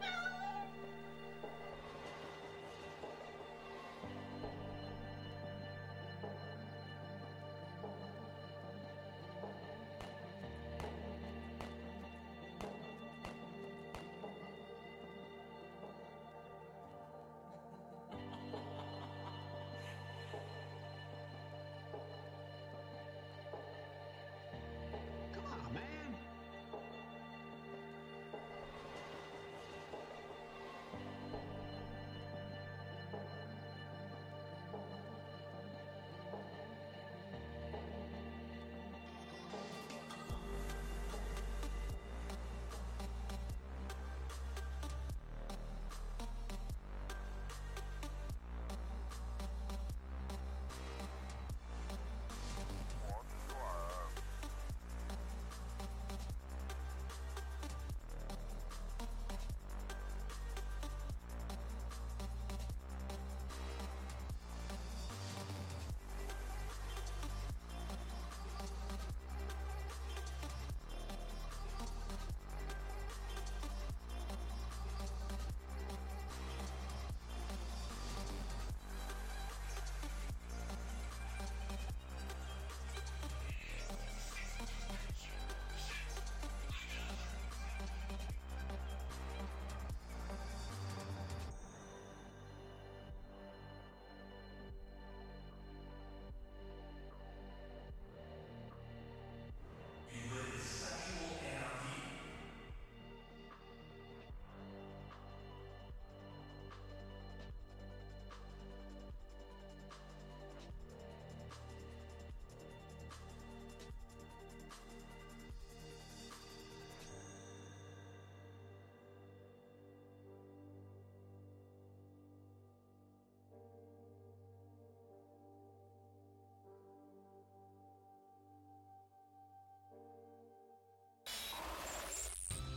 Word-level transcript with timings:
No! 0.00 0.23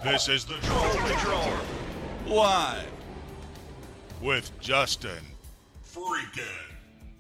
This 0.04 0.30
is 0.30 0.46
the 0.46 0.54
Troll 0.56 0.90
Patrol. 0.90 1.54
Live. 2.28 2.88
With 4.22 4.52
Justin. 4.60 5.24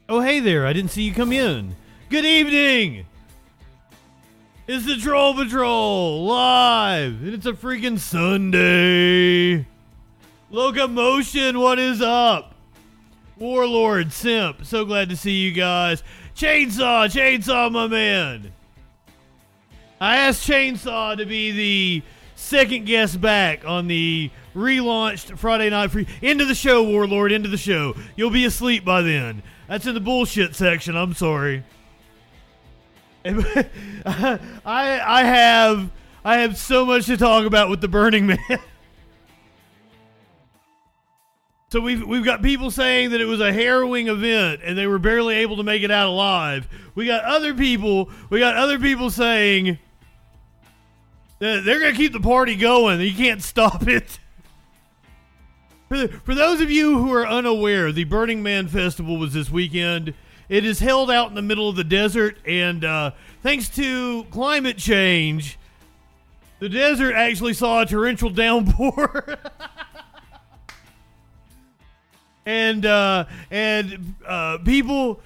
Oh, 0.07 0.21
hey 0.21 0.39
there. 0.39 0.67
I 0.67 0.73
didn't 0.73 0.91
see 0.91 1.01
you 1.01 1.13
come 1.13 1.31
in. 1.31 1.75
Good 2.09 2.23
evening. 2.23 3.07
It's 4.67 4.85
the 4.85 4.97
Troll 4.97 5.33
Patrol 5.33 6.25
live, 6.25 7.23
and 7.23 7.33
it's 7.33 7.47
a 7.47 7.53
freaking 7.53 7.97
Sunday. 7.97 9.65
Locomotion, 10.51 11.59
what 11.59 11.79
is 11.79 12.01
up? 12.01 12.53
Warlord, 13.37 14.13
Simp, 14.13 14.65
so 14.65 14.85
glad 14.85 15.09
to 15.09 15.17
see 15.17 15.31
you 15.31 15.51
guys. 15.51 16.03
Chainsaw, 16.35 17.07
Chainsaw, 17.07 17.71
my 17.71 17.87
man. 17.87 18.51
I 19.99 20.17
asked 20.17 20.47
Chainsaw 20.47 21.17
to 21.17 21.25
be 21.25 21.51
the 21.51 22.03
second 22.37 22.85
guest 22.85 23.19
back 23.19 23.65
on 23.65 23.87
the 23.87 24.31
relaunched 24.55 25.37
Friday 25.37 25.69
Night 25.69 25.91
Free. 25.91 26.07
Into 26.21 26.45
the 26.45 26.55
show, 26.55 26.83
Warlord, 26.83 27.31
into 27.31 27.49
the 27.49 27.57
show. 27.57 27.95
You'll 28.15 28.29
be 28.29 28.45
asleep 28.45 28.85
by 28.85 29.01
then. 29.01 29.43
That's 29.67 29.85
in 29.85 29.93
the 29.93 29.99
bullshit 29.99 30.55
section. 30.55 30.95
I'm 30.95 31.13
sorry. 31.13 31.63
I 33.25 34.39
I 34.65 35.23
have 35.23 35.91
I 36.23 36.37
have 36.37 36.57
so 36.57 36.85
much 36.85 37.07
to 37.07 37.17
talk 37.17 37.45
about 37.45 37.69
with 37.69 37.81
the 37.81 37.89
Burning 37.89 38.27
Man. 38.27 38.39
So 41.69 41.81
we've 41.81 42.07
we've 42.07 42.23
got 42.23 42.41
people 42.41 42.71
saying 42.71 43.09
that 43.09 43.19
it 43.19 43.25
was 43.25 43.41
a 43.41 43.51
harrowing 43.51 44.07
event 44.07 44.61
and 44.63 44.77
they 44.77 44.87
were 44.87 44.99
barely 44.99 45.35
able 45.35 45.57
to 45.57 45.63
make 45.63 45.83
it 45.83 45.91
out 45.91 46.07
alive. 46.07 46.65
We 46.95 47.05
got 47.05 47.25
other 47.25 47.53
people 47.53 48.09
we 48.29 48.39
got 48.39 48.55
other 48.55 48.79
people 48.79 49.09
saying 49.09 49.77
they're 51.39 51.79
gonna 51.79 51.93
keep 51.93 52.13
the 52.13 52.19
party 52.19 52.55
going. 52.55 52.99
You 53.01 53.13
can't 53.13 53.41
stop 53.41 53.87
it. 53.87 54.19
For, 55.89 56.07
for 56.07 56.35
those 56.35 56.59
of 56.59 56.69
you 56.69 56.97
who 56.97 57.13
are 57.13 57.25
unaware, 57.25 57.91
the 57.91 58.03
Burning 58.03 58.43
Man 58.43 58.67
Festival 58.67 59.17
was 59.17 59.33
this 59.33 59.49
weekend. 59.49 60.13
It 60.49 60.65
is 60.65 60.79
held 60.79 61.09
out 61.11 61.29
in 61.29 61.35
the 61.35 61.41
middle 61.41 61.69
of 61.69 61.75
the 61.75 61.83
desert, 61.83 62.37
and 62.45 62.83
uh, 62.83 63.11
thanks 63.43 63.69
to 63.69 64.25
climate 64.25 64.77
change, 64.77 65.57
the 66.59 66.69
desert 66.69 67.13
actually 67.13 67.53
saw 67.53 67.81
a 67.81 67.85
torrential 67.85 68.29
downpour. 68.31 69.37
and 72.45 72.85
uh, 72.85 73.25
and 73.51 74.15
uh, 74.25 74.57
people 74.59 75.21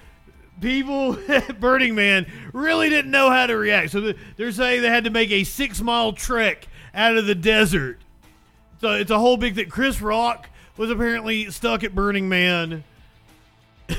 people 0.61 1.17
at 1.27 1.59
Burning 1.59 1.95
Man 1.95 2.25
really 2.53 2.89
didn't 2.89 3.11
know 3.11 3.29
how 3.29 3.47
to 3.47 3.57
react. 3.57 3.91
So 3.91 4.13
they're 4.37 4.51
saying 4.51 4.81
they 4.81 4.87
had 4.87 5.03
to 5.03 5.09
make 5.09 5.31
a 5.31 5.43
six 5.43 5.81
mile 5.81 6.13
trek 6.13 6.67
out 6.93 7.17
of 7.17 7.25
the 7.25 7.35
desert. 7.35 7.99
So 8.79 8.91
it's 8.91 9.11
a 9.11 9.19
whole 9.19 9.37
big 9.37 9.55
thing. 9.55 9.69
Chris 9.69 10.01
Rock 10.01 10.49
was 10.77 10.89
apparently 10.89 11.51
stuck 11.51 11.83
at 11.83 11.93
Burning 11.93 12.29
Man. 12.29 12.83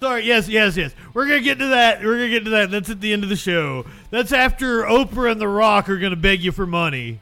Sorry, 0.00 0.26
yes, 0.26 0.48
yes, 0.48 0.76
yes. 0.76 0.94
We're 1.14 1.26
gonna 1.26 1.40
get 1.40 1.58
to 1.60 1.68
that. 1.68 2.04
We're 2.04 2.16
gonna 2.16 2.28
get 2.28 2.44
to 2.44 2.50
that. 2.50 2.70
That's 2.70 2.90
at 2.90 3.00
the 3.00 3.14
end 3.14 3.22
of 3.22 3.30
the 3.30 3.36
show. 3.36 3.86
That's 4.10 4.32
after 4.32 4.82
Oprah 4.82 5.32
and 5.32 5.40
The 5.40 5.48
Rock 5.48 5.88
are 5.88 5.96
gonna 5.96 6.14
beg 6.14 6.42
you 6.42 6.52
for 6.52 6.66
money. 6.66 7.20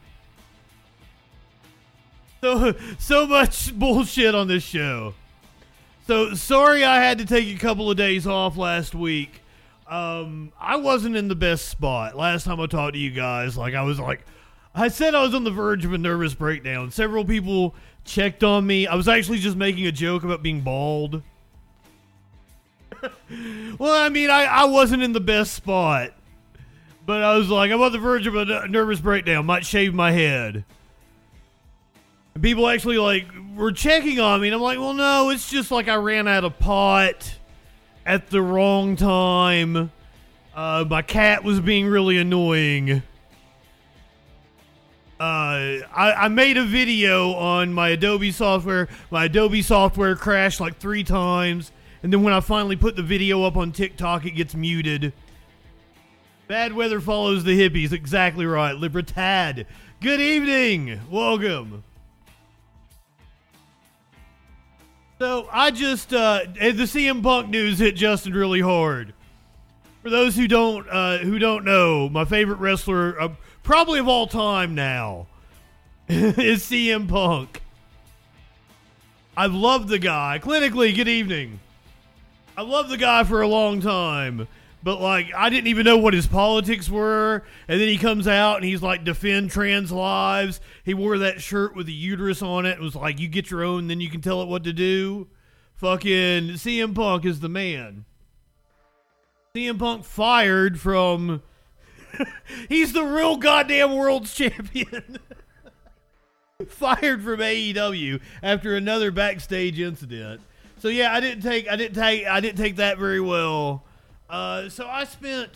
So 2.41 2.73
so 2.99 3.25
much 3.25 3.73
bullshit 3.73 4.35
on 4.35 4.49
this 4.49 4.63
show. 4.63 5.13
So 6.05 6.33
sorry 6.33 6.83
I 6.83 7.01
had 7.01 7.19
to 7.19 7.25
take 7.25 7.55
a 7.55 7.57
couple 7.57 7.89
of 7.89 7.95
days 7.95 8.27
off 8.27 8.57
last 8.57 8.93
week. 8.93 9.41
Um, 9.87 10.51
I 10.59 10.75
wasn't 10.75 11.15
in 11.15 11.29
the 11.29 11.35
best 11.35 11.69
spot 11.69 12.17
last 12.17 12.43
time 12.43 12.59
I 12.59 12.67
talked 12.67 12.93
to 12.93 12.99
you 12.99 13.11
guys. 13.11 13.57
Like 13.57 13.73
I 13.73 13.83
was 13.83 13.99
like, 13.99 14.25
I 14.75 14.89
said 14.89 15.15
I 15.15 15.21
was 15.21 15.33
on 15.33 15.43
the 15.43 15.51
verge 15.51 15.85
of 15.85 15.93
a 15.93 15.97
nervous 15.97 16.33
breakdown. 16.33 16.91
Several 16.91 17.23
people 17.23 17.73
checked 18.03 18.43
on 18.43 18.67
me. 18.67 18.85
I 18.85 18.95
was 18.95 19.07
actually 19.07 19.39
just 19.39 19.55
making 19.55 19.85
a 19.87 19.91
joke 19.91 20.23
about 20.23 20.43
being 20.43 20.61
bald. 20.61 21.21
well, 23.77 23.93
I 23.93 24.09
mean, 24.09 24.29
I, 24.29 24.43
I 24.43 24.65
wasn't 24.65 25.03
in 25.03 25.13
the 25.13 25.21
best 25.21 25.53
spot. 25.53 26.11
But 27.05 27.21
I 27.21 27.37
was 27.37 27.49
like, 27.49 27.71
I'm 27.71 27.81
on 27.81 27.91
the 27.91 27.99
verge 27.99 28.27
of 28.27 28.35
a 28.35 28.67
nervous 28.67 28.99
breakdown. 28.99 29.45
Might 29.45 29.65
shave 29.65 29.93
my 29.93 30.11
head. 30.11 30.63
People 32.41 32.67
actually 32.67 32.97
like 32.97 33.27
were 33.55 33.71
checking 33.71 34.19
on 34.19 34.41
me, 34.41 34.47
and 34.47 34.55
I'm 34.55 34.61
like, 34.61 34.79
well, 34.79 34.93
no, 34.93 35.29
it's 35.29 35.49
just 35.49 35.71
like 35.71 35.87
I 35.87 35.95
ran 35.95 36.27
out 36.27 36.43
of 36.43 36.57
pot 36.59 37.37
at 38.05 38.29
the 38.29 38.41
wrong 38.41 38.95
time. 38.95 39.91
Uh, 40.55 40.85
my 40.89 41.01
cat 41.01 41.43
was 41.43 41.59
being 41.59 41.85
really 41.87 42.17
annoying. 42.17 43.03
Uh, 45.19 45.79
I, 45.95 46.13
I 46.17 46.27
made 46.27 46.57
a 46.57 46.65
video 46.65 47.33
on 47.33 47.71
my 47.71 47.89
Adobe 47.89 48.31
software. 48.31 48.89
My 49.09 49.25
Adobe 49.25 49.61
software 49.61 50.15
crashed 50.15 50.59
like 50.59 50.77
three 50.77 51.03
times, 51.03 51.71
and 52.01 52.11
then 52.11 52.23
when 52.23 52.33
I 52.33 52.39
finally 52.39 52.75
put 52.75 52.95
the 52.95 53.03
video 53.03 53.43
up 53.43 53.55
on 53.55 53.71
TikTok, 53.71 54.25
it 54.25 54.31
gets 54.31 54.55
muted. 54.55 55.13
Bad 56.47 56.73
weather 56.73 56.99
follows 56.99 57.43
the 57.43 57.57
hippies. 57.57 57.93
Exactly 57.93 58.45
right. 58.45 58.75
Libertad. 58.75 59.65
Good 60.01 60.19
evening. 60.19 60.99
Welcome. 61.09 61.83
So 65.23 65.47
I 65.53 65.71
just 65.71 66.13
uh, 66.13 66.41
the 66.53 66.83
CM 66.83 67.23
Punk 67.23 67.47
news 67.47 67.79
hit 67.79 67.95
Justin 67.95 68.33
really 68.33 68.59
hard. 68.59 69.13
For 70.01 70.09
those 70.09 70.35
who 70.35 70.49
don't 70.49 70.85
uh, 70.89 71.19
who 71.19 71.39
don't 71.39 71.63
know, 71.63 72.09
my 72.09 72.25
favorite 72.25 72.57
wrestler, 72.57 73.17
uh, 73.21 73.29
probably 73.63 73.99
of 73.99 74.09
all 74.09 74.27
time 74.27 74.75
now, 74.75 75.27
is 76.09 76.63
CM 76.63 77.07
Punk. 77.07 77.61
I've 79.37 79.53
loved 79.53 79.87
the 79.87 79.97
guy. 79.97 80.41
Clinically, 80.43 80.93
good 80.93 81.07
evening. 81.07 81.61
I 82.57 82.63
loved 82.63 82.89
the 82.89 82.97
guy 82.97 83.23
for 83.23 83.41
a 83.41 83.47
long 83.47 83.79
time, 83.79 84.45
but 84.83 84.99
like 84.99 85.31
I 85.35 85.49
didn't 85.49 85.67
even 85.67 85.85
know 85.85 85.97
what 85.97 86.13
his 86.13 86.27
politics 86.27 86.89
were. 86.89 87.43
And 87.67 87.79
then 87.79 87.87
he 87.87 87.97
comes 87.97 88.27
out 88.27 88.57
and 88.57 88.65
he's 88.65 88.83
like 88.83 89.03
defend 89.03 89.51
trans 89.51 89.91
lives. 89.91 90.59
He 90.83 90.93
wore 90.93 91.17
that 91.19 91.41
shirt 91.41 91.75
with 91.75 91.85
the 91.85 91.93
uterus 91.93 92.41
on 92.41 92.65
it. 92.65 92.73
It 92.73 92.81
was 92.81 92.95
like 92.95 93.19
you 93.19 93.27
get 93.27 93.49
your 93.49 93.63
own, 93.63 93.87
then 93.87 94.01
you 94.01 94.09
can 94.09 94.21
tell 94.21 94.41
it 94.41 94.47
what 94.47 94.63
to 94.65 94.73
do. 94.73 95.27
Fucking 95.75 96.53
CM 96.53 96.93
Punk 96.93 97.25
is 97.25 97.39
the 97.39 97.49
man. 97.49 98.05
CM 99.55 99.79
Punk 99.79 100.03
fired 100.03 100.79
from. 100.79 101.41
he's 102.69 102.93
the 102.93 103.03
real 103.03 103.37
goddamn 103.37 103.95
world's 103.95 104.33
champion. 104.33 105.17
fired 106.67 107.23
from 107.23 107.39
AEW 107.39 108.21
after 108.41 108.75
another 108.75 109.11
backstage 109.11 109.79
incident. 109.79 110.41
So 110.79 110.89
yeah, 110.89 111.13
I 111.13 111.19
didn't 111.19 111.41
take 111.41 111.67
I 111.69 111.75
didn't 111.75 111.95
take 111.95 112.27
I 112.27 112.39
didn't 112.39 112.57
take 112.57 112.75
that 112.75 112.97
very 112.97 113.21
well. 113.21 113.83
Uh, 114.33 114.67
so 114.67 114.87
I 114.87 115.03
spent 115.03 115.51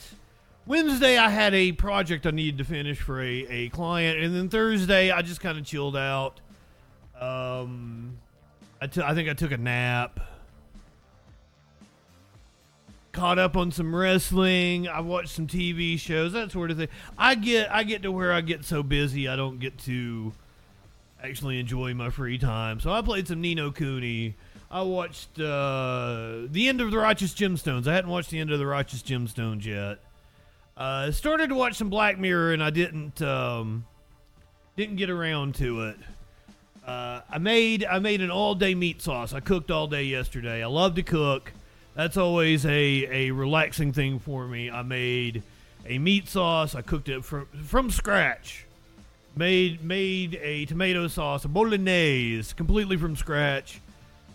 Wednesday. 0.67 1.17
I 1.17 1.31
had 1.31 1.55
a 1.55 1.71
project 1.71 2.27
I 2.27 2.29
needed 2.29 2.59
to 2.59 2.63
finish 2.63 2.99
for 2.99 3.19
a, 3.19 3.47
a 3.49 3.69
client, 3.69 4.19
and 4.19 4.35
then 4.35 4.49
Thursday 4.49 5.09
I 5.09 5.23
just 5.23 5.41
kind 5.41 5.57
of 5.57 5.65
chilled 5.65 5.97
out. 5.97 6.39
Um, 7.19 8.19
I, 8.79 8.85
t- 8.85 9.01
I 9.01 9.15
think 9.15 9.29
I 9.29 9.33
took 9.33 9.51
a 9.51 9.57
nap. 9.57 10.19
Caught 13.13 13.39
up 13.39 13.57
on 13.57 13.71
some 13.71 13.95
wrestling. 13.95 14.87
I 14.87 14.99
watched 14.99 15.29
some 15.29 15.47
TV 15.47 15.97
shows, 15.97 16.33
that 16.33 16.51
sort 16.51 16.69
of 16.69 16.77
thing. 16.77 16.89
I 17.17 17.33
get 17.33 17.71
I 17.71 17.83
get 17.83 18.03
to 18.03 18.11
where 18.11 18.31
I 18.31 18.41
get 18.41 18.63
so 18.63 18.83
busy 18.83 19.27
I 19.27 19.35
don't 19.35 19.57
get 19.59 19.79
to 19.85 20.33
actually 21.23 21.59
enjoy 21.59 21.95
my 21.95 22.11
free 22.11 22.37
time. 22.37 22.79
So 22.79 22.91
I 22.91 23.01
played 23.01 23.27
some 23.27 23.41
Ni 23.41 23.55
no 23.55 23.71
Kuni. 23.71 24.35
I 24.69 24.81
watched 24.81 25.39
uh, 25.39 26.41
the 26.49 26.67
end 26.67 26.81
of 26.81 26.91
the 26.91 26.97
Righteous 26.97 27.33
Gemstones. 27.33 27.87
I 27.87 27.93
hadn't 27.93 28.09
watched 28.09 28.31
the 28.31 28.39
end 28.39 28.51
of 28.51 28.59
the 28.59 28.67
Righteous 28.67 29.01
Gemstones 29.01 29.63
yet. 29.63 29.99
Uh, 30.75 31.11
started 31.11 31.49
to 31.49 31.55
watch 31.55 31.75
some 31.75 31.89
Black 31.89 32.19
Mirror, 32.19 32.53
and 32.53 32.61
I 32.61 32.69
didn't 32.69 33.21
um, 33.21 33.85
didn't 34.75 34.97
get 34.97 35.09
around 35.09 35.55
to 35.55 35.83
it. 35.83 35.97
Uh, 36.85 37.21
I 37.29 37.37
made 37.37 37.85
I 37.85 37.99
made 37.99 38.21
an 38.21 38.29
all 38.29 38.55
day 38.55 38.75
meat 38.75 39.01
sauce. 39.01 39.33
I 39.33 39.39
cooked 39.39 39.71
all 39.71 39.87
day 39.87 40.03
yesterday. 40.03 40.61
I 40.61 40.67
love 40.67 40.95
to 40.95 41.03
cook. 41.03 41.53
That's 41.95 42.17
always 42.17 42.65
a, 42.65 43.07
a 43.09 43.31
relaxing 43.31 43.93
thing 43.93 44.19
for 44.19 44.47
me. 44.47 44.69
I 44.69 44.83
made 44.83 45.43
a 45.85 45.97
meat 45.97 46.27
sauce. 46.27 46.75
I 46.75 46.81
cooked 46.81 47.07
it 47.07 47.23
from 47.23 47.47
from 47.63 47.89
scratch. 47.89 48.65
Made 49.35 49.81
made 49.81 50.37
a 50.41 50.65
tomato 50.65 51.07
sauce, 51.07 51.45
a 51.45 51.47
bolognese, 51.47 52.53
completely 52.53 52.97
from 52.97 53.15
scratch 53.15 53.79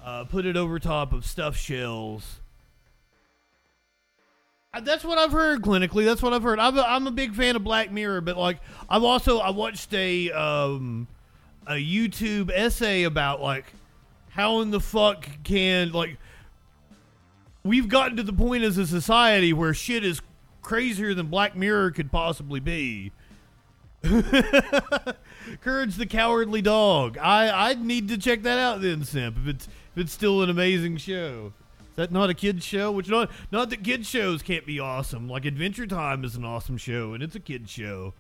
uh, 0.02 0.24
put 0.24 0.46
it 0.46 0.56
over 0.56 0.78
top 0.78 1.12
of 1.12 1.24
stuffed 1.24 1.58
shells. 1.58 2.40
Uh, 4.74 4.80
that's 4.80 5.04
what 5.04 5.18
I've 5.18 5.32
heard 5.32 5.62
clinically. 5.62 6.04
That's 6.04 6.22
what 6.22 6.32
I've 6.32 6.42
heard. 6.42 6.58
I'm 6.58 6.76
a, 6.78 6.82
I'm 6.82 7.06
a 7.06 7.10
big 7.10 7.34
fan 7.34 7.56
of 7.56 7.64
Black 7.64 7.92
Mirror, 7.92 8.22
but 8.22 8.36
like 8.36 8.58
I've 8.88 9.04
also 9.04 9.38
I 9.38 9.50
watched 9.50 9.92
a 9.92 10.30
um, 10.30 11.08
a 11.66 11.74
YouTube 11.74 12.50
essay 12.52 13.02
about 13.04 13.40
like 13.42 13.72
how 14.30 14.60
in 14.60 14.70
the 14.70 14.80
fuck 14.80 15.28
can 15.44 15.92
like 15.92 16.16
we've 17.62 17.88
gotten 17.88 18.16
to 18.16 18.22
the 18.22 18.32
point 18.32 18.64
as 18.64 18.78
a 18.78 18.86
society 18.86 19.52
where 19.52 19.74
shit 19.74 20.04
is 20.04 20.22
crazier 20.62 21.12
than 21.12 21.26
Black 21.26 21.54
Mirror 21.54 21.90
could 21.90 22.10
possibly 22.10 22.60
be. 22.60 23.12
Courage 25.60 25.96
the 25.96 26.06
Cowardly 26.08 26.62
Dog. 26.62 27.18
I 27.18 27.70
I 27.70 27.74
need 27.74 28.08
to 28.08 28.16
check 28.16 28.42
that 28.42 28.58
out 28.58 28.80
then, 28.80 29.04
Simp. 29.04 29.36
If 29.36 29.46
it's 29.46 29.68
it's 29.96 30.12
still 30.12 30.42
an 30.42 30.50
amazing 30.50 30.96
show. 30.96 31.52
Is 31.80 31.96
that 31.96 32.12
not 32.12 32.30
a 32.30 32.34
kids 32.34 32.64
show? 32.64 32.90
Which 32.90 33.08
not 33.08 33.30
not 33.50 33.70
that 33.70 33.84
kids 33.84 34.08
shows 34.08 34.42
can't 34.42 34.64
be 34.64 34.80
awesome. 34.80 35.28
Like 35.28 35.44
Adventure 35.44 35.86
Time 35.86 36.24
is 36.24 36.36
an 36.36 36.44
awesome 36.44 36.78
show, 36.78 37.12
and 37.12 37.22
it's 37.22 37.34
a 37.34 37.40
kids 37.40 37.70
show. 37.70 38.14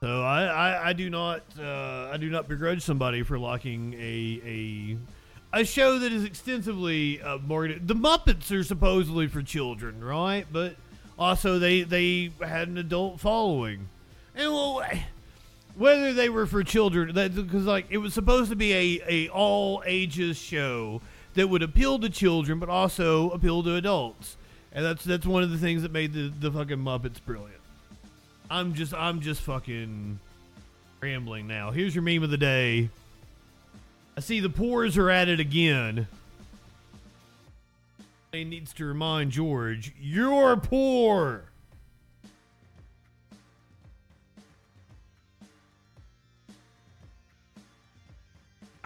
So 0.00 0.22
I, 0.22 0.44
I, 0.44 0.88
I 0.88 0.92
do 0.92 1.10
not 1.10 1.42
uh, 1.58 2.10
I 2.12 2.18
do 2.18 2.30
not 2.30 2.48
begrudge 2.48 2.82
somebody 2.82 3.22
for 3.22 3.38
liking 3.38 3.94
a 3.94 4.40
a 4.44 5.60
a 5.60 5.64
show 5.64 5.98
that 5.98 6.12
is 6.12 6.22
extensively 6.22 7.20
uh, 7.20 7.38
marketed. 7.38 7.88
The 7.88 7.94
Muppets 7.94 8.52
are 8.52 8.62
supposedly 8.62 9.26
for 9.26 9.42
children, 9.42 10.04
right? 10.04 10.46
But 10.52 10.76
also 11.18 11.58
they 11.58 11.82
they 11.82 12.30
had 12.40 12.68
an 12.68 12.78
adult 12.78 13.18
following, 13.20 13.88
and 14.34 14.52
well, 14.52 14.82
whether 15.76 16.12
they 16.12 16.28
were 16.28 16.46
for 16.46 16.62
children, 16.62 17.12
because 17.12 17.64
like 17.64 17.86
it 17.90 17.98
was 17.98 18.14
supposed 18.14 18.50
to 18.50 18.56
be 18.56 18.72
a 18.72 19.02
a 19.08 19.28
all 19.28 19.82
ages 19.86 20.36
show 20.36 21.00
that 21.34 21.48
would 21.48 21.62
appeal 21.62 21.98
to 21.98 22.08
children, 22.08 22.58
but 22.58 22.68
also 22.68 23.30
appeal 23.30 23.62
to 23.62 23.74
adults, 23.76 24.36
and 24.72 24.84
that's 24.84 25.04
that's 25.04 25.26
one 25.26 25.42
of 25.42 25.50
the 25.50 25.58
things 25.58 25.82
that 25.82 25.92
made 25.92 26.12
the 26.12 26.32
the 26.40 26.50
fucking 26.50 26.78
Muppets 26.78 27.22
brilliant. 27.24 27.60
I'm 28.50 28.74
just 28.74 28.94
I'm 28.94 29.20
just 29.20 29.42
fucking 29.42 30.18
rambling 31.00 31.46
now. 31.46 31.70
Here's 31.70 31.94
your 31.94 32.02
meme 32.02 32.22
of 32.22 32.30
the 32.30 32.38
day. 32.38 32.90
I 34.16 34.20
see 34.20 34.40
the 34.40 34.48
pores 34.48 34.96
are 34.96 35.10
at 35.10 35.28
it 35.28 35.40
again. 35.40 36.08
He 38.32 38.44
needs 38.44 38.72
to 38.74 38.84
remind 38.84 39.30
George, 39.30 39.92
you're 40.00 40.56
poor. 40.56 41.44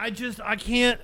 I 0.00 0.08
just 0.10 0.40
I 0.40 0.56
can't 0.56 0.98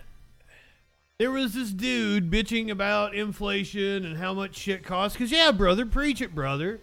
there 1.18 1.30
was 1.30 1.52
this 1.54 1.70
dude 1.70 2.30
bitching 2.30 2.70
about 2.70 3.14
inflation 3.14 4.04
and 4.04 4.16
how 4.16 4.34
much 4.34 4.56
shit 4.56 4.82
costs. 4.82 5.16
Cause 5.16 5.30
yeah, 5.30 5.50
brother, 5.50 5.86
preach 5.86 6.20
it, 6.20 6.34
brother. 6.34 6.80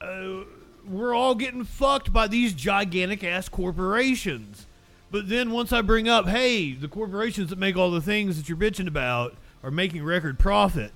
Uh, 0.00 0.44
we're 0.86 1.14
all 1.14 1.34
getting 1.34 1.64
fucked 1.64 2.12
by 2.12 2.26
these 2.26 2.52
gigantic 2.52 3.24
ass 3.24 3.48
corporations. 3.48 4.66
But 5.10 5.28
then 5.28 5.50
once 5.50 5.72
I 5.72 5.80
bring 5.82 6.08
up, 6.08 6.26
hey, 6.26 6.72
the 6.72 6.88
corporations 6.88 7.50
that 7.50 7.58
make 7.58 7.76
all 7.76 7.90
the 7.90 8.00
things 8.00 8.36
that 8.36 8.48
you're 8.48 8.58
bitching 8.58 8.88
about 8.88 9.34
are 9.62 9.70
making 9.70 10.04
record 10.04 10.38
profit, 10.38 10.92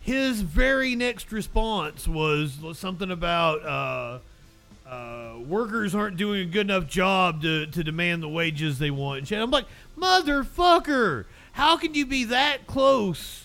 his 0.00 0.40
very 0.40 0.94
next 0.94 1.30
response 1.30 2.08
was 2.08 2.58
something 2.74 3.10
about 3.10 3.64
uh, 3.64 4.18
uh, 4.90 5.38
workers 5.46 5.94
aren't 5.94 6.16
doing 6.16 6.40
a 6.40 6.44
good 6.44 6.66
enough 6.66 6.86
job 6.86 7.42
to, 7.42 7.66
to 7.66 7.84
demand 7.84 8.22
the 8.22 8.28
wages 8.28 8.78
they 8.78 8.90
want. 8.90 9.30
And. 9.30 9.40
I'm 9.40 9.50
like, 9.50 9.66
motherfucker, 9.96 11.26
how 11.52 11.76
can 11.76 11.94
you 11.94 12.04
be 12.04 12.24
that 12.24 12.66
close 12.66 13.44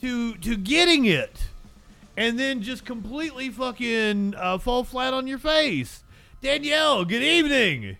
to 0.00 0.34
to 0.36 0.56
getting 0.56 1.06
it? 1.06 1.48
and 2.18 2.36
then 2.36 2.62
just 2.62 2.84
completely 2.84 3.48
fucking 3.48 4.34
uh, 4.36 4.58
fall 4.58 4.82
flat 4.82 5.14
on 5.14 5.28
your 5.28 5.38
face. 5.38 6.02
Danielle, 6.42 7.04
good 7.04 7.22
evening. 7.22 7.96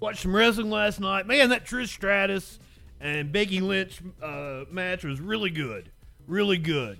Watched 0.00 0.22
some 0.22 0.34
wrestling 0.34 0.70
last 0.70 0.98
night. 0.98 1.26
Man, 1.26 1.50
that 1.50 1.66
Trish 1.66 1.88
Stratus 1.88 2.58
and 3.00 3.30
Becky 3.30 3.60
Lynch 3.60 4.00
uh, 4.22 4.64
match 4.70 5.04
was 5.04 5.20
really 5.20 5.50
good. 5.50 5.90
Really 6.26 6.58
good. 6.58 6.98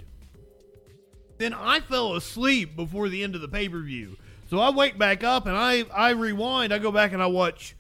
Then 1.39 1.55
I 1.55 1.81
fell 1.81 2.15
asleep 2.15 2.77
before 2.77 3.09
the 3.09 3.23
end 3.23 3.35
of 3.35 3.41
the 3.41 3.49
pay 3.49 3.69
per 3.71 3.81
view. 3.81 4.17
So 4.51 4.59
I 4.59 4.71
wake 4.71 4.99
back 4.99 5.25
up 5.25 5.47
and 5.47 5.57
I, 5.57 5.85
I 5.95 6.11
rewind. 6.11 6.75
I 6.75 6.79
go 6.79 6.93
back 6.93 7.13
and 7.13 7.23
I 7.23 7.27
watch 7.27 7.75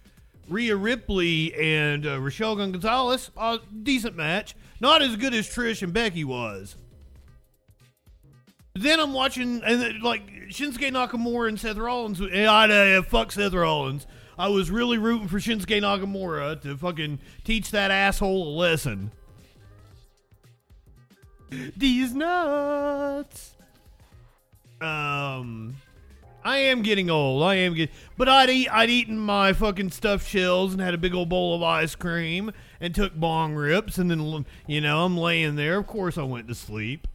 Rhea 0.48 0.74
Ripley 0.74 1.52
and 1.54 2.06
uh, 2.06 2.18
Raquel 2.18 2.56
Gonzalez. 2.56 3.30
A 3.36 3.58
decent 3.82 4.16
match. 4.16 4.54
Not 4.80 5.02
as 5.02 5.16
good 5.16 5.34
as 5.34 5.46
Trish 5.46 5.82
and 5.82 5.92
Becky 5.92 6.24
was. 6.24 6.76
Then 8.74 8.98
I'm 9.00 9.12
watching 9.12 9.62
and 9.64 10.02
like 10.02 10.30
Shinsuke 10.48 10.90
Nakamura 10.90 11.48
and 11.48 11.60
Seth 11.60 11.76
Rollins. 11.76 12.20
And 12.20 12.46
I 12.46 12.92
uh, 12.94 13.02
fuck 13.02 13.32
Seth 13.32 13.52
Rollins. 13.52 14.06
I 14.40 14.49
was 14.49 14.70
really 14.70 14.97
rooting 14.97 15.28
for 15.28 15.37
Shinsuke 15.37 15.82
Nakamura 15.82 16.62
to 16.62 16.75
fucking 16.75 17.18
teach 17.44 17.73
that 17.73 17.90
asshole 17.90 18.49
a 18.49 18.56
lesson. 18.56 19.12
These 21.76 22.14
nuts. 22.14 23.54
Um, 24.80 25.76
I 26.42 26.56
am 26.56 26.80
getting 26.80 27.11
old. 27.11 27.42
I 27.42 27.56
am 27.56 27.75
getting, 27.75 27.94
but 28.16 28.30
I'd 28.30 28.49
eat. 28.49 28.73
I'd 28.73 28.88
eaten 28.88 29.18
my 29.18 29.52
fucking 29.52 29.90
stuffed 29.90 30.26
shells 30.26 30.73
and 30.73 30.80
had 30.80 30.94
a 30.94 30.99
big 30.99 31.12
old 31.14 31.28
bowl 31.28 31.54
of 31.54 31.62
ice 31.62 31.94
cream 31.94 32.50
and 32.80 32.94
took 32.94 33.14
bong 33.14 33.54
rips 33.54 33.99
and 33.99 34.11
then 34.11 34.47
you 34.66 34.80
know 34.80 35.04
I'm 35.04 35.18
laying 35.18 35.56
there. 35.56 35.76
Of 35.76 35.87
course 35.87 36.16
I 36.16 36.23
went 36.23 36.49
to 36.49 36.54
sleep. 36.54 37.06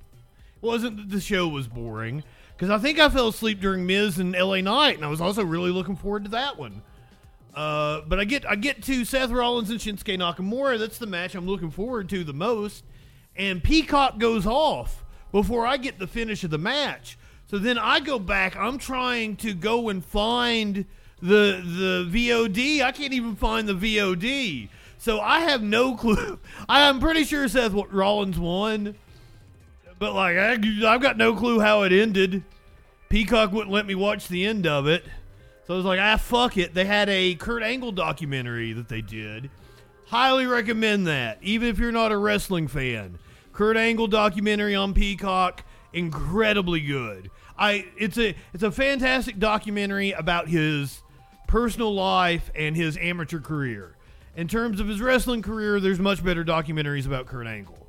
It 0.61 0.63
wasn't 0.63 0.97
that 0.97 1.09
the 1.09 1.19
show 1.19 1.47
was 1.47 1.67
boring 1.67 2.23
because 2.55 2.69
I 2.69 2.77
think 2.77 2.99
I 2.99 3.09
fell 3.09 3.29
asleep 3.29 3.61
during 3.61 3.87
Miz 3.87 4.19
and 4.19 4.33
LA 4.33 4.61
Knight 4.61 4.97
and 4.97 5.05
I 5.05 5.09
was 5.09 5.21
also 5.21 5.43
really 5.43 5.71
looking 5.71 5.95
forward 5.95 6.25
to 6.25 6.29
that 6.29 6.59
one. 6.59 6.83
Uh, 7.55 8.01
but 8.07 8.19
I 8.19 8.25
get 8.25 8.47
I 8.47 8.55
get 8.55 8.83
to 8.83 9.05
Seth 9.05 9.31
Rollins 9.31 9.69
and 9.69 9.79
Shinsuke 9.79 10.17
Nakamura. 10.17 10.77
That's 10.77 10.97
the 10.97 11.07
match 11.07 11.33
I'm 11.35 11.47
looking 11.47 11.71
forward 11.71 12.09
to 12.09 12.23
the 12.23 12.33
most 12.33 12.83
and 13.35 13.63
Peacock 13.63 14.17
goes 14.17 14.45
off 14.45 15.03
before 15.31 15.67
I 15.67 15.77
get 15.77 15.99
the 15.99 16.07
finish 16.07 16.43
of 16.43 16.51
the 16.51 16.57
match. 16.57 17.17
So 17.47 17.57
then 17.57 17.77
I 17.77 17.99
go 17.99 18.17
back. 18.17 18.55
I'm 18.55 18.77
trying 18.77 19.35
to 19.37 19.53
go 19.53 19.89
and 19.89 20.03
find 20.03 20.85
the 21.21 21.61
the 21.63 22.09
VOD. 22.09 22.81
I 22.81 22.91
can't 22.91 23.13
even 23.13 23.35
find 23.35 23.67
the 23.67 23.73
VOD. 23.73 24.69
So 24.97 25.19
I 25.19 25.41
have 25.41 25.61
no 25.61 25.95
clue. 25.97 26.39
I'm 26.67 26.99
pretty 26.99 27.23
sure 27.23 27.47
Seth 27.47 27.73
Rollins 27.73 28.39
won, 28.39 28.95
but 29.99 30.13
like 30.13 30.37
I, 30.37 30.53
I've 30.87 31.01
got 31.01 31.17
no 31.17 31.35
clue 31.35 31.59
how 31.59 31.83
it 31.83 31.91
ended. 31.91 32.43
Peacock 33.09 33.51
wouldn't 33.51 33.71
let 33.71 33.85
me 33.85 33.95
watch 33.95 34.27
the 34.27 34.45
end 34.45 34.65
of 34.65 34.87
it. 34.87 35.05
So 35.67 35.73
I 35.73 35.77
was 35.77 35.85
like, 35.85 35.99
ah, 35.99 36.17
fuck 36.17 36.57
it. 36.57 36.73
They 36.73 36.85
had 36.85 37.09
a 37.09 37.35
Kurt 37.35 37.63
Angle 37.63 37.91
documentary 37.91 38.73
that 38.73 38.87
they 38.87 39.01
did. 39.01 39.49
Highly 40.05 40.45
recommend 40.45 41.07
that, 41.07 41.39
even 41.41 41.69
if 41.69 41.79
you're 41.79 41.91
not 41.91 42.11
a 42.11 42.17
wrestling 42.17 42.67
fan. 42.67 43.17
Kurt 43.51 43.75
Angle 43.75 44.07
documentary 44.07 44.75
on 44.75 44.93
Peacock, 44.93 45.63
incredibly 45.91 46.81
good. 46.81 47.31
I 47.57 47.87
it's 47.97 48.17
a 48.17 48.35
it's 48.53 48.63
a 48.63 48.71
fantastic 48.71 49.39
documentary 49.39 50.11
about 50.11 50.49
his 50.49 51.01
personal 51.47 51.93
life 51.93 52.51
and 52.53 52.75
his 52.75 52.97
amateur 52.97 53.39
career. 53.39 53.95
In 54.35 54.47
terms 54.47 54.79
of 54.79 54.87
his 54.87 55.01
wrestling 55.01 55.41
career, 55.41 55.79
there's 55.79 55.99
much 55.99 56.23
better 56.23 56.43
documentaries 56.43 57.07
about 57.07 57.25
Kurt 57.25 57.47
Angle. 57.47 57.87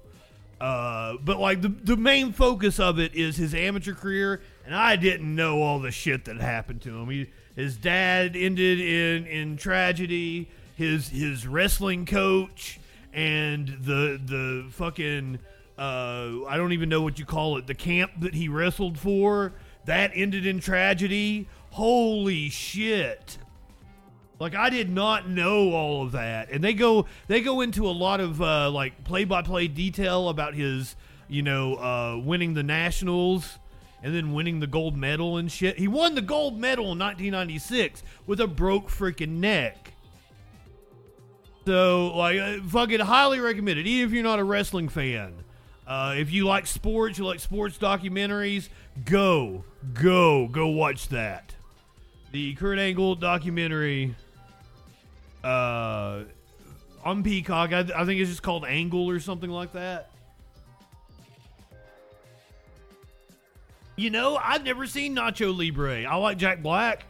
Uh, 0.60 1.16
but 1.22 1.38
like 1.38 1.60
the 1.60 1.68
the 1.68 1.96
main 1.96 2.32
focus 2.32 2.80
of 2.80 2.98
it 2.98 3.14
is 3.14 3.36
his 3.36 3.54
amateur 3.54 3.92
career, 3.92 4.40
and 4.64 4.74
I 4.74 4.96
didn't 4.96 5.34
know 5.34 5.60
all 5.60 5.80
the 5.80 5.90
shit 5.90 6.24
that 6.26 6.36
happened 6.36 6.80
to 6.82 6.96
him. 6.96 7.10
He, 7.10 7.26
his 7.56 7.76
dad 7.76 8.36
ended 8.36 8.78
in 8.78 9.26
in 9.26 9.56
tragedy. 9.56 10.48
His 10.76 11.08
his 11.08 11.46
wrestling 11.46 12.04
coach 12.04 12.78
and 13.12 13.66
the 13.80 14.20
the 14.22 14.66
fucking 14.70 15.38
uh, 15.78 16.44
I 16.46 16.56
don't 16.56 16.72
even 16.72 16.88
know 16.88 17.02
what 17.02 17.18
you 17.18 17.24
call 17.24 17.56
it, 17.56 17.66
the 17.66 17.74
camp 17.74 18.12
that 18.20 18.34
he 18.34 18.48
wrestled 18.48 18.98
for, 18.98 19.52
that 19.84 20.10
ended 20.14 20.46
in 20.46 20.60
tragedy. 20.60 21.48
Holy 21.70 22.48
shit. 22.48 23.38
Like 24.38 24.54
I 24.54 24.68
did 24.68 24.90
not 24.90 25.28
know 25.28 25.72
all 25.72 26.02
of 26.02 26.12
that, 26.12 26.50
and 26.50 26.62
they 26.62 26.74
go 26.74 27.06
they 27.26 27.40
go 27.40 27.62
into 27.62 27.88
a 27.88 27.90
lot 27.92 28.20
of 28.20 28.42
uh, 28.42 28.70
like 28.70 29.02
play 29.04 29.24
by 29.24 29.40
play 29.40 29.66
detail 29.66 30.28
about 30.28 30.54
his 30.54 30.94
you 31.26 31.40
know 31.40 31.76
uh, 31.76 32.20
winning 32.22 32.52
the 32.52 32.62
nationals 32.62 33.58
and 34.02 34.14
then 34.14 34.32
winning 34.32 34.60
the 34.60 34.66
gold 34.66 34.96
medal 34.96 35.36
and 35.36 35.50
shit. 35.50 35.78
He 35.78 35.88
won 35.88 36.14
the 36.14 36.22
gold 36.22 36.58
medal 36.58 36.92
in 36.92 36.98
1996 36.98 38.02
with 38.26 38.40
a 38.40 38.46
broke 38.46 38.88
freaking 38.88 39.38
neck. 39.40 39.92
So 41.64 42.16
like, 42.16 42.38
uh, 42.38 42.58
fucking 42.68 43.00
highly 43.00 43.40
recommended, 43.40 43.86
even 43.86 44.08
if 44.08 44.14
you're 44.14 44.22
not 44.22 44.38
a 44.38 44.44
wrestling 44.44 44.88
fan. 44.88 45.34
Uh, 45.86 46.14
if 46.16 46.32
you 46.32 46.46
like 46.46 46.66
sports, 46.66 47.18
you 47.18 47.24
like 47.24 47.40
sports 47.40 47.78
documentaries, 47.78 48.68
go, 49.04 49.64
go, 49.94 50.48
go 50.48 50.68
watch 50.68 51.08
that. 51.08 51.54
The 52.32 52.54
Kurt 52.54 52.78
Angle 52.78 53.14
documentary 53.14 54.14
uh, 55.44 56.24
on 57.04 57.22
Peacock, 57.22 57.72
I, 57.72 57.80
I 57.94 58.04
think 58.04 58.20
it's 58.20 58.30
just 58.30 58.42
called 58.42 58.64
Angle 58.64 59.08
or 59.08 59.20
something 59.20 59.50
like 59.50 59.72
that. 59.72 60.10
You 63.96 64.10
know, 64.10 64.36
I've 64.36 64.62
never 64.62 64.86
seen 64.86 65.16
Nacho 65.16 65.56
Libre. 65.56 66.04
I 66.04 66.16
like 66.16 66.36
Jack 66.36 66.62
Black. 66.62 67.06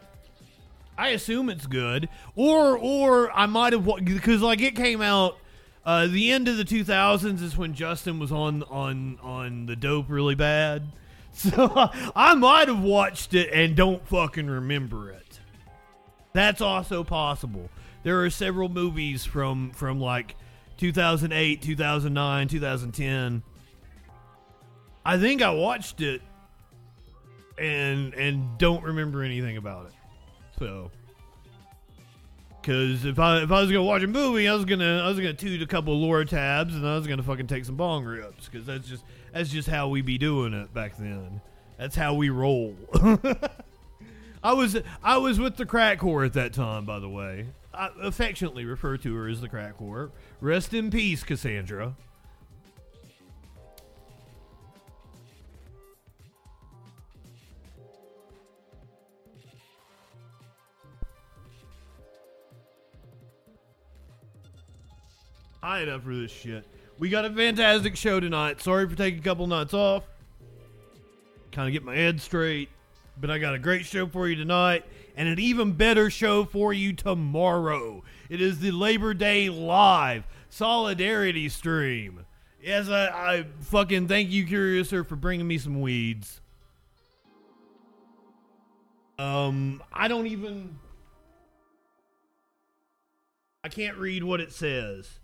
I 0.96 1.08
assume 1.08 1.50
it's 1.50 1.66
good, 1.66 2.08
or 2.36 2.78
or 2.78 3.30
I 3.32 3.46
might 3.46 3.72
have 3.72 3.84
because 4.04 4.40
like 4.40 4.62
it 4.62 4.76
came 4.76 5.02
out. 5.02 5.36
Uh, 5.84 6.06
the 6.08 6.32
end 6.32 6.48
of 6.48 6.56
the 6.56 6.64
2000s 6.64 7.40
is 7.42 7.56
when 7.56 7.74
Justin 7.74 8.18
was 8.18 8.32
on 8.32 8.62
on 8.64 9.18
on 9.22 9.66
the 9.66 9.76
dope 9.76 10.06
really 10.08 10.34
bad, 10.34 10.90
so 11.32 11.90
I 12.14 12.34
might 12.34 12.68
have 12.68 12.82
watched 12.82 13.34
it 13.34 13.50
and 13.52 13.76
don't 13.76 14.06
fucking 14.08 14.46
remember 14.46 15.10
it. 15.10 15.40
That's 16.32 16.60
also 16.60 17.04
possible. 17.04 17.68
There 18.04 18.24
are 18.24 18.30
several 18.30 18.68
movies 18.68 19.24
from 19.24 19.72
from 19.72 20.00
like 20.00 20.36
2008, 20.78 21.62
2009, 21.62 22.48
2010. 22.48 23.42
I 25.04 25.18
think 25.18 25.42
I 25.42 25.50
watched 25.50 26.00
it 26.00 26.22
and 27.58 28.14
and 28.14 28.58
don't 28.58 28.82
remember 28.84 29.22
anything 29.22 29.56
about 29.56 29.86
it. 29.86 29.92
So, 30.58 30.90
because 32.60 33.04
if 33.04 33.18
I 33.18 33.42
if 33.42 33.50
I 33.50 33.60
was 33.60 33.70
gonna 33.70 33.84
watch 33.84 34.02
a 34.02 34.06
movie, 34.06 34.48
I 34.48 34.54
was 34.54 34.64
gonna 34.64 35.02
I 35.04 35.08
was 35.08 35.18
gonna 35.18 35.34
toot 35.34 35.62
a 35.62 35.66
couple 35.66 36.00
Lortabs 36.00 36.72
and 36.72 36.86
I 36.86 36.96
was 36.96 37.06
gonna 37.06 37.22
fucking 37.22 37.46
take 37.46 37.64
some 37.64 37.76
bong 37.76 38.04
rips 38.04 38.48
because 38.48 38.66
that's 38.66 38.88
just 38.88 39.04
that's 39.32 39.50
just 39.50 39.68
how 39.68 39.88
we 39.88 40.02
be 40.02 40.18
doing 40.18 40.52
it 40.52 40.72
back 40.72 40.96
then. 40.96 41.40
That's 41.78 41.94
how 41.94 42.14
we 42.14 42.30
roll. 42.30 42.74
I 44.42 44.52
was 44.52 44.78
I 45.02 45.18
was 45.18 45.38
with 45.38 45.56
the 45.56 45.66
crack 45.66 45.98
whore 45.98 46.24
at 46.24 46.32
that 46.34 46.52
time, 46.52 46.84
by 46.84 46.98
the 46.98 47.08
way. 47.08 47.48
I 47.74 47.90
affectionately 48.02 48.64
refer 48.64 48.96
to 48.96 49.14
her 49.14 49.28
as 49.28 49.40
the 49.40 49.48
crack 49.48 49.78
whore. 49.78 50.10
Rest 50.40 50.72
in 50.72 50.90
peace, 50.90 51.22
Cassandra. 51.22 51.94
Ain't 65.66 65.90
up 65.90 66.04
for 66.04 66.14
this 66.14 66.30
shit. 66.30 66.64
We 66.98 67.08
got 67.08 67.24
a 67.24 67.30
fantastic 67.30 67.96
show 67.96 68.20
tonight. 68.20 68.60
Sorry 68.60 68.88
for 68.88 68.94
taking 68.94 69.18
a 69.18 69.22
couple 69.22 69.48
nights 69.48 69.74
off. 69.74 70.04
Kind 71.50 71.66
of 71.66 71.72
get 71.72 71.82
my 71.82 71.96
head 71.96 72.20
straight. 72.20 72.68
But 73.20 73.30
I 73.30 73.38
got 73.38 73.54
a 73.54 73.58
great 73.58 73.84
show 73.84 74.06
for 74.06 74.28
you 74.28 74.36
tonight 74.36 74.84
and 75.16 75.28
an 75.28 75.40
even 75.40 75.72
better 75.72 76.08
show 76.08 76.44
for 76.44 76.72
you 76.72 76.92
tomorrow. 76.92 78.04
It 78.28 78.40
is 78.40 78.60
the 78.60 78.70
Labor 78.70 79.12
Day 79.12 79.48
Live 79.48 80.24
Solidarity 80.50 81.48
Stream. 81.48 82.24
Yes, 82.62 82.88
I, 82.88 83.08
I 83.08 83.46
fucking 83.62 84.06
thank 84.06 84.30
you, 84.30 84.46
Curiouser, 84.46 85.02
for 85.02 85.16
bringing 85.16 85.48
me 85.48 85.58
some 85.58 85.80
weeds. 85.80 86.40
Um, 89.18 89.82
I 89.92 90.06
don't 90.06 90.26
even. 90.26 90.78
I 93.64 93.68
can't 93.68 93.96
read 93.96 94.22
what 94.22 94.40
it 94.40 94.52
says. 94.52 95.18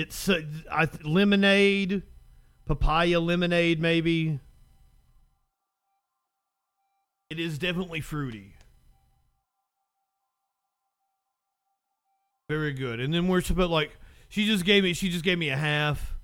It's 0.00 0.30
uh, 0.30 0.40
I, 0.72 0.88
lemonade, 1.04 2.02
papaya 2.64 3.20
lemonade, 3.20 3.78
maybe. 3.78 4.40
It 7.28 7.38
is 7.38 7.58
definitely 7.58 8.00
fruity. 8.00 8.54
Very 12.48 12.72
good. 12.72 12.98
And 12.98 13.12
then 13.12 13.28
we're 13.28 13.42
supposed 13.42 13.70
like 13.70 13.90
she 14.30 14.46
just 14.46 14.64
gave 14.64 14.84
me 14.84 14.94
she 14.94 15.10
just 15.10 15.22
gave 15.22 15.36
me 15.36 15.50
a 15.50 15.56
half. 15.56 16.14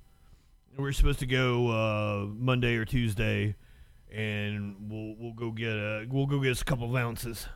And 0.70 0.82
we're 0.82 0.92
supposed 0.92 1.18
to 1.18 1.26
go 1.26 1.68
uh, 1.68 2.26
Monday 2.28 2.76
or 2.76 2.86
Tuesday, 2.86 3.56
and 4.10 4.74
we'll 4.88 5.16
we'll 5.18 5.34
go 5.34 5.50
get 5.50 5.72
a 5.72 6.06
we'll 6.08 6.24
go 6.24 6.40
get 6.40 6.52
us 6.52 6.62
a 6.62 6.64
couple 6.64 6.88
of 6.88 6.96
ounces. 6.96 7.46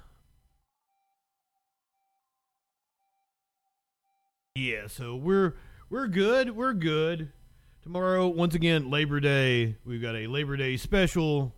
Yeah, 4.55 4.87
so 4.87 5.17
we're 5.17 5.55
we're 5.91 6.07
good. 6.07 6.57
We're 6.57 6.73
good. 6.73 7.33
Tomorrow, 7.83 8.29
once 8.29 8.55
again, 8.55 8.91
Labor 8.91 9.19
Day. 9.19 9.77
We've 9.85 10.01
got 10.01 10.15
a 10.15 10.29
Labor 10.29 10.57
Day 10.57 10.77
special. 10.77 11.53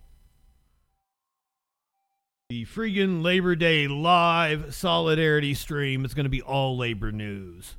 The 2.48 2.64
freaking 2.64 3.22
Labor 3.22 3.54
Day 3.54 3.88
live 3.88 4.74
solidarity 4.74 5.52
stream. 5.52 6.04
It's 6.04 6.14
going 6.14 6.24
to 6.24 6.30
be 6.30 6.40
all 6.40 6.78
labor 6.78 7.12
news. 7.12 7.76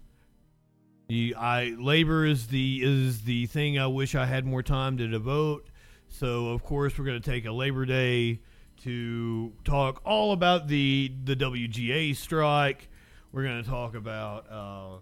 The 1.09 1.35
I 1.37 1.75
labor 1.79 2.25
is 2.25 2.47
the 2.47 2.81
is 2.83 3.23
the 3.23 3.45
thing 3.47 3.77
I 3.77 3.87
wish 3.87 4.15
I 4.15 4.25
had 4.25 4.45
more 4.45 4.63
time 4.63 4.97
to 4.97 5.07
devote. 5.07 5.67
So 6.07 6.49
of 6.49 6.63
course 6.63 6.97
we're 6.97 7.05
going 7.05 7.21
to 7.21 7.29
take 7.29 7.45
a 7.45 7.51
Labor 7.51 7.85
Day 7.85 8.41
to 8.83 9.53
talk 9.63 10.01
all 10.05 10.31
about 10.31 10.67
the 10.67 11.11
the 11.23 11.35
WGA 11.35 12.15
strike. 12.15 12.89
We're 13.31 13.43
going 13.43 13.63
to 13.63 13.69
talk 13.69 13.95
about 13.95 14.45
uh, 14.49 14.97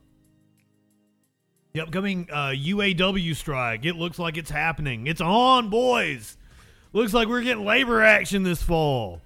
the 1.74 1.82
upcoming 1.82 2.28
uh, 2.32 2.50
UAW 2.50 3.36
strike. 3.36 3.86
It 3.86 3.96
looks 3.96 4.20
like 4.20 4.38
it's 4.38 4.52
happening. 4.52 5.08
It's 5.08 5.22
on, 5.22 5.70
boys. 5.70 6.38
Looks 6.94 7.14
like 7.14 7.28
we're 7.28 7.42
getting 7.42 7.66
labor 7.66 8.02
action 8.02 8.44
this 8.44 8.62
fall. 8.62 9.22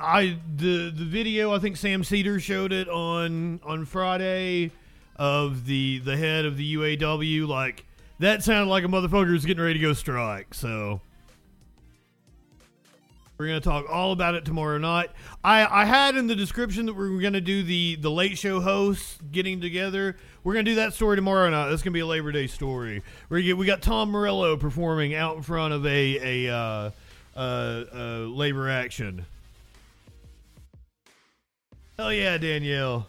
I 0.00 0.38
the 0.56 0.90
the 0.90 1.04
video 1.04 1.54
I 1.54 1.58
think 1.58 1.76
Sam 1.76 2.02
Seder 2.02 2.40
showed 2.40 2.72
it 2.72 2.88
on 2.88 3.60
on 3.62 3.84
Friday 3.84 4.72
of 5.16 5.66
the 5.66 5.98
the 5.98 6.16
head 6.16 6.44
of 6.44 6.56
the 6.56 6.76
UAW 6.76 7.46
like 7.46 7.84
that 8.18 8.42
sounded 8.42 8.70
like 8.70 8.84
a 8.84 8.88
motherfucker 8.88 9.26
who's 9.26 9.44
getting 9.44 9.62
ready 9.62 9.74
to 9.74 9.80
go 9.80 9.92
strike. 9.92 10.54
So 10.54 11.02
we're 13.40 13.46
gonna 13.46 13.58
talk 13.58 13.86
all 13.88 14.12
about 14.12 14.34
it 14.34 14.44
tomorrow 14.44 14.76
night. 14.76 15.08
I, 15.42 15.64
I 15.64 15.86
had 15.86 16.14
in 16.14 16.26
the 16.26 16.36
description 16.36 16.84
that 16.84 16.92
we 16.92 17.16
are 17.16 17.20
gonna 17.22 17.40
do 17.40 17.62
the 17.62 17.96
the 17.96 18.10
late 18.10 18.36
show 18.36 18.60
hosts 18.60 19.16
getting 19.32 19.62
together. 19.62 20.18
We're 20.44 20.52
gonna 20.52 20.64
do 20.64 20.74
that 20.74 20.92
story 20.92 21.16
tomorrow 21.16 21.48
night. 21.48 21.70
That's 21.70 21.80
gonna 21.80 21.94
be 21.94 22.00
a 22.00 22.06
Labor 22.06 22.32
Day 22.32 22.46
story. 22.46 23.02
We 23.30 23.42
get 23.44 23.56
we 23.56 23.64
got 23.64 23.80
Tom 23.80 24.10
Morello 24.10 24.58
performing 24.58 25.14
out 25.14 25.36
in 25.36 25.42
front 25.42 25.72
of 25.72 25.86
a 25.86 26.46
a 26.46 26.54
uh, 26.54 26.90
uh, 27.34 27.40
uh, 27.40 27.98
labor 28.26 28.68
action. 28.68 29.24
Hell 31.96 32.12
yeah, 32.12 32.36
Danielle. 32.36 33.06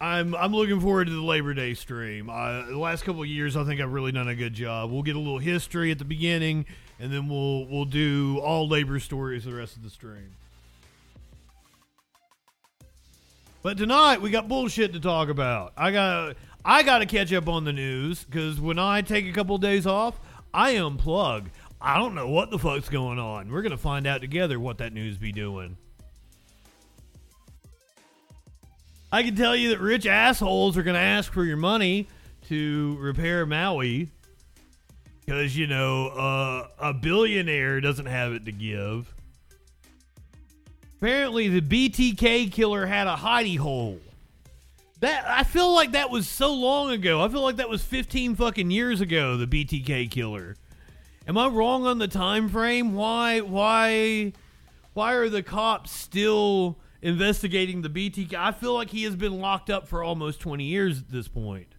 I'm 0.00 0.34
I'm 0.34 0.52
looking 0.52 0.80
forward 0.80 1.06
to 1.06 1.12
the 1.12 1.22
Labor 1.22 1.54
Day 1.54 1.74
stream. 1.74 2.26
The 2.26 2.76
last 2.76 3.04
couple 3.04 3.24
years, 3.24 3.56
I 3.56 3.62
think 3.62 3.80
I've 3.80 3.92
really 3.92 4.10
done 4.10 4.26
a 4.26 4.34
good 4.34 4.54
job. 4.54 4.90
We'll 4.90 5.04
get 5.04 5.14
a 5.14 5.20
little 5.20 5.38
history 5.38 5.92
at 5.92 6.00
the 6.00 6.04
beginning 6.04 6.66
and 6.98 7.12
then 7.12 7.28
we'll 7.28 7.66
we'll 7.66 7.84
do 7.84 8.38
all 8.38 8.68
labor 8.68 8.98
stories 8.98 9.44
the 9.44 9.54
rest 9.54 9.76
of 9.76 9.82
the 9.82 9.90
stream. 9.90 10.34
But 13.62 13.78
tonight 13.78 14.20
we 14.22 14.30
got 14.30 14.48
bullshit 14.48 14.92
to 14.92 15.00
talk 15.00 15.28
about. 15.28 15.72
I 15.76 15.90
got 15.90 16.36
I 16.64 16.82
got 16.82 16.98
to 16.98 17.06
catch 17.06 17.32
up 17.32 17.48
on 17.48 17.64
the 17.64 17.72
news 17.72 18.24
because 18.24 18.60
when 18.60 18.78
I 18.78 19.02
take 19.02 19.26
a 19.26 19.32
couple 19.32 19.58
days 19.58 19.86
off, 19.86 20.18
I 20.54 20.74
unplug. 20.74 21.46
I 21.80 21.98
don't 21.98 22.14
know 22.14 22.28
what 22.28 22.50
the 22.50 22.58
fuck's 22.58 22.88
going 22.88 23.18
on. 23.18 23.50
We're 23.50 23.62
gonna 23.62 23.76
find 23.76 24.06
out 24.06 24.20
together 24.20 24.58
what 24.58 24.78
that 24.78 24.92
news 24.92 25.18
be 25.18 25.32
doing. 25.32 25.76
I 29.12 29.22
can 29.22 29.36
tell 29.36 29.54
you 29.54 29.70
that 29.70 29.80
rich 29.80 30.06
assholes 30.06 30.76
are 30.76 30.82
gonna 30.82 30.98
ask 30.98 31.32
for 31.32 31.44
your 31.44 31.56
money 31.56 32.08
to 32.48 32.96
repair 33.00 33.46
Maui 33.46 34.10
because, 35.26 35.56
you 35.56 35.66
know, 35.66 36.08
uh, 36.08 36.68
a 36.78 36.94
billionaire 36.94 37.80
doesn't 37.80 38.06
have 38.06 38.32
it 38.32 38.44
to 38.44 38.52
give. 38.52 39.12
Apparently, 40.98 41.48
the 41.48 41.60
BTK 41.60 42.50
killer 42.52 42.86
had 42.86 43.08
a 43.08 43.16
hidey 43.16 43.58
hole. 43.58 43.98
That 45.00 45.26
I 45.28 45.42
feel 45.42 45.74
like 45.74 45.92
that 45.92 46.10
was 46.10 46.26
so 46.26 46.54
long 46.54 46.90
ago. 46.90 47.20
I 47.20 47.28
feel 47.28 47.42
like 47.42 47.56
that 47.56 47.68
was 47.68 47.82
15 47.82 48.36
fucking 48.36 48.70
years 48.70 49.02
ago. 49.02 49.36
The 49.36 49.46
BTK 49.46 50.10
killer. 50.10 50.56
Am 51.28 51.36
I 51.36 51.48
wrong 51.48 51.86
on 51.86 51.98
the 51.98 52.08
time 52.08 52.48
frame? 52.48 52.94
Why? 52.94 53.40
Why? 53.40 54.32
Why 54.94 55.12
are 55.14 55.28
the 55.28 55.42
cops 55.42 55.90
still 55.90 56.78
investigating 57.02 57.82
the 57.82 57.90
BTK? 57.90 58.32
I 58.32 58.52
feel 58.52 58.72
like 58.72 58.90
he 58.90 59.02
has 59.02 59.16
been 59.16 59.40
locked 59.40 59.68
up 59.68 59.86
for 59.86 60.02
almost 60.02 60.40
20 60.40 60.64
years 60.64 61.00
at 61.00 61.10
this 61.10 61.28
point. 61.28 61.75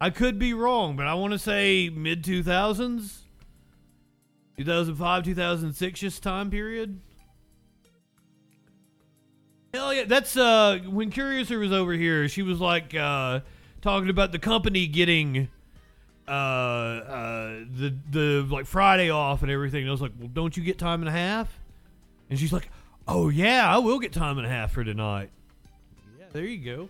I 0.00 0.10
could 0.10 0.38
be 0.38 0.54
wrong, 0.54 0.96
but 0.96 1.06
I 1.06 1.14
want 1.14 1.32
to 1.32 1.38
say 1.38 1.90
mid 1.90 2.22
2000s, 2.22 3.18
2005, 4.56 5.24
2006 5.24 6.00
just 6.00 6.22
time 6.22 6.50
period. 6.50 7.00
Hell 9.74 9.92
yeah, 9.92 10.04
that's 10.06 10.36
uh 10.36 10.78
when 10.86 11.10
Curiouser 11.10 11.58
was 11.58 11.72
over 11.72 11.92
here, 11.92 12.28
she 12.28 12.42
was 12.42 12.60
like 12.60 12.94
uh 12.94 13.40
talking 13.82 14.08
about 14.08 14.32
the 14.32 14.38
company 14.38 14.86
getting 14.86 15.48
uh 16.26 16.30
uh 16.30 17.48
the 17.76 17.94
the 18.10 18.46
like 18.48 18.66
Friday 18.66 19.10
off 19.10 19.42
and 19.42 19.50
everything. 19.50 19.82
And 19.82 19.90
I 19.90 19.92
was 19.92 20.00
like, 20.00 20.12
"Well, 20.18 20.30
don't 20.32 20.56
you 20.56 20.62
get 20.62 20.78
time 20.78 21.00
and 21.00 21.08
a 21.08 21.12
half?" 21.12 21.58
And 22.30 22.38
she's 22.38 22.52
like, 22.52 22.70
"Oh 23.06 23.28
yeah, 23.28 23.72
I 23.72 23.78
will 23.78 23.98
get 23.98 24.12
time 24.12 24.38
and 24.38 24.46
a 24.46 24.50
half 24.50 24.72
for 24.72 24.84
tonight." 24.84 25.30
Yeah, 26.18 26.26
there 26.32 26.44
you 26.46 26.58
go. 26.64 26.88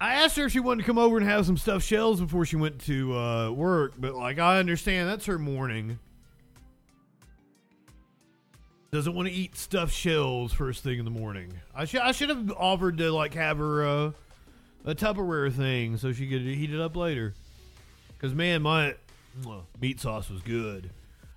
I 0.00 0.14
asked 0.14 0.36
her 0.36 0.46
if 0.46 0.52
she 0.52 0.60
wanted 0.60 0.82
to 0.82 0.86
come 0.86 0.98
over 0.98 1.16
and 1.16 1.26
have 1.26 1.44
some 1.44 1.56
stuffed 1.56 1.84
shells 1.84 2.20
before 2.20 2.44
she 2.44 2.56
went 2.56 2.80
to 2.82 3.16
uh, 3.16 3.50
work, 3.50 3.94
but 3.98 4.14
like 4.14 4.38
I 4.38 4.58
understand 4.58 5.08
that's 5.08 5.26
her 5.26 5.38
morning. 5.38 5.98
Doesn't 8.92 9.14
want 9.14 9.28
to 9.28 9.34
eat 9.34 9.56
stuffed 9.56 9.92
shells 9.92 10.52
first 10.52 10.82
thing 10.82 10.98
in 10.98 11.04
the 11.04 11.10
morning. 11.10 11.52
I 11.74 11.84
should 11.84 12.00
I 12.00 12.12
should 12.12 12.28
have 12.28 12.52
offered 12.52 12.98
to 12.98 13.10
like 13.10 13.34
have 13.34 13.58
her 13.58 13.84
uh, 13.84 14.12
a 14.84 14.94
Tupperware 14.94 15.52
thing 15.52 15.96
so 15.96 16.12
she 16.12 16.28
could 16.28 16.42
heat 16.42 16.72
it 16.72 16.80
up 16.80 16.94
later. 16.94 17.34
Cause 18.20 18.32
man, 18.32 18.62
my 18.62 18.94
well, 19.44 19.66
meat 19.80 20.00
sauce 20.00 20.30
was 20.30 20.42
good. 20.42 20.90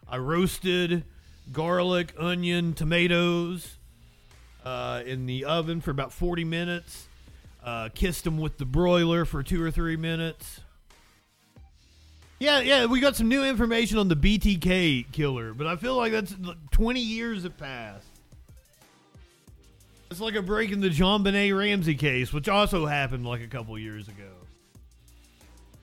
I 0.07 0.17
roasted 0.17 1.03
garlic, 1.51 2.13
onion, 2.17 2.73
tomatoes 2.73 3.77
uh, 4.63 5.01
in 5.05 5.25
the 5.25 5.45
oven 5.45 5.81
for 5.81 5.91
about 5.91 6.13
40 6.13 6.43
minutes. 6.43 7.07
Uh, 7.63 7.89
kissed 7.93 8.23
them 8.23 8.39
with 8.39 8.57
the 8.57 8.65
broiler 8.65 9.23
for 9.23 9.43
two 9.43 9.63
or 9.63 9.69
three 9.69 9.95
minutes. 9.95 10.61
Yeah, 12.39 12.59
yeah, 12.59 12.85
we 12.87 12.99
got 12.99 13.15
some 13.15 13.27
new 13.27 13.43
information 13.43 13.99
on 13.99 14.07
the 14.07 14.15
BTK 14.15 15.11
killer, 15.11 15.53
but 15.53 15.67
I 15.67 15.75
feel 15.75 15.95
like 15.95 16.11
that's 16.11 16.35
20 16.71 16.99
years 16.99 17.43
have 17.43 17.55
passed. 17.55 18.07
It's 20.09 20.19
like 20.19 20.33
a 20.33 20.41
break 20.41 20.71
in 20.71 20.81
the 20.81 20.89
John 20.89 21.23
JonBenét 21.23 21.55
Ramsey 21.55 21.93
case, 21.93 22.33
which 22.33 22.49
also 22.49 22.87
happened 22.87 23.27
like 23.27 23.41
a 23.41 23.47
couple 23.47 23.77
years 23.77 24.07
ago. 24.07 24.31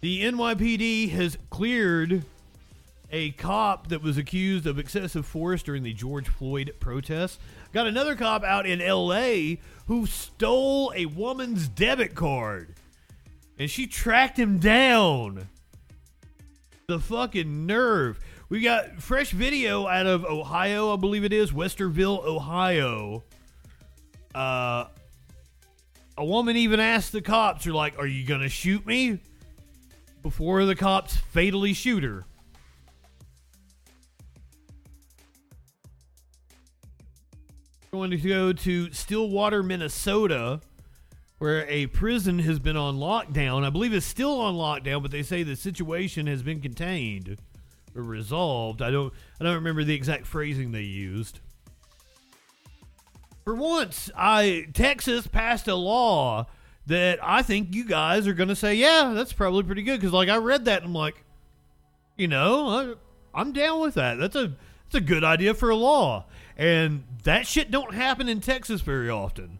The 0.00 0.24
NYPD 0.24 1.10
has 1.10 1.38
cleared 1.48 2.24
a 3.10 3.30
cop 3.32 3.88
that 3.88 4.02
was 4.02 4.18
accused 4.18 4.66
of 4.66 4.78
excessive 4.78 5.24
force 5.26 5.62
during 5.62 5.82
the 5.82 5.94
George 5.94 6.28
Floyd 6.28 6.74
protests. 6.78 7.38
Got 7.72 7.86
another 7.86 8.14
cop 8.14 8.42
out 8.44 8.66
in 8.66 8.78
LA 8.78 9.56
who 9.86 10.06
stole 10.06 10.92
a 10.96 11.06
woman's 11.06 11.68
debit 11.68 12.14
card. 12.14 12.74
And 13.58 13.70
she 13.70 13.86
tracked 13.86 14.38
him 14.38 14.58
down. 14.58 15.48
The 16.86 16.98
fucking 16.98 17.66
nerve. 17.66 18.18
We 18.48 18.60
got 18.60 19.02
fresh 19.02 19.30
video 19.32 19.86
out 19.86 20.06
of 20.06 20.24
Ohio, 20.24 20.94
I 20.94 20.96
believe 20.96 21.24
it 21.24 21.32
is, 21.32 21.52
Westerville, 21.52 22.24
Ohio. 22.24 23.24
Uh, 24.34 24.86
a 26.16 26.24
woman 26.24 26.56
even 26.56 26.80
asked 26.80 27.12
the 27.12 27.20
cops, 27.20 27.66
"Are 27.66 27.72
like, 27.72 27.98
are 27.98 28.06
you 28.06 28.24
gonna 28.24 28.48
shoot 28.48 28.86
me?" 28.86 29.18
Before 30.22 30.64
the 30.64 30.74
cops 30.74 31.16
fatally 31.16 31.74
shoot 31.74 32.02
her. 32.02 32.24
Going 37.90 38.10
to 38.10 38.16
go 38.16 38.52
to 38.52 38.92
Stillwater, 38.92 39.62
Minnesota, 39.62 40.60
where 41.38 41.66
a 41.68 41.86
prison 41.86 42.40
has 42.40 42.58
been 42.58 42.76
on 42.76 42.98
lockdown. 42.98 43.64
I 43.64 43.70
believe 43.70 43.94
it's 43.94 44.06
still 44.06 44.40
on 44.40 44.54
lockdown, 44.54 45.02
but 45.02 45.10
they 45.10 45.22
say 45.22 45.42
the 45.42 45.56
situation 45.56 46.26
has 46.26 46.42
been 46.42 46.60
contained 46.60 47.38
or 47.94 48.02
resolved. 48.02 48.82
I 48.82 48.90
don't 48.90 49.12
I 49.40 49.44
don't 49.44 49.54
remember 49.54 49.84
the 49.84 49.94
exact 49.94 50.26
phrasing 50.26 50.72
they 50.72 50.82
used. 50.82 51.40
For 53.44 53.54
once, 53.54 54.10
I 54.16 54.66
Texas 54.74 55.26
passed 55.26 55.68
a 55.68 55.74
law 55.74 56.46
that 56.86 57.18
I 57.22 57.42
think 57.42 57.74
you 57.74 57.84
guys 57.84 58.26
are 58.26 58.34
going 58.34 58.48
to 58.48 58.56
say, 58.56 58.74
yeah, 58.74 59.12
that's 59.14 59.32
probably 59.32 59.62
pretty 59.62 59.82
good 59.82 60.00
because 60.00 60.12
like 60.12 60.28
I 60.28 60.36
read 60.36 60.66
that 60.66 60.78
and 60.78 60.86
I'm 60.86 60.94
like, 60.94 61.24
you 62.16 62.28
know, 62.28 62.68
I, 62.68 63.40
I'm 63.40 63.52
down 63.52 63.80
with 63.80 63.94
that. 63.94 64.18
That's 64.18 64.36
a 64.36 64.54
that's 64.90 65.02
a 65.02 65.06
good 65.06 65.22
idea 65.22 65.52
for 65.52 65.68
a 65.68 65.76
law. 65.76 66.24
And 66.56 67.04
that 67.24 67.46
shit 67.46 67.70
don't 67.70 67.94
happen 67.94 68.28
in 68.28 68.40
Texas 68.40 68.80
very 68.80 69.10
often. 69.10 69.58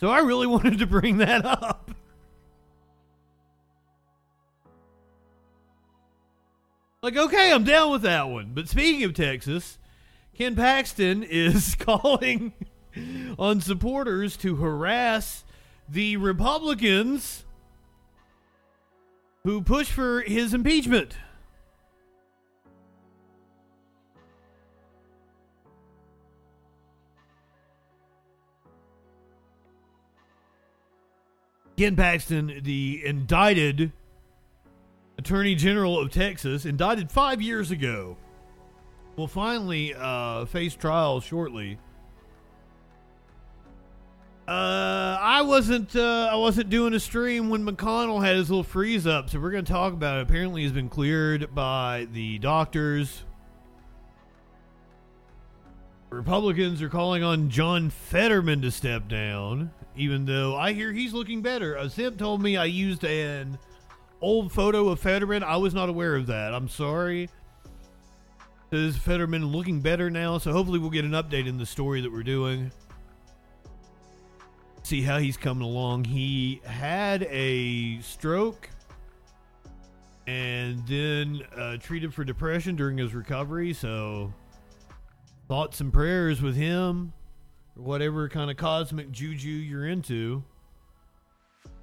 So 0.00 0.08
I 0.08 0.20
really 0.20 0.46
wanted 0.48 0.78
to 0.78 0.86
bring 0.86 1.18
that 1.18 1.44
up. 1.44 1.90
Like, 7.02 7.16
okay, 7.16 7.52
I'm 7.52 7.64
down 7.64 7.90
with 7.90 8.02
that 8.02 8.28
one. 8.28 8.52
But 8.54 8.68
speaking 8.68 9.04
of 9.04 9.12
Texas, 9.12 9.78
Ken 10.36 10.56
Paxton 10.56 11.22
is 11.28 11.74
calling 11.78 12.52
on 13.38 13.60
supporters 13.60 14.36
to 14.38 14.56
harass 14.56 15.44
the 15.88 16.16
Republicans 16.16 17.44
who 19.44 19.60
push 19.60 19.90
for 19.90 20.22
his 20.22 20.54
impeachment. 20.54 21.16
Ken 31.82 31.96
Paxton, 31.96 32.60
the 32.62 33.02
indicted 33.04 33.90
Attorney 35.18 35.56
General 35.56 35.98
of 35.98 36.12
Texas, 36.12 36.64
indicted 36.64 37.10
five 37.10 37.42
years 37.42 37.72
ago, 37.72 38.16
will 39.16 39.26
finally 39.26 39.92
uh, 39.92 40.44
face 40.44 40.76
trial 40.76 41.20
shortly. 41.20 41.80
Uh, 44.46 45.18
I 45.20 45.42
wasn't 45.42 45.96
uh, 45.96 46.28
I 46.30 46.36
wasn't 46.36 46.70
doing 46.70 46.94
a 46.94 47.00
stream 47.00 47.50
when 47.50 47.66
McConnell 47.66 48.24
had 48.24 48.36
his 48.36 48.48
little 48.48 48.62
freeze 48.62 49.04
up, 49.04 49.28
so 49.28 49.40
we're 49.40 49.50
going 49.50 49.64
to 49.64 49.72
talk 49.72 49.92
about 49.92 50.20
it. 50.20 50.22
Apparently, 50.22 50.62
he's 50.62 50.70
been 50.70 50.88
cleared 50.88 51.52
by 51.52 52.06
the 52.12 52.38
doctors. 52.38 53.24
Republicans 56.10 56.80
are 56.80 56.88
calling 56.88 57.24
on 57.24 57.50
John 57.50 57.90
Fetterman 57.90 58.62
to 58.62 58.70
step 58.70 59.08
down 59.08 59.72
even 59.96 60.24
though 60.24 60.56
I 60.56 60.72
hear 60.72 60.92
he's 60.92 61.12
looking 61.12 61.42
better. 61.42 61.76
A 61.76 61.88
told 61.88 62.42
me 62.42 62.56
I 62.56 62.64
used 62.64 63.04
an 63.04 63.58
old 64.20 64.52
photo 64.52 64.88
of 64.88 65.00
Fetterman. 65.00 65.42
I 65.42 65.56
was 65.56 65.74
not 65.74 65.88
aware 65.88 66.16
of 66.16 66.26
that. 66.26 66.54
I'm 66.54 66.68
sorry. 66.68 67.28
Is 68.70 68.96
Fetterman 68.96 69.46
looking 69.46 69.80
better 69.80 70.08
now? 70.08 70.38
So 70.38 70.52
hopefully 70.52 70.78
we'll 70.78 70.90
get 70.90 71.04
an 71.04 71.10
update 71.10 71.46
in 71.46 71.58
the 71.58 71.66
story 71.66 72.00
that 72.00 72.10
we're 72.10 72.22
doing. 72.22 72.72
See 74.82 75.02
how 75.02 75.18
he's 75.18 75.36
coming 75.36 75.62
along. 75.62 76.04
He 76.04 76.62
had 76.64 77.24
a 77.24 78.00
stroke 78.00 78.70
and 80.26 80.86
then 80.86 81.42
uh, 81.56 81.76
treated 81.76 82.14
for 82.14 82.24
depression 82.24 82.76
during 82.76 82.96
his 82.96 83.14
recovery. 83.14 83.74
So 83.74 84.32
thoughts 85.48 85.80
and 85.80 85.92
prayers 85.92 86.40
with 86.40 86.56
him 86.56 87.12
whatever 87.74 88.28
kind 88.28 88.50
of 88.50 88.56
cosmic 88.56 89.10
juju 89.10 89.48
you're 89.48 89.86
into. 89.86 90.44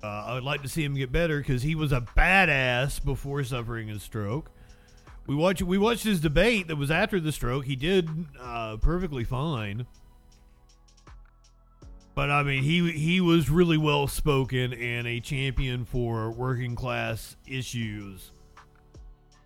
Uh, 0.04 0.08
I 0.08 0.34
would 0.34 0.44
like 0.44 0.62
to 0.62 0.70
see 0.70 0.84
him 0.84 0.96
get 0.96 1.12
better 1.12 1.40
because 1.40 1.62
he 1.62 1.76
was 1.76 1.92
a 1.92 2.02
badass 2.02 3.04
before 3.04 3.44
suffering 3.44 3.90
a 3.90 4.00
stroke. 4.00 4.52
We 5.28 5.36
watched 5.36 5.62
we 5.62 5.78
watched 5.78 6.04
his 6.04 6.20
debate 6.20 6.68
that 6.68 6.76
was 6.76 6.90
after 6.90 7.20
the 7.20 7.32
stroke. 7.32 7.66
He 7.66 7.76
did 7.76 8.10
uh, 8.40 8.78
perfectly 8.78 9.24
fine, 9.24 9.86
but 12.16 12.32
I 12.32 12.44
mean 12.44 12.64
he 12.64 12.92
he 12.92 13.22
was 13.22 13.50
really 13.50 13.78
well 13.78 14.08
spoken 14.08 14.74
and 14.74 15.06
a 15.06 15.20
champion 15.20 15.86
for 15.86 16.32
working 16.32 16.76
class 16.76 17.36
issues 17.46 18.32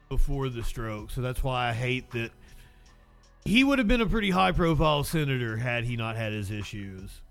before 0.08 0.50
the 0.50 0.64
stroke. 0.64 1.12
So 1.12 1.22
that's 1.22 1.44
why 1.44 1.70
I 1.70 1.74
hate 1.74 2.12
that 2.12 2.32
he 3.46 3.64
would 3.64 3.80
have 3.80 3.88
been 3.88 4.02
a 4.02 4.06
pretty 4.06 4.30
high 4.30 4.52
profile 4.52 5.04
senator 5.04 5.58
had 5.58 5.84
he 5.84 5.96
not 5.96 6.16
had 6.16 6.32
his 6.34 6.52
issues. 6.52 7.22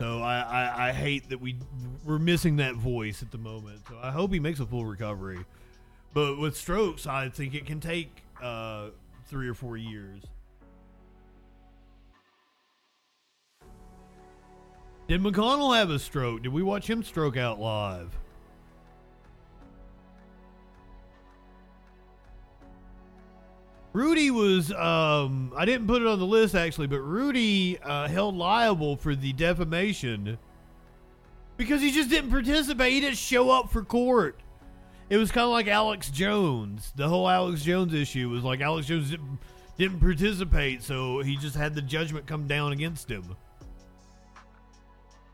So 0.00 0.20
I, 0.20 0.38
I, 0.40 0.88
I, 0.88 0.92
hate 0.92 1.28
that 1.30 1.40
we 1.40 1.56
we're 2.04 2.20
missing 2.20 2.56
that 2.56 2.76
voice 2.76 3.20
at 3.20 3.32
the 3.32 3.38
moment. 3.38 3.80
So 3.88 3.98
I 4.00 4.12
hope 4.12 4.32
he 4.32 4.38
makes 4.38 4.60
a 4.60 4.66
full 4.66 4.84
recovery. 4.84 5.44
But 6.14 6.38
with 6.38 6.56
strokes, 6.56 7.06
I 7.06 7.28
think 7.30 7.54
it 7.54 7.66
can 7.66 7.80
take 7.80 8.22
uh, 8.40 8.90
three 9.26 9.48
or 9.48 9.54
four 9.54 9.76
years. 9.76 10.22
Did 15.08 15.22
McConnell 15.22 15.74
have 15.74 15.90
a 15.90 15.98
stroke? 15.98 16.42
Did 16.42 16.52
we 16.52 16.62
watch 16.62 16.88
him 16.88 17.02
stroke 17.02 17.36
out 17.36 17.58
live? 17.58 18.16
Rudy 23.98 24.30
was, 24.30 24.70
um, 24.74 25.52
I 25.56 25.64
didn't 25.64 25.88
put 25.88 26.02
it 26.02 26.06
on 26.06 26.20
the 26.20 26.24
list 26.24 26.54
actually, 26.54 26.86
but 26.86 27.00
Rudy 27.00 27.80
uh, 27.80 28.06
held 28.06 28.36
liable 28.36 28.96
for 28.96 29.16
the 29.16 29.32
defamation 29.32 30.38
because 31.56 31.80
he 31.80 31.90
just 31.90 32.08
didn't 32.08 32.30
participate. 32.30 32.92
He 32.92 33.00
didn't 33.00 33.16
show 33.16 33.50
up 33.50 33.72
for 33.72 33.82
court. 33.82 34.40
It 35.10 35.16
was 35.16 35.32
kind 35.32 35.46
of 35.46 35.50
like 35.50 35.66
Alex 35.66 36.10
Jones. 36.10 36.92
The 36.94 37.08
whole 37.08 37.28
Alex 37.28 37.64
Jones 37.64 37.92
issue 37.92 38.28
was 38.28 38.44
like 38.44 38.60
Alex 38.60 38.86
Jones 38.86 39.10
didn't, 39.10 39.40
didn't 39.76 39.98
participate, 39.98 40.84
so 40.84 41.18
he 41.18 41.36
just 41.36 41.56
had 41.56 41.74
the 41.74 41.82
judgment 41.82 42.24
come 42.24 42.46
down 42.46 42.70
against 42.70 43.10
him. 43.10 43.34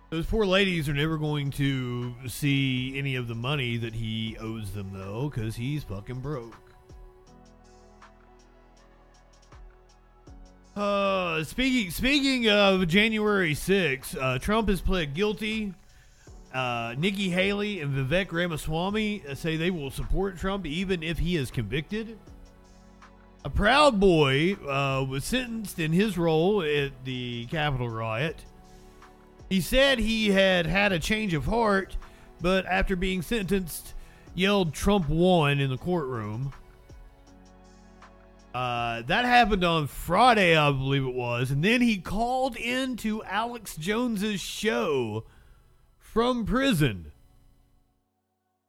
Those 0.08 0.24
poor 0.24 0.46
ladies 0.46 0.88
are 0.88 0.94
never 0.94 1.18
going 1.18 1.50
to 1.50 2.14
see 2.28 2.96
any 2.96 3.16
of 3.16 3.28
the 3.28 3.34
money 3.34 3.76
that 3.76 3.92
he 3.92 4.38
owes 4.40 4.70
them, 4.70 4.88
though, 4.90 5.28
because 5.28 5.54
he's 5.54 5.84
fucking 5.84 6.20
broke. 6.20 6.63
Uh, 10.76 11.44
speaking 11.44 11.90
speaking 11.90 12.48
of 12.48 12.88
January 12.88 13.54
6th, 13.54 14.16
uh, 14.20 14.38
Trump 14.38 14.68
has 14.68 14.80
pled 14.80 15.14
guilty 15.14 15.72
Uh, 16.52 16.94
Nikki 16.96 17.30
Haley 17.30 17.80
and 17.80 17.92
Vivek 17.92 18.30
Ramaswamy 18.30 19.24
say 19.34 19.56
they 19.56 19.72
will 19.72 19.90
support 19.90 20.38
Trump 20.38 20.66
even 20.66 21.02
if 21.02 21.18
he 21.18 21.36
is 21.36 21.50
convicted. 21.50 22.16
A 23.44 23.50
Proud 23.50 23.98
Boy 23.98 24.54
uh, 24.68 25.04
was 25.04 25.24
sentenced 25.24 25.80
in 25.80 25.92
his 25.92 26.16
role 26.16 26.62
at 26.62 26.92
the 27.04 27.46
Capitol 27.46 27.88
riot. 27.90 28.44
He 29.50 29.60
said 29.60 29.98
he 29.98 30.30
had 30.30 30.66
had 30.66 30.92
a 30.92 31.00
change 31.00 31.34
of 31.34 31.46
heart, 31.46 31.96
but 32.40 32.64
after 32.66 32.94
being 32.94 33.20
sentenced, 33.20 33.92
yelled 34.36 34.72
Trump 34.72 35.08
won 35.08 35.58
in 35.58 35.70
the 35.70 35.76
courtroom. 35.76 36.52
Uh, 38.54 39.02
that 39.02 39.24
happened 39.24 39.64
on 39.64 39.88
Friday, 39.88 40.56
I 40.56 40.70
believe 40.70 41.04
it 41.04 41.14
was, 41.14 41.50
and 41.50 41.64
then 41.64 41.80
he 41.80 41.98
called 41.98 42.56
into 42.56 43.22
Alex 43.24 43.76
Jones's 43.76 44.40
show 44.40 45.24
from 45.98 46.46
prison. 46.46 47.10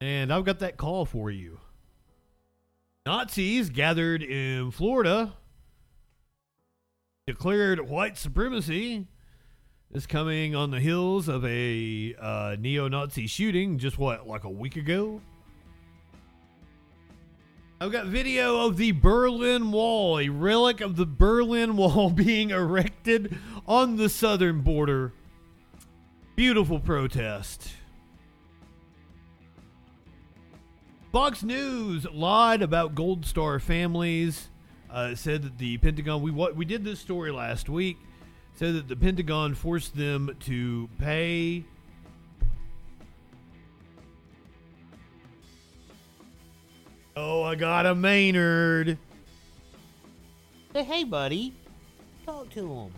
And 0.01 0.33
I've 0.33 0.43
got 0.43 0.59
that 0.59 0.77
call 0.77 1.05
for 1.05 1.29
you. 1.29 1.59
Nazis 3.05 3.69
gathered 3.69 4.23
in 4.23 4.71
Florida 4.71 5.33
declared 7.27 7.89
white 7.89 8.19
supremacy 8.19 9.07
is 9.91 10.05
coming 10.05 10.55
on 10.55 10.69
the 10.69 10.79
heels 10.79 11.27
of 11.27 11.43
a 11.43 12.13
uh, 12.19 12.55
neo 12.59 12.87
Nazi 12.87 13.25
shooting 13.25 13.79
just 13.79 13.97
what, 13.97 14.27
like 14.27 14.43
a 14.43 14.49
week 14.49 14.75
ago? 14.75 15.21
I've 17.79 17.91
got 17.91 18.05
video 18.05 18.65
of 18.65 18.77
the 18.77 18.93
Berlin 18.93 19.69
Wall, 19.69 20.17
a 20.19 20.29
relic 20.29 20.79
of 20.79 20.95
the 20.95 21.05
Berlin 21.05 21.75
Wall 21.75 22.09
being 22.15 22.51
erected 22.51 23.37
on 23.67 23.97
the 23.97 24.07
southern 24.07 24.61
border. 24.61 25.11
Beautiful 26.37 26.79
protest. 26.79 27.73
Fox 31.11 31.43
News 31.43 32.05
lied 32.13 32.61
about 32.61 32.95
Gold 32.95 33.25
Star 33.25 33.59
families. 33.59 34.49
Uh, 34.89 35.13
said 35.13 35.43
that 35.43 35.57
the 35.57 35.77
Pentagon 35.77 36.21
we 36.21 36.31
we 36.31 36.63
did 36.63 36.85
this 36.85 37.01
story 37.01 37.31
last 37.31 37.67
week. 37.67 37.97
Said 38.53 38.75
that 38.75 38.87
the 38.87 38.95
Pentagon 38.95 39.53
forced 39.53 39.97
them 39.97 40.33
to 40.41 40.89
pay. 40.97 41.65
Oh, 47.17 47.43
I 47.43 47.55
got 47.55 47.85
a 47.85 47.95
Maynard. 47.95 48.97
Say, 50.73 50.83
hey, 50.83 51.03
buddy. 51.05 51.53
Talk 52.25 52.49
to 52.51 52.73
him. 52.73 52.91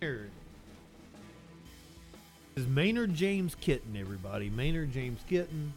Maynard. 0.00 0.30
This 2.54 2.64
is 2.64 2.70
Maynard 2.70 3.14
James 3.14 3.54
Kitten, 3.54 3.96
everybody. 3.96 4.50
Maynard 4.50 4.92
James 4.92 5.20
Kitten. 5.28 5.72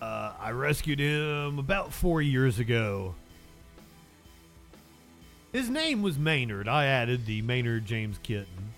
Uh, 0.00 0.34
I 0.38 0.50
rescued 0.50 1.00
him 1.00 1.58
about 1.58 1.92
four 1.92 2.22
years 2.22 2.60
ago. 2.60 3.14
His 5.54 5.70
name 5.70 6.02
was 6.02 6.18
Maynard. 6.18 6.66
I 6.66 6.86
added 6.86 7.26
the 7.26 7.40
Maynard 7.42 7.86
James 7.86 8.18
Kitten. 8.24 8.72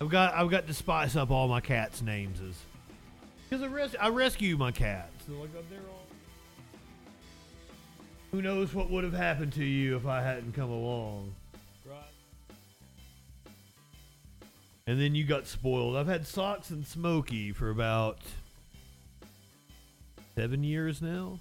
I've 0.00 0.08
got 0.08 0.34
I've 0.34 0.50
got 0.50 0.66
to 0.66 0.74
spice 0.74 1.14
up 1.14 1.30
all 1.30 1.46
my 1.46 1.60
cats' 1.60 2.02
names 2.02 2.40
because 3.48 3.62
I, 3.62 3.66
res- 3.66 3.94
I 4.00 4.08
rescue 4.08 4.56
my 4.56 4.72
cats. 4.72 5.26
So 5.28 5.34
like 5.34 5.52
they're 5.70 5.78
all. 5.88 6.06
Who 8.32 8.42
knows 8.42 8.74
what 8.74 8.90
would 8.90 9.04
have 9.04 9.12
happened 9.12 9.52
to 9.52 9.64
you 9.64 9.94
if 9.94 10.04
I 10.06 10.22
hadn't 10.22 10.56
come 10.56 10.70
along? 10.70 11.32
Right. 11.88 12.00
And 14.88 15.00
then 15.00 15.14
you 15.14 15.22
got 15.22 15.46
spoiled. 15.46 15.96
I've 15.96 16.08
had 16.08 16.26
Socks 16.26 16.70
and 16.70 16.84
Smokey 16.84 17.52
for 17.52 17.70
about 17.70 18.18
seven 20.34 20.64
years 20.64 21.00
now. 21.00 21.38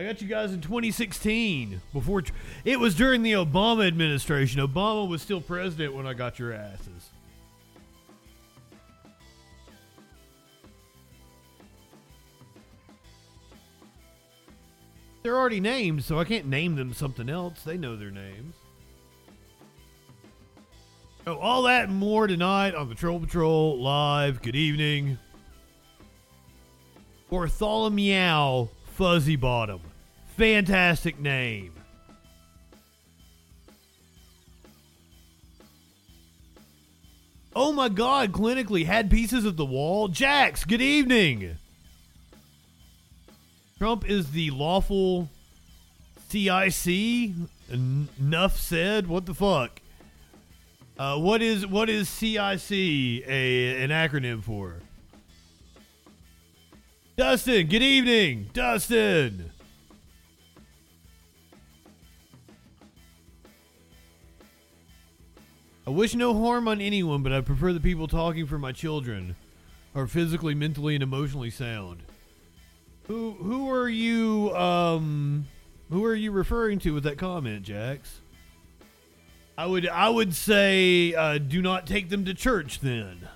I 0.00 0.04
got 0.04 0.22
you 0.22 0.28
guys 0.28 0.54
in 0.54 0.62
2016 0.62 1.82
before 1.92 2.22
it 2.64 2.80
was 2.80 2.94
during 2.94 3.22
the 3.22 3.32
Obama 3.32 3.86
administration. 3.86 4.58
Obama 4.62 5.06
was 5.06 5.20
still 5.20 5.42
president 5.42 5.92
when 5.92 6.06
I 6.06 6.14
got 6.14 6.38
your 6.38 6.54
asses. 6.54 7.10
They're 15.22 15.36
already 15.36 15.60
named, 15.60 16.02
so 16.02 16.18
I 16.18 16.24
can't 16.24 16.46
name 16.46 16.76
them 16.76 16.94
something 16.94 17.28
else. 17.28 17.62
They 17.62 17.76
know 17.76 17.94
their 17.94 18.10
names. 18.10 18.54
Oh, 21.26 21.36
all 21.36 21.62
that 21.64 21.90
and 21.90 21.98
more 21.98 22.26
tonight 22.26 22.74
on 22.74 22.88
Troll 22.94 23.20
Patrol 23.20 23.78
Live. 23.78 24.40
Good 24.40 24.56
evening. 24.56 25.18
Bartholomew 27.28 28.68
Fuzzy 28.94 29.36
Bottom. 29.36 29.89
Fantastic 30.40 31.20
name. 31.20 31.74
Oh 37.54 37.72
my 37.72 37.90
god, 37.90 38.32
clinically 38.32 38.86
had 38.86 39.10
pieces 39.10 39.44
of 39.44 39.58
the 39.58 39.66
wall. 39.66 40.08
Jax, 40.08 40.64
good 40.64 40.80
evening. 40.80 41.58
Trump 43.76 44.08
is 44.08 44.30
the 44.30 44.50
lawful 44.52 45.28
CIC. 46.30 47.34
Enough 47.70 48.58
said. 48.58 49.08
What 49.08 49.26
the 49.26 49.34
fuck? 49.34 49.82
Uh, 50.98 51.18
what 51.18 51.42
is 51.42 51.66
what 51.66 51.90
is 51.90 52.08
CIC 52.08 52.72
a 52.72 53.82
an 53.84 53.90
acronym 53.90 54.42
for? 54.42 54.76
Dustin, 57.18 57.66
good 57.66 57.82
evening, 57.82 58.48
Dustin. 58.54 59.50
I 65.90 65.92
wish 65.92 66.14
no 66.14 66.40
harm 66.40 66.68
on 66.68 66.80
anyone, 66.80 67.24
but 67.24 67.32
I 67.32 67.40
prefer 67.40 67.72
the 67.72 67.80
people 67.80 68.06
talking 68.06 68.46
for 68.46 68.60
my 68.60 68.70
children 68.70 69.34
are 69.92 70.06
physically, 70.06 70.54
mentally, 70.54 70.94
and 70.94 71.02
emotionally 71.02 71.50
sound. 71.50 72.04
Who 73.08 73.32
who 73.32 73.68
are 73.72 73.88
you 73.88 74.54
um 74.54 75.48
who 75.90 76.04
are 76.04 76.14
you 76.14 76.30
referring 76.30 76.78
to 76.80 76.94
with 76.94 77.02
that 77.02 77.18
comment, 77.18 77.64
Jax? 77.64 78.20
I 79.58 79.66
would 79.66 79.88
I 79.88 80.08
would 80.08 80.32
say 80.32 81.12
uh, 81.12 81.38
do 81.38 81.60
not 81.60 81.88
take 81.88 82.08
them 82.08 82.24
to 82.26 82.34
church 82.34 82.78
then. 82.78 83.28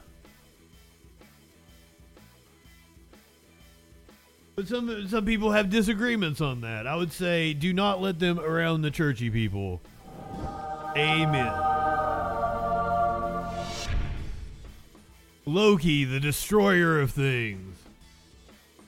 But 4.54 4.68
some 4.68 5.08
some 5.08 5.24
people 5.26 5.50
have 5.50 5.70
disagreements 5.70 6.40
on 6.40 6.60
that. 6.60 6.86
I 6.86 6.94
would 6.94 7.10
say 7.10 7.52
do 7.52 7.72
not 7.72 8.00
let 8.00 8.20
them 8.20 8.38
around 8.38 8.82
the 8.82 8.92
churchy 8.92 9.28
people. 9.28 9.80
Amen. 10.96 11.74
Loki, 15.46 16.04
the 16.04 16.20
destroyer 16.20 17.00
of 17.00 17.10
things. 17.10 17.76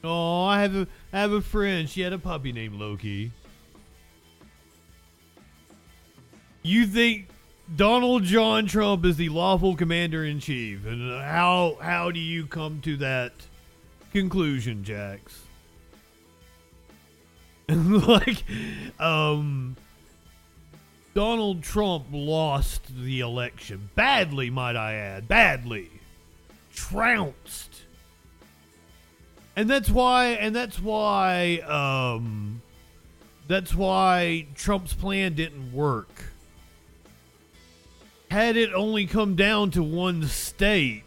Oh, 0.02 0.44
I 0.44 0.62
have 0.62 0.74
a 0.74 0.86
I 1.12 1.20
have 1.20 1.32
a 1.32 1.40
friend. 1.40 1.88
She 1.88 2.00
had 2.00 2.12
a 2.12 2.18
puppy 2.18 2.52
named 2.52 2.76
Loki. 2.76 3.32
You 6.62 6.86
think 6.86 7.28
Donald 7.74 8.22
John 8.24 8.66
Trump 8.66 9.04
is 9.04 9.16
the 9.16 9.28
lawful 9.28 9.76
commander 9.76 10.24
in 10.24 10.40
chief, 10.40 10.86
and 10.86 11.20
how 11.22 11.78
how 11.80 12.10
do 12.10 12.20
you 12.20 12.46
come 12.46 12.80
to 12.82 12.96
that 12.98 13.32
conclusion, 14.12 14.84
Jax? 14.84 15.42
like, 17.68 18.44
um, 19.00 19.76
Donald 21.14 21.62
Trump 21.64 22.06
lost 22.12 22.82
the 22.96 23.20
election 23.20 23.90
badly, 23.96 24.50
might 24.50 24.76
I 24.76 24.94
add, 24.94 25.26
badly, 25.26 25.90
trounced 26.76 27.82
and 29.56 29.68
that's 29.68 29.90
why 29.90 30.26
and 30.26 30.54
that's 30.54 30.78
why 30.78 31.56
um 31.66 32.60
that's 33.48 33.74
why 33.74 34.46
Trump's 34.56 34.92
plan 34.92 35.34
didn't 35.34 35.72
work. 35.72 36.32
Had 38.30 38.56
it 38.56 38.72
only 38.72 39.06
come 39.06 39.36
down 39.36 39.70
to 39.72 39.82
one 39.82 40.24
state, 40.24 41.04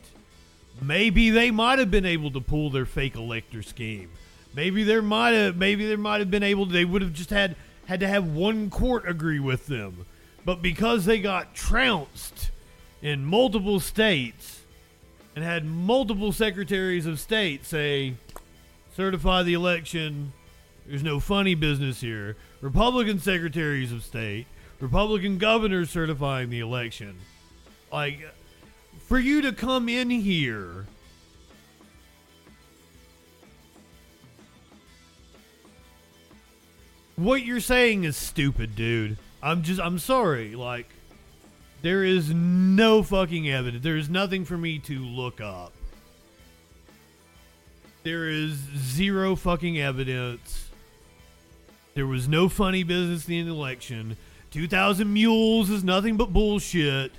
maybe 0.82 1.30
they 1.30 1.52
might 1.52 1.80
have 1.80 1.92
been 1.92 2.06
able 2.06 2.32
to 2.32 2.40
pull 2.40 2.70
their 2.70 2.86
fake 2.86 3.16
elector 3.16 3.62
scheme. 3.62 4.10
Maybe 4.56 4.84
there 4.84 5.02
might 5.02 5.32
have 5.32 5.58
maybe 5.58 5.86
there 5.86 5.98
might 5.98 6.20
have 6.20 6.32
been 6.32 6.44
able 6.44 6.66
to, 6.66 6.72
they 6.72 6.86
would 6.86 7.02
have 7.02 7.14
just 7.14 7.30
had 7.30 7.56
had 7.86 8.00
to 8.00 8.08
have 8.08 8.26
one 8.26 8.70
court 8.70 9.08
agree 9.08 9.40
with 9.40 9.68
them. 9.68 10.06
But 10.46 10.62
because 10.62 11.06
they 11.06 11.20
got 11.20 11.54
trounced 11.54 12.52
in 13.02 13.26
multiple 13.26 13.80
states 13.80 14.59
and 15.40 15.48
had 15.48 15.64
multiple 15.64 16.34
secretaries 16.34 17.06
of 17.06 17.18
state 17.18 17.66
say 17.66 18.14
certify 18.94 19.42
the 19.42 19.54
election. 19.54 20.34
There's 20.86 21.02
no 21.02 21.22
funny 21.22 21.56
business 21.56 22.02
here. 22.02 22.36
Republican 22.60 23.20
secretaries 23.20 23.94
of 23.94 24.04
state, 24.04 24.48
Republican 24.82 25.38
governors 25.38 25.92
certifying 25.92 26.50
the 26.50 26.60
election. 26.60 27.16
Like, 27.90 28.20
for 29.08 29.18
you 29.18 29.42
to 29.44 29.54
come 29.54 29.88
in 29.88 30.10
here 30.10 30.88
what 37.16 37.46
you're 37.46 37.62
saying 37.62 38.04
is 38.04 38.18
stupid, 38.18 38.76
dude. 38.76 39.18
I'm 39.42 39.64
just 39.64 39.80
I'm 39.80 40.00
sorry. 40.00 40.54
Like 40.56 40.90
there 41.82 42.04
is 42.04 42.30
no 42.32 43.04
fucking 43.04 43.50
evidence. 43.50 43.84
There 43.84 43.98
is 43.98 44.10
nothing 44.10 44.46
for 44.46 44.58
me 44.58 44.80
to 44.80 45.00
look 45.00 45.40
up. 45.40 45.74
There 48.04 48.30
is 48.30 48.54
zero 48.78 49.36
fucking 49.36 49.80
evidence. 49.80 50.70
There 51.96 52.08
was 52.08 52.28
no 52.28 52.50
funny 52.50 52.84
business 52.84 53.28
in 53.28 53.46
the 53.46 53.52
election. 53.52 54.18
2,000 54.52 55.12
mules 55.12 55.70
is 55.70 55.84
nothing 55.84 56.18
but 56.18 56.34
bullshit. 56.34 57.12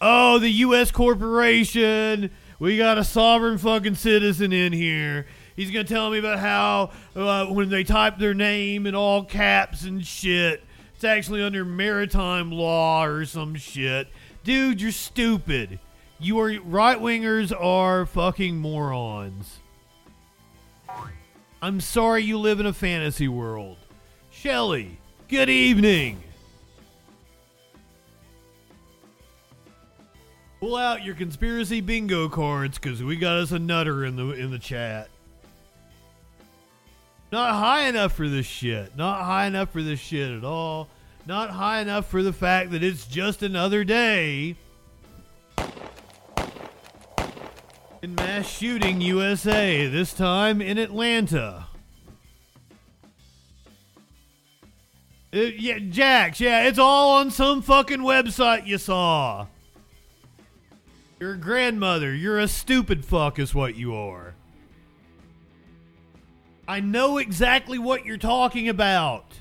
Oh, 0.00 0.38
the 0.38 0.48
U.S. 0.48 0.90
corporation. 0.90 2.30
We 2.58 2.78
got 2.78 2.98
a 2.98 3.04
sovereign 3.04 3.58
fucking 3.58 3.96
citizen 3.96 4.52
in 4.52 4.72
here. 4.72 5.26
He's 5.56 5.70
going 5.70 5.84
to 5.84 5.92
tell 5.92 6.10
me 6.10 6.18
about 6.18 6.38
how 6.38 6.90
uh, 7.14 7.46
when 7.46 7.68
they 7.68 7.84
type 7.84 8.18
their 8.18 8.34
name 8.34 8.86
in 8.86 8.94
all 8.94 9.24
caps 9.24 9.84
and 9.84 10.06
shit, 10.06 10.64
it's 11.00 11.04
actually 11.06 11.42
under 11.42 11.64
maritime 11.64 12.52
law 12.52 13.06
or 13.06 13.24
some 13.24 13.54
shit. 13.54 14.08
Dude, 14.44 14.82
you're 14.82 14.92
stupid. 14.92 15.78
You 16.18 16.38
are 16.40 16.60
right 16.60 16.98
wingers 16.98 17.58
are 17.58 18.04
fucking 18.04 18.58
morons. 18.58 19.60
I'm 21.62 21.80
sorry 21.80 22.24
you 22.24 22.36
live 22.36 22.60
in 22.60 22.66
a 22.66 22.74
fantasy 22.74 23.28
world. 23.28 23.78
Shelly, 24.30 24.98
good 25.28 25.48
evening. 25.48 26.22
Pull 30.60 30.76
out 30.76 31.02
your 31.02 31.14
conspiracy 31.14 31.80
bingo 31.80 32.28
cards 32.28 32.78
because 32.78 33.02
we 33.02 33.16
got 33.16 33.38
us 33.38 33.52
a 33.52 33.58
nutter 33.58 34.04
in 34.04 34.16
the 34.16 34.32
in 34.32 34.50
the 34.50 34.58
chat. 34.58 35.08
Not 37.32 37.54
high 37.54 37.86
enough 37.88 38.12
for 38.12 38.28
this 38.28 38.46
shit. 38.46 38.96
Not 38.96 39.22
high 39.22 39.46
enough 39.46 39.70
for 39.70 39.82
this 39.82 40.00
shit 40.00 40.30
at 40.30 40.44
all. 40.44 40.88
Not 41.26 41.50
high 41.50 41.80
enough 41.80 42.06
for 42.06 42.22
the 42.22 42.32
fact 42.32 42.70
that 42.72 42.82
it's 42.82 43.06
just 43.06 43.42
another 43.42 43.84
day 43.84 44.56
in 48.02 48.14
mass 48.14 48.48
shooting 48.48 49.00
USA, 49.00 49.86
this 49.86 50.14
time 50.14 50.60
in 50.60 50.78
Atlanta. 50.78 51.66
It, 55.32 55.54
uh, 55.54 55.56
yeah, 55.58 55.78
Jax, 55.78 56.40
yeah, 56.40 56.66
it's 56.66 56.78
all 56.78 57.18
on 57.18 57.30
some 57.30 57.62
fucking 57.62 58.00
website 58.00 58.66
you 58.66 58.78
saw. 58.78 59.46
Your 61.20 61.36
grandmother, 61.36 62.14
you're 62.14 62.38
a 62.38 62.48
stupid 62.48 63.04
fuck, 63.04 63.38
is 63.38 63.54
what 63.54 63.76
you 63.76 63.94
are. 63.94 64.34
I 66.70 66.78
know 66.78 67.18
exactly 67.18 67.80
what 67.80 68.06
you're 68.06 68.16
talking 68.16 68.68
about. 68.68 69.40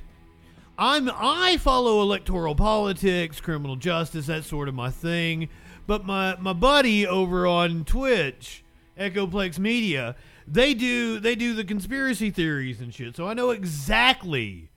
I'm 0.80 1.12
I 1.14 1.58
follow 1.58 2.02
electoral 2.02 2.56
politics, 2.56 3.40
criminal 3.40 3.76
justice, 3.76 4.26
that's 4.26 4.48
sort 4.48 4.68
of 4.68 4.74
my 4.74 4.90
thing. 4.90 5.48
But 5.86 6.08
my 6.08 6.38
my 6.40 6.54
buddy 6.54 7.06
over 7.06 7.46
on 7.46 7.86
Twitch, 7.86 8.64
Echoplex 8.98 9.60
Media, 9.60 10.16
they 10.48 10.74
do 10.74 11.20
they 11.20 11.36
do 11.36 11.54
the 11.54 11.64
conspiracy 11.64 12.32
theories 12.32 12.82
and 12.82 12.92
shit. 12.92 13.16
So 13.16 13.28
I 13.28 13.36
know 13.36 13.52
exactly 13.52 14.72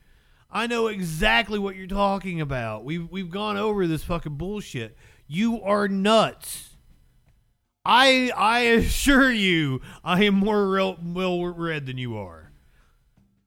I 0.50 0.66
know 0.66 0.88
exactly 0.88 1.58
what 1.58 1.74
you're 1.74 1.86
talking 1.86 2.38
about. 2.38 2.84
We've 2.84 3.10
we've 3.10 3.30
gone 3.30 3.56
over 3.56 3.86
this 3.86 4.04
fucking 4.04 4.36
bullshit. 4.36 4.94
You 5.26 5.62
are 5.62 5.88
nuts. 5.88 6.76
I 7.82 8.30
I 8.36 8.58
assure 8.76 9.32
you, 9.32 9.80
I 10.04 10.24
am 10.24 10.34
more 10.34 10.68
well 11.02 11.46
read 11.46 11.86
than 11.86 11.96
you 11.96 12.18
are. 12.18 12.41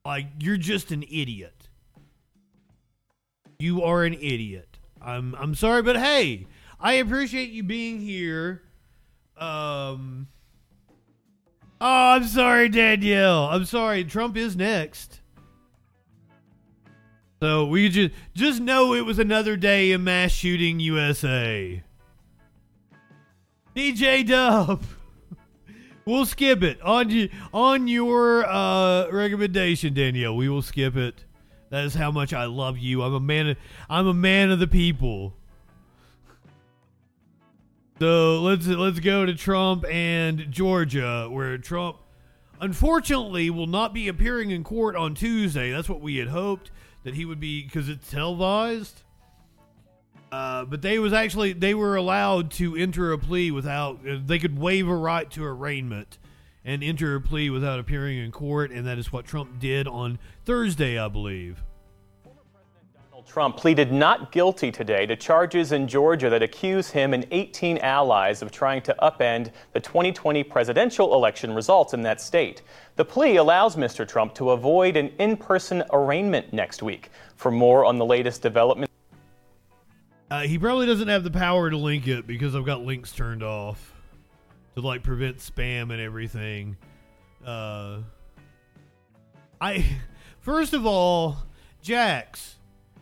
Like 0.06 0.28
you're 0.40 0.58
just 0.58 0.92
an 0.92 1.04
idiot. 1.04 1.68
You 3.58 3.82
are 3.82 4.04
an 4.04 4.14
idiot. 4.14 4.78
I'm 5.02 5.36
I'm 5.36 5.56
sorry, 5.56 5.82
but 5.82 5.98
hey, 5.98 6.46
I 6.80 6.94
appreciate 6.94 7.50
you 7.50 7.64
being 7.64 8.00
here. 8.00 8.62
Um. 9.38 10.28
Oh, 11.82 12.12
I'm 12.12 12.26
sorry, 12.26 12.70
Danielle. 12.70 13.50
I'm 13.50 13.66
sorry. 13.66 14.04
Trump 14.04 14.38
is 14.38 14.56
next. 14.56 15.22
So 17.42 17.66
we 17.66 17.90
just 17.90 18.14
just 18.34 18.62
know 18.62 18.94
it 18.94 19.06
was 19.06 19.20
another 19.20 19.58
day 19.58 19.92
in 19.92 20.04
mass 20.04 20.32
shooting 20.32 20.80
USA. 20.80 21.84
DJ 23.76 24.26
Dub. 24.26 24.84
We'll 26.06 26.28
skip 26.28 26.62
it 26.62 26.80
on 26.84 27.10
you 27.10 27.30
on 27.52 27.88
your 27.88 28.46
uh, 28.46 29.10
recommendation, 29.10 29.96
Danielle. 29.96 30.36
We 30.36 30.50
will 30.50 30.62
skip 30.62 30.96
it. 30.96 31.24
That 31.72 31.86
is 31.86 31.96
how 31.96 32.12
much 32.12 32.32
I 32.32 32.46
love 32.46 32.78
you. 32.78 33.02
I'm 33.02 33.16
a 33.16 33.20
man. 33.20 33.50
Of, 33.50 33.58
I'm 33.90 34.06
a 34.06 34.14
man 34.14 34.52
of 34.52 34.60
the 34.60 34.68
people. 34.68 35.34
So 38.00 38.42
let's 38.44 38.68
let's 38.68 39.00
go 39.00 39.26
to 39.26 39.34
Trump 39.34 39.84
and 39.90 40.52
Georgia, 40.52 41.28
where 41.32 41.58
Trump, 41.58 41.98
unfortunately, 42.62 43.50
will 43.50 43.66
not 43.66 43.92
be 43.92 44.08
appearing 44.08 44.52
in 44.52 44.64
court 44.64 44.96
on 44.96 45.16
Tuesday. 45.16 45.72
That's 45.72 45.90
what 45.90 46.02
we 46.02 46.18
had 46.18 46.28
hoped 46.28 46.70
that 47.04 47.16
he 47.16 47.26
would 47.26 47.40
be 47.40 47.64
because 47.64 47.90
it's 47.90 48.12
televised. 48.12 49.02
Uh, 50.32 50.66
but 50.66 50.82
they 50.82 51.00
was 51.00 51.14
actually 51.14 51.54
they 51.54 51.74
were 51.74 51.96
allowed 51.96 52.52
to 52.52 52.76
enter 52.76 53.12
a 53.12 53.18
plea 53.18 53.52
without 53.52 54.00
uh, 54.08 54.18
they 54.26 54.40
could 54.40 54.58
waive 54.58 54.88
a 54.88 54.96
right 54.96 55.30
to 55.32 55.46
arraignment 55.46 56.18
and 56.66 56.84
enter 56.84 57.16
a 57.16 57.22
plea 57.22 57.50
without 57.50 57.80
appearing 57.80 58.18
in 58.18 58.32
court, 58.32 58.72
and 58.72 58.86
that 58.88 58.98
is 58.98 59.14
what 59.14 59.26
Trump 59.26 59.60
did 59.60 59.88
on 59.88 60.18
Thursday, 60.46 60.98
I 60.98 61.08
believe. 61.08 61.64
Donald 63.26 63.28
Trump 63.28 63.58
pleaded 63.58 63.92
not 63.92 64.32
guilty 64.32 64.72
today 64.72 65.06
to 65.06 65.16
charges 65.16 65.72
in 65.72 65.88
Georgia 65.88 66.30
that 66.30 66.42
accuse 66.42 66.90
him 66.90 67.14
and 67.14 67.28
18 67.32 67.78
allies 67.80 68.42
of 68.42 68.52
trying 68.52 68.82
to 68.82 68.96
upend 69.02 69.52
the 69.74 69.80
2020 69.80 70.44
presidential 70.44 71.14
election 71.14 71.54
results 71.54 71.94
in 71.94 72.02
that 72.02 72.20
state. 72.20 72.64
The 72.96 73.06
plea 73.06 73.38
allows 73.38 73.76
Mr. 73.76 74.08
Trump 74.08 74.34
to 74.36 74.52
avoid 74.52 74.98
an 74.98 75.12
in 75.20 75.38
person 75.38 75.84
arraignment 75.92 76.52
next 76.52 76.82
week. 76.82 77.10
For 77.36 77.52
more 77.52 77.86
on 77.86 77.98
the 77.98 78.06
latest 78.06 78.42
developments, 78.42 78.95
uh, 80.32 80.42
he 80.42 80.58
probably 80.58 80.86
doesn't 80.88 81.08
have 81.08 81.24
the 81.24 81.32
power 81.32 81.70
to 81.70 81.78
link 81.78 82.08
it 82.08 82.26
because 82.26 82.56
I've 82.56 82.66
got 82.66 82.82
links 82.82 83.12
turned 83.12 83.44
off 83.44 83.94
to 84.76 84.82
like 84.82 85.04
prevent 85.04 85.38
spam 85.38 85.92
and 85.92 86.02
everything. 86.02 86.78
Uh, 87.46 88.00
I 89.62 89.86
first 90.40 90.74
of 90.74 90.86
all, 90.86 91.38
Jax, 91.82 92.56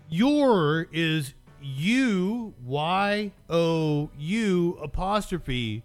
your 0.10 0.88
is 0.92 1.34
U 1.62 2.54
Y 2.66 3.32
O 3.50 4.10
U 4.18 4.78
apostrophe 4.82 5.84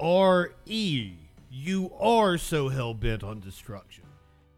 R 0.00 0.52
E. 0.66 1.12
You 1.50 1.92
are 1.98 2.36
so 2.36 2.68
hell 2.68 2.92
bent 2.92 3.22
on 3.22 3.40
destruction. 3.40 4.04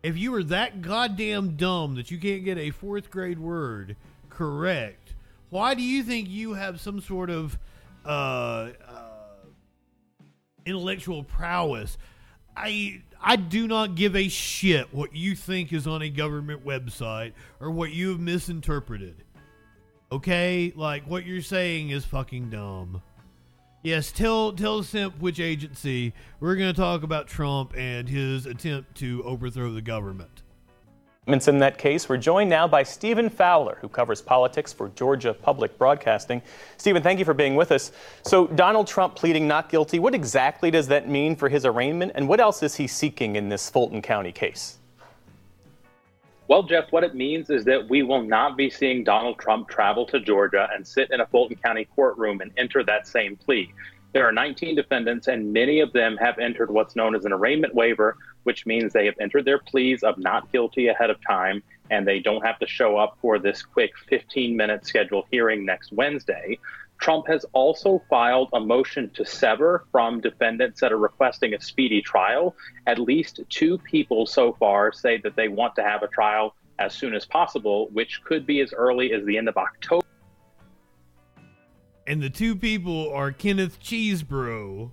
If 0.03 0.17
you 0.17 0.35
are 0.35 0.43
that 0.45 0.81
goddamn 0.81 1.57
dumb 1.57 1.95
that 1.97 2.11
you 2.11 2.19
can't 2.19 2.45
get 2.45 2.57
a 2.57 2.71
fourth 2.71 3.11
grade 3.11 3.39
word 3.39 3.97
correct, 4.31 5.08
why 5.51 5.75
do 5.75 5.83
you 5.83 6.03
think 6.03 6.29
you 6.29 6.55
have 6.55 6.81
some 6.81 7.01
sort 7.01 7.31
of 7.31 7.59
uh, 8.05 8.71
uh, 8.87 9.03
intellectual 10.67 11.23
prowess? 11.23 11.97
I 12.57 13.03
I 13.21 13.37
do 13.37 13.67
not 13.67 13.95
give 13.95 14.15
a 14.15 14.29
shit 14.29 14.93
what 14.93 15.15
you 15.15 15.35
think 15.35 15.73
is 15.73 15.87
on 15.87 16.03
a 16.03 16.09
government 16.09 16.65
website 16.65 17.33
or 17.61 17.71
what 17.71 17.93
you 17.93 18.11
have 18.11 18.21
misinterpreted. 18.21 19.25
Okay, 20.11 20.73
like 20.75 21.05
what 21.07 21.27
you're 21.27 21.43
saying 21.43 21.91
is 21.91 22.05
fucking 22.05 22.51
dumb. 22.51 23.03
Yes, 23.83 24.11
tell 24.11 24.53
tell 24.53 24.83
Simp 24.83 25.19
which 25.21 25.39
agency 25.41 26.13
we're 26.41 26.57
going 26.57 26.75
to 26.75 26.81
talk 26.81 27.03
about 27.03 27.29
Trump 27.29 27.75
and 27.77 28.09
his 28.09 28.45
attempt 28.47 28.97
to 28.97 29.23
overthrow 29.25 29.73
the 29.73 29.83
government. 29.83 30.43
In 31.29 31.59
that 31.59 31.77
case, 31.77 32.09
we're 32.09 32.17
joined 32.17 32.49
now 32.49 32.67
by 32.67 32.83
Stephen 32.83 33.29
Fowler, 33.29 33.77
who 33.83 33.89
covers 33.89 34.23
politics 34.23 34.73
for 34.73 34.89
Georgia 34.97 35.35
Public 35.35 35.77
Broadcasting. 35.77 36.41
Stephen, 36.79 37.03
thank 37.03 37.19
you 37.19 37.27
for 37.27 37.35
being 37.35 37.55
with 37.55 37.71
us. 37.71 37.93
So, 38.23 38.47
Donald 38.47 38.87
Trump 38.87 39.15
pleading 39.15 39.47
not 39.47 39.69
guilty, 39.69 39.99
what 39.99 40.15
exactly 40.15 40.71
does 40.71 40.89
that 40.89 41.07
mean 41.07 41.37
for 41.37 41.51
his 41.51 41.67
arraignment, 41.67 42.13
and 42.15 42.27
what 42.29 42.41
else 42.41 42.63
is 42.63 42.77
he 42.77 42.87
seeking 42.87 43.37
in 43.37 43.51
this 43.51 43.69
Fulton 43.69 44.01
County 44.01 44.33
case? 44.33 44.79
Well, 46.47 46.63
Jeff, 46.63 46.91
what 46.93 47.05
it 47.05 47.15
means 47.15 47.51
is 47.51 47.63
that 47.67 47.91
we 47.91 48.03
will 48.03 48.23
not 48.23 48.57
be 48.57 48.71
seeing 48.71 49.05
Donald 49.05 49.39
Trump 49.39 49.69
travel 49.69 50.07
to 50.07 50.21
Georgia 50.21 50.67
and 50.73 50.87
sit 50.87 51.11
in 51.11 51.21
a 51.21 51.27
Fulton 51.27 51.59
County 51.63 51.87
courtroom 51.95 52.41
and 52.41 52.51
enter 52.57 52.83
that 52.85 53.07
same 53.07 53.37
plea. 53.37 53.71
There 54.15 54.27
are 54.27 54.33
19 54.33 54.75
defendants, 54.75 55.29
and 55.29 55.53
many 55.53 55.81
of 55.81 55.93
them 55.93 56.17
have 56.17 56.39
entered 56.39 56.71
what's 56.71 56.97
known 56.97 57.15
as 57.15 57.27
an 57.27 57.35
arraignment 57.35 57.75
waiver, 57.75 58.17
which 58.49 58.65
means 58.65 58.95
they 58.95 59.05
have 59.05 59.15
entered 59.21 59.45
their 59.45 59.59
pleas 59.59 60.03
of 60.03 60.17
not 60.17 60.51
guilty 60.51 60.89
ahead 60.89 61.11
of 61.11 61.19
time, 61.23 61.63
and 61.91 62.09
they 62.09 62.19
don't 62.19 62.43
have 62.43 62.59
to 62.59 62.67
show 62.67 62.97
up 62.97 63.19
for 63.21 63.39
this 63.39 63.61
quick 63.61 63.91
15 64.09 64.57
minute 64.57 64.87
scheduled 64.87 65.27
hearing 65.31 65.67
next 65.67 65.93
Wednesday. 65.93 66.59
Trump 66.99 67.27
has 67.29 67.45
also 67.53 68.03
filed 68.09 68.49
a 68.55 68.59
motion 68.59 69.11
to 69.11 69.27
sever 69.27 69.85
from 69.93 70.23
defendants 70.23 70.81
that 70.81 70.93
are 70.93 70.99
requesting 70.99 71.53
a 71.53 71.61
speedy 71.61 72.01
trial. 72.01 72.57
At 72.87 72.99
least 72.99 73.41
two 73.51 73.77
people 73.77 74.25
so 74.25 74.55
far 74.55 74.95
say 74.95 75.19
that 75.19 75.37
they 75.37 75.49
want 75.49 75.75
to 75.75 75.83
have 75.83 76.03
a 76.03 76.09
trial 76.09 76.55
as 76.79 76.95
soon 76.95 77.15
as 77.15 77.27
possible, 77.27 77.91
which 77.93 78.25
could 78.25 78.47
be 78.47 78.63
as 78.63 78.73
early 78.73 79.13
as 79.13 79.27
the 79.27 79.37
end 79.37 79.51
of 79.51 79.59
October. 79.59 80.07
And 82.07 82.23
the 82.23 82.31
two 82.31 82.57
people 82.57 83.13
are 83.13 83.31
Kenneth 83.31 83.79
Chesebro, 83.79 84.93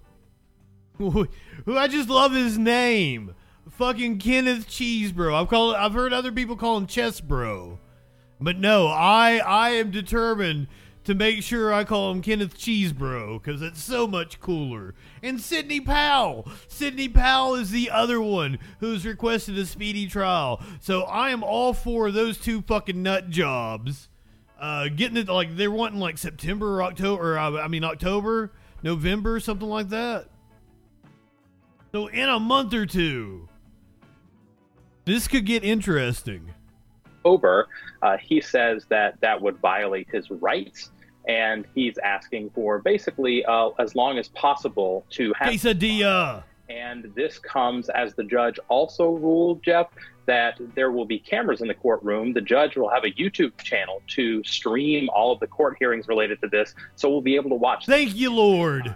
who, 0.97 1.29
who 1.65 1.77
I 1.77 1.87
just 1.87 2.09
love 2.09 2.33
his 2.33 2.57
name. 2.57 3.33
Fucking 3.71 4.19
Kenneth 4.19 4.67
Cheesebro. 4.67 5.33
I've 5.33 5.49
called 5.49 5.75
I've 5.75 5.93
heard 5.93 6.13
other 6.13 6.31
people 6.31 6.55
call 6.55 6.77
him 6.77 6.87
Chess 6.87 7.19
Bro. 7.19 7.79
But 8.39 8.57
no, 8.57 8.87
I 8.87 9.37
I 9.37 9.69
am 9.71 9.91
determined 9.91 10.67
to 11.05 11.13
make 11.13 11.43
sure 11.43 11.71
I 11.73 11.83
call 11.83 12.11
him 12.11 12.21
Kenneth 12.21 12.57
Cheesebro 12.57 13.41
because 13.41 13.61
it's 13.61 13.81
so 13.81 14.07
much 14.07 14.39
cooler. 14.39 14.95
And 15.21 15.39
Sidney 15.39 15.79
Powell. 15.79 16.49
Sidney 16.67 17.07
Powell 17.07 17.55
is 17.55 17.71
the 17.71 17.91
other 17.91 18.19
one 18.19 18.57
who's 18.79 19.05
requested 19.05 19.57
a 19.57 19.65
speedy 19.65 20.07
trial. 20.07 20.61
So 20.79 21.03
I 21.03 21.29
am 21.29 21.43
all 21.43 21.73
for 21.73 22.11
those 22.11 22.37
two 22.37 22.61
fucking 22.61 23.01
nut 23.01 23.29
jobs. 23.29 24.09
Uh, 24.59 24.87
getting 24.87 25.17
it 25.17 25.27
like 25.27 25.55
they're 25.57 25.69
wanting 25.69 25.99
like 25.99 26.17
September 26.17 26.77
or 26.77 26.83
October, 26.83 27.33
or 27.33 27.37
uh, 27.37 27.51
I 27.61 27.67
mean 27.67 27.83
October, 27.83 28.51
November, 28.83 29.39
something 29.39 29.67
like 29.67 29.89
that. 29.89 30.27
So 31.91 32.07
in 32.07 32.29
a 32.29 32.39
month 32.39 32.73
or 32.73 32.85
two, 32.85 33.47
this 35.05 35.27
could 35.27 35.45
get 35.45 35.63
interesting. 35.63 36.53
Over, 37.23 37.67
uh, 38.01 38.17
he 38.17 38.41
says 38.41 38.85
that 38.89 39.19
that 39.21 39.41
would 39.41 39.57
violate 39.57 40.07
his 40.11 40.29
rights 40.29 40.91
and 41.27 41.65
he's 41.73 41.97
asking 41.99 42.51
for 42.51 42.79
basically 42.79 43.43
uh, 43.45 43.69
as 43.79 43.95
long 43.95 44.17
as 44.17 44.27
possible 44.29 45.05
to 45.11 45.33
have. 45.39 45.53
Quesadilla. 45.53 46.43
And 46.69 47.11
this 47.15 47.37
comes 47.39 47.89
as 47.89 48.15
the 48.15 48.23
judge 48.23 48.59
also 48.69 49.11
ruled, 49.11 49.63
Jeff, 49.63 49.87
that 50.25 50.59
there 50.73 50.91
will 50.91 51.05
be 51.05 51.19
cameras 51.19 51.61
in 51.61 51.67
the 51.67 51.75
courtroom. 51.75 52.33
The 52.33 52.41
judge 52.41 52.75
will 52.75 52.89
have 52.89 53.03
a 53.03 53.11
YouTube 53.11 53.55
channel 53.57 54.01
to 54.09 54.43
stream 54.43 55.09
all 55.09 55.31
of 55.31 55.39
the 55.39 55.47
court 55.47 55.77
hearings 55.77 56.07
related 56.07 56.41
to 56.41 56.47
this, 56.47 56.73
so 56.95 57.09
we'll 57.09 57.21
be 57.21 57.35
able 57.35 57.51
to 57.51 57.55
watch. 57.55 57.85
Thank 57.85 58.15
you, 58.15 58.33
Lord. 58.33 58.95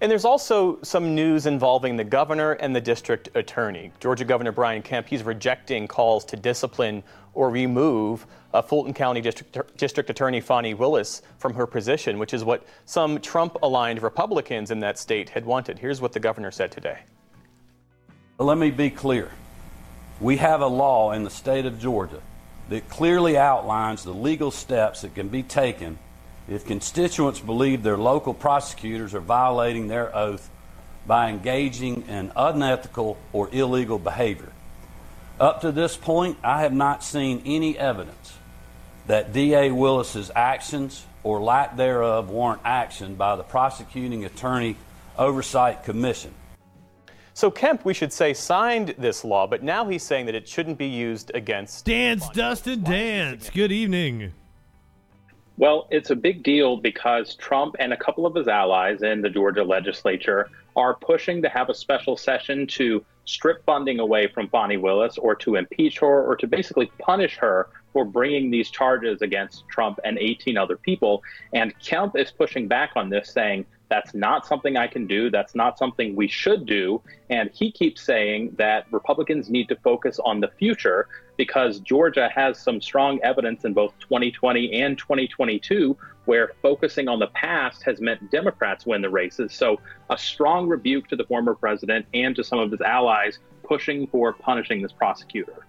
And 0.00 0.10
there's 0.10 0.24
also 0.24 0.78
some 0.82 1.14
news 1.14 1.44
involving 1.44 1.96
the 1.96 2.04
governor 2.04 2.52
and 2.52 2.74
the 2.74 2.80
district 2.80 3.28
attorney. 3.34 3.92
Georgia 4.00 4.24
Governor 4.24 4.52
Brian 4.52 4.80
Kemp, 4.80 5.06
he's 5.06 5.22
rejecting 5.22 5.86
calls 5.86 6.24
to 6.26 6.36
discipline 6.36 7.02
or 7.34 7.50
remove 7.50 8.26
uh, 8.54 8.62
Fulton 8.62 8.94
County 8.94 9.20
district, 9.20 9.76
district 9.76 10.08
Attorney 10.08 10.40
Fani 10.40 10.72
Willis 10.72 11.20
from 11.38 11.52
her 11.54 11.66
position, 11.66 12.18
which 12.18 12.32
is 12.32 12.42
what 12.42 12.66
some 12.86 13.20
Trump 13.20 13.58
aligned 13.62 14.02
Republicans 14.02 14.70
in 14.70 14.80
that 14.80 14.98
state 14.98 15.28
had 15.28 15.44
wanted. 15.44 15.78
Here's 15.78 16.00
what 16.00 16.12
the 16.12 16.20
governor 16.20 16.50
said 16.50 16.72
today. 16.72 17.00
Let 18.38 18.56
me 18.56 18.70
be 18.70 18.88
clear. 18.88 19.30
We 20.18 20.38
have 20.38 20.62
a 20.62 20.66
law 20.66 21.12
in 21.12 21.24
the 21.24 21.30
state 21.30 21.66
of 21.66 21.78
Georgia 21.78 22.22
that 22.70 22.88
clearly 22.88 23.36
outlines 23.36 24.02
the 24.02 24.14
legal 24.14 24.50
steps 24.50 25.02
that 25.02 25.14
can 25.14 25.28
be 25.28 25.42
taken 25.42 25.98
if 26.50 26.66
constituents 26.66 27.38
believe 27.38 27.82
their 27.82 27.96
local 27.96 28.34
prosecutors 28.34 29.14
are 29.14 29.20
violating 29.20 29.86
their 29.86 30.14
oath 30.14 30.50
by 31.06 31.30
engaging 31.30 32.02
in 32.08 32.32
unethical 32.36 33.16
or 33.32 33.48
illegal 33.52 33.98
behavior. 33.98 34.52
Up 35.38 35.60
to 35.62 35.72
this 35.72 35.96
point, 35.96 36.36
I 36.42 36.62
have 36.62 36.74
not 36.74 37.02
seen 37.02 37.40
any 37.46 37.78
evidence 37.78 38.34
that 39.06 39.32
D.A. 39.32 39.70
Willis's 39.70 40.30
actions 40.34 41.06
or 41.22 41.40
lack 41.40 41.76
thereof 41.76 42.28
warrant 42.28 42.62
action 42.64 43.14
by 43.14 43.36
the 43.36 43.42
prosecuting 43.42 44.24
attorney 44.24 44.76
oversight 45.16 45.84
commission. 45.84 46.34
So 47.32 47.50
Kemp, 47.50 47.84
we 47.84 47.94
should 47.94 48.12
say, 48.12 48.34
signed 48.34 48.94
this 48.98 49.24
law, 49.24 49.46
but 49.46 49.62
now 49.62 49.86
he's 49.86 50.02
saying 50.02 50.26
that 50.26 50.34
it 50.34 50.48
shouldn't 50.48 50.78
be 50.78 50.88
used 50.88 51.30
against. 51.32 51.86
Dance, 51.86 52.28
Dustin, 52.30 52.82
dance. 52.82 53.48
Good 53.50 53.72
evening. 53.72 54.32
Well, 55.60 55.88
it's 55.90 56.08
a 56.08 56.16
big 56.16 56.42
deal 56.42 56.78
because 56.78 57.34
Trump 57.34 57.76
and 57.78 57.92
a 57.92 57.96
couple 57.98 58.24
of 58.24 58.34
his 58.34 58.48
allies 58.48 59.02
in 59.02 59.20
the 59.20 59.28
Georgia 59.28 59.62
legislature 59.62 60.48
are 60.74 60.94
pushing 60.94 61.42
to 61.42 61.50
have 61.50 61.68
a 61.68 61.74
special 61.74 62.16
session 62.16 62.66
to 62.68 63.04
strip 63.26 63.62
funding 63.66 64.00
away 64.00 64.26
from 64.26 64.48
Fani 64.48 64.78
Willis 64.78 65.18
or 65.18 65.34
to 65.34 65.56
impeach 65.56 65.98
her 65.98 66.24
or 66.24 66.34
to 66.36 66.46
basically 66.46 66.90
punish 66.98 67.36
her 67.36 67.68
for 67.92 68.06
bringing 68.06 68.50
these 68.50 68.70
charges 68.70 69.20
against 69.20 69.68
Trump 69.68 70.00
and 70.02 70.16
18 70.16 70.56
other 70.56 70.78
people. 70.78 71.22
And 71.52 71.78
Kemp 71.78 72.16
is 72.16 72.30
pushing 72.30 72.66
back 72.66 72.92
on 72.96 73.10
this, 73.10 73.28
saying 73.28 73.66
that's 73.90 74.14
not 74.14 74.46
something 74.46 74.78
I 74.78 74.86
can 74.86 75.06
do. 75.06 75.28
That's 75.28 75.54
not 75.54 75.76
something 75.76 76.16
we 76.16 76.28
should 76.28 76.64
do. 76.64 77.02
And 77.28 77.50
he 77.52 77.70
keeps 77.70 78.00
saying 78.00 78.54
that 78.56 78.86
Republicans 78.90 79.50
need 79.50 79.68
to 79.68 79.76
focus 79.76 80.18
on 80.24 80.40
the 80.40 80.48
future 80.48 81.06
because 81.40 81.80
Georgia 81.80 82.28
has 82.34 82.58
some 82.58 82.82
strong 82.82 83.18
evidence 83.22 83.64
in 83.64 83.72
both 83.72 83.98
2020 84.00 84.78
and 84.82 84.98
2022 84.98 85.96
where 86.26 86.52
focusing 86.60 87.08
on 87.08 87.18
the 87.18 87.28
past 87.28 87.82
has 87.82 87.98
meant 87.98 88.30
Democrats 88.30 88.84
win 88.84 89.00
the 89.00 89.08
races. 89.08 89.54
So, 89.54 89.80
a 90.10 90.18
strong 90.18 90.68
rebuke 90.68 91.08
to 91.08 91.16
the 91.16 91.24
former 91.24 91.54
president 91.54 92.04
and 92.12 92.36
to 92.36 92.44
some 92.44 92.58
of 92.58 92.70
his 92.70 92.82
allies 92.82 93.38
pushing 93.62 94.06
for 94.08 94.34
punishing 94.34 94.82
this 94.82 94.92
prosecutor. 94.92 95.66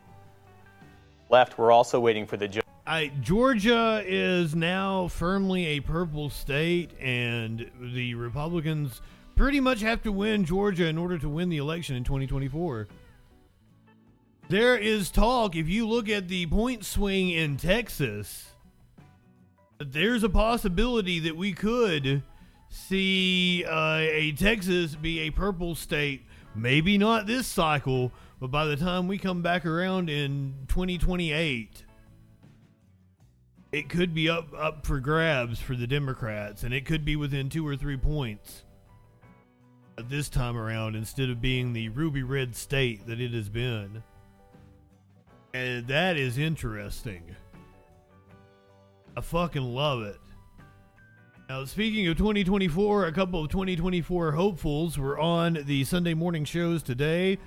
Left, 1.29 1.57
we're 1.57 1.71
also 1.71 2.01
waiting 2.01 2.25
for 2.25 2.35
the 2.35 2.49
judge. 2.49 2.65
I, 2.85 3.13
Georgia 3.21 4.03
is 4.05 4.53
now 4.53 5.07
firmly 5.07 5.67
a 5.67 5.79
purple 5.79 6.29
state, 6.29 6.91
and 6.99 7.71
the 7.79 8.15
Republicans 8.15 9.01
pretty 9.37 9.61
much 9.61 9.79
have 9.79 10.03
to 10.03 10.11
win 10.11 10.43
Georgia 10.43 10.87
in 10.87 10.97
order 10.97 11.17
to 11.17 11.29
win 11.29 11.47
the 11.47 11.59
election 11.59 11.95
in 11.95 12.03
2024. 12.03 12.89
There 14.51 14.75
is 14.75 15.11
talk, 15.11 15.55
if 15.55 15.69
you 15.69 15.87
look 15.87 16.09
at 16.09 16.27
the 16.27 16.45
point 16.47 16.83
swing 16.83 17.29
in 17.29 17.55
Texas, 17.55 18.49
there's 19.79 20.25
a 20.25 20.29
possibility 20.29 21.19
that 21.19 21.37
we 21.37 21.53
could 21.53 22.21
see 22.67 23.63
uh, 23.63 23.99
a 23.99 24.33
Texas 24.33 24.93
be 24.93 25.21
a 25.21 25.29
purple 25.29 25.73
state. 25.73 26.25
Maybe 26.53 26.97
not 26.97 27.27
this 27.27 27.47
cycle, 27.47 28.11
but 28.41 28.51
by 28.51 28.65
the 28.65 28.75
time 28.75 29.07
we 29.07 29.17
come 29.17 29.41
back 29.41 29.65
around 29.65 30.09
in 30.09 30.53
2028 30.67 31.85
it 33.71 33.87
could 33.87 34.13
be 34.13 34.27
up 34.27 34.49
up 34.53 34.85
for 34.85 34.99
grabs 34.99 35.61
for 35.61 35.77
the 35.77 35.87
Democrats, 35.87 36.63
and 36.63 36.73
it 36.73 36.85
could 36.85 37.05
be 37.05 37.15
within 37.15 37.47
two 37.47 37.65
or 37.65 37.77
three 37.77 37.95
points 37.95 38.63
this 40.09 40.27
time 40.27 40.57
around 40.57 40.97
instead 40.97 41.29
of 41.29 41.39
being 41.39 41.71
the 41.71 41.87
ruby 41.87 42.21
red 42.21 42.53
state 42.53 43.07
that 43.07 43.21
it 43.21 43.31
has 43.31 43.47
been. 43.47 44.03
And 45.53 45.87
that 45.87 46.17
is 46.17 46.37
interesting. 46.37 47.35
I 49.15 49.21
fucking 49.21 49.61
love 49.61 50.03
it. 50.03 50.19
Now, 51.49 51.65
speaking 51.65 52.07
of 52.07 52.17
2024, 52.17 53.07
a 53.07 53.11
couple 53.11 53.43
of 53.43 53.49
2024 53.51 54.31
hopefuls 54.31 54.97
were 54.97 55.19
on 55.19 55.57
the 55.65 55.83
Sunday 55.83 56.13
morning 56.13 56.45
shows 56.45 56.81
today. 56.81 57.37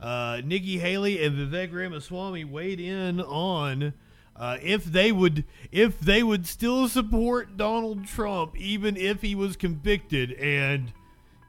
Uh, 0.00 0.40
Nikki 0.42 0.78
Haley 0.78 1.22
and 1.22 1.36
Vivek 1.36 1.72
Ramaswamy 1.72 2.44
weighed 2.44 2.80
in 2.80 3.20
on 3.20 3.92
uh, 4.34 4.56
if 4.62 4.84
they 4.84 5.12
would 5.12 5.44
if 5.70 6.00
they 6.00 6.22
would 6.22 6.46
still 6.46 6.88
support 6.88 7.56
Donald 7.56 8.06
Trump 8.06 8.56
even 8.56 8.96
if 8.96 9.22
he 9.22 9.34
was 9.34 9.56
convicted 9.56 10.32
and 10.32 10.92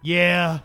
yeah 0.03 0.59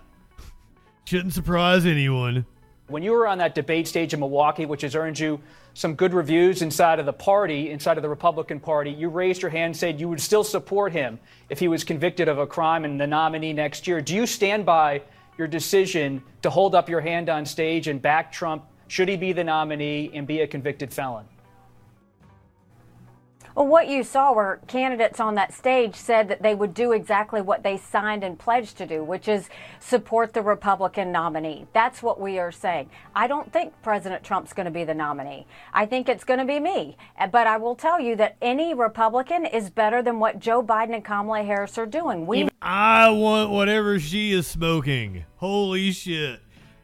shouldn't 1.04 1.32
surprise 1.32 1.86
anyone 1.86 2.44
when 2.88 3.02
you 3.02 3.12
were 3.12 3.26
on 3.26 3.38
that 3.38 3.54
debate 3.54 3.86
stage 3.86 4.12
in 4.14 4.20
Milwaukee 4.20 4.66
which 4.66 4.82
has 4.82 4.94
earned 4.94 5.18
you 5.18 5.40
some 5.74 5.94
good 5.94 6.12
reviews 6.12 6.62
inside 6.62 6.98
of 6.98 7.06
the 7.06 7.12
party 7.12 7.70
inside 7.70 7.96
of 7.96 8.02
the 8.02 8.08
Republican 8.08 8.58
Party 8.58 8.90
you 8.90 9.08
raised 9.08 9.42
your 9.42 9.50
hand 9.50 9.66
and 9.66 9.76
said 9.76 10.00
you 10.00 10.08
would 10.08 10.20
still 10.20 10.44
support 10.44 10.92
him 10.92 11.18
if 11.50 11.58
he 11.58 11.68
was 11.68 11.84
convicted 11.84 12.28
of 12.28 12.38
a 12.38 12.46
crime 12.46 12.84
and 12.84 13.00
the 13.00 13.06
nominee 13.06 13.52
next 13.52 13.86
year. 13.86 14.00
Do 14.00 14.14
you 14.14 14.26
stand 14.26 14.66
by 14.66 15.02
your 15.36 15.46
decision 15.46 16.22
to 16.42 16.50
hold 16.50 16.74
up 16.74 16.88
your 16.88 17.00
hand 17.00 17.28
on 17.28 17.46
stage 17.46 17.86
and 17.86 18.02
back 18.02 18.32
Trump? 18.32 18.64
Should 18.88 19.08
he 19.08 19.16
be 19.16 19.32
the 19.32 19.44
nominee 19.44 20.10
and 20.14 20.26
be 20.26 20.40
a 20.40 20.46
convicted 20.46 20.92
felon 20.92 21.26
Well, 23.58 23.66
what 23.66 23.88
you 23.88 24.04
saw 24.04 24.32
were 24.32 24.60
candidates 24.68 25.18
on 25.18 25.34
that 25.34 25.52
stage 25.52 25.96
said 25.96 26.28
that 26.28 26.42
they 26.42 26.54
would 26.54 26.74
do 26.74 26.92
exactly 26.92 27.40
what 27.40 27.64
they 27.64 27.76
signed 27.76 28.22
and 28.22 28.38
pledged 28.38 28.78
to 28.78 28.86
do, 28.86 29.02
which 29.02 29.26
is 29.26 29.48
support 29.80 30.32
the 30.32 30.42
Republican 30.42 31.10
nominee. 31.10 31.66
That's 31.72 32.00
what 32.00 32.20
we 32.20 32.38
are 32.38 32.52
saying. 32.52 32.88
I 33.16 33.26
don't 33.26 33.52
think 33.52 33.72
President 33.82 34.22
Trump's 34.22 34.52
going 34.52 34.66
to 34.66 34.70
be 34.70 34.84
the 34.84 34.94
nominee. 34.94 35.44
I 35.74 35.86
think 35.86 36.08
it's 36.08 36.22
going 36.22 36.38
to 36.38 36.44
be 36.44 36.60
me. 36.60 36.96
But 37.32 37.48
I 37.48 37.56
will 37.56 37.74
tell 37.74 37.98
you 37.98 38.14
that 38.14 38.36
any 38.40 38.74
Republican 38.74 39.44
is 39.44 39.70
better 39.70 40.02
than 40.02 40.20
what 40.20 40.38
Joe 40.38 40.62
Biden 40.62 40.94
and 40.94 41.04
Kamala 41.04 41.42
Harris 41.42 41.76
are 41.78 41.86
doing. 41.86 42.28
We 42.28 42.48
I 42.62 43.10
want 43.10 43.50
whatever 43.50 43.98
she 43.98 44.30
is 44.30 44.46
smoking. 44.46 45.24
Holy 45.38 45.90
shit. 45.90 46.38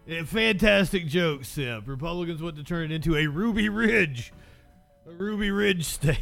Eh, 0.09 0.25
Fantastic 0.25 1.07
joke, 1.07 1.45
Sip. 1.45 1.87
Republicans 1.87 2.43
want 2.43 2.57
to 2.57 2.65
turn 2.65 2.91
it 2.91 2.95
into 2.97 3.15
a 3.15 3.29
Ruby 3.29 3.69
Ridge. 3.69 4.33
A 5.09 5.13
Ruby 5.13 5.53
Ridge 5.53 5.85
state. 5.85 6.19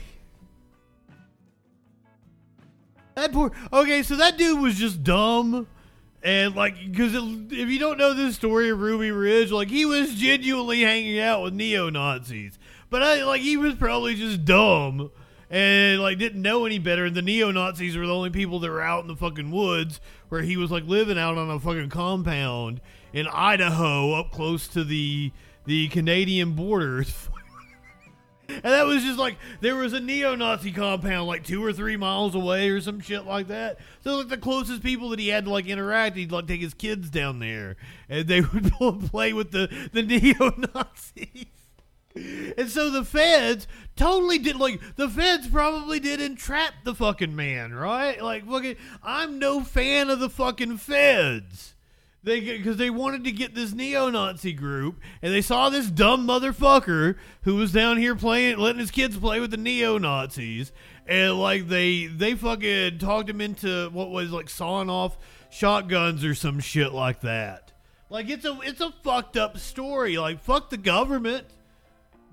That 3.15 3.33
poor. 3.33 3.53
Okay, 3.73 4.03
so 4.03 4.17
that 4.17 4.39
dude 4.39 4.61
was 4.61 4.77
just 4.77 5.03
dumb. 5.03 5.67
And, 6.23 6.55
like, 6.55 6.77
because 6.91 7.15
if 7.15 7.69
you 7.69 7.79
don't 7.79 7.99
know 7.99 8.15
this 8.15 8.37
story 8.37 8.71
of 8.71 8.81
Ruby 8.81 9.11
Ridge, 9.11 9.51
like, 9.51 9.69
he 9.69 9.85
was 9.85 10.15
genuinely 10.15 10.83
hanging 10.83 11.19
out 11.19 11.43
with 11.43 11.53
neo 11.53 11.91
Nazis. 11.91 12.59
But, 12.91 13.03
I, 13.03 13.25
like, 13.25 13.43
he 13.43 13.57
was 13.57 13.75
probably 13.75 14.15
just 14.15 14.45
dumb 14.45 15.11
and, 15.51 16.01
like, 16.01 16.19
didn't 16.19 16.41
know 16.41 16.65
any 16.65 16.79
better. 16.79 17.07
And 17.07 17.17
the 17.17 17.23
neo 17.23 17.51
Nazis 17.51 17.97
were 17.97 18.07
the 18.07 18.15
only 18.15 18.31
people 18.31 18.61
that 18.61 18.71
were 18.71 18.83
out 18.83 19.03
in 19.03 19.09
the 19.09 19.17
fucking 19.17 19.51
woods 19.51 20.01
where 20.29 20.43
he 20.43 20.57
was, 20.57 20.71
like, 20.71 20.85
living 20.85 21.19
out 21.19 21.37
on 21.37 21.51
a 21.51 21.59
fucking 21.59 21.91
compound 21.91 22.81
in 23.13 23.27
Idaho 23.27 24.13
up 24.13 24.31
close 24.31 24.69
to 24.69 24.85
the 24.85 25.33
the 25.65 25.89
Canadian 25.89 26.53
borders. 26.53 27.29
And 28.55 28.65
that 28.65 28.87
was 28.87 29.03
just 29.03 29.19
like 29.19 29.37
there 29.61 29.77
was 29.77 29.93
a 29.93 30.01
neo-Nazi 30.01 30.73
compound 30.73 31.27
like 31.27 31.45
two 31.45 31.65
or 31.65 31.73
three 31.73 31.97
miles 31.97 32.35
away 32.35 32.69
or 32.69 32.81
some 32.81 33.01
shit 33.01 33.25
like 33.25 33.49
that. 33.49 33.79
So 34.03 34.17
like 34.19 34.29
the 34.29 34.39
closest 34.39 34.83
people 34.83 35.11
that 35.11 35.19
he 35.19 35.29
had 35.29 35.45
to 35.45 35.51
like 35.51 35.67
interact, 35.67 36.17
he'd 36.17 36.33
like 36.33 36.47
take 36.47 36.61
his 36.61 36.75
kids 36.75 37.11
down 37.11 37.39
there, 37.39 37.77
and 38.09 38.27
they 38.27 38.41
would 38.81 39.11
play 39.11 39.33
with 39.33 39.51
the 39.51 39.69
the 39.93 40.03
neo-Nazis. 40.03 41.47
And 42.15 42.69
so 42.69 42.91
the 42.91 43.05
feds 43.05 43.67
totally 43.97 44.39
did 44.39 44.57
like 44.57 44.81
the 44.97 45.09
feds 45.09 45.49
probably 45.49 45.99
did 45.99 46.21
entrap 46.21 46.75
the 46.85 46.95
fucking 46.95 47.35
man, 47.35 47.73
right? 47.73 48.23
Like 48.23 48.47
fucking, 48.47 48.77
I'm 49.03 49.39
no 49.39 49.63
fan 49.63 50.11
of 50.11 50.21
the 50.21 50.29
fucking 50.31 50.77
feds. 50.79 51.72
They 52.25 52.41
because 52.41 52.77
they 52.77 52.91
wanted 52.91 53.25
to 53.25 53.33
get 53.33 53.55
this 53.55 53.73
neo-Nazi 53.73 54.53
group, 54.53 55.01
and 55.23 55.35
they 55.35 55.43
saw 55.43 55.69
this 55.69 55.91
dumb 55.91 56.27
motherfucker 56.27 57.17
who 57.43 57.57
was 57.57 57.73
down 57.73 57.97
here 57.97 58.15
playing, 58.15 58.59
letting 58.59 58.79
his 58.79 58.93
kids 58.93 59.17
play 59.17 59.41
with 59.41 59.51
the 59.51 59.57
neo-Nazis, 59.57 60.71
and 61.07 61.39
like 61.41 61.67
they 61.69 62.07
they 62.07 62.35
fucking 62.35 62.99
talked 62.99 63.29
him 63.29 63.41
into 63.41 63.91
what 63.91 64.11
was 64.11 64.31
like 64.31 64.49
sawing 64.49 64.89
off 64.89 65.19
shotguns 65.51 66.25
or 66.25 66.35
some 66.35 66.61
shit 66.61 66.93
like 66.93 67.23
that. 67.23 67.73
Like 68.09 68.29
it's 68.29 68.45
a 68.45 68.57
it's 68.63 68.81
a 68.81 68.93
fucked 69.03 69.37
up 69.37 69.59
story. 69.59 70.17
Like 70.17 70.41
fuck 70.41 70.71
the 70.71 70.77
government 70.77 71.47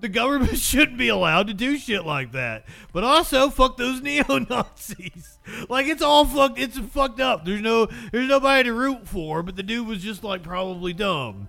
the 0.00 0.08
government 0.08 0.56
shouldn't 0.58 0.98
be 0.98 1.08
allowed 1.08 1.46
to 1.48 1.54
do 1.54 1.78
shit 1.78 2.04
like 2.04 2.32
that. 2.32 2.64
But 2.92 3.04
also, 3.04 3.50
fuck 3.50 3.76
those 3.76 4.00
neo 4.02 4.38
Nazis. 4.38 5.38
like 5.68 5.86
it's 5.86 6.02
all 6.02 6.24
fucked. 6.24 6.58
It's 6.58 6.78
fucked 6.78 7.20
up. 7.20 7.44
There's 7.44 7.60
no, 7.60 7.86
there's 8.12 8.28
nobody 8.28 8.64
to 8.64 8.72
root 8.72 9.06
for. 9.06 9.42
But 9.42 9.56
the 9.56 9.62
dude 9.62 9.86
was 9.86 10.02
just 10.02 10.24
like 10.24 10.42
probably 10.42 10.92
dumb. 10.92 11.48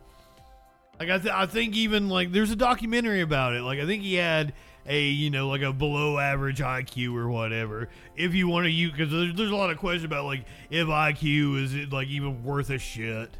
Like 0.99 1.09
I, 1.09 1.17
th- 1.17 1.33
I 1.33 1.45
think 1.47 1.75
even 1.75 2.09
like 2.09 2.31
there's 2.31 2.51
a 2.51 2.55
documentary 2.55 3.21
about 3.21 3.55
it. 3.55 3.61
Like 3.61 3.79
I 3.79 3.85
think 3.85 4.03
he 4.03 4.15
had 4.15 4.53
a 4.85 5.01
you 5.01 5.29
know 5.29 5.47
like 5.47 5.61
a 5.61 5.73
below 5.73 6.17
average 6.19 6.59
IQ 6.59 7.15
or 7.15 7.27
whatever. 7.29 7.89
If 8.15 8.35
you 8.35 8.47
want 8.47 8.65
to 8.65 8.71
use 8.71 8.91
because 8.91 9.11
there's, 9.11 9.33
there's 9.33 9.51
a 9.51 9.55
lot 9.55 9.71
of 9.71 9.77
questions 9.77 10.03
about 10.03 10.25
like 10.25 10.45
if 10.69 10.87
IQ 10.87 11.63
is 11.63 11.73
it 11.73 11.91
like 11.91 12.07
even 12.07 12.43
worth 12.43 12.69
a 12.69 12.77
shit. 12.77 13.31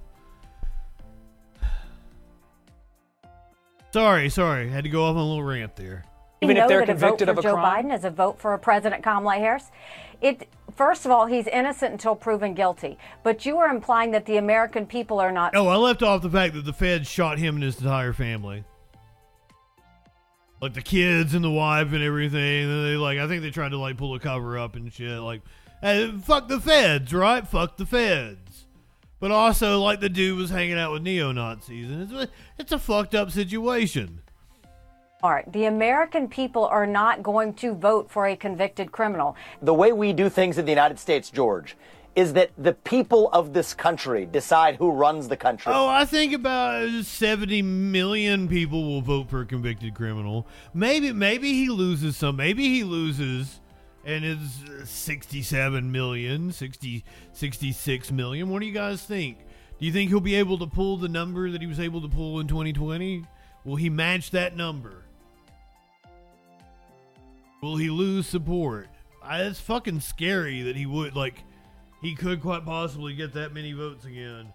Sorry, 3.92 4.30
sorry. 4.30 4.70
Had 4.70 4.86
to 4.86 4.90
go 4.90 5.04
off 5.06 5.16
on 5.16 5.22
a 5.22 5.26
little 5.26 5.44
rant 5.44 5.76
there. 5.76 6.06
Even 6.42 6.58
if 6.58 6.68
they're 6.68 6.86
convicted 6.86 7.30
of 7.30 7.38
a 7.38 7.42
Joe 7.42 7.54
crime? 7.54 7.86
Biden 7.86 7.96
is 7.96 8.04
a 8.04 8.10
vote 8.10 8.40
for 8.40 8.54
a 8.54 8.60
President 8.60 9.04
Kamala 9.04 9.36
Harris. 9.36 9.70
It 10.22 10.48
first 10.76 11.06
of 11.06 11.12
all, 11.12 11.26
he's 11.26 11.48
innocent 11.48 11.92
until 11.92 12.16
proven 12.16 12.54
guilty. 12.54 12.98
But 13.24 13.46
you 13.46 13.58
are 13.58 13.68
implying 13.68 14.12
that 14.12 14.26
the 14.26 14.38
American 14.38 14.86
people 14.86 15.20
are 15.20 15.32
not. 15.32 15.56
Oh, 15.56 15.68
I 15.68 15.76
left 15.76 16.02
off 16.02 16.22
the 16.22 16.30
fact 16.30 16.54
that 16.56 16.66
the 16.66 16.74
feds 16.74 17.08
shot 17.08 17.38
him 17.38 17.56
and 17.56 17.64
his 17.64 17.78
entire 17.80 18.14
family, 18.14 18.64
like 20.62 20.74
the 20.74 20.82
kids 20.82 21.36
and 21.36 21.44
the 21.44 21.52
wife 21.52 21.92
and 21.94 22.02
everything. 22.02 22.70
And 22.70 22.86
they 22.86 22.96
like, 22.96 23.20
I 23.20 23.28
think 23.28 23.44
they 23.44 23.52
tried 23.52 23.70
to 23.70 23.78
like 23.78 23.98
pull 23.98 24.16
a 24.16 24.20
cover 24.20 24.58
up 24.58 24.76
and 24.76 24.92
shit. 24.92 25.20
Like, 25.20 25.42
hey, 25.82 26.12
fuck 26.24 26.48
the 26.48 26.60
feds, 26.60 27.14
right? 27.14 27.48
Fuck 27.48 27.78
the 27.78 27.86
feds 27.86 28.51
but 29.22 29.32
also 29.32 29.80
like 29.80 30.02
the 30.02 30.10
dude 30.10 30.38
was 30.38 30.50
hanging 30.50 30.78
out 30.78 30.92
with 30.92 31.04
neo 31.04 31.32
Nazis, 31.32 31.90
and 31.90 32.02
it's 32.02 32.12
a, 32.12 32.28
it's 32.58 32.72
a 32.74 32.80
fucked 32.80 33.16
up 33.16 33.32
situation. 33.32 34.22
All 35.24 35.32
right, 35.32 35.50
the 35.54 35.66
American 35.66 36.28
people 36.28 36.66
are 36.66 36.88
not 36.88 37.22
going 37.22 37.54
to 37.56 37.76
vote 37.76 38.10
for 38.10 38.28
a 38.28 38.36
convicted 38.36 38.92
criminal. 38.92 39.38
The 39.62 39.74
way 39.74 39.94
we 39.94 40.12
do 40.12 40.28
things 40.28 40.58
in 40.58 40.66
the 40.66 40.72
United 40.72 40.98
States, 40.98 41.30
George, 41.30 41.78
is 42.16 42.34
that 42.34 42.50
the 42.58 42.74
people 42.74 43.30
of 43.32 43.54
this 43.54 43.76
country 43.76 44.26
decide 44.26 44.78
who 44.78 44.92
runs 44.92 45.28
the 45.28 45.38
country. 45.38 45.72
Oh, 45.74 45.88
I 45.88 46.06
think 46.06 46.34
about 46.34 47.06
70 47.06 47.62
million 47.62 48.48
people 48.48 48.84
will 48.84 49.02
vote 49.02 49.30
for 49.30 49.42
a 49.42 49.46
convicted 49.46 49.94
criminal. 49.94 50.48
Maybe 50.74 51.14
maybe 51.14 51.54
he 51.54 51.70
loses 51.70 52.18
some. 52.18 52.38
Maybe 52.38 52.68
he 52.70 52.84
loses 52.84 53.62
and 54.06 54.26
it's 54.26 54.64
uh, 54.64 54.86
67 54.86 55.92
million, 55.92 56.52
60, 56.52 57.04
66 57.34 58.12
million. 58.12 58.50
What 58.50 58.60
do 58.60 58.66
you 58.66 58.74
guys 58.74 59.04
think? 59.04 59.38
Do 59.80 59.86
you 59.86 59.92
think 59.92 60.10
he'll 60.10 60.20
be 60.20 60.36
able 60.36 60.58
to 60.60 60.68
pull 60.68 60.98
the 60.98 61.10
number 61.10 61.50
that 61.50 61.62
he 61.62 61.68
was 61.68 61.80
able 61.80 62.02
to 62.02 62.08
pull 62.08 62.40
in 62.40 62.48
2020? 62.48 63.26
Will 63.64 63.76
he 63.76 63.90
match 63.90 64.32
that 64.32 64.56
number? 64.56 65.04
Will 67.62 67.78
he 67.78 67.90
lose 67.90 68.28
support? 68.28 68.88
I, 69.24 69.44
it's 69.44 69.60
fucking 69.60 70.00
scary 70.00 70.64
that 70.64 70.76
he 70.76 70.86
would 70.86 71.16
like 71.16 71.44
he 72.02 72.16
could 72.16 72.42
quite 72.42 72.66
possibly 72.66 73.14
get 73.14 73.34
that 73.34 73.54
many 73.54 73.74
votes 73.74 74.06
again. 74.06 74.54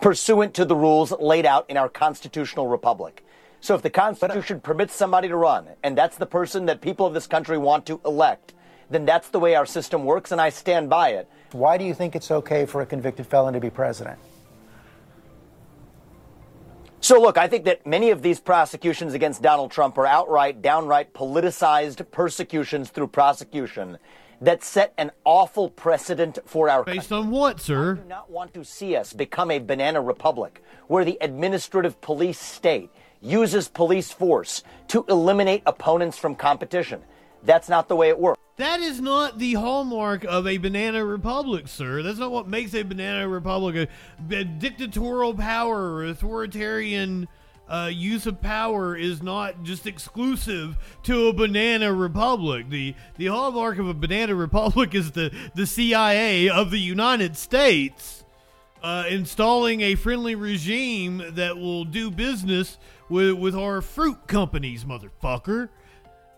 Pursuant 0.00 0.54
to 0.54 0.64
the 0.64 0.74
rules 0.74 1.12
laid 1.12 1.46
out 1.46 1.68
in 1.70 1.76
our 1.76 1.88
constitutional 1.88 2.66
republic. 2.66 3.24
So 3.66 3.74
if 3.74 3.82
the 3.82 3.90
Constitution 3.90 4.60
permits 4.60 4.94
somebody 4.94 5.26
to 5.26 5.34
run, 5.34 5.66
and 5.82 5.98
that's 5.98 6.16
the 6.16 6.24
person 6.24 6.66
that 6.66 6.80
people 6.80 7.04
of 7.04 7.14
this 7.14 7.26
country 7.26 7.58
want 7.58 7.84
to 7.86 8.00
elect, 8.04 8.54
then 8.90 9.04
that's 9.04 9.28
the 9.30 9.40
way 9.40 9.56
our 9.56 9.66
system 9.66 10.04
works, 10.04 10.30
and 10.30 10.40
I 10.40 10.50
stand 10.50 10.88
by 10.88 11.08
it. 11.14 11.28
Why 11.50 11.76
do 11.76 11.82
you 11.82 11.92
think 11.92 12.14
it's 12.14 12.30
okay 12.30 12.64
for 12.64 12.80
a 12.80 12.86
convicted 12.86 13.26
felon 13.26 13.54
to 13.54 13.58
be 13.58 13.68
president? 13.68 14.20
So, 17.00 17.20
look, 17.20 17.36
I 17.36 17.48
think 17.48 17.64
that 17.64 17.84
many 17.84 18.10
of 18.10 18.22
these 18.22 18.38
prosecutions 18.38 19.14
against 19.14 19.42
Donald 19.42 19.72
Trump 19.72 19.98
are 19.98 20.06
outright, 20.06 20.62
downright 20.62 21.12
politicized 21.12 22.08
persecutions 22.12 22.90
through 22.90 23.08
prosecution 23.08 23.98
that 24.40 24.62
set 24.62 24.94
an 24.96 25.10
awful 25.24 25.70
precedent 25.70 26.38
for 26.46 26.68
our 26.68 26.84
country. 26.84 26.98
Based 26.98 27.08
country. 27.08 27.26
on 27.26 27.30
what, 27.32 27.60
sir? 27.60 27.94
I 27.94 28.02
do 28.02 28.08
not 28.08 28.30
want 28.30 28.54
to 28.54 28.64
see 28.64 28.94
us 28.94 29.12
become 29.12 29.50
a 29.50 29.58
banana 29.58 30.00
republic 30.00 30.62
where 30.86 31.04
the 31.04 31.18
administrative 31.20 32.00
police 32.00 32.38
state 32.38 32.90
uses 33.20 33.68
police 33.68 34.10
force 34.10 34.62
to 34.88 35.04
eliminate 35.08 35.62
opponents 35.66 36.18
from 36.18 36.34
competition. 36.34 37.02
That's 37.42 37.68
not 37.68 37.88
the 37.88 37.96
way 37.96 38.08
it 38.08 38.18
works. 38.18 38.40
That 38.56 38.80
is 38.80 39.00
not 39.00 39.38
the 39.38 39.54
hallmark 39.54 40.24
of 40.24 40.46
a 40.46 40.56
banana 40.56 41.04
republic, 41.04 41.68
sir. 41.68 42.02
That's 42.02 42.18
not 42.18 42.30
what 42.30 42.48
makes 42.48 42.74
a 42.74 42.82
banana 42.82 43.28
republic. 43.28 43.88
A, 44.30 44.34
a 44.34 44.44
dictatorial 44.44 45.34
power 45.34 45.92
or 45.92 46.04
authoritarian 46.06 47.28
uh, 47.68 47.90
use 47.92 48.26
of 48.26 48.40
power 48.40 48.96
is 48.96 49.22
not 49.22 49.62
just 49.62 49.86
exclusive 49.86 50.76
to 51.02 51.28
a 51.28 51.32
banana 51.32 51.92
republic. 51.92 52.70
The 52.70 52.94
the 53.16 53.26
hallmark 53.26 53.78
of 53.78 53.88
a 53.88 53.94
banana 53.94 54.34
republic 54.46 54.94
is 54.94 55.12
the, 55.12 55.34
the 55.54 55.66
CIA 55.66 56.48
of 56.48 56.70
the 56.70 56.80
United 56.80 57.36
States 57.36 58.24
uh, 58.82 59.04
installing 59.08 59.80
a 59.80 59.96
friendly 59.96 60.34
regime 60.34 61.22
that 61.30 61.56
will 61.56 61.84
do 61.84 62.10
business 62.10 62.78
with 63.08 63.34
with 63.34 63.54
our 63.54 63.80
fruit 63.82 64.26
companies, 64.26 64.84
motherfucker. 64.84 65.68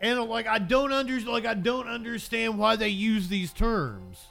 And 0.01 0.23
like 0.25 0.47
I 0.47 0.59
don't 0.59 0.93
under 0.93 1.21
like 1.21 1.47
I 1.47 1.55
don't 1.55 1.89
understand 1.89 2.59
why 2.59 2.77
they 2.77 2.89
use 2.89 3.29
these 3.29 3.53
terms. 3.53 4.27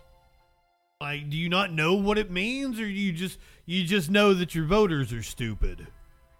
Like, 0.99 1.29
do 1.29 1.37
you 1.37 1.47
not 1.47 1.71
know 1.71 1.93
what 1.93 2.17
it 2.17 2.31
means, 2.31 2.79
or 2.79 2.87
you 2.87 3.11
just 3.11 3.37
you 3.65 3.83
just 3.83 4.09
know 4.09 4.33
that 4.33 4.55
your 4.55 4.65
voters 4.65 5.13
are 5.13 5.21
stupid? 5.21 5.87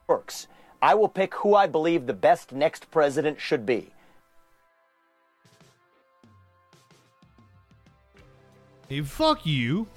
Works. 0.07 0.47
I 0.81 0.95
will 0.95 1.09
pick 1.09 1.33
who 1.35 1.55
I 1.55 1.67
believe 1.67 2.05
the 2.05 2.13
best 2.13 2.51
next 2.51 2.89
president 2.89 3.39
should 3.39 3.65
be. 3.65 3.91
Hey, 8.87 9.01
fuck 9.01 9.45
you. 9.45 9.87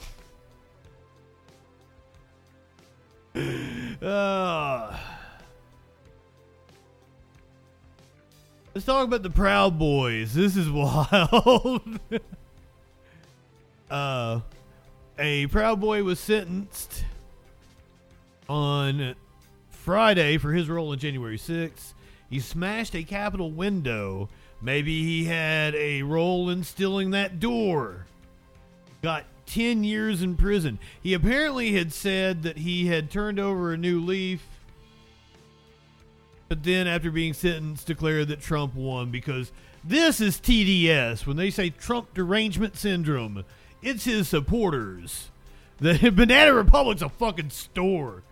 uh, 4.03 4.98
Let's 8.81 8.87
talk 8.87 9.09
about 9.09 9.22
the 9.22 9.28
Proud 9.28 9.78
Boys. 9.78 10.33
This 10.33 10.57
is 10.57 10.70
wild. 10.72 12.01
uh, 13.91 14.41
a 15.18 15.47
Proud 15.49 15.83
Boy 15.83 16.03
was 16.03 16.18
sentenced 16.18 17.05
on 18.49 19.16
Friday 19.68 20.39
for 20.39 20.55
his 20.55 20.70
role 20.70 20.95
in 20.95 20.99
January 20.99 21.37
6th. 21.37 21.93
He 22.31 22.41
smashed 22.41 22.95
a 22.95 23.03
Capitol 23.03 23.51
window. 23.51 24.31
Maybe 24.62 25.03
he 25.03 25.26
had 25.26 25.74
a 25.74 26.03
role 26.03 26.49
in 26.49 26.64
stealing 26.64 27.11
that 27.11 27.39
door. 27.39 28.07
Got 29.03 29.26
10 29.45 29.85
years 29.85 30.22
in 30.22 30.37
prison. 30.37 30.78
He 31.03 31.12
apparently 31.12 31.72
had 31.72 31.93
said 31.93 32.45
that 32.45 32.57
he 32.57 32.87
had 32.87 33.11
turned 33.11 33.39
over 33.39 33.74
a 33.74 33.76
new 33.76 34.01
leaf 34.01 34.43
but 36.51 36.64
then 36.64 36.88
after 36.88 37.12
being 37.12 37.32
sentenced 37.32 37.86
declared 37.86 38.26
that 38.26 38.40
Trump 38.40 38.74
won 38.74 39.12
because 39.12 39.53
this 39.84 40.20
is 40.20 40.38
TDS 40.38 41.24
when 41.24 41.36
they 41.36 41.48
say 41.48 41.70
Trump 41.70 42.12
derangement 42.12 42.76
syndrome. 42.76 43.44
It's 43.82 44.05
his 44.05 44.26
supporters. 44.26 45.30
The 45.78 46.11
Banana 46.14 46.53
Republic's 46.53 47.03
a 47.03 47.09
fucking 47.09 47.51
store. 47.51 48.24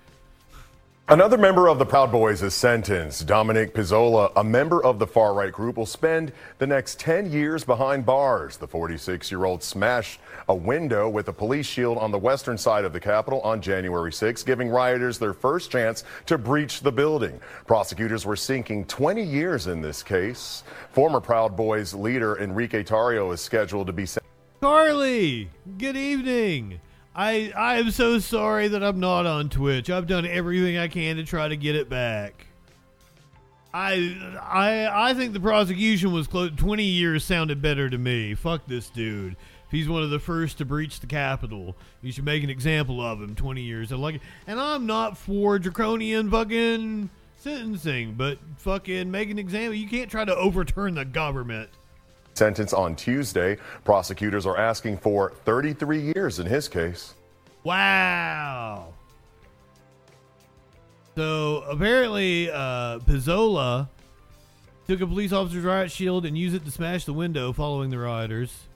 Another 1.10 1.38
member 1.38 1.68
of 1.68 1.78
the 1.78 1.86
Proud 1.86 2.12
Boys 2.12 2.42
is 2.42 2.52
sentenced. 2.52 3.26
Dominic 3.26 3.72
Pezzola, 3.72 4.30
a 4.36 4.44
member 4.44 4.84
of 4.84 4.98
the 4.98 5.06
far 5.06 5.32
right 5.32 5.50
group, 5.50 5.78
will 5.78 5.86
spend 5.86 6.32
the 6.58 6.66
next 6.66 7.00
10 7.00 7.32
years 7.32 7.64
behind 7.64 8.04
bars. 8.04 8.58
The 8.58 8.68
46 8.68 9.30
year 9.30 9.46
old 9.46 9.62
smashed 9.62 10.20
a 10.50 10.54
window 10.54 11.08
with 11.08 11.28
a 11.28 11.32
police 11.32 11.64
shield 11.64 11.96
on 11.96 12.10
the 12.10 12.18
western 12.18 12.58
side 12.58 12.84
of 12.84 12.92
the 12.92 13.00
Capitol 13.00 13.40
on 13.40 13.62
January 13.62 14.12
6, 14.12 14.42
giving 14.42 14.68
rioters 14.68 15.18
their 15.18 15.32
first 15.32 15.70
chance 15.70 16.04
to 16.26 16.36
breach 16.36 16.82
the 16.82 16.92
building. 16.92 17.40
Prosecutors 17.66 18.26
were 18.26 18.36
seeking 18.36 18.84
20 18.84 19.22
years 19.22 19.66
in 19.66 19.80
this 19.80 20.02
case. 20.02 20.62
Former 20.92 21.22
Proud 21.22 21.56
Boys 21.56 21.94
leader 21.94 22.38
Enrique 22.38 22.84
Tarrio 22.84 23.32
is 23.32 23.40
scheduled 23.40 23.86
to 23.86 23.94
be 23.94 24.04
sentenced. 24.04 24.28
Carly, 24.60 25.48
good 25.78 25.96
evening. 25.96 26.80
I 27.18 27.52
I 27.56 27.78
am 27.78 27.90
so 27.90 28.20
sorry 28.20 28.68
that 28.68 28.84
I'm 28.84 29.00
not 29.00 29.26
on 29.26 29.48
Twitch. 29.48 29.90
I've 29.90 30.06
done 30.06 30.24
everything 30.24 30.78
I 30.78 30.86
can 30.86 31.16
to 31.16 31.24
try 31.24 31.48
to 31.48 31.56
get 31.56 31.74
it 31.74 31.88
back. 31.88 32.46
I 33.74 34.36
I 34.40 35.10
I 35.10 35.14
think 35.14 35.32
the 35.32 35.40
prosecution 35.40 36.12
was 36.12 36.28
close. 36.28 36.52
Twenty 36.56 36.84
years 36.84 37.24
sounded 37.24 37.60
better 37.60 37.90
to 37.90 37.98
me. 37.98 38.36
Fuck 38.36 38.68
this 38.68 38.88
dude. 38.88 39.32
If 39.32 39.72
he's 39.72 39.88
one 39.88 40.04
of 40.04 40.10
the 40.10 40.20
first 40.20 40.58
to 40.58 40.64
breach 40.64 41.00
the 41.00 41.08
Capitol, 41.08 41.74
you 42.02 42.12
should 42.12 42.24
make 42.24 42.44
an 42.44 42.50
example 42.50 43.00
of 43.00 43.20
him. 43.20 43.34
Twenty 43.34 43.62
years. 43.62 43.90
I 43.90 43.96
like. 43.96 44.20
And 44.46 44.60
I'm 44.60 44.86
not 44.86 45.18
for 45.18 45.58
draconian 45.58 46.30
fucking 46.30 47.10
sentencing, 47.34 48.14
but 48.14 48.38
fucking 48.58 49.10
make 49.10 49.28
an 49.28 49.40
example. 49.40 49.74
You 49.74 49.88
can't 49.88 50.08
try 50.08 50.24
to 50.24 50.36
overturn 50.36 50.94
the 50.94 51.04
government. 51.04 51.70
Sentence 52.38 52.72
on 52.72 52.94
Tuesday. 52.94 53.58
Prosecutors 53.84 54.46
are 54.46 54.56
asking 54.56 54.98
for 54.98 55.32
33 55.44 56.12
years 56.14 56.38
in 56.38 56.46
his 56.46 56.68
case. 56.68 57.14
Wow. 57.64 58.94
So 61.16 61.64
apparently, 61.68 62.48
uh, 62.48 63.00
Pezzola 63.00 63.88
took 64.86 65.00
a 65.00 65.06
police 65.06 65.32
officer's 65.32 65.64
riot 65.64 65.90
shield 65.90 66.24
and 66.24 66.38
used 66.38 66.54
it 66.54 66.64
to 66.64 66.70
smash 66.70 67.04
the 67.04 67.12
window 67.12 67.52
following 67.52 67.90
the 67.90 67.98
rioters. 67.98 68.67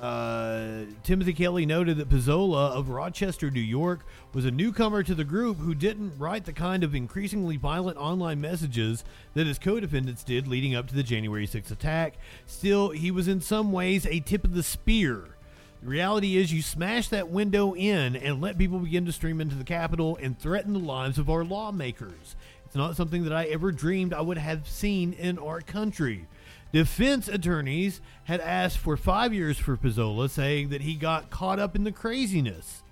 Uh, 0.00 0.84
Timothy 1.02 1.34
Kelly 1.34 1.66
noted 1.66 1.98
that 1.98 2.08
Pezzola 2.08 2.70
of 2.70 2.88
Rochester, 2.88 3.50
New 3.50 3.60
York, 3.60 4.00
was 4.32 4.46
a 4.46 4.50
newcomer 4.50 5.02
to 5.02 5.14
the 5.14 5.24
group 5.24 5.58
who 5.58 5.74
didn't 5.74 6.18
write 6.18 6.46
the 6.46 6.54
kind 6.54 6.82
of 6.82 6.94
increasingly 6.94 7.58
violent 7.58 7.98
online 7.98 8.40
messages 8.40 9.04
that 9.34 9.46
his 9.46 9.58
co 9.58 9.78
defendants 9.78 10.24
did 10.24 10.48
leading 10.48 10.74
up 10.74 10.88
to 10.88 10.94
the 10.94 11.02
January 11.02 11.46
6th 11.46 11.70
attack. 11.70 12.14
Still, 12.46 12.90
he 12.90 13.10
was 13.10 13.28
in 13.28 13.42
some 13.42 13.72
ways 13.72 14.06
a 14.06 14.20
tip 14.20 14.44
of 14.44 14.54
the 14.54 14.62
spear. 14.62 15.36
The 15.82 15.88
reality 15.88 16.38
is, 16.38 16.52
you 16.52 16.62
smash 16.62 17.08
that 17.08 17.28
window 17.28 17.74
in 17.74 18.16
and 18.16 18.40
let 18.40 18.56
people 18.56 18.78
begin 18.78 19.04
to 19.04 19.12
stream 19.12 19.40
into 19.40 19.56
the 19.56 19.64
Capitol 19.64 20.18
and 20.20 20.38
threaten 20.38 20.72
the 20.72 20.78
lives 20.78 21.18
of 21.18 21.28
our 21.28 21.44
lawmakers. 21.44 22.36
It's 22.64 22.74
not 22.74 22.96
something 22.96 23.24
that 23.24 23.32
I 23.32 23.44
ever 23.46 23.70
dreamed 23.70 24.14
I 24.14 24.20
would 24.20 24.38
have 24.38 24.66
seen 24.66 25.12
in 25.12 25.38
our 25.38 25.60
country. 25.60 26.26
Defense 26.72 27.26
attorneys 27.28 28.00
had 28.24 28.40
asked 28.40 28.78
for 28.78 28.96
five 28.96 29.34
years 29.34 29.58
for 29.58 29.76
Pezzola, 29.76 30.30
saying 30.30 30.68
that 30.68 30.82
he 30.82 30.94
got 30.94 31.30
caught 31.30 31.58
up 31.58 31.74
in 31.74 31.84
the 31.84 31.92
craziness. 31.92 32.82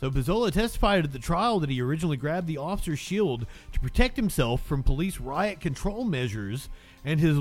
So 0.00 0.10
Pezzola 0.10 0.50
testified 0.50 1.04
at 1.04 1.12
the 1.12 1.18
trial 1.18 1.60
that 1.60 1.70
he 1.70 1.80
originally 1.80 2.16
grabbed 2.16 2.48
the 2.48 2.58
officer's 2.58 2.98
shield 2.98 3.46
to 3.72 3.80
protect 3.80 4.16
himself 4.16 4.60
from 4.62 4.82
police 4.82 5.20
riot 5.20 5.60
control 5.60 6.04
measures 6.04 6.68
and 7.04 7.20
his 7.20 7.38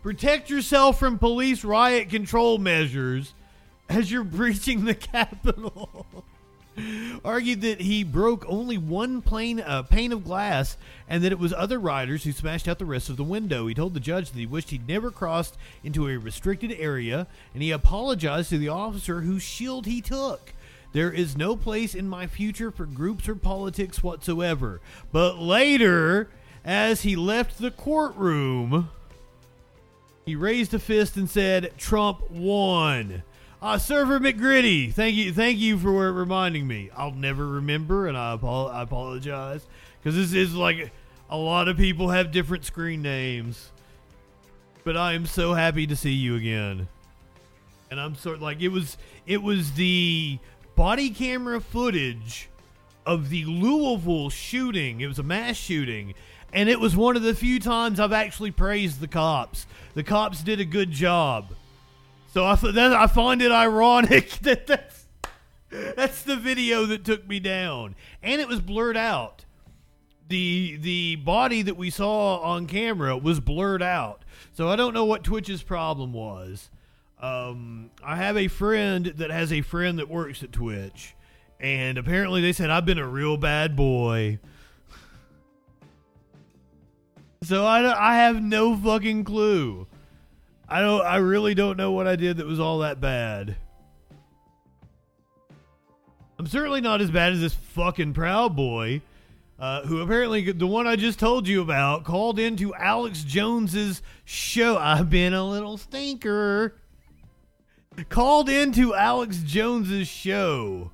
protect 0.00 0.48
yourself 0.48 0.98
from 0.98 1.18
police 1.18 1.64
riot 1.64 2.08
control 2.08 2.58
measures 2.58 3.34
as 3.88 4.12
you're 4.12 4.24
breaching 4.24 4.84
the 4.84 4.94
Capitol. 4.94 6.06
argued 7.24 7.60
that 7.62 7.80
he 7.80 8.04
broke 8.04 8.44
only 8.48 8.78
one 8.78 9.22
plane, 9.22 9.60
uh, 9.60 9.82
pane 9.82 10.12
of 10.12 10.24
glass 10.24 10.76
and 11.08 11.22
that 11.22 11.32
it 11.32 11.38
was 11.38 11.52
other 11.52 11.78
riders 11.78 12.24
who 12.24 12.32
smashed 12.32 12.68
out 12.68 12.78
the 12.78 12.84
rest 12.84 13.08
of 13.08 13.16
the 13.16 13.24
window. 13.24 13.66
He 13.66 13.74
told 13.74 13.94
the 13.94 14.00
judge 14.00 14.30
that 14.30 14.38
he 14.38 14.46
wished 14.46 14.70
he'd 14.70 14.88
never 14.88 15.10
crossed 15.10 15.56
into 15.82 16.08
a 16.08 16.16
restricted 16.16 16.72
area 16.72 17.26
and 17.52 17.62
he 17.62 17.70
apologized 17.70 18.50
to 18.50 18.58
the 18.58 18.68
officer 18.68 19.20
whose 19.20 19.42
shield 19.42 19.86
he 19.86 20.00
took. 20.00 20.52
There 20.92 21.10
is 21.10 21.36
no 21.36 21.56
place 21.56 21.94
in 21.94 22.08
my 22.08 22.28
future 22.28 22.70
for 22.70 22.86
groups 22.86 23.28
or 23.28 23.34
politics 23.34 24.02
whatsoever. 24.02 24.80
But 25.10 25.38
later, 25.38 26.28
as 26.64 27.02
he 27.02 27.16
left 27.16 27.58
the 27.58 27.72
courtroom, 27.72 28.90
he 30.24 30.36
raised 30.36 30.72
a 30.72 30.78
fist 30.78 31.16
and 31.16 31.28
said, 31.28 31.72
Trump 31.76 32.30
won. 32.30 33.24
Uh, 33.64 33.78
Server 33.78 34.20
McGritty, 34.20 34.92
thank 34.92 35.16
you, 35.16 35.32
thank 35.32 35.58
you 35.58 35.78
for 35.78 36.12
reminding 36.12 36.66
me. 36.66 36.90
I'll 36.94 37.12
never 37.12 37.46
remember, 37.46 38.06
and 38.06 38.14
I, 38.14 38.32
apo- 38.32 38.66
I 38.66 38.82
apologize 38.82 39.66
because 39.98 40.14
this 40.14 40.34
is 40.34 40.54
like 40.54 40.92
a 41.30 41.38
lot 41.38 41.66
of 41.68 41.78
people 41.78 42.10
have 42.10 42.30
different 42.30 42.66
screen 42.66 43.00
names. 43.00 43.70
But 44.84 44.98
I 44.98 45.14
am 45.14 45.24
so 45.24 45.54
happy 45.54 45.86
to 45.86 45.96
see 45.96 46.12
you 46.12 46.36
again, 46.36 46.88
and 47.90 47.98
I'm 47.98 48.16
sort 48.16 48.42
like 48.42 48.60
it 48.60 48.68
was 48.68 48.98
it 49.26 49.42
was 49.42 49.72
the 49.72 50.38
body 50.76 51.08
camera 51.08 51.58
footage 51.58 52.50
of 53.06 53.30
the 53.30 53.46
Louisville 53.46 54.28
shooting. 54.28 55.00
It 55.00 55.06
was 55.06 55.18
a 55.18 55.22
mass 55.22 55.56
shooting, 55.56 56.12
and 56.52 56.68
it 56.68 56.80
was 56.80 56.94
one 56.94 57.16
of 57.16 57.22
the 57.22 57.34
few 57.34 57.58
times 57.60 57.98
I've 57.98 58.12
actually 58.12 58.50
praised 58.50 59.00
the 59.00 59.08
cops. 59.08 59.66
The 59.94 60.04
cops 60.04 60.42
did 60.42 60.60
a 60.60 60.66
good 60.66 60.90
job. 60.90 61.46
So 62.34 62.44
I, 62.44 62.56
that, 62.56 62.92
I 62.92 63.06
find 63.06 63.40
it 63.40 63.52
ironic 63.52 64.28
that 64.42 64.66
that's, 64.66 65.06
that's 65.70 66.22
the 66.24 66.34
video 66.34 66.84
that 66.86 67.04
took 67.04 67.28
me 67.28 67.38
down, 67.38 67.94
and 68.24 68.40
it 68.40 68.48
was 68.48 68.60
blurred 68.60 68.96
out. 68.96 69.44
the 70.26 70.76
The 70.80 71.14
body 71.14 71.62
that 71.62 71.76
we 71.76 71.90
saw 71.90 72.38
on 72.38 72.66
camera 72.66 73.16
was 73.16 73.38
blurred 73.38 73.84
out, 73.84 74.24
so 74.52 74.68
I 74.68 74.74
don't 74.74 74.94
know 74.94 75.04
what 75.04 75.22
Twitch's 75.22 75.62
problem 75.62 76.12
was. 76.12 76.70
Um, 77.20 77.92
I 78.02 78.16
have 78.16 78.36
a 78.36 78.48
friend 78.48 79.06
that 79.16 79.30
has 79.30 79.52
a 79.52 79.60
friend 79.60 80.00
that 80.00 80.08
works 80.08 80.42
at 80.42 80.50
Twitch, 80.50 81.14
and 81.60 81.98
apparently 81.98 82.42
they 82.42 82.52
said 82.52 82.68
I've 82.68 82.84
been 82.84 82.98
a 82.98 83.06
real 83.06 83.36
bad 83.36 83.76
boy. 83.76 84.40
So 87.42 87.66
I, 87.66 88.12
I 88.12 88.16
have 88.16 88.42
no 88.42 88.74
fucking 88.74 89.24
clue. 89.24 89.86
I 90.74 90.80
don't. 90.80 91.06
I 91.06 91.16
really 91.18 91.54
don't 91.54 91.76
know 91.76 91.92
what 91.92 92.08
I 92.08 92.16
did 92.16 92.38
that 92.38 92.46
was 92.46 92.58
all 92.58 92.80
that 92.80 93.00
bad. 93.00 93.54
I'm 96.36 96.48
certainly 96.48 96.80
not 96.80 97.00
as 97.00 97.12
bad 97.12 97.32
as 97.32 97.40
this 97.40 97.54
fucking 97.54 98.12
Proud 98.12 98.56
Boy, 98.56 99.00
uh, 99.56 99.82
who 99.82 100.00
apparently 100.00 100.50
the 100.50 100.66
one 100.66 100.88
I 100.88 100.96
just 100.96 101.20
told 101.20 101.46
you 101.46 101.62
about 101.62 102.02
called 102.02 102.40
into 102.40 102.74
Alex 102.74 103.22
Jones's 103.22 104.02
show. 104.24 104.76
I've 104.76 105.08
been 105.08 105.32
a 105.32 105.48
little 105.48 105.78
stinker. 105.78 106.74
Called 108.08 108.48
into 108.48 108.96
Alex 108.96 109.42
Jones's 109.44 110.08
show. 110.08 110.90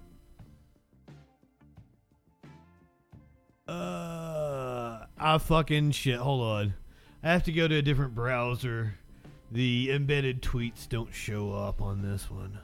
Uh, 3.67 5.07
I 5.19 5.39
fucking 5.39 5.93
shit. 5.93 6.19
Hold 6.19 6.43
on. 6.43 6.75
I 7.23 7.33
have 7.33 7.45
to 7.45 7.53
go 7.53 7.67
to 7.67 7.77
a 7.77 7.83
different 7.83 8.15
browser. 8.15 8.97
The 9.53 9.91
embedded 9.91 10.43
tweets 10.43 10.89
don't 10.89 11.13
show 11.13 11.53
up 11.53 11.83
on 11.83 12.03
this 12.03 12.31
one. 12.31 12.59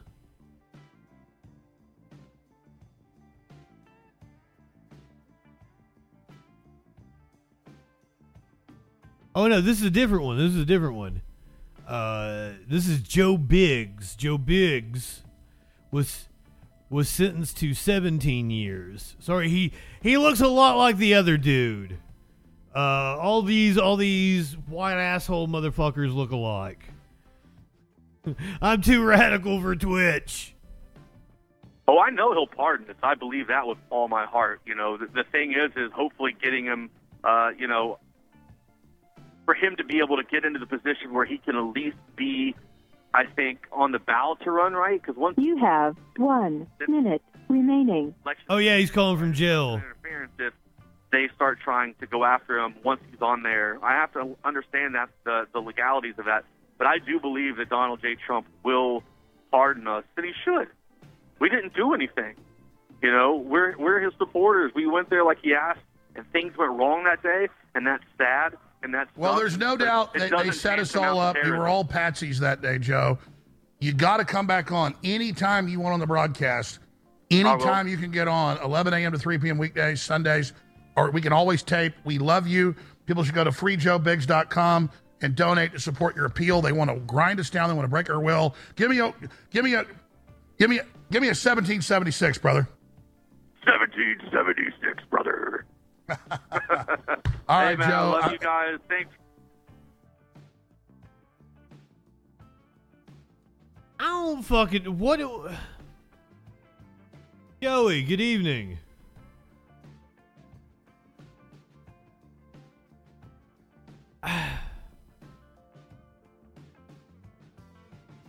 Oh 9.35 9.49
no, 9.49 9.61
this 9.61 9.81
is 9.81 9.85
a 9.85 9.91
different 9.91 10.25
one. 10.25 10.39
This 10.39 10.55
is 10.55 10.63
a 10.63 10.65
different 10.65 10.95
one. 10.95 11.23
Uh, 11.87 12.53
this 12.69 12.89
is 12.89 13.01
Joe 13.01 13.37
Biggs. 13.37 14.17
Joe 14.17 14.39
Biggs 14.39 15.25
was 15.91 16.29
was 16.89 17.09
sentenced 17.09 17.57
to 17.59 17.75
17 17.75 18.49
years. 18.51 19.17
Sorry, 19.19 19.49
he 19.49 19.73
he 20.01 20.17
looks 20.17 20.41
a 20.41 20.47
lot 20.47 20.79
like 20.79 20.99
the 20.99 21.15
other 21.15 21.37
dude. 21.37 21.99
Uh, 22.77 23.17
all 23.19 23.41
these 23.41 23.79
all 23.79 23.97
these 23.97 24.53
white 24.69 24.99
asshole 24.99 25.49
motherfuckers 25.49 26.15
look 26.15 26.31
alike. 26.31 26.85
I'm 28.61 28.83
too 28.83 29.03
radical 29.03 29.63
for 29.63 29.75
Twitch. 29.75 30.55
Oh, 31.89 31.99
I 31.99 32.11
know 32.11 32.33
he'll 32.35 32.47
pardon 32.47 32.91
us. 32.91 32.97
I 33.03 33.15
believe 33.15 33.47
that 33.49 33.67
with 33.67 33.79
all 33.89 34.09
my 34.09 34.27
heart. 34.27 34.61
You 34.67 34.75
know, 34.75 34.99
the, 34.99 35.07
the 35.07 35.25
thing 35.33 35.53
is, 35.53 35.71
is 35.75 35.91
hopefully 35.93 36.37
getting 36.43 36.67
him, 36.67 36.91
uh, 37.25 37.51
you 37.57 37.67
know, 37.67 37.99
for 39.47 39.55
him 39.55 39.77
to 39.77 39.85
be 39.85 40.01
able 40.05 40.19
to 40.19 40.25
get 40.25 40.45
into 40.45 40.59
the 40.59 40.67
position 40.67 41.15
where 41.15 41.25
he 41.25 41.39
can 41.39 41.57
at 41.57 41.63
least 41.63 41.97
be, 42.15 42.55
I 43.15 43.25
think, 43.25 43.61
on 43.73 43.93
the 43.93 44.01
ballot 44.01 44.41
to 44.43 44.51
run 44.51 44.75
right. 44.75 45.01
Because 45.01 45.17
once 45.17 45.39
You 45.39 45.57
have 45.57 45.97
one 46.19 46.67
minute 46.87 47.23
remaining. 47.49 48.15
Oh 48.51 48.59
yeah, 48.59 48.77
he's 48.77 48.91
calling 48.91 49.19
from 49.19 49.33
jail. 49.33 49.77
interference, 49.77 50.33
if 50.39 50.53
they 51.17 51.29
start 51.35 51.59
trying 51.65 51.95
to 52.01 52.07
go 52.07 52.25
after 52.25 52.59
him 52.59 52.75
once 52.85 53.01
he's 53.11 53.23
on 53.23 53.43
there, 53.43 53.79
I 53.83 53.93
have 53.93 54.13
to 54.13 54.37
understand 54.45 54.95
that 54.95 55.09
the 55.25 55.47
the 55.53 55.61
legalities 55.61 56.15
of 56.19 56.27
that. 56.27 56.45
But 56.77 56.87
I 56.87 56.99
do 56.99 57.19
believe 57.19 57.57
that 57.57 57.71
Donald 57.71 58.03
J. 58.03 58.17
Trump 58.27 58.47
will 58.63 59.03
pardon 59.51 59.89
us, 59.89 60.05
and 60.17 60.27
he 60.27 60.33
should. 60.45 60.69
We 61.41 61.49
didn't 61.49 61.75
do 61.75 61.95
anything. 61.95 62.35
You 63.03 63.11
know, 63.11 63.37
we're 63.37 63.77
we're 63.79 64.01
his 64.01 64.13
supporters. 64.19 64.73
We 64.75 64.87
went 64.87 65.09
there 65.09 65.25
like 65.25 65.39
he 65.43 65.55
asked, 65.55 65.81
and 66.15 66.31
things 66.33 66.55
went 66.59 66.73
wrong 66.73 67.05
that 67.05 67.23
day, 67.23 67.49
and 67.75 67.87
that's 67.87 68.05
sad. 68.19 68.59
And 68.83 68.93
that's 68.93 69.11
Well, 69.17 69.33
sucks, 69.33 69.41
there's 69.41 69.59
no 69.59 69.77
doubt 69.77 70.13
that 70.15 70.31
they 70.31 70.51
set 70.51 70.79
us 70.79 70.95
all 70.95 71.19
up. 71.19 71.37
We 71.43 71.51
were 71.51 71.67
all 71.67 71.85
patsies 71.85 72.39
that 72.41 72.61
day, 72.61 72.79
Joe. 72.79 73.19
You 73.81 73.95
got 73.95 74.19
to 74.19 74.25
come 74.25 74.47
back 74.47 74.71
on 74.71 74.95
anytime 75.03 75.67
you 75.67 75.81
want 75.81 75.95
on 75.95 76.01
the 76.01 76.07
broadcast. 76.07 76.79
Anytime 77.31 77.89
you 77.89 77.97
can 77.97 78.13
get 78.13 78.29
on, 78.29 78.59
11 78.63 78.95
a.m. 78.95 79.13
to 79.13 79.19
3 79.19 79.39
p.m. 79.39 79.59
weekdays, 79.59 80.01
Sundays, 80.01 80.53
or 80.97 81.11
we 81.11 81.21
can 81.21 81.33
always 81.33 81.63
tape. 81.63 81.95
We 82.05 82.19
love 82.19 82.47
you. 82.47 82.75
People 83.07 83.23
should 83.25 83.35
go 83.35 83.45
to 83.45 83.51
freejoebiggs.com 83.51 84.91
and 85.23 85.35
donate 85.37 85.73
to 85.73 85.79
support 85.81 86.17
your 86.17 86.27
appeal. 86.27 86.61
They 86.63 86.73
want 86.73 86.91
to 86.91 86.97
grind 87.01 87.39
us 87.41 87.51
down. 87.51 87.69
They 87.69 87.75
want 87.75 87.85
to 87.87 87.91
break 87.91 88.11
our 88.11 88.21
will. 88.21 88.55
Give 88.75 88.91
me 88.91 88.99
a, 89.01 89.15
give 89.51 89.65
me 89.65 89.75
a, 89.75 89.85
give 90.59 90.69
me 90.71 90.79
a, 90.79 90.85
give 91.11 91.23
me 91.23 91.29
a 91.29 91.37
1776, 91.37 92.39
brother. 92.39 92.69
1776, 93.65 95.05
brother. 95.11 95.65
All 96.09 96.17
hey, 97.61 97.67
right, 97.67 97.79
man, 97.79 97.89
I 97.89 97.91
Joe. 97.91 98.11
love 98.11 98.25
I- 98.25 98.33
you 98.33 98.39
guys. 98.39 98.79
Thanks. 98.89 99.11
I 103.99 104.05
don't 104.05 104.43
fucking 104.43 104.99
what. 104.99 105.19
do- 105.19 105.49
Joey, 107.63 108.03
good 108.03 108.21
evening. 108.21 108.79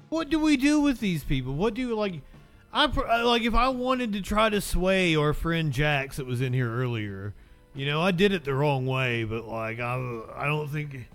What 0.10 0.30
do 0.30 0.40
we 0.40 0.56
do 0.56 0.80
with 0.80 1.00
these 1.00 1.24
people? 1.24 1.54
What 1.54 1.74
do 1.74 1.82
you 1.82 1.94
like? 1.94 2.22
I 2.72 2.86
uh, 2.86 3.26
like 3.26 3.42
if 3.42 3.54
I 3.54 3.70
wanted 3.70 4.14
to 4.14 4.22
try 4.22 4.50
to 4.50 4.62
sway 4.62 5.16
our 5.16 5.34
friend 5.34 5.72
Jax 5.72 6.18
that 6.18 6.26
was 6.26 6.40
in 6.40 6.54
here 6.54 6.74
earlier. 6.74 7.34
You 7.76 7.86
know, 7.86 8.02
I 8.02 8.12
did 8.12 8.32
it 8.32 8.44
the 8.44 8.54
wrong 8.54 8.86
way, 8.86 9.24
but 9.24 9.48
like 9.48 9.80
I, 9.80 10.22
I 10.36 10.46
don't 10.46 10.70
think. 10.70 11.10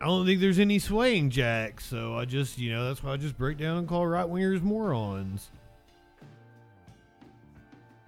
I 0.00 0.06
don't 0.06 0.26
think 0.26 0.40
there's 0.40 0.58
any 0.58 0.80
swaying 0.80 1.30
Jack, 1.30 1.80
so 1.80 2.16
I 2.16 2.24
just, 2.24 2.58
you 2.58 2.72
know, 2.72 2.88
that's 2.88 3.04
why 3.04 3.12
I 3.12 3.16
just 3.16 3.38
break 3.38 3.56
down 3.56 3.78
and 3.78 3.86
call 3.86 4.04
right 4.04 4.26
wingers 4.26 4.60
morons. 4.60 5.48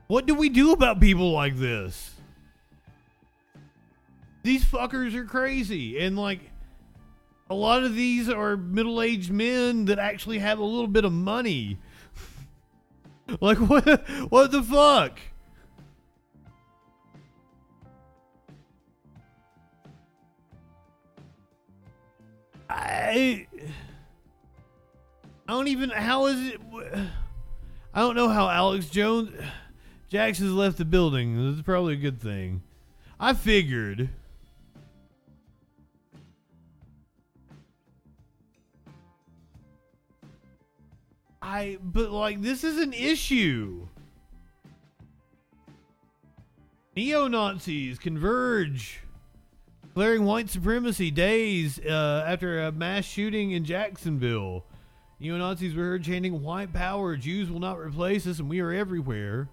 What 0.09 0.27
do 0.27 0.35
we 0.35 0.49
do 0.49 0.73
about 0.73 1.01
people 1.01 1.31
like 1.31 1.57
this? 1.57 2.14
These 4.45 4.67
fuckers 4.67 5.15
are 5.15 5.25
crazy, 5.25 5.99
and 5.99 6.19
like, 6.19 6.39
a 7.49 7.55
lot 7.55 7.83
of 7.83 7.95
these 7.95 8.29
are 8.29 8.59
middle 8.59 9.01
aged 9.01 9.33
men 9.33 9.87
that 9.87 9.99
actually 9.99 10.39
have 10.39 10.59
a 10.59 10.65
little 10.65 10.87
bit 10.87 11.07
of 11.07 11.13
money. 11.15 11.79
like, 13.41 13.57
what, 13.71 14.07
what 14.31 14.51
the 14.53 14.63
fuck? 14.63 15.19
I 22.69 23.47
I 25.49 25.53
don't 25.53 25.69
even 25.69 25.89
how 25.89 26.27
is 26.27 26.49
it 26.49 26.61
I 27.95 28.01
don't 28.01 28.17
know 28.17 28.29
how 28.29 28.51
Alex 28.51 28.91
Jones 28.91 29.31
has 30.13 30.41
left 30.41 30.77
the 30.79 30.85
building. 30.85 31.51
That's 31.51 31.63
probably 31.63 31.95
a 31.95 31.97
good 31.97 32.21
thing. 32.21 32.63
I 33.19 33.33
figured 33.33 34.11
I 41.45 41.77
but 41.83 42.11
like 42.11 42.41
this 42.41 42.65
is 42.65 42.79
an 42.79 42.95
issue. 42.95 43.87
Neo 46.97 47.29
Nazis 47.29 47.99
converge 47.99 49.01
declaring 49.83 50.25
white 50.25 50.49
supremacy 50.49 51.11
days 51.11 51.79
uh, 51.85 52.25
after 52.27 52.63
a 52.63 52.73
mass 52.73 53.05
shooting 53.05 53.51
in 53.51 53.65
Jacksonville. 53.65 54.65
Neo 55.21 55.37
Nazis 55.37 55.75
were 55.75 55.83
heard 55.83 56.05
chanting 56.05 56.43
"White 56.43 56.73
power, 56.73 57.15
Jews 57.15 57.51
will 57.51 57.61
not 57.61 57.79
replace 57.79 58.27
us, 58.27 58.39
and 58.39 58.49
we 58.49 58.61
are 58.61 58.73
everywhere." 58.73 59.51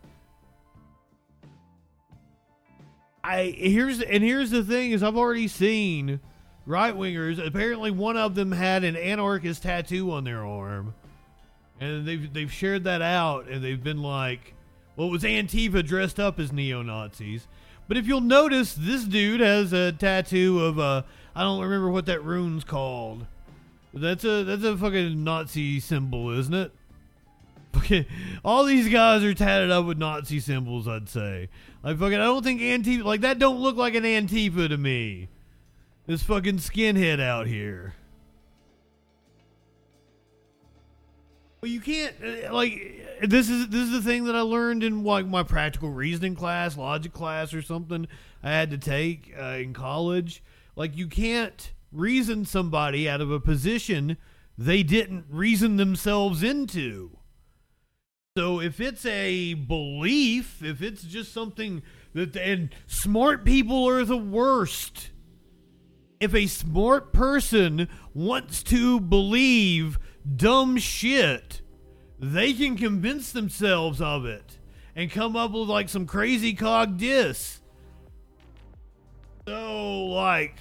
I 3.22 3.54
here's 3.58 4.02
and 4.02 4.24
here's 4.24 4.50
the 4.50 4.64
thing: 4.64 4.92
is 4.92 5.04
I've 5.04 5.18
already 5.18 5.50
seen 5.50 6.22
right 6.66 6.96
wingers. 6.96 7.46
Apparently, 7.46 7.92
one 7.92 8.16
of 8.16 8.34
them 8.36 8.54
had 8.54 8.86
an 8.86 8.96
anarchist 8.96 9.64
tattoo 9.64 10.12
on 10.12 10.24
their 10.24 10.46
arm, 10.46 10.94
and 11.82 12.08
they've 12.08 12.32
they've 12.32 12.52
shared 12.52 12.86
that 12.86 13.02
out, 13.02 13.50
and 13.50 13.62
they've 13.62 13.84
been 13.84 14.02
like, 14.02 14.54
"Well, 14.96 15.08
it 15.08 15.12
was 15.12 15.24
Antifa 15.24 15.86
dressed 15.86 16.20
up 16.20 16.40
as 16.40 16.54
neo 16.54 16.82
Nazis." 16.82 17.48
But 17.88 17.98
if 17.98 18.08
you'll 18.08 18.22
notice, 18.22 18.74
this 18.74 19.04
dude 19.04 19.42
has 19.42 19.74
a 19.74 19.92
tattoo 19.92 20.64
of 20.64 20.80
uh, 20.80 21.02
I 21.36 21.42
don't 21.42 21.62
remember 21.62 21.90
what 21.90 22.06
that 22.06 22.24
rune's 22.24 22.64
called. 22.64 23.26
That's 23.94 24.24
a 24.24 24.44
that's 24.44 24.64
a 24.64 24.78
fucking 24.78 25.24
Nazi 25.24 25.80
symbol, 25.80 26.30
isn't 26.38 26.54
it? 26.54 26.72
All 28.46 28.64
these 28.64 28.90
guys 28.90 29.24
are 29.24 29.34
tatted 29.34 29.72
up 29.72 29.86
with 29.86 29.98
Nazi 29.98 30.40
symbols. 30.40 30.88
I'd 30.88 31.10
say. 31.10 31.50
Like 31.84 31.98
fucking, 31.98 32.20
I 32.20 32.26
don't 32.26 32.44
think 32.44 32.62
Antifa 32.62 33.04
like 33.04 33.22
that. 33.22 33.40
Don't 33.40 33.60
look 33.60 33.76
like 33.76 33.96
an 33.96 34.04
Antifa 34.04 34.70
to 34.70 34.78
me. 34.78 35.30
This 36.06 36.24
fucking 36.24 36.58
skinhead 36.58 37.20
out 37.20 37.48
here. 37.48 37.96
Well, 41.62 41.70
you 41.70 41.80
can't 41.80 42.16
uh, 42.24 42.52
like 42.52 43.20
this 43.22 43.48
is 43.48 43.68
this 43.68 43.82
is 43.82 43.92
the 43.92 44.02
thing 44.02 44.24
that 44.24 44.36
I 44.36 44.42
learned 44.42 44.84
in 44.84 45.04
like 45.04 45.28
my 45.28 45.44
practical 45.44 45.92
reasoning 45.92 46.34
class, 46.34 46.76
logic 46.76 47.14
class, 47.14 47.54
or 47.54 47.62
something 47.62 48.08
I 48.42 48.50
had 48.50 48.72
to 48.72 48.80
take 48.80 49.32
uh, 49.40 49.58
in 49.60 49.74
college. 49.74 50.44
Like 50.76 50.98
you 50.98 51.08
can't 51.08 51.72
reason 51.92 52.46
somebody 52.46 53.08
out 53.08 53.22
of 53.22 53.30
a 53.30 53.40
position 53.40 54.18
they 54.58 54.82
didn't 54.82 55.26
reason 55.30 55.78
themselves 55.78 56.42
into. 56.42 57.20
So 58.36 58.60
if 58.60 58.80
it's 58.80 59.06
a 59.06 59.54
belief, 59.54 60.64
if 60.64 60.82
it's 60.82 61.04
just 61.04 61.32
something 61.32 61.84
that 62.14 62.36
and 62.36 62.70
smart 62.88 63.46
people 63.46 63.88
are 63.88 64.04
the 64.04 64.18
worst. 64.18 65.12
If 66.20 66.36
a 66.36 66.46
smart 66.48 67.14
person 67.14 67.88
wants 68.14 68.62
to 68.64 69.00
believe 69.00 69.98
dumb 70.36 70.78
shit, 70.78 71.62
they 72.20 72.54
can 72.54 72.78
convince 72.78 73.32
themselves 73.32 74.02
of 74.02 74.26
it 74.26 74.58
and 74.96 75.10
come 75.10 75.36
up 75.36 75.52
with 75.52 75.68
like 75.68 75.90
some 75.90 76.06
crazy 76.06 76.54
cog 76.54 76.98
diss. 76.98 77.60
So 79.48 80.06
like 80.06 80.56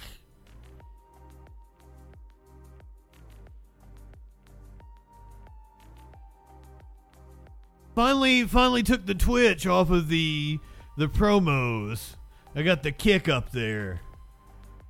finally 7.95 8.43
finally 8.45 8.81
took 8.81 9.05
the 9.05 9.13
twitch 9.13 9.67
off 9.67 9.91
of 9.91 10.07
the 10.09 10.59
the 10.97 11.07
promos. 11.07 12.15
I 12.55 12.63
got 12.63 12.83
the 12.83 12.91
kick 12.91 13.29
up 13.29 13.51
there. 13.51 14.01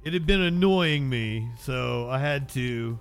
It 0.04 0.14
had 0.14 0.26
been 0.26 0.42
annoying 0.42 1.10
me, 1.10 1.50
so 1.60 2.10
I 2.10 2.18
had 2.18 2.50
to 2.50 2.98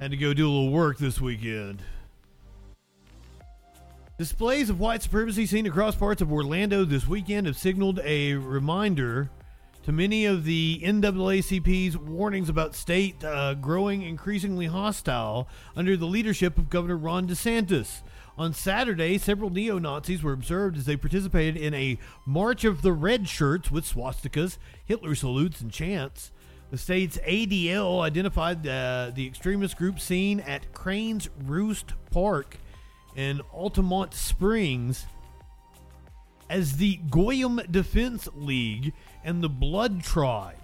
had 0.00 0.10
to 0.10 0.16
go 0.16 0.32
do 0.32 0.46
a 0.46 0.50
little 0.50 0.72
work 0.72 0.98
this 0.98 1.20
weekend. 1.20 1.82
Displays 4.16 4.68
of 4.68 4.80
white 4.80 5.02
supremacy 5.02 5.46
seen 5.46 5.66
across 5.66 5.94
parts 5.94 6.20
of 6.20 6.32
Orlando 6.32 6.84
this 6.84 7.06
weekend 7.06 7.46
have 7.46 7.56
signaled 7.56 8.00
a 8.04 8.34
reminder 8.34 9.30
to 9.84 9.92
many 9.92 10.26
of 10.26 10.44
the 10.44 10.80
NAACP's 10.84 11.96
warnings 11.96 12.48
about 12.48 12.74
state 12.74 13.22
uh, 13.24 13.54
growing 13.54 14.02
increasingly 14.02 14.66
hostile 14.66 15.48
under 15.76 15.96
the 15.96 16.06
leadership 16.06 16.58
of 16.58 16.68
Governor 16.68 16.96
Ron 16.96 17.28
DeSantis. 17.28 18.02
On 18.36 18.52
Saturday, 18.52 19.18
several 19.18 19.50
neo 19.50 19.78
Nazis 19.78 20.22
were 20.22 20.32
observed 20.32 20.76
as 20.76 20.84
they 20.84 20.96
participated 20.96 21.56
in 21.56 21.74
a 21.74 21.98
March 22.26 22.64
of 22.64 22.82
the 22.82 22.92
Red 22.92 23.28
Shirts 23.28 23.70
with 23.70 23.84
swastikas, 23.84 24.58
Hitler 24.84 25.14
salutes, 25.14 25.60
and 25.60 25.72
chants. 25.72 26.30
The 26.70 26.78
state's 26.78 27.16
ADL 27.18 28.00
identified 28.00 28.66
uh, 28.66 29.10
the 29.14 29.26
extremist 29.26 29.76
group 29.76 29.98
seen 29.98 30.40
at 30.40 30.72
Crane's 30.74 31.30
Roost 31.44 31.94
Park 32.10 32.58
in 33.16 33.40
Altamonte 33.54 34.14
Springs 34.14 35.06
as 36.50 36.76
the 36.76 36.96
Goyim 37.10 37.60
Defense 37.70 38.28
League 38.34 38.92
and 39.24 39.42
the 39.42 39.48
Blood 39.48 40.02
Tribe. 40.02 40.56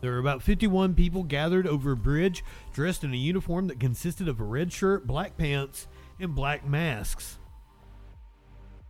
There 0.00 0.12
were 0.12 0.18
about 0.18 0.42
51 0.42 0.94
people 0.94 1.22
gathered 1.22 1.66
over 1.66 1.92
a 1.92 1.96
bridge 1.96 2.44
dressed 2.72 3.04
in 3.04 3.14
a 3.14 3.16
uniform 3.16 3.68
that 3.68 3.80
consisted 3.80 4.28
of 4.28 4.40
a 4.40 4.44
red 4.44 4.72
shirt, 4.72 5.06
black 5.06 5.36
pants, 5.36 5.86
and 6.20 6.34
black 6.34 6.66
masks. 6.66 7.38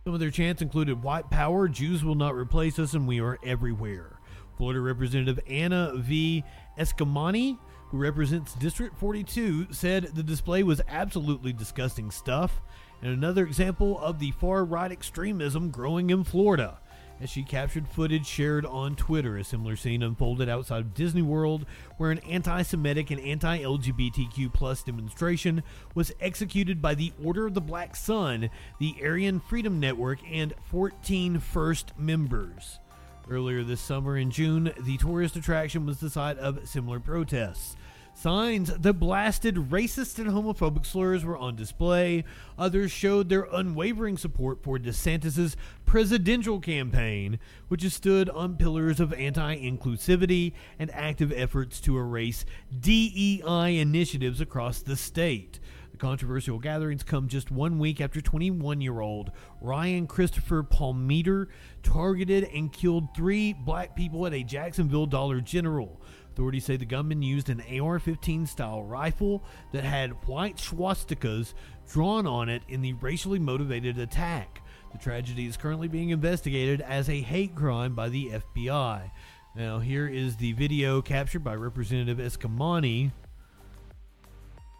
Some 0.03 0.13
of 0.13 0.19
their 0.19 0.31
chants 0.31 0.61
included 0.61 1.03
White 1.03 1.29
Power, 1.29 1.67
Jews 1.67 2.03
will 2.03 2.15
not 2.15 2.35
replace 2.35 2.77
us, 2.79 2.93
and 2.93 3.07
we 3.07 3.21
are 3.21 3.39
everywhere. 3.43 4.14
Florida 4.57 4.81
Representative 4.81 5.39
Anna 5.47 5.93
V. 5.95 6.43
Eskamani, 6.77 7.57
who 7.89 7.97
represents 7.97 8.53
District 8.55 8.97
42, 8.97 9.67
said 9.71 10.05
the 10.13 10.23
display 10.23 10.63
was 10.63 10.81
absolutely 10.87 11.53
disgusting 11.53 12.11
stuff 12.11 12.61
and 13.01 13.11
another 13.11 13.45
example 13.45 13.99
of 13.99 14.19
the 14.19 14.31
far 14.31 14.65
right 14.65 14.91
extremism 14.91 15.69
growing 15.69 16.09
in 16.09 16.23
Florida 16.23 16.79
as 17.21 17.29
she 17.29 17.43
captured 17.43 17.87
footage 17.87 18.25
shared 18.25 18.65
on 18.65 18.95
Twitter. 18.95 19.37
A 19.37 19.43
similar 19.43 19.75
scene 19.75 20.03
unfolded 20.03 20.49
outside 20.49 20.81
of 20.81 20.93
Disney 20.93 21.21
World, 21.21 21.65
where 21.97 22.11
an 22.11 22.19
anti-Semitic 22.19 23.11
and 23.11 23.21
anti-LGBTQ 23.21 24.53
plus 24.53 24.83
demonstration 24.83 25.63
was 25.93 26.11
executed 26.19 26.81
by 26.81 26.95
the 26.95 27.13
Order 27.23 27.47
of 27.47 27.53
the 27.53 27.61
Black 27.61 27.95
Sun, 27.95 28.49
the 28.79 28.95
Aryan 29.01 29.39
Freedom 29.39 29.79
Network, 29.79 30.19
and 30.29 30.53
14 30.69 31.39
First 31.39 31.97
members. 31.97 32.79
Earlier 33.27 33.63
this 33.63 33.81
summer 33.81 34.17
in 34.17 34.29
June, 34.29 34.71
the 34.79 34.97
tourist 34.97 35.35
attraction 35.35 35.85
was 35.85 35.99
the 35.99 36.11
site 36.11 36.37
of 36.37 36.67
similar 36.69 36.99
protests. 36.99 37.75
Signs 38.13 38.69
that 38.69 38.93
blasted 38.93 39.55
racist 39.55 40.19
and 40.19 40.29
homophobic 40.29 40.85
slurs 40.85 41.25
were 41.25 41.35
on 41.35 41.55
display. 41.55 42.23
Others 42.57 42.91
showed 42.91 43.27
their 43.27 43.47
unwavering 43.51 44.17
support 44.17 44.63
for 44.63 44.77
DeSantis' 44.77 45.55
presidential 45.85 46.59
campaign, 46.59 47.39
which 47.67 47.81
has 47.81 47.93
stood 47.93 48.29
on 48.29 48.57
pillars 48.57 48.99
of 48.99 49.11
anti 49.13 49.57
inclusivity 49.57 50.53
and 50.77 50.89
active 50.93 51.33
efforts 51.35 51.81
to 51.81 51.97
erase 51.97 52.45
DEI 52.79 53.79
initiatives 53.79 54.39
across 54.39 54.81
the 54.81 54.95
state. 54.95 55.59
The 55.95 56.01
controversial 56.01 56.59
gatherings 56.59 57.03
come 57.03 57.29
just 57.29 57.51
one 57.51 57.79
week 57.79 58.01
after 58.01 58.19
21 58.19 58.81
year 58.81 58.99
old 58.99 59.31
Ryan 59.61 60.07
Christopher 60.07 60.61
Palmeter 60.61 61.47
targeted 61.83 62.43
and 62.53 62.69
killed 62.69 63.15
three 63.15 63.53
black 63.53 63.95
people 63.95 64.27
at 64.27 64.33
a 64.33 64.43
Jacksonville 64.43 65.05
Dollar 65.05 65.39
General. 65.39 66.01
Authorities 66.33 66.65
say 66.65 66.75
the 66.75 66.83
gunman 66.83 67.21
used 67.21 67.49
an 67.49 67.63
AR 67.79 67.97
15 67.97 68.45
style 68.45 68.83
rifle 68.83 69.41
that 69.71 69.85
had 69.85 70.27
white 70.27 70.57
swastikas 70.57 71.53
drawn 71.89 72.27
on 72.27 72.49
it 72.49 72.63
in 72.67 72.81
the 72.81 72.91
racially 72.91 73.39
motivated 73.39 73.97
attack. 73.97 74.61
The 74.91 74.97
tragedy 74.97 75.45
is 75.45 75.55
currently 75.55 75.87
being 75.87 76.09
investigated 76.09 76.81
as 76.81 77.07
a 77.07 77.21
hate 77.21 77.55
crime 77.55 77.95
by 77.95 78.09
the 78.09 78.31
FBI. 78.31 79.11
Now, 79.55 79.79
here 79.79 80.09
is 80.09 80.35
the 80.35 80.51
video 80.51 81.01
captured 81.01 81.45
by 81.45 81.55
Representative 81.55 82.17
Eskamani 82.17 83.13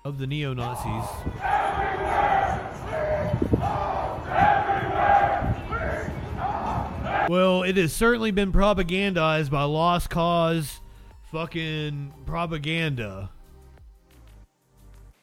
of 0.06 0.20
the 0.20 0.28
neo 0.28 0.54
Nazis. 0.54 1.10
Well, 7.28 7.64
it 7.64 7.76
has 7.78 7.92
certainly 7.92 8.30
been 8.30 8.52
propagandized 8.52 9.50
by 9.50 9.64
Lost 9.64 10.12
Cause 10.12 10.80
fucking 11.32 12.14
propaganda. 12.28 13.32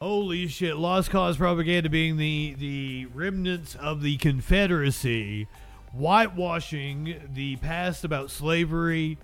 Holy 0.01 0.49
shit, 0.49 0.76
Lost 0.76 1.12
Cause 1.12 1.37
propaganda 1.37 1.89
being 1.89 2.16
the 2.16 2.57
the 2.59 3.07
remnants 3.14 3.76
of 3.76 4.03
the 4.03 4.16
Confederacy, 4.16 5.47
whitewashing 5.93 7.30
the 7.33 7.55
past 7.57 8.03
about 8.03 8.33
slavery. 8.33 9.16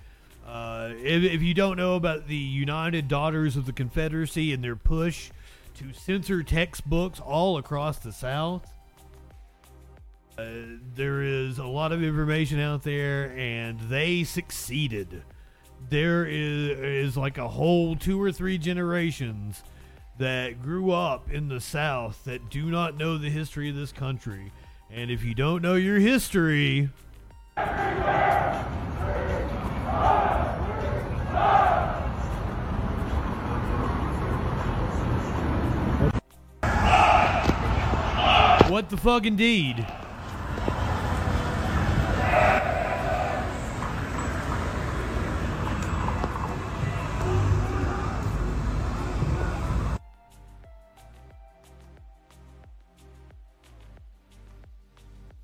Uh, 0.46 0.90
if, 1.02 1.24
if 1.24 1.42
you 1.42 1.52
don't 1.52 1.76
know 1.76 1.96
about 1.96 2.28
the 2.28 2.36
United 2.36 3.08
Daughters 3.08 3.56
of 3.56 3.66
the 3.66 3.72
Confederacy 3.72 4.52
and 4.52 4.62
their 4.62 4.76
push 4.76 5.30
to 5.78 5.92
censor 5.92 6.42
textbooks 6.42 7.20
all 7.20 7.58
across 7.58 7.98
the 7.98 8.12
South, 8.12 8.70
uh, 10.38 10.44
there 10.94 11.22
is 11.22 11.58
a 11.58 11.66
lot 11.66 11.92
of 11.92 12.02
information 12.02 12.60
out 12.60 12.82
there, 12.82 13.32
and 13.36 13.80
they 13.80 14.24
succeeded 14.24 15.22
there 15.90 16.26
is, 16.26 16.78
is 17.10 17.16
like 17.16 17.38
a 17.38 17.48
whole 17.48 17.96
two 17.96 18.20
or 18.20 18.32
three 18.32 18.58
generations 18.58 19.62
that 20.18 20.62
grew 20.62 20.90
up 20.90 21.30
in 21.30 21.48
the 21.48 21.60
South 21.60 22.22
that 22.24 22.50
do 22.50 22.70
not 22.70 22.96
know 22.96 23.16
the 23.16 23.30
history 23.30 23.70
of 23.70 23.76
this 23.76 23.92
country. 23.92 24.52
And 24.90 25.10
if 25.10 25.22
you 25.22 25.34
don't 25.34 25.62
know 25.62 25.74
your 25.74 25.98
history, 25.98 26.90
what 38.68 38.90
the 38.90 38.96
fuck 38.98 39.24
indeed? 39.24 39.86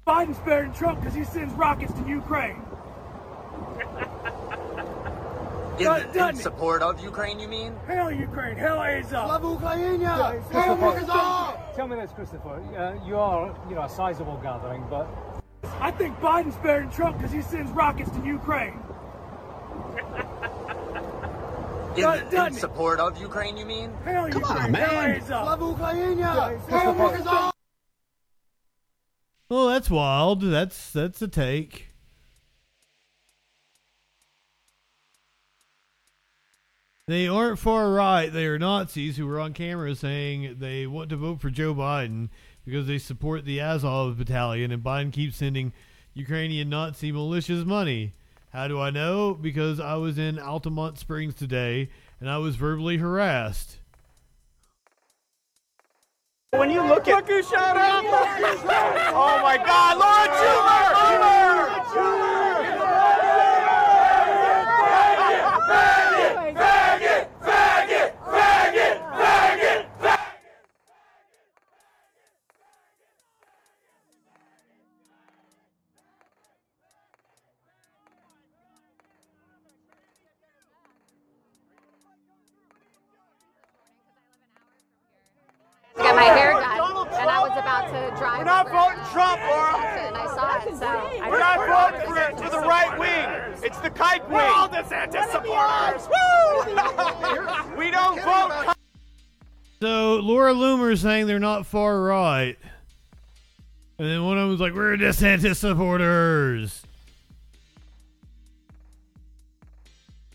Biden's 0.07 0.39
better 0.41 0.63
than 0.63 0.75
Trump 0.75 1.01
because 1.01 1.15
he 1.15 1.25
sends 1.25 1.55
rockets 1.55 1.93
to 1.95 2.07
Ukraine. 2.07 2.63
In, 5.79 5.85
Doesn't 5.85 6.29
in 6.29 6.37
support 6.37 6.83
of 6.83 7.03
Ukraine, 7.03 7.41
you 7.41 7.49
mean? 7.49 7.75
Hell 7.87 8.11
Ukraine, 8.13 8.57
hell 8.57 8.79
Azov. 8.81 9.27
Slava 9.27 9.47
Ukraina! 9.47 10.41
Christopher, 10.51 11.73
tell 11.75 11.89
me 11.89 11.97
this, 11.97 12.13
Christopher. 12.13 12.63
Uh, 12.77 13.05
you 13.07 13.17
are, 13.17 13.55
you 13.69 13.75
know, 13.75 13.83
a 13.83 13.89
sizable 13.89 14.37
gathering, 14.43 14.85
but 14.89 15.09
I 15.81 15.91
think 15.91 16.17
Biden's 16.21 16.57
better 16.57 16.81
than 16.81 16.91
Trump 16.91 17.17
because 17.19 17.33
he 17.33 17.43
sends 17.43 17.73
rockets 17.73 18.11
to 18.11 18.25
Ukraine. 18.25 18.79
In, 21.97 22.03
Doesn't 22.03 22.35
in 22.47 22.53
support 22.55 22.99
of 22.99 23.17
Ukraine, 23.21 23.57
you 23.57 23.65
mean? 23.67 23.93
Hell 24.05 24.29
Come 24.29 24.41
Ukraine, 24.43 24.65
on, 24.65 24.73
man. 24.73 24.89
hell 24.89 25.23
Azov. 25.23 25.45
Slava 25.59 25.65
Ukraina! 25.65 26.69
Christopher, 26.69 27.53
Well, 29.49 29.69
that's 29.69 29.89
wild. 29.91 30.41
That's 30.41 30.91
that's 30.91 31.23
a 31.23 31.29
take. 31.29 31.94
They 37.07 37.29
aren't 37.29 37.59
far 37.59 37.91
right. 37.93 38.33
They 38.33 38.47
are 38.47 38.59
Nazis 38.59 39.19
who 39.19 39.27
were 39.27 39.39
on 39.39 39.53
camera 39.53 39.95
saying 39.95 40.57
they 40.59 40.87
want 40.87 41.11
to 41.11 41.17
vote 41.17 41.39
for 41.39 41.51
Joe 41.51 41.75
Biden 41.75 42.31
because 42.65 42.87
they 42.87 42.97
support 42.97 43.45
the 43.45 43.61
Azov 43.61 44.17
battalion, 44.17 44.73
and 44.73 44.83
Biden 44.83 45.13
keeps 45.13 45.37
sending 45.37 45.75
Ukrainian 46.15 46.71
Nazi 46.71 47.13
militias 47.13 47.67
money. 47.67 48.15
How 48.55 48.69
do 48.69 48.81
I 48.81 48.89
know? 48.89 49.35
Because 49.35 49.81
I 49.81 49.97
was 49.97 50.17
in 50.17 50.37
Altamonte 50.37 50.97
Springs 50.97 51.35
today, 51.35 51.91
and 52.21 52.31
I 52.31 52.39
was 52.39 52.57
verbally 52.57 52.97
harassed. 52.97 53.81
When 56.53 56.71
you 56.71 56.81
look 56.87 57.07
at. 57.09 57.17
Look 57.17 57.29
who 57.29 57.43
showed 57.43 57.59
up! 57.59 58.05
oh 59.13 59.41
my 59.43 59.59
god, 59.59 59.99
Laura 59.99 60.29
Schumer! 60.39 61.75
Faggot! 61.85 62.44
DeSantis 105.15 105.57
supporters." 105.57 106.83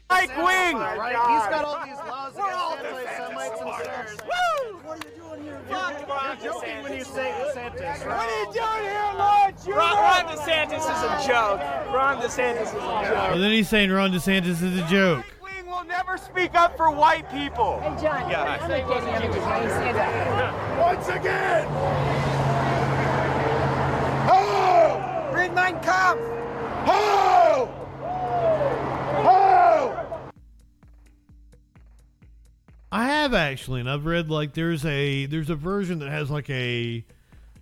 Mike 0.10 0.36
Wing! 0.38 0.78
Right? 0.78 1.16
He's 1.16 1.48
got 1.50 1.66
all 1.66 1.86
these 1.86 1.96
laws 1.96 2.34
against 2.34 3.08
anti-Semites 3.08 3.62
and 3.62 3.70
stuff. 3.74 4.26
Woo! 4.26 4.80
What 4.84 5.06
are 5.06 5.08
you 5.08 5.16
doing 5.16 5.44
here? 5.44 5.62
You're, 5.70 5.92
you're 6.00 6.54
joking 6.54 6.84
when 6.84 6.94
you 6.94 7.04
say 7.04 7.32
DeSantis, 7.32 8.06
right? 8.06 8.08
What 8.08 8.28
are 8.28 8.40
you 8.40 8.46
doing 8.54 8.84
here, 8.90 9.12
Lord? 9.16 9.54
Ron, 9.78 10.26
Ron 10.26 10.26
DeSantis 10.36 10.82
is 10.82 11.04
a 11.04 11.28
joke. 11.28 11.60
Ron 11.94 12.22
DeSantis 12.22 12.64
is 12.64 12.70
a 12.70 12.74
joke. 12.74 13.34
And 13.34 13.44
then 13.44 13.52
he's 13.52 13.70
saying 13.70 13.92
Ron 13.92 14.12
DeSantis 14.12 14.64
is 14.64 14.80
a 14.80 14.88
joke. 14.88 15.26
Wing 15.44 15.68
will 15.68 15.86
never 15.86 16.18
speak 16.18 16.56
up 16.56 16.76
for 16.76 16.90
white 16.90 17.30
people. 17.32 17.80
Hey, 17.82 17.90
John. 18.02 18.30
Yeah. 18.32 18.44
I'm 18.44 18.60
gonna 18.62 18.80
get 18.80 19.22
him 19.22 19.32
because 19.32 19.44
I 19.44 19.68
say 19.68 19.94
that. 19.94 20.80
Once 20.80 21.08
again. 21.08 21.68
Oh! 21.70 22.39
Read 25.50 25.74
Mein 25.74 25.82
Kampf. 25.82 26.22
I 32.92 33.06
have 33.06 33.36
actually, 33.36 33.82
and 33.82 33.90
I've 33.90 34.06
read 34.06 34.30
like 34.30 34.54
there's 34.54 34.84
a 34.84 35.28
there's 35.28 35.50
a 35.52 35.56
version 35.56 36.00
that 36.00 36.10
has 36.10 36.32
like 36.32 36.50
a 36.50 37.06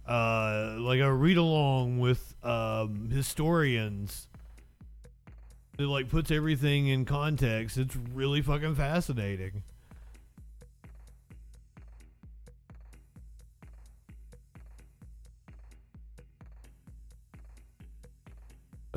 uh 0.08 0.76
like 0.80 1.02
a 1.02 1.14
read 1.14 1.38
along 1.38 2.00
with 2.00 2.34
um 2.44 3.10
historians. 3.12 4.28
It 5.78 5.84
like 5.84 6.10
puts 6.10 6.32
everything 6.32 6.88
in 6.88 7.06
context. 7.06 7.78
It's 7.78 7.96
really 8.14 8.42
fucking 8.42 8.76
fascinating. 8.76 9.64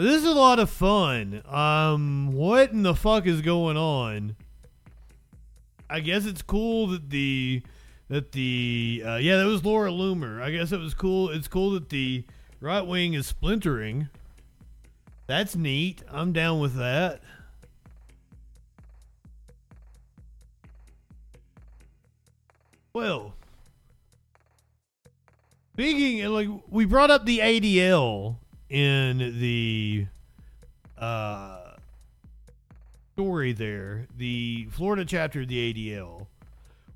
This 0.01 0.23
is 0.23 0.25
a 0.25 0.33
lot 0.33 0.59
of 0.59 0.71
fun. 0.71 1.43
Um, 1.47 2.33
what 2.33 2.71
in 2.71 2.83
the 2.85 2.95
fuck 2.95 3.27
is 3.27 3.43
going 3.43 3.77
on? 3.77 4.35
I 5.91 6.01
guess 6.01 6.25
it's 6.25 6.41
cool 6.41 6.87
that 6.87 7.11
the 7.11 7.63
that 8.09 8.33
the 8.33 9.03
uh, 9.05 9.17
yeah 9.17 9.37
that 9.37 9.45
was 9.45 9.63
Laura 9.63 9.91
Loomer. 9.91 10.41
I 10.41 10.53
guess 10.53 10.73
it 10.73 10.81
was 10.81 10.95
cool. 10.95 11.29
It's 11.29 11.49
cool 11.49 11.73
that 11.73 11.91
the 11.91 12.25
right 12.63 12.81
wing 12.81 13.13
is 13.13 13.27
splintering. 13.27 14.09
That's 15.27 15.55
neat. 15.55 16.03
I'm 16.11 16.33
down 16.33 16.61
with 16.61 16.77
that. 16.77 17.21
Well, 22.95 23.35
speaking 25.75 26.27
like 26.31 26.49
we 26.71 26.87
brought 26.87 27.11
up 27.11 27.27
the 27.27 27.41
ADL 27.41 28.37
in 28.71 29.39
the 29.41 30.07
uh 30.97 31.73
story 33.15 33.53
there, 33.53 34.07
the 34.17 34.67
Florida 34.71 35.05
chapter 35.05 35.43
of 35.43 35.49
the 35.49 35.73
ADL. 35.73 36.27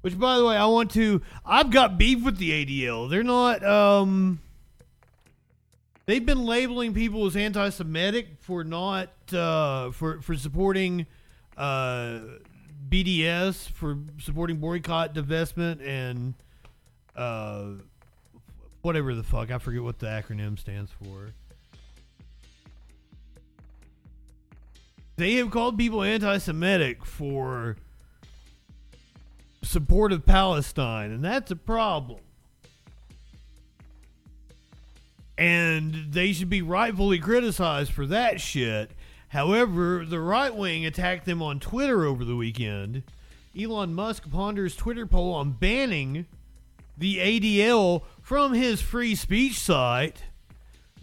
Which 0.00 0.18
by 0.18 0.36
the 0.36 0.44
way, 0.44 0.56
I 0.56 0.66
want 0.66 0.90
to 0.92 1.20
I've 1.44 1.70
got 1.70 1.98
beef 1.98 2.24
with 2.24 2.38
the 2.38 2.64
ADL. 2.64 3.10
They're 3.10 3.22
not 3.22 3.64
um 3.64 4.40
they've 6.06 6.24
been 6.24 6.44
labeling 6.44 6.94
people 6.94 7.26
as 7.26 7.36
anti-Semitic 7.36 8.28
for 8.40 8.64
not 8.64 9.10
uh, 9.32 9.90
for 9.90 10.20
for 10.20 10.34
supporting 10.34 11.06
uh, 11.56 12.20
BDS, 12.88 13.68
for 13.70 13.98
supporting 14.20 14.56
boycott, 14.56 15.14
divestment, 15.14 15.86
and 15.86 16.34
uh, 17.16 17.64
whatever 18.82 19.14
the 19.14 19.22
fuck. 19.22 19.50
I 19.50 19.58
forget 19.58 19.82
what 19.82 19.98
the 19.98 20.06
acronym 20.06 20.58
stands 20.58 20.90
for. 21.02 21.32
They 25.16 25.34
have 25.34 25.50
called 25.50 25.78
people 25.78 26.02
anti-Semitic 26.02 27.04
for 27.04 27.76
support 29.62 30.12
of 30.12 30.26
Palestine, 30.26 31.10
and 31.10 31.24
that's 31.24 31.50
a 31.50 31.56
problem. 31.56 32.20
and 35.36 36.12
they 36.12 36.32
should 36.32 36.50
be 36.50 36.62
rightfully 36.62 37.18
criticized 37.18 37.92
for 37.92 38.06
that 38.06 38.40
shit. 38.40 38.90
However, 39.28 40.04
the 40.04 40.20
right 40.20 40.54
wing 40.54 40.86
attacked 40.86 41.24
them 41.24 41.42
on 41.42 41.58
Twitter 41.58 42.04
over 42.04 42.24
the 42.24 42.36
weekend. 42.36 43.02
Elon 43.58 43.94
Musk 43.94 44.30
ponders 44.30 44.76
Twitter 44.76 45.06
poll 45.06 45.34
on 45.34 45.52
banning 45.52 46.26
the 46.96 47.18
ADL 47.18 48.02
from 48.22 48.52
his 48.52 48.80
free 48.80 49.14
speech 49.14 49.58
site. 49.58 50.22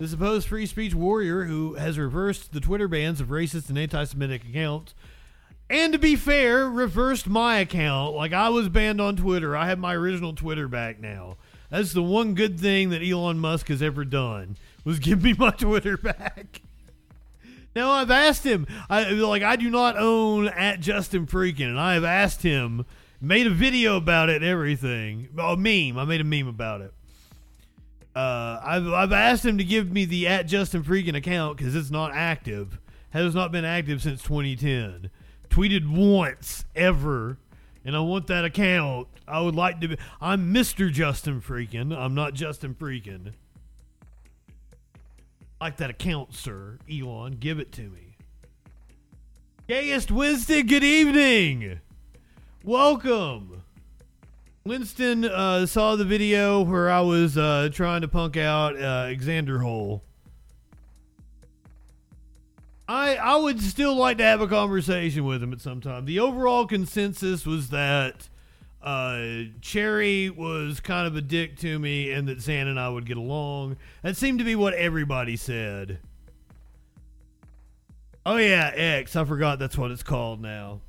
The 0.01 0.07
supposed 0.07 0.47
free 0.47 0.65
speech 0.65 0.95
warrior 0.95 1.43
who 1.43 1.75
has 1.75 1.99
reversed 1.99 2.53
the 2.53 2.59
Twitter 2.59 2.87
bans 2.87 3.21
of 3.21 3.27
racist 3.27 3.69
and 3.69 3.77
anti 3.77 4.03
Semitic 4.03 4.43
accounts. 4.43 4.95
And 5.69 5.93
to 5.93 5.99
be 5.99 6.15
fair, 6.15 6.67
reversed 6.67 7.27
my 7.27 7.57
account. 7.59 8.15
Like 8.15 8.33
I 8.33 8.49
was 8.49 8.67
banned 8.67 8.99
on 8.99 9.15
Twitter. 9.15 9.55
I 9.55 9.67
have 9.67 9.77
my 9.77 9.93
original 9.93 10.33
Twitter 10.33 10.67
back 10.67 10.99
now. 10.99 11.37
That's 11.69 11.93
the 11.93 12.01
one 12.01 12.33
good 12.33 12.59
thing 12.59 12.89
that 12.89 13.03
Elon 13.03 13.37
Musk 13.37 13.67
has 13.67 13.83
ever 13.83 14.03
done 14.03 14.57
was 14.83 14.97
give 14.99 15.21
me 15.21 15.35
my 15.37 15.51
Twitter 15.51 15.97
back. 15.97 16.61
Now 17.75 17.91
I've 17.91 18.09
asked 18.09 18.43
him. 18.43 18.65
I 18.89 19.11
like 19.11 19.43
I 19.43 19.55
do 19.55 19.69
not 19.69 19.97
own 19.97 20.47
at 20.47 20.79
Justin 20.79 21.27
Freakin, 21.27 21.67
and 21.67 21.79
I 21.79 21.93
have 21.93 22.05
asked 22.05 22.41
him. 22.41 22.87
Made 23.21 23.45
a 23.45 23.51
video 23.51 23.97
about 23.97 24.29
it 24.29 24.37
and 24.37 24.45
everything. 24.45 25.29
A 25.37 25.55
meme. 25.55 25.99
I 25.99 26.05
made 26.05 26.21
a 26.21 26.23
meme 26.23 26.47
about 26.47 26.81
it. 26.81 26.91
Uh, 28.15 28.59
I've 28.63 28.87
I've 28.87 29.11
asked 29.13 29.45
him 29.45 29.57
to 29.57 29.63
give 29.63 29.91
me 29.91 30.05
the 30.05 30.27
at 30.27 30.47
Justin 30.47 30.83
Freakin 30.83 31.15
account 31.15 31.57
because 31.57 31.75
it's 31.75 31.91
not 31.91 32.11
active. 32.13 32.79
Has 33.11 33.35
not 33.35 33.51
been 33.51 33.65
active 33.65 34.01
since 34.01 34.21
2010. 34.23 35.09
Tweeted 35.49 35.89
once 35.89 36.65
ever 36.75 37.37
and 37.83 37.95
I 37.95 37.99
want 37.99 38.27
that 38.27 38.45
account. 38.45 39.07
I 39.27 39.41
would 39.41 39.55
like 39.55 39.81
to 39.81 39.87
be. 39.89 39.97
I'm 40.19 40.53
Mr. 40.53 40.91
Justin 40.91 41.41
Freakin. 41.41 41.95
I'm 41.95 42.13
not 42.13 42.33
Justin 42.33 42.75
Freakin. 42.75 43.33
Like 45.59 45.77
that 45.77 45.89
account, 45.89 46.33
sir. 46.33 46.77
Elon, 46.91 47.37
give 47.39 47.59
it 47.59 47.71
to 47.73 47.81
me. 47.81 48.17
Gayest 49.67 50.11
Winston, 50.11 50.67
good 50.67 50.83
evening. 50.83 51.79
Welcome. 52.63 53.60
Winston 54.63 55.25
uh, 55.25 55.65
saw 55.65 55.95
the 55.95 56.05
video 56.05 56.61
where 56.61 56.89
I 56.89 57.01
was 57.01 57.37
uh, 57.37 57.69
trying 57.73 58.01
to 58.01 58.07
punk 58.07 58.37
out 58.37 58.75
uh, 58.75 59.07
Xander 59.15 59.61
Hole. 59.61 60.03
I 62.87 63.15
I 63.15 63.37
would 63.37 63.61
still 63.61 63.95
like 63.95 64.17
to 64.17 64.23
have 64.23 64.41
a 64.41 64.47
conversation 64.47 65.25
with 65.25 65.41
him 65.41 65.53
at 65.53 65.61
some 65.61 65.81
time. 65.81 66.05
The 66.05 66.19
overall 66.19 66.67
consensus 66.67 67.45
was 67.45 67.69
that 67.69 68.27
uh, 68.83 69.43
Cherry 69.61 70.29
was 70.29 70.79
kind 70.79 71.07
of 71.07 71.15
a 71.15 71.21
dick 71.21 71.57
to 71.59 71.79
me, 71.79 72.11
and 72.11 72.27
that 72.27 72.41
Zan 72.41 72.67
and 72.67 72.79
I 72.79 72.89
would 72.89 73.05
get 73.05 73.17
along. 73.17 73.77
That 74.03 74.17
seemed 74.17 74.39
to 74.39 74.45
be 74.45 74.55
what 74.55 74.73
everybody 74.73 75.37
said. 75.37 75.99
Oh 78.25 78.37
yeah, 78.37 78.71
X. 78.75 79.15
I 79.15 79.23
forgot 79.23 79.57
that's 79.57 79.77
what 79.77 79.89
it's 79.89 80.03
called 80.03 80.41
now. 80.41 80.81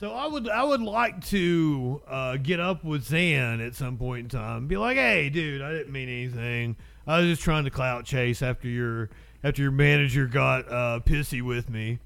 So 0.00 0.12
I 0.12 0.26
would 0.26 0.48
I 0.48 0.64
would 0.64 0.80
like 0.80 1.26
to 1.26 2.00
uh, 2.08 2.38
get 2.38 2.58
up 2.58 2.82
with 2.84 3.04
Zan 3.04 3.60
at 3.60 3.74
some 3.74 3.98
point 3.98 4.20
in 4.20 4.28
time. 4.30 4.56
And 4.56 4.68
be 4.68 4.78
like, 4.78 4.96
hey, 4.96 5.28
dude, 5.28 5.60
I 5.60 5.72
didn't 5.72 5.92
mean 5.92 6.08
anything. 6.08 6.76
I 7.06 7.18
was 7.18 7.26
just 7.26 7.42
trying 7.42 7.64
to 7.64 7.70
clout 7.70 8.06
chase 8.06 8.40
after 8.40 8.66
your 8.66 9.10
after 9.44 9.60
your 9.60 9.72
manager 9.72 10.24
got 10.24 10.66
uh, 10.72 11.00
pissy 11.04 11.42
with 11.42 11.68
me. 11.68 11.98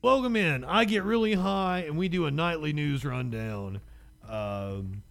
Welcome 0.00 0.34
in. 0.34 0.64
I 0.64 0.86
get 0.86 1.02
really 1.02 1.34
high, 1.34 1.80
and 1.80 1.98
we 1.98 2.08
do 2.08 2.24
a 2.24 2.30
nightly 2.30 2.72
news 2.72 3.04
rundown. 3.04 3.82
Um, 4.26 5.02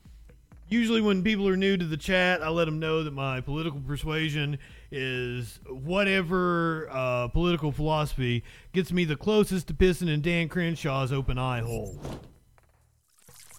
usually, 0.70 1.01
when 1.01 1.24
people 1.24 1.47
are 1.47 1.57
new 1.57 1.78
to 1.78 1.86
the 1.86 1.97
chat, 1.97 2.41
I 2.41 2.49
let 2.49 2.65
them 2.65 2.80
know 2.80 3.03
that 3.03 3.11
my 3.11 3.41
political 3.41 3.80
persuasion 3.80 4.59
is 4.91 5.59
whatever 5.68 6.88
uh, 6.91 7.28
political 7.30 7.72
philosophy 7.72 8.43
gets 8.74 8.91
me 8.91 9.05
the 9.05 9.15
closest 9.15 9.68
to 9.68 9.74
pissing 9.74 10.09
in 10.09 10.22
Dan 10.22 10.49
Crenshaw's 10.49 11.11
open 11.11 11.38
eye 11.38 11.59
hole. 11.61 11.99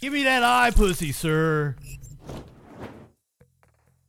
Give 0.00 0.12
me 0.12 0.22
that 0.24 0.42
eye 0.42 0.70
pussy, 0.70 1.12
sir. 1.12 1.76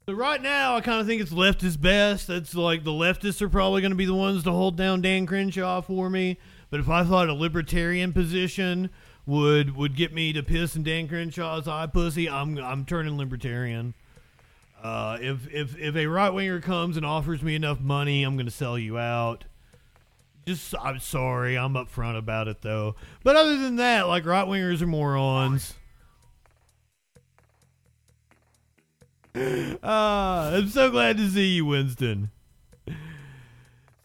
So 0.06 0.14
right 0.14 0.42
now, 0.42 0.76
I 0.76 0.82
kind 0.82 1.00
of 1.00 1.08
think 1.08 1.22
it's 1.22 1.32
left 1.32 1.64
is 1.64 1.78
best. 1.78 2.28
That's 2.28 2.56
like 2.56 2.84
the 2.84 2.92
leftists 2.92 3.42
are 3.42 3.50
probably 3.50 3.82
going 3.82 3.92
to 3.92 3.98
be 3.98 4.06
the 4.06 4.16
ones 4.16 4.44
to 4.44 4.52
hold 4.52 4.76
down 4.76 5.02
Dan 5.02 5.26
Crenshaw 5.26 5.82
for 5.82 6.10
me. 6.10 6.40
But 6.70 6.80
if 6.80 6.90
I 6.90 7.04
thought 7.04 7.30
a 7.30 7.34
libertarian 7.34 8.14
position 8.14 8.90
would 9.26 9.76
would 9.76 9.96
get 9.96 10.14
me 10.14 10.34
to 10.34 10.44
piss 10.44 10.76
in 10.76 10.84
Dan 10.84 11.08
Crenshaw's 11.08 11.68
eye 11.68 11.88
pussy, 11.88 12.30
I'm 12.30 12.58
I'm 12.58 12.86
turning 12.86 13.18
libertarian. 13.18 13.94
Uh, 14.82 15.18
if 15.22 15.52
if 15.54 15.78
if 15.78 15.96
a 15.96 16.08
right 16.08 16.30
winger 16.30 16.62
comes 16.62 16.98
and 16.98 17.06
offers 17.06 17.42
me 17.42 17.56
enough 17.56 17.80
money, 17.80 18.24
I'm 18.24 18.36
going 18.36 18.46
to 18.46 18.52
sell 18.52 18.78
you 18.78 18.98
out. 18.98 19.46
Just 20.46 20.74
I'm 20.82 21.00
sorry, 21.00 21.58
I'm 21.58 21.74
upfront 21.74 22.18
about 22.18 22.48
it 22.48 22.62
though. 22.62 22.96
But 23.24 23.36
other 23.36 23.58
than 23.58 23.76
that, 23.76 24.08
like 24.08 24.26
right 24.26 24.48
wingers 24.48 24.82
are 24.82 24.88
morons. 24.88 25.76
Ah, 29.84 30.52
I'm 30.52 30.68
so 30.68 30.90
glad 30.90 31.16
to 31.18 31.30
see 31.30 31.50
you, 31.50 31.66
Winston. 31.66 32.32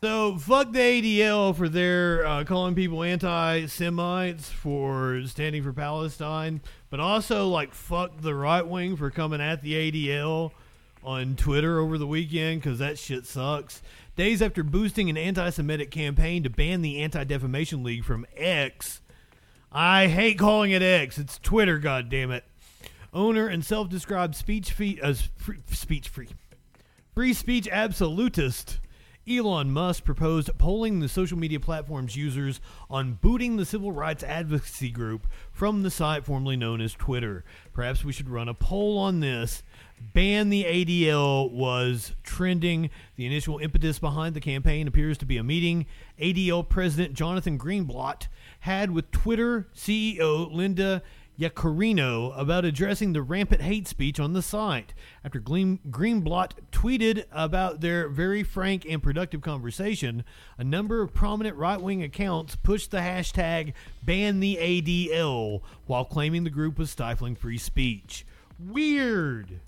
So 0.04 0.36
fuck 0.36 0.70
the 0.70 0.80
ADL 0.80 1.56
for 1.56 1.66
their 1.66 2.26
uh, 2.26 2.44
calling 2.44 2.74
people 2.74 3.02
anti-Semites 3.02 4.50
for 4.50 5.22
standing 5.24 5.62
for 5.62 5.72
Palestine, 5.72 6.60
but 6.90 7.00
also 7.00 7.48
like 7.48 7.72
fuck 7.72 8.20
the 8.20 8.34
right 8.34 8.66
wing 8.66 8.96
for 8.96 9.10
coming 9.10 9.40
at 9.40 9.62
the 9.62 9.72
ADL 9.72 10.50
on 11.02 11.36
Twitter 11.36 11.78
over 11.78 11.96
the 11.96 12.06
weekend 12.06 12.60
because 12.60 12.80
that 12.80 12.98
shit 12.98 13.24
sucks. 13.24 13.80
Days 14.14 14.42
after 14.42 14.62
boosting 14.62 15.08
an 15.08 15.16
anti-Semitic 15.16 15.90
campaign 15.90 16.42
to 16.42 16.50
ban 16.50 16.82
the 16.82 17.00
Anti-Defamation 17.00 17.82
League 17.82 18.04
from 18.04 18.26
X, 18.36 19.00
I 19.72 20.08
hate 20.08 20.38
calling 20.38 20.72
it 20.72 20.82
X. 20.82 21.16
It's 21.16 21.38
Twitter. 21.38 21.78
God 21.78 22.10
damn 22.10 22.30
it. 22.30 22.44
Owner 23.14 23.48
and 23.48 23.64
self-described 23.64 24.34
speech 24.34 24.70
fee, 24.70 25.00
uh, 25.02 25.14
free, 25.38 25.60
speech 25.70 26.10
free, 26.10 26.28
free 27.14 27.32
speech 27.32 27.66
absolutist. 27.68 28.80
Elon 29.28 29.70
Musk 29.70 30.04
proposed 30.04 30.50
polling 30.58 31.00
the 31.00 31.08
social 31.08 31.38
media 31.38 31.58
platform's 31.58 32.14
users 32.14 32.60
on 32.90 33.18
booting 33.22 33.56
the 33.56 33.64
civil 33.64 33.90
rights 33.90 34.22
advocacy 34.22 34.90
group 34.90 35.26
from 35.50 35.82
the 35.82 35.90
site 35.90 36.24
formerly 36.24 36.56
known 36.56 36.80
as 36.80 36.92
Twitter. 36.92 37.42
Perhaps 37.72 38.04
we 38.04 38.12
should 38.12 38.28
run 38.28 38.48
a 38.48 38.54
poll 38.54 38.98
on 38.98 39.20
this. 39.20 39.62
Ban 40.12 40.50
the 40.50 40.64
ADL 40.64 41.50
was 41.50 42.14
trending. 42.22 42.90
The 43.16 43.24
initial 43.24 43.58
impetus 43.58 43.98
behind 43.98 44.34
the 44.34 44.40
campaign 44.40 44.86
appears 44.86 45.16
to 45.18 45.26
be 45.26 45.38
a 45.38 45.44
meeting 45.44 45.86
ADL 46.20 46.68
President 46.68 47.14
Jonathan 47.14 47.58
Greenblatt 47.58 48.28
had 48.60 48.90
with 48.90 49.10
Twitter 49.10 49.68
CEO 49.74 50.52
Linda 50.52 51.02
Yaccarino 51.38 52.38
about 52.38 52.64
addressing 52.64 53.12
the 53.12 53.22
rampant 53.22 53.60
hate 53.60 53.88
speech 53.88 54.20
on 54.20 54.32
the 54.32 54.42
site. 54.42 54.94
After 55.24 55.40
Green, 55.40 55.80
Greenblatt 55.90 56.52
tweeted 56.70 57.24
about 57.32 57.80
their 57.80 58.08
very 58.08 58.42
frank 58.42 58.86
and 58.88 59.02
productive 59.02 59.40
conversation, 59.40 60.24
a 60.58 60.64
number 60.64 61.02
of 61.02 61.12
prominent 61.12 61.56
right 61.56 61.80
wing 61.80 62.02
accounts 62.02 62.56
pushed 62.56 62.92
the 62.92 62.98
hashtag 62.98 63.72
ban 64.04 64.40
the 64.40 64.58
ADL 64.60 65.62
while 65.86 66.04
claiming 66.04 66.44
the 66.44 66.50
group 66.50 66.78
was 66.78 66.90
stifling 66.90 67.34
free 67.34 67.58
speech. 67.58 68.24
Weird. 68.58 69.60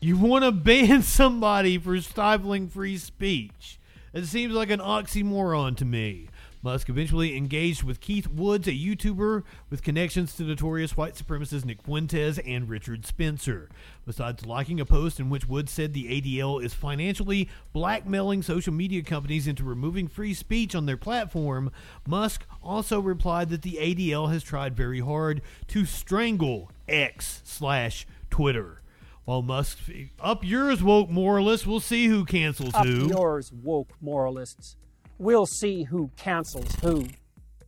You 0.00 0.18
want 0.18 0.44
to 0.44 0.52
ban 0.52 1.02
somebody 1.02 1.78
for 1.78 1.98
stifling 2.00 2.68
free 2.68 2.98
speech. 2.98 3.78
It 4.12 4.26
seems 4.26 4.54
like 4.54 4.70
an 4.70 4.80
oxymoron 4.80 5.76
to 5.78 5.84
me. 5.84 6.28
Musk 6.66 6.88
eventually 6.88 7.36
engaged 7.36 7.84
with 7.84 8.00
Keith 8.00 8.26
Woods, 8.26 8.66
a 8.66 8.72
YouTuber 8.72 9.44
with 9.70 9.84
connections 9.84 10.34
to 10.34 10.42
notorious 10.42 10.96
white 10.96 11.14
supremacist 11.14 11.64
Nick 11.64 11.80
Fuentes 11.80 12.40
and 12.40 12.68
Richard 12.68 13.06
Spencer. 13.06 13.68
Besides 14.04 14.44
liking 14.44 14.80
a 14.80 14.84
post 14.84 15.20
in 15.20 15.30
which 15.30 15.46
Woods 15.46 15.70
said 15.70 15.92
the 15.92 16.20
ADL 16.20 16.60
is 16.60 16.74
financially 16.74 17.48
blackmailing 17.72 18.42
social 18.42 18.72
media 18.72 19.04
companies 19.04 19.46
into 19.46 19.62
removing 19.62 20.08
free 20.08 20.34
speech 20.34 20.74
on 20.74 20.86
their 20.86 20.96
platform, 20.96 21.70
Musk 22.04 22.44
also 22.60 22.98
replied 22.98 23.48
that 23.50 23.62
the 23.62 23.78
ADL 23.80 24.32
has 24.32 24.42
tried 24.42 24.76
very 24.76 24.98
hard 24.98 25.42
to 25.68 25.84
strangle 25.84 26.72
X 26.88 27.42
slash 27.44 28.08
Twitter. 28.28 28.82
While 29.24 29.42
Musk 29.42 29.78
up 30.18 30.42
yours 30.42 30.82
woke 30.82 31.10
moralists, 31.10 31.64
we'll 31.64 31.78
see 31.78 32.08
who 32.08 32.24
cancels 32.24 32.74
Up 32.74 32.84
who. 32.84 33.06
yours, 33.06 33.52
woke 33.52 33.90
moralists. 34.00 34.74
We'll 35.18 35.46
see 35.46 35.84
who 35.84 36.10
cancels 36.16 36.74
who. 36.76 37.06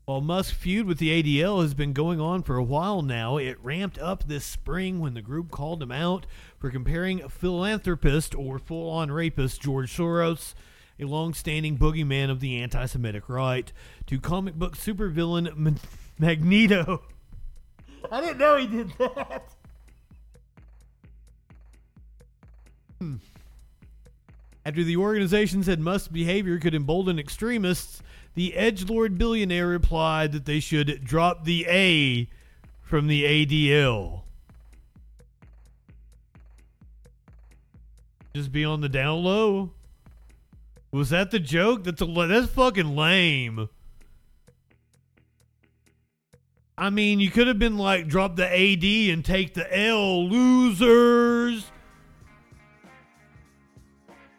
While 0.04 0.20
Musk's 0.22 0.56
feud 0.56 0.86
with 0.86 0.98
the 0.98 1.22
ADL 1.22 1.60
has 1.60 1.74
been 1.74 1.92
going 1.92 2.18
on 2.18 2.42
for 2.42 2.56
a 2.56 2.62
while 2.62 3.02
now, 3.02 3.36
it 3.36 3.62
ramped 3.62 3.98
up 3.98 4.26
this 4.26 4.44
spring 4.44 5.00
when 5.00 5.12
the 5.12 5.20
group 5.20 5.50
called 5.50 5.82
him 5.82 5.92
out 5.92 6.24
for 6.56 6.70
comparing 6.70 7.28
philanthropist 7.28 8.34
or 8.34 8.58
full 8.58 8.88
on 8.88 9.10
rapist 9.10 9.60
George 9.60 9.94
Soros, 9.94 10.54
a 10.98 11.04
long 11.04 11.34
standing 11.34 11.76
boogeyman 11.76 12.30
of 12.30 12.40
the 12.40 12.56
anti 12.56 12.86
Semitic 12.86 13.28
right, 13.28 13.70
to 14.06 14.18
comic 14.18 14.54
book 14.54 14.76
supervillain 14.76 15.48
M- 15.48 15.76
Magneto. 16.18 17.02
I 18.10 18.22
didn't 18.22 18.38
know 18.38 18.56
he 18.56 18.66
did 18.66 18.90
that. 18.98 19.42
Hmm. 22.98 23.16
After 24.68 24.84
the 24.84 24.98
organization 24.98 25.62
said 25.62 25.80
Musk's 25.80 26.08
behavior 26.08 26.58
could 26.58 26.74
embolden 26.74 27.18
extremists, 27.18 28.02
the 28.34 28.52
edgelord 28.54 29.16
billionaire 29.16 29.66
replied 29.66 30.32
that 30.32 30.44
they 30.44 30.60
should 30.60 31.02
drop 31.02 31.46
the 31.46 31.64
A 31.66 32.28
from 32.82 33.06
the 33.06 33.24
ADL. 33.24 34.24
Just 38.34 38.52
be 38.52 38.62
on 38.62 38.82
the 38.82 38.90
down 38.90 39.24
low. 39.24 39.70
Was 40.92 41.08
that 41.08 41.30
the 41.30 41.40
joke? 41.40 41.84
That's 41.84 42.02
a 42.02 42.26
that's 42.28 42.48
fucking 42.48 42.94
lame. 42.94 43.70
I 46.76 46.90
mean, 46.90 47.20
you 47.20 47.30
could 47.30 47.46
have 47.46 47.58
been 47.58 47.78
like 47.78 48.06
drop 48.06 48.36
the 48.36 48.44
AD 48.44 48.84
and 48.84 49.24
take 49.24 49.54
the 49.54 49.66
L, 49.74 50.28
losers. 50.28 51.72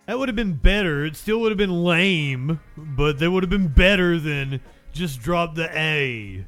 That 0.10 0.18
would 0.18 0.28
have 0.28 0.36
been 0.36 0.56
better. 0.56 1.06
It 1.06 1.16
still 1.16 1.40
would 1.42 1.52
have 1.52 1.58
been 1.60 1.84
lame, 1.84 2.60
but 2.76 3.20
that 3.20 3.30
would 3.30 3.44
have 3.44 3.50
been 3.52 3.68
better 3.68 4.18
than 4.18 4.60
just 4.92 5.22
drop 5.22 5.54
the 5.54 5.70
A. 5.78 6.48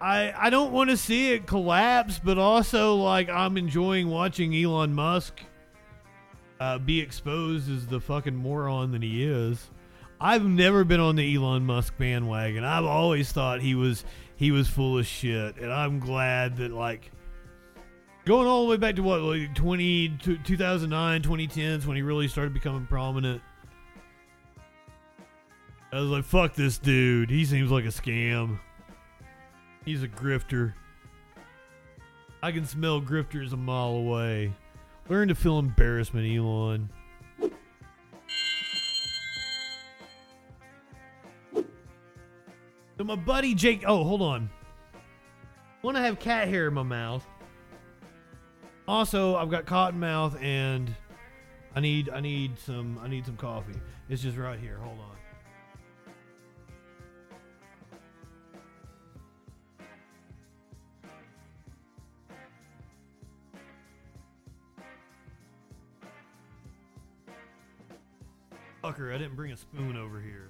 I 0.00 0.32
I 0.36 0.48
don't 0.48 0.70
want 0.70 0.90
to 0.90 0.96
see 0.96 1.32
it 1.32 1.44
collapse, 1.44 2.20
but 2.22 2.38
also 2.38 2.94
like 2.94 3.28
I'm 3.28 3.56
enjoying 3.56 4.08
watching 4.08 4.54
Elon 4.54 4.94
Musk 4.94 5.40
uh, 6.60 6.78
be 6.78 7.00
exposed 7.00 7.68
as 7.68 7.88
the 7.88 7.98
fucking 8.00 8.36
moron 8.36 8.92
that 8.92 9.02
he 9.02 9.24
is. 9.24 9.70
I've 10.20 10.44
never 10.44 10.84
been 10.84 11.00
on 11.00 11.16
the 11.16 11.34
Elon 11.34 11.66
Musk 11.66 11.98
bandwagon. 11.98 12.62
I've 12.62 12.84
always 12.84 13.32
thought 13.32 13.60
he 13.60 13.74
was 13.74 14.04
he 14.38 14.52
was 14.52 14.68
full 14.68 14.96
of 14.96 15.04
shit, 15.04 15.56
and 15.56 15.72
I'm 15.72 15.98
glad 15.98 16.58
that 16.58 16.70
like 16.70 17.10
going 18.24 18.46
all 18.46 18.62
the 18.62 18.70
way 18.70 18.76
back 18.76 18.94
to 18.94 19.02
what 19.02 19.20
like 19.20 19.52
20 19.56 20.16
2009 20.44 21.22
2010s 21.22 21.86
when 21.86 21.96
he 21.96 22.02
really 22.02 22.28
started 22.28 22.54
becoming 22.54 22.86
prominent. 22.86 23.42
I 25.92 25.98
was 25.98 26.08
like, 26.10 26.24
fuck 26.24 26.54
this 26.54 26.78
dude. 26.78 27.30
He 27.30 27.44
seems 27.44 27.72
like 27.72 27.84
a 27.84 27.88
scam. 27.88 28.60
He's 29.84 30.04
a 30.04 30.08
grifter. 30.08 30.74
I 32.40 32.52
can 32.52 32.64
smell 32.64 33.02
grifters 33.02 33.52
a 33.52 33.56
mile 33.56 33.94
away. 33.94 34.52
Learn 35.08 35.26
to 35.28 35.34
feel 35.34 35.58
embarrassment, 35.58 36.32
Elon. 36.32 36.90
So 42.98 43.04
my 43.04 43.14
buddy 43.14 43.54
Jake. 43.54 43.84
Oh, 43.86 44.02
hold 44.02 44.20
on. 44.20 44.50
Want 45.82 45.96
to 45.96 46.02
have 46.02 46.18
cat 46.18 46.48
hair 46.48 46.66
in 46.66 46.74
my 46.74 46.82
mouth. 46.82 47.24
Also, 48.88 49.36
I've 49.36 49.50
got 49.50 49.66
cotton 49.66 50.00
mouth, 50.00 50.36
and 50.42 50.92
I 51.76 51.80
need 51.80 52.10
I 52.10 52.18
need 52.18 52.58
some 52.58 52.98
I 53.00 53.06
need 53.06 53.24
some 53.24 53.36
coffee. 53.36 53.78
It's 54.08 54.20
just 54.20 54.36
right 54.36 54.58
here. 54.58 54.78
Hold 54.78 54.98
on. 54.98 55.04
Fucker, 68.82 69.14
I 69.14 69.18
didn't 69.18 69.36
bring 69.36 69.52
a 69.52 69.56
spoon 69.56 69.96
over 69.96 70.20
here. 70.20 70.47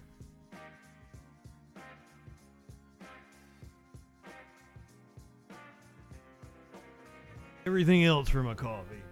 Everything 7.69 8.03
else 8.03 8.31
for 8.31 8.43
my 8.43 8.55
coffee. 8.55 9.03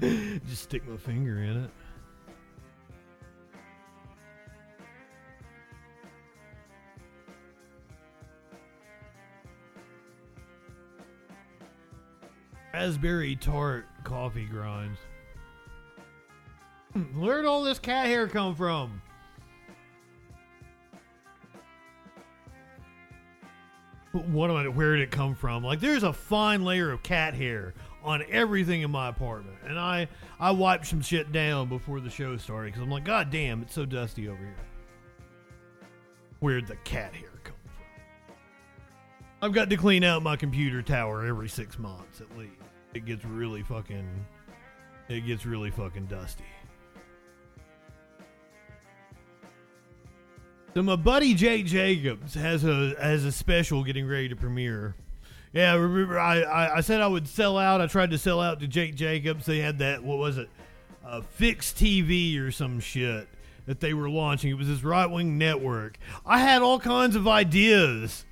Just 0.48 0.62
stick 0.62 0.88
my 0.88 0.96
finger 0.96 1.42
in 1.42 1.64
it. 1.64 1.70
Raspberry 12.72 13.36
tart 13.36 13.84
coffee 14.04 14.46
grinds. 14.46 14.98
Hmm, 16.94 17.20
where'd 17.20 17.44
all 17.44 17.62
this 17.62 17.78
cat 17.78 18.06
hair 18.06 18.26
come 18.26 18.56
from? 18.56 19.02
What 24.12 24.50
am 24.50 24.56
I? 24.56 24.68
Where 24.68 24.96
did 24.96 25.02
it 25.02 25.10
come 25.10 25.34
from? 25.34 25.62
Like, 25.62 25.80
there's 25.80 26.02
a 26.02 26.12
fine 26.12 26.64
layer 26.64 26.90
of 26.90 27.02
cat 27.02 27.34
hair 27.34 27.74
on 28.02 28.24
everything 28.30 28.82
in 28.82 28.90
my 28.90 29.08
apartment, 29.08 29.56
and 29.64 29.78
I 29.78 30.08
I 30.38 30.50
wiped 30.50 30.86
some 30.86 31.00
shit 31.00 31.32
down 31.32 31.68
before 31.68 32.00
the 32.00 32.10
show 32.10 32.36
started 32.36 32.72
because 32.72 32.82
I'm 32.82 32.90
like, 32.90 33.04
God 33.04 33.30
damn, 33.30 33.62
it's 33.62 33.74
so 33.74 33.84
dusty 33.84 34.28
over 34.28 34.38
here. 34.38 34.56
Where'd 36.40 36.66
the 36.66 36.76
cat 36.76 37.14
hair 37.14 37.28
come 37.44 37.54
from? 37.64 38.34
I've 39.42 39.52
got 39.52 39.70
to 39.70 39.76
clean 39.76 40.02
out 40.02 40.22
my 40.22 40.36
computer 40.36 40.82
tower 40.82 41.24
every 41.26 41.48
six 41.48 41.78
months 41.78 42.20
at 42.20 42.36
least. 42.36 42.54
It 42.94 43.04
gets 43.04 43.24
really 43.24 43.62
fucking. 43.62 44.08
It 45.08 45.26
gets 45.26 45.44
really 45.44 45.70
fucking 45.70 46.06
dusty. 46.06 46.44
So 50.74 50.84
my 50.84 50.94
buddy 50.94 51.34
Jake 51.34 51.66
Jacobs 51.66 52.34
has 52.34 52.64
a 52.64 52.94
has 53.00 53.24
a 53.24 53.32
special 53.32 53.82
getting 53.82 54.06
ready 54.06 54.28
to 54.28 54.36
premiere. 54.36 54.94
Yeah, 55.52 55.74
remember 55.74 56.16
I, 56.16 56.42
I, 56.42 56.76
I 56.76 56.80
said 56.80 57.00
I 57.00 57.08
would 57.08 57.26
sell 57.26 57.58
out. 57.58 57.80
I 57.80 57.88
tried 57.88 58.10
to 58.10 58.18
sell 58.18 58.40
out 58.40 58.60
to 58.60 58.68
Jake 58.68 58.94
Jacobs. 58.94 59.46
They 59.46 59.58
had 59.58 59.78
that 59.78 60.04
what 60.04 60.18
was 60.18 60.38
it, 60.38 60.48
uh, 61.04 61.22
Fix 61.22 61.72
TV 61.72 62.40
or 62.40 62.52
some 62.52 62.78
shit 62.78 63.26
that 63.66 63.80
they 63.80 63.94
were 63.94 64.08
launching. 64.08 64.52
It 64.52 64.58
was 64.58 64.68
this 64.68 64.84
right 64.84 65.10
wing 65.10 65.38
network. 65.38 65.98
I 66.24 66.38
had 66.38 66.62
all 66.62 66.78
kinds 66.78 67.16
of 67.16 67.26
ideas. 67.26 68.24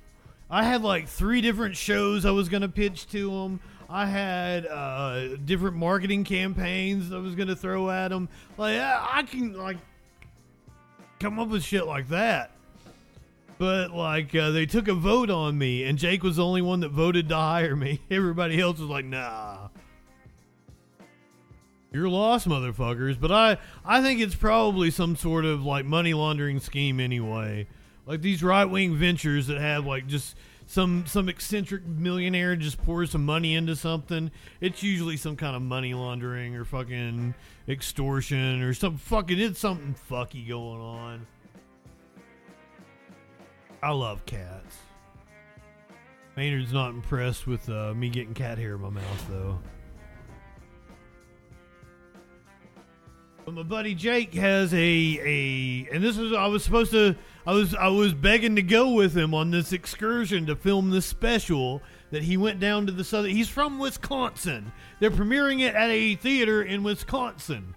I 0.49 0.63
had 0.63 0.81
like 0.81 1.09
three 1.09 1.41
different 1.41 1.75
shows 1.75 2.25
I 2.25 2.31
was 2.31 2.47
gonna 2.47 2.69
pitch 2.69 3.07
to 3.09 3.31
them. 3.31 3.59
I 3.89 4.05
had 4.05 4.65
uh, 4.65 5.35
different 5.43 5.75
marketing 5.75 6.23
campaigns 6.23 7.11
I 7.11 7.17
was 7.17 7.35
gonna 7.35 7.55
throw 7.57 7.89
at 7.89 8.07
them. 8.07 8.29
Like 8.57 8.77
I 8.79 9.23
can 9.23 9.57
like 9.57 9.77
come 11.19 11.39
up 11.39 11.49
with 11.49 11.63
shit 11.63 11.85
like 11.85 12.09
that. 12.09 12.51
But 13.57 13.91
like 13.91 14.33
uh, 14.33 14.51
they 14.51 14.65
took 14.65 14.87
a 14.87 14.93
vote 14.93 15.29
on 15.29 15.57
me, 15.57 15.83
and 15.83 15.97
Jake 15.97 16.23
was 16.23 16.37
the 16.37 16.45
only 16.45 16.61
one 16.61 16.79
that 16.79 16.89
voted 16.89 17.27
to 17.29 17.35
hire 17.35 17.75
me. 17.75 17.99
Everybody 18.11 18.59
else 18.59 18.79
was 18.79 18.89
like, 18.89 19.03
"Nah, 19.03 19.67
you're 21.91 22.07
lost, 22.07 22.47
motherfuckers." 22.47 23.19
But 23.19 23.33
I, 23.33 23.57
I 23.83 24.01
think 24.01 24.21
it's 24.21 24.35
probably 24.35 24.91
some 24.91 25.17
sort 25.17 25.43
of 25.43 25.65
like 25.65 25.85
money 25.85 26.13
laundering 26.13 26.61
scheme 26.61 27.01
anyway. 27.01 27.67
Like 28.05 28.21
these 28.21 28.41
right 28.41 28.65
wing 28.65 28.95
ventures 28.95 29.47
that 29.47 29.59
have 29.59 29.85
like 29.85 30.07
just 30.07 30.37
some 30.69 31.03
some 31.07 31.29
eccentric 31.29 31.83
millionaire 31.83 32.55
just 32.55 32.77
pours 32.83 33.09
some 33.09 33.25
money 33.25 33.55
into 33.55 33.75
something. 33.75 34.29
It's 34.61 34.83
usually 34.83 35.17
some 35.17 35.35
kind 35.35 35.55
of 35.55 35.63
money 35.63 35.95
laundering 35.95 36.55
or 36.55 36.63
fucking 36.63 37.33
extortion 37.67 38.61
or 38.61 38.75
some 38.75 38.97
fucking 38.97 39.39
it's 39.39 39.59
something 39.59 39.95
fucky 40.07 40.47
going 40.47 40.79
on. 40.79 41.27
I 43.81 43.89
love 43.89 44.23
cats. 44.27 44.77
Maynard's 46.37 46.71
not 46.71 46.91
impressed 46.91 47.47
with 47.47 47.67
uh, 47.67 47.95
me 47.95 48.09
getting 48.09 48.35
cat 48.35 48.59
hair 48.59 48.75
in 48.75 48.81
my 48.81 48.89
mouth, 48.91 49.25
though. 49.27 49.59
But 53.43 53.55
my 53.55 53.63
buddy 53.63 53.95
Jake 53.95 54.35
has 54.35 54.71
a 54.75 54.77
a, 54.77 55.89
and 55.91 56.03
this 56.03 56.15
was 56.15 56.31
I 56.31 56.45
was 56.45 56.63
supposed 56.63 56.91
to 56.91 57.15
I 57.49 57.53
was 57.53 57.73
I 57.73 57.87
was 57.87 58.13
begging 58.13 58.57
to 58.57 58.61
go 58.61 58.91
with 58.91 59.17
him 59.17 59.33
on 59.33 59.49
this 59.49 59.73
excursion 59.73 60.45
to 60.45 60.55
film 60.55 60.91
this 60.91 61.07
special 61.07 61.81
that 62.11 62.21
he 62.21 62.37
went 62.37 62.59
down 62.59 62.85
to 62.85 62.91
the 62.91 63.03
southern. 63.03 63.31
He's 63.31 63.49
from 63.49 63.79
Wisconsin. 63.79 64.71
They're 64.99 65.09
premiering 65.09 65.61
it 65.61 65.73
at 65.73 65.89
a 65.89 66.13
theater 66.13 66.61
in 66.61 66.83
Wisconsin, 66.83 67.73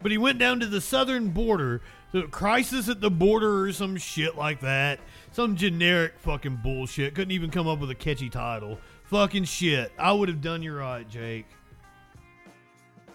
but 0.00 0.12
he 0.12 0.18
went 0.18 0.38
down 0.38 0.60
to 0.60 0.66
the 0.66 0.80
southern 0.80 1.30
border. 1.30 1.82
So 2.12 2.22
crisis 2.28 2.88
at 2.88 3.00
the 3.00 3.10
border 3.10 3.62
or 3.62 3.72
some 3.72 3.96
shit 3.96 4.36
like 4.36 4.60
that. 4.60 5.00
Some 5.32 5.56
generic 5.56 6.12
fucking 6.20 6.60
bullshit. 6.62 7.16
Couldn't 7.16 7.32
even 7.32 7.50
come 7.50 7.66
up 7.66 7.80
with 7.80 7.90
a 7.90 7.96
catchy 7.96 8.30
title. 8.30 8.78
Fucking 9.06 9.42
shit. 9.42 9.90
I 9.98 10.12
would 10.12 10.28
have 10.28 10.40
done 10.40 10.62
you 10.62 10.76
right, 10.76 11.08
Jake. 11.08 11.46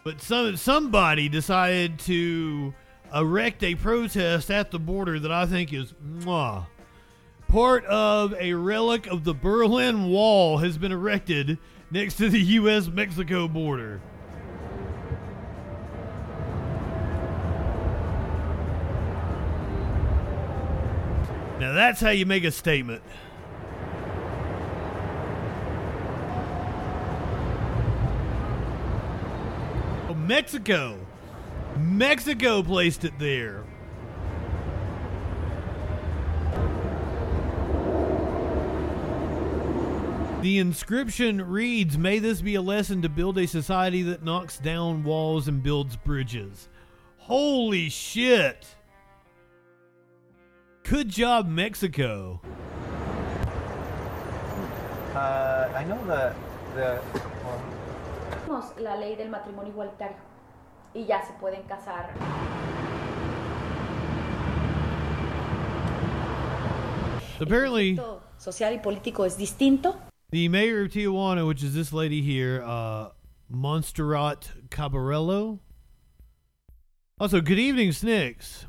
But 0.03 0.19
some 0.19 0.57
somebody 0.57 1.29
decided 1.29 1.99
to 1.99 2.73
erect 3.15 3.63
a 3.63 3.75
protest 3.75 4.51
at 4.51 4.71
the 4.71 4.79
border 4.79 5.19
that 5.19 5.31
I 5.31 5.45
think 5.45 5.71
is 5.73 5.93
mwah. 6.03 6.67
Part 7.47 7.85
of 7.85 8.33
a 8.33 8.53
relic 8.53 9.07
of 9.07 9.23
the 9.23 9.33
Berlin 9.33 10.09
Wall 10.09 10.57
has 10.57 10.77
been 10.77 10.91
erected 10.91 11.57
next 11.89 12.15
to 12.15 12.29
the 12.29 12.39
U.S. 12.39 12.87
Mexico 12.87 13.47
border. 13.47 14.01
Now 21.59 21.71
that's 21.73 22.01
how 22.01 22.09
you 22.09 22.25
make 22.25 22.43
a 22.43 22.51
statement. 22.51 23.01
Mexico. 30.27 31.04
Mexico 31.77 32.63
placed 32.63 33.03
it 33.03 33.17
there. 33.19 33.63
The 40.41 40.59
inscription 40.59 41.41
reads 41.41 41.97
May 41.97 42.19
this 42.19 42.41
be 42.41 42.55
a 42.55 42.61
lesson 42.61 43.01
to 43.01 43.09
build 43.09 43.37
a 43.39 43.47
society 43.47 44.03
that 44.03 44.23
knocks 44.23 44.59
down 44.59 45.03
walls 45.03 45.47
and 45.47 45.61
builds 45.61 45.95
bridges. 45.95 46.69
Holy 47.17 47.89
shit! 47.89 48.67
Good 50.83 51.09
job, 51.09 51.47
Mexico. 51.49 52.39
Uh, 55.15 55.71
I 55.75 55.83
know 55.85 56.05
the 56.05 56.35
the. 56.75 57.01
Well, 58.47 58.73
la 58.79 58.95
ley 58.95 59.15
del 59.15 59.29
matrimonio 59.29 59.71
igualitario 59.71 60.34
y 60.95 61.05
ya 61.05 61.21
se 61.25 61.33
pueden 61.33 61.61
casar. 61.63 62.09
Apparently, 67.39 67.99
social 68.37 68.73
y 68.73 68.79
político 68.79 69.25
es 69.25 69.37
distinto. 69.37 69.97
The 70.31 70.47
mayor 70.47 70.83
of 70.83 70.91
Tijuana, 70.91 71.45
which 71.45 71.63
is 71.63 71.73
this 71.73 71.91
lady 71.91 72.21
here, 72.21 72.63
uh, 72.65 73.09
Montserrat 73.49 74.51
Caballero. 74.69 75.59
Also, 77.19 77.41
good 77.41 77.59
evening, 77.59 77.91
Snicks. 77.91 78.65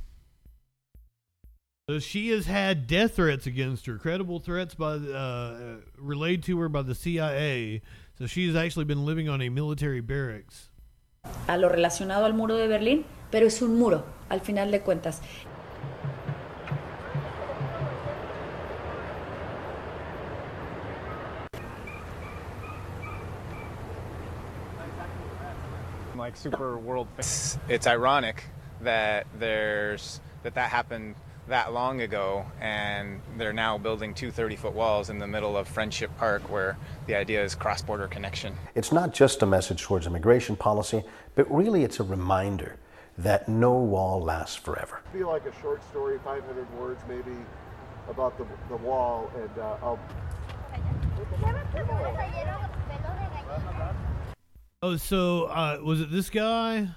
So 1.88 2.00
she 2.00 2.30
has 2.30 2.46
had 2.46 2.88
death 2.88 3.14
threats 3.14 3.46
against 3.46 3.86
her, 3.86 3.96
credible 3.96 4.40
threats 4.40 4.74
by 4.74 4.94
uh, 4.94 5.76
relayed 5.96 6.42
to 6.44 6.58
her 6.58 6.68
by 6.68 6.82
the 6.82 6.96
CIA. 6.96 7.82
So 8.18 8.26
she 8.26 8.48
has 8.48 8.56
actually 8.56 8.86
been 8.86 9.04
living 9.04 9.28
on 9.28 9.40
a 9.40 9.48
military 9.48 10.00
barracks. 10.00 10.70
A 11.46 11.56
lo 11.56 11.68
relacionado 11.68 12.24
al 12.24 12.34
muro 12.34 12.56
de 12.56 12.66
Berlín, 12.66 13.06
pero 13.30 13.46
es 13.46 13.62
un 13.62 13.78
muro, 13.78 14.04
al 14.28 14.40
final 14.40 14.70
de 14.70 14.80
cuentas. 14.80 15.20
Like 26.16 26.36
super 26.36 26.76
world. 26.76 27.06
It's, 27.18 27.58
it's 27.68 27.86
ironic 27.86 28.42
that 28.82 29.26
there's 29.38 30.20
that 30.42 30.54
that 30.54 30.70
happened 30.70 31.14
that 31.48 31.72
long 31.72 32.00
ago, 32.00 32.44
and 32.60 33.20
they're 33.36 33.52
now 33.52 33.78
building 33.78 34.14
two 34.14 34.30
30 34.30 34.56
foot 34.56 34.72
walls 34.72 35.10
in 35.10 35.18
the 35.18 35.26
middle 35.26 35.56
of 35.56 35.68
Friendship 35.68 36.10
Park 36.18 36.50
where 36.50 36.76
the 37.06 37.14
idea 37.14 37.42
is 37.42 37.54
cross 37.54 37.82
border 37.82 38.08
connection. 38.08 38.54
It's 38.74 38.92
not 38.92 39.14
just 39.14 39.42
a 39.42 39.46
message 39.46 39.82
towards 39.82 40.06
immigration 40.06 40.56
policy, 40.56 41.04
but 41.34 41.52
really 41.54 41.84
it's 41.84 42.00
a 42.00 42.04
reminder 42.04 42.76
that 43.18 43.48
no 43.48 43.72
wall 43.72 44.20
lasts 44.20 44.56
forever. 44.56 45.00
I 45.08 45.16
feel 45.16 45.28
like 45.28 45.46
a 45.46 45.60
short 45.60 45.82
story, 45.90 46.18
500 46.24 46.70
words 46.78 47.02
maybe, 47.08 47.36
about 48.08 48.36
the, 48.38 48.46
the 48.68 48.76
wall, 48.76 49.30
and 49.36 49.58
uh, 49.58 49.76
I'll. 49.82 49.98
Oh, 54.82 54.96
so 54.96 55.44
uh, 55.44 55.78
was 55.82 56.00
it 56.00 56.10
this 56.10 56.28
guy? 56.28 56.88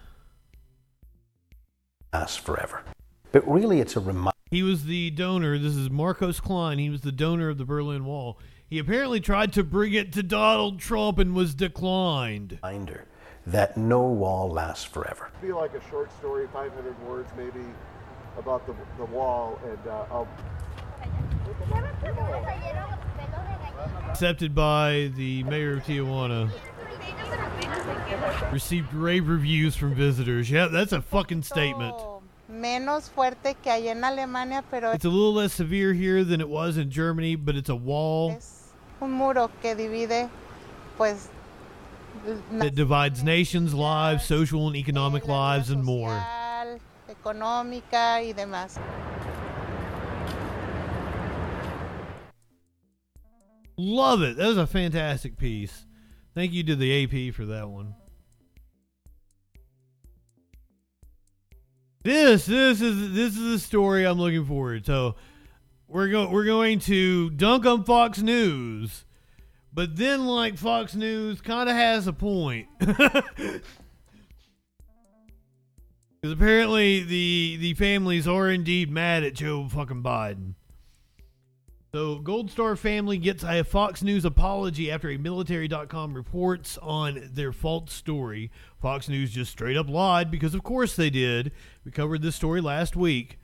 Lasts 2.11 2.37
forever. 2.37 2.83
But 3.31 3.49
really, 3.49 3.79
it's 3.79 3.95
a 3.95 3.99
reminder. 3.99 4.38
He 4.49 4.63
was 4.63 4.85
the 4.85 5.11
donor. 5.11 5.59
This 5.59 5.75
is 5.75 5.91
Marcos 5.91 6.39
Klein. 6.39 6.79
He 6.79 6.89
was 6.89 7.01
the 7.01 7.11
donor 7.11 7.49
of 7.49 7.59
the 7.59 7.65
Berlin 7.65 8.05
Wall. 8.05 8.39
He 8.67 8.79
apparently 8.79 9.19
tried 9.19 9.53
to 9.53 9.63
bring 9.63 9.93
it 9.93 10.11
to 10.13 10.23
Donald 10.23 10.79
Trump 10.79 11.19
and 11.19 11.35
was 11.35 11.53
declined. 11.53 12.57
Reminder 12.63 13.05
that 13.45 13.77
no 13.77 14.01
wall 14.01 14.49
lasts 14.49 14.85
forever. 14.85 15.29
I 15.37 15.41
feel 15.41 15.55
like 15.55 15.73
a 15.73 15.89
short 15.89 16.11
story, 16.17 16.47
500 16.51 17.07
words 17.07 17.31
maybe, 17.37 17.65
about 18.37 18.65
the, 18.65 18.75
the 18.97 19.05
wall, 19.05 19.59
and 19.63 19.87
uh, 19.87 20.05
I'll. 20.11 20.27
Accepted 24.09 24.53
by 24.53 25.11
the 25.15 25.43
mayor 25.43 25.77
of 25.77 25.83
Tijuana. 25.83 26.51
Received 28.51 28.93
rave 28.93 29.27
reviews 29.27 29.75
from 29.75 29.93
visitors. 29.93 30.49
Yeah, 30.49 30.67
that's 30.67 30.91
a 30.91 31.01
fucking 31.01 31.43
statement. 31.43 31.95
Menos 32.49 33.09
fuerte 33.09 33.55
que 33.61 33.69
allá 33.69 33.91
en 33.91 34.03
Alemania, 34.03 34.63
pero 34.69 34.91
It's 34.93 35.05
a 35.05 35.09
little 35.09 35.33
less 35.33 35.53
severe 35.53 35.93
here 35.93 36.23
than 36.23 36.41
it 36.41 36.49
was 36.49 36.77
in 36.77 36.89
Germany, 36.89 37.35
but 37.35 37.55
it's 37.55 37.69
a 37.69 37.75
wall 37.75 38.37
un 39.01 39.11
muro 39.11 39.49
que 39.61 39.75
divide, 39.75 40.29
pues, 40.97 41.29
that 42.57 42.75
divides 42.75 43.23
nations, 43.23 43.73
lives, 43.73 44.25
social 44.25 44.67
and 44.67 44.75
economic 44.75 45.27
lives, 45.27 45.69
and 45.69 45.83
more. 45.83 46.21
económica 47.07 48.21
y 48.21 48.33
demás. 48.33 48.77
Love 53.77 54.21
it. 54.21 54.37
That 54.37 54.47
was 54.47 54.57
a 54.57 54.67
fantastic 54.67 55.37
piece. 55.37 55.85
Thank 56.35 56.51
you 56.51 56.63
to 56.65 56.75
the 56.75 57.03
AP 57.03 57.33
for 57.33 57.45
that 57.45 57.69
one. 57.69 57.95
This 62.09 62.47
this 62.47 62.81
is 62.81 63.13
this 63.13 63.37
is 63.37 63.51
the 63.51 63.59
story 63.59 64.03
I'm 64.03 64.17
looking 64.17 64.43
forward. 64.43 64.83
So 64.83 65.13
we're 65.87 66.09
going 66.09 66.31
we're 66.31 66.45
going 66.45 66.79
to 66.79 67.29
dunk 67.29 67.67
on 67.67 67.83
Fox 67.83 68.19
News, 68.19 69.05
but 69.71 69.95
then 69.95 70.25
like 70.25 70.57
Fox 70.57 70.95
News 70.95 71.39
kind 71.39 71.69
of 71.69 71.75
has 71.75 72.07
a 72.07 72.13
point. 72.13 72.67
Because 76.21 76.33
apparently 76.33 77.01
the 77.01 77.57
the 77.61 77.73
families 77.75 78.27
are 78.27 78.49
indeed 78.49 78.91
mad 78.91 79.23
at 79.23 79.35
Joe 79.35 79.69
fucking 79.69 80.03
Biden. 80.03 80.55
So, 81.91 82.19
Gold 82.19 82.51
Star 82.51 82.75
family 82.75 83.17
gets 83.17 83.43
a 83.43 83.63
Fox 83.63 84.03
News 84.03 84.23
apology 84.23 84.91
after 84.91 85.09
a 85.09 85.17
military.com 85.17 86.13
reports 86.13 86.77
on 86.83 87.31
their 87.33 87.51
false 87.51 87.91
story. 87.91 88.51
Fox 88.79 89.09
News 89.09 89.31
just 89.31 89.51
straight 89.51 89.75
up 89.75 89.89
lied 89.89 90.29
because, 90.29 90.53
of 90.53 90.61
course, 90.61 90.95
they 90.95 91.09
did. 91.09 91.51
We 91.83 91.91
covered 91.91 92.21
this 92.21 92.35
story 92.35 92.61
last 92.61 92.95
week. 92.95 93.38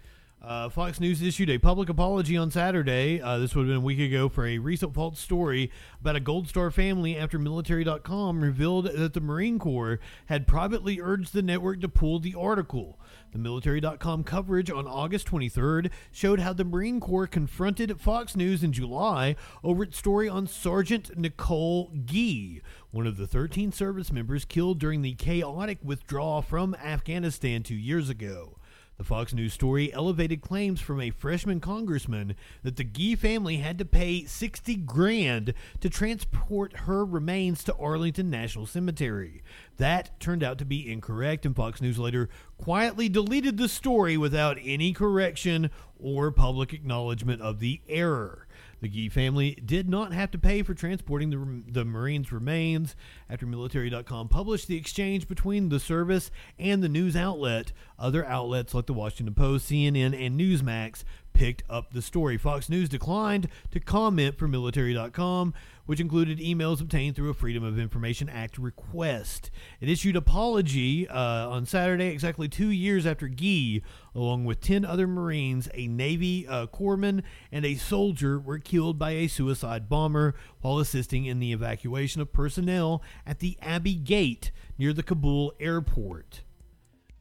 Uh, 0.45 0.69
Fox 0.69 0.99
News 0.99 1.23
issued 1.23 1.49
a 1.49 1.57
public 1.57 1.89
apology 1.89 2.37
on 2.37 2.51
Saturday. 2.51 3.19
Uh, 3.19 3.39
this 3.39 3.55
would 3.55 3.63
have 3.63 3.69
been 3.69 3.77
a 3.77 3.85
week 3.85 3.99
ago 3.99 4.29
for 4.29 4.45
a 4.45 4.59
recent 4.59 4.93
false 4.93 5.19
story 5.19 5.71
about 5.99 6.15
a 6.15 6.19
Gold 6.19 6.47
Star 6.47 6.69
family 6.69 7.17
after 7.17 7.39
military.com 7.39 8.41
revealed 8.41 8.85
that 8.85 9.13
the 9.13 9.21
Marine 9.21 9.57
Corps 9.57 9.99
had 10.27 10.45
privately 10.45 11.01
urged 11.01 11.33
the 11.33 11.41
network 11.41 11.81
to 11.81 11.89
pull 11.89 12.19
the 12.19 12.35
article. 12.35 12.99
The 13.31 13.39
military.com 13.39 14.23
coverage 14.23 14.69
on 14.69 14.85
August 14.85 15.25
23rd 15.29 15.89
showed 16.11 16.39
how 16.39 16.53
the 16.53 16.63
Marine 16.63 16.99
Corps 16.99 17.25
confronted 17.25 17.99
Fox 17.99 18.35
News 18.35 18.63
in 18.63 18.71
July 18.71 19.35
over 19.63 19.81
its 19.81 19.97
story 19.97 20.29
on 20.29 20.45
Sergeant 20.45 21.17
Nicole 21.17 21.91
Gee, 22.05 22.61
one 22.91 23.07
of 23.07 23.17
the 23.17 23.25
13 23.25 23.71
service 23.71 24.11
members 24.11 24.45
killed 24.45 24.77
during 24.77 25.01
the 25.01 25.15
chaotic 25.15 25.79
withdrawal 25.81 26.43
from 26.43 26.75
Afghanistan 26.75 27.63
two 27.63 27.73
years 27.73 28.09
ago. 28.09 28.57
The 28.97 29.03
Fox 29.03 29.33
News 29.33 29.51
story 29.51 29.91
elevated 29.93 30.39
claims 30.39 30.79
from 30.79 31.01
a 31.01 31.09
freshman 31.09 31.59
congressman 31.59 32.33
that 32.63 32.77
the 32.77 32.85
Gee 32.85 33.15
family 33.17 33.57
had 33.57 33.77
to 33.79 33.85
pay 33.85 34.23
60 34.23 34.73
grand 34.77 35.53
to 35.81 35.89
transport 35.89 36.77
her 36.77 37.03
remains 37.03 37.61
to 37.65 37.75
Arlington 37.75 38.29
National 38.29 38.65
Cemetery. 38.65 39.43
That 39.75 40.17
turned 40.21 40.43
out 40.43 40.57
to 40.59 40.65
be 40.65 40.89
incorrect, 40.89 41.45
and 41.45 41.53
Fox 41.53 41.81
News 41.81 41.99
later 41.99 42.29
quietly 42.57 43.09
deleted 43.09 43.57
the 43.57 43.67
story 43.67 44.15
without 44.15 44.57
any 44.63 44.93
correction 44.93 45.71
or 45.99 46.31
public 46.31 46.71
acknowledgement 46.71 47.41
of 47.41 47.59
the 47.59 47.81
error. 47.89 48.44
The 48.85 48.91
Gee 48.91 49.09
family 49.09 49.55
did 49.65 49.89
not 49.89 50.13
have 50.13 50.29
to 50.29 50.37
pay 50.37 50.61
for 50.61 50.75
transporting 50.75 51.31
the, 51.31 51.63
the 51.71 51.83
Marines' 51.83 52.31
remains. 52.31 52.95
After 53.27 53.47
Military.com 53.47 54.27
published 54.27 54.67
the 54.67 54.77
exchange 54.77 55.27
between 55.27 55.69
the 55.69 55.79
service 55.79 56.29
and 56.59 56.83
the 56.83 56.87
news 56.87 57.15
outlet, 57.15 57.71
other 57.97 58.23
outlets 58.23 58.75
like 58.75 58.85
the 58.85 58.93
Washington 58.93 59.33
Post, 59.33 59.71
CNN, 59.71 60.13
and 60.13 60.39
Newsmax 60.39 61.03
picked 61.33 61.63
up 61.67 61.93
the 61.93 62.01
story. 62.03 62.37
Fox 62.37 62.69
News 62.69 62.87
declined 62.87 63.49
to 63.71 63.79
comment 63.79 64.37
for 64.37 64.47
Military.com, 64.47 65.55
which 65.85 65.99
included 65.99 66.39
emails 66.39 66.81
obtained 66.81 67.15
through 67.15 67.29
a 67.29 67.33
Freedom 67.33 67.63
of 67.63 67.77
Information 67.79 68.29
Act 68.29 68.57
request. 68.57 69.51
It 69.79 69.89
issued 69.89 70.15
apology 70.15 71.07
uh, 71.07 71.49
on 71.49 71.65
Saturday, 71.65 72.07
exactly 72.07 72.47
two 72.47 72.69
years 72.69 73.05
after 73.05 73.27
Gee, 73.27 73.83
along 74.13 74.45
with 74.45 74.61
10 74.61 74.83
other 74.85 75.07
Marines, 75.07 75.69
a 75.73 75.87
Navy 75.87 76.47
uh, 76.47 76.67
corpsman, 76.67 77.23
and 77.51 77.65
a 77.65 77.75
soldier, 77.75 78.39
were 78.39 78.59
killed 78.59 78.97
by 78.97 79.11
a 79.11 79.27
suicide 79.27 79.87
bomber 79.87 80.35
while 80.61 80.79
assisting 80.79 81.25
in 81.25 81.39
the 81.39 81.51
evacuation 81.51 82.21
of 82.21 82.33
personnel 82.33 83.01
at 83.25 83.39
the 83.39 83.57
Abbey 83.61 83.95
Gate 83.95 84.51
near 84.77 84.93
the 84.93 85.03
Kabul 85.03 85.53
airport. 85.59 86.41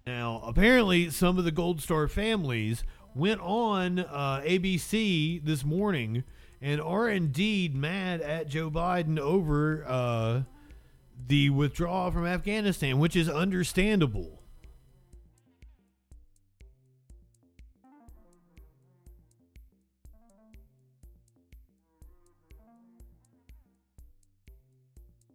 Now, 0.07 0.43
apparently, 0.45 1.11
some 1.11 1.39
of 1.39 1.45
the 1.45 1.51
Gold 1.51 1.81
Star 1.81 2.09
families 2.09 2.85
went 3.15 3.41
on 3.41 4.01
uh, 4.01 4.43
ABC 4.45 5.43
this 5.45 5.65
morning 5.65 6.25
and 6.65 6.81
are 6.81 7.11
indeed 7.11 7.75
mad 7.75 8.23
at 8.23 8.49
Joe 8.49 8.71
Biden 8.71 9.19
over 9.19 9.85
uh, 9.87 10.43
the 11.29 11.51
withdrawal 11.51 12.11
from 12.11 12.25
Afghanistan, 12.27 12.99
which 12.99 13.15
is 13.15 13.29
understandable. 13.29 14.41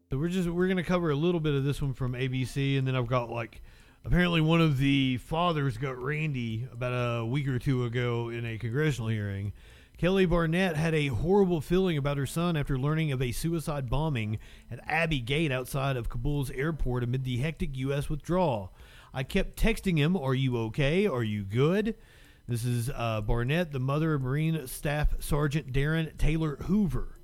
So 0.09 0.17
we're 0.17 0.29
just 0.29 0.49
we're 0.49 0.67
gonna 0.67 0.83
cover 0.83 1.11
a 1.11 1.15
little 1.15 1.39
bit 1.39 1.53
of 1.53 1.63
this 1.63 1.79
one 1.79 1.93
from 1.93 2.13
ABC, 2.13 2.79
and 2.79 2.87
then 2.87 2.95
I've 2.95 3.05
got 3.05 3.29
like 3.29 3.61
apparently 4.03 4.41
one 4.41 4.61
of 4.61 4.79
the 4.79 5.17
fathers 5.17 5.77
got 5.77 6.01
Randy 6.01 6.67
about 6.73 7.19
a 7.19 7.23
week 7.23 7.47
or 7.47 7.59
two 7.59 7.85
ago 7.85 8.29
in 8.29 8.47
a 8.47 8.57
congressional 8.57 9.09
hearing. 9.09 9.53
Kelly 9.99 10.25
Barnett 10.25 10.77
had 10.77 10.95
a 10.95 11.07
horrible 11.07 11.59
feeling 11.59 11.97
about 11.97 12.15
her 12.15 12.25
son 12.25 12.55
after 12.55 12.79
learning 12.79 13.11
of 13.11 13.21
a 13.21 13.33
suicide 13.33 13.89
bombing 13.89 14.39
at 14.71 14.79
Abbey 14.87 15.19
Gate 15.19 15.51
outside 15.51 15.97
of 15.97 16.07
Kabul's 16.07 16.49
airport 16.51 17.03
amid 17.03 17.25
the 17.25 17.35
hectic 17.35 17.75
U.S. 17.75 18.09
withdrawal. 18.09 18.73
I 19.13 19.23
kept 19.23 19.61
texting 19.61 19.97
him, 19.97 20.15
Are 20.15 20.33
you 20.33 20.57
okay? 20.57 21.05
Are 21.05 21.21
you 21.21 21.43
good? 21.43 21.95
This 22.47 22.63
is 22.63 22.89
uh, 22.95 23.19
Barnett, 23.19 23.73
the 23.73 23.79
mother 23.81 24.13
of 24.13 24.21
Marine 24.21 24.67
Staff 24.67 25.21
Sergeant 25.21 25.73
Darin 25.73 26.13
Taylor 26.17 26.55
Hoover. 26.61 27.18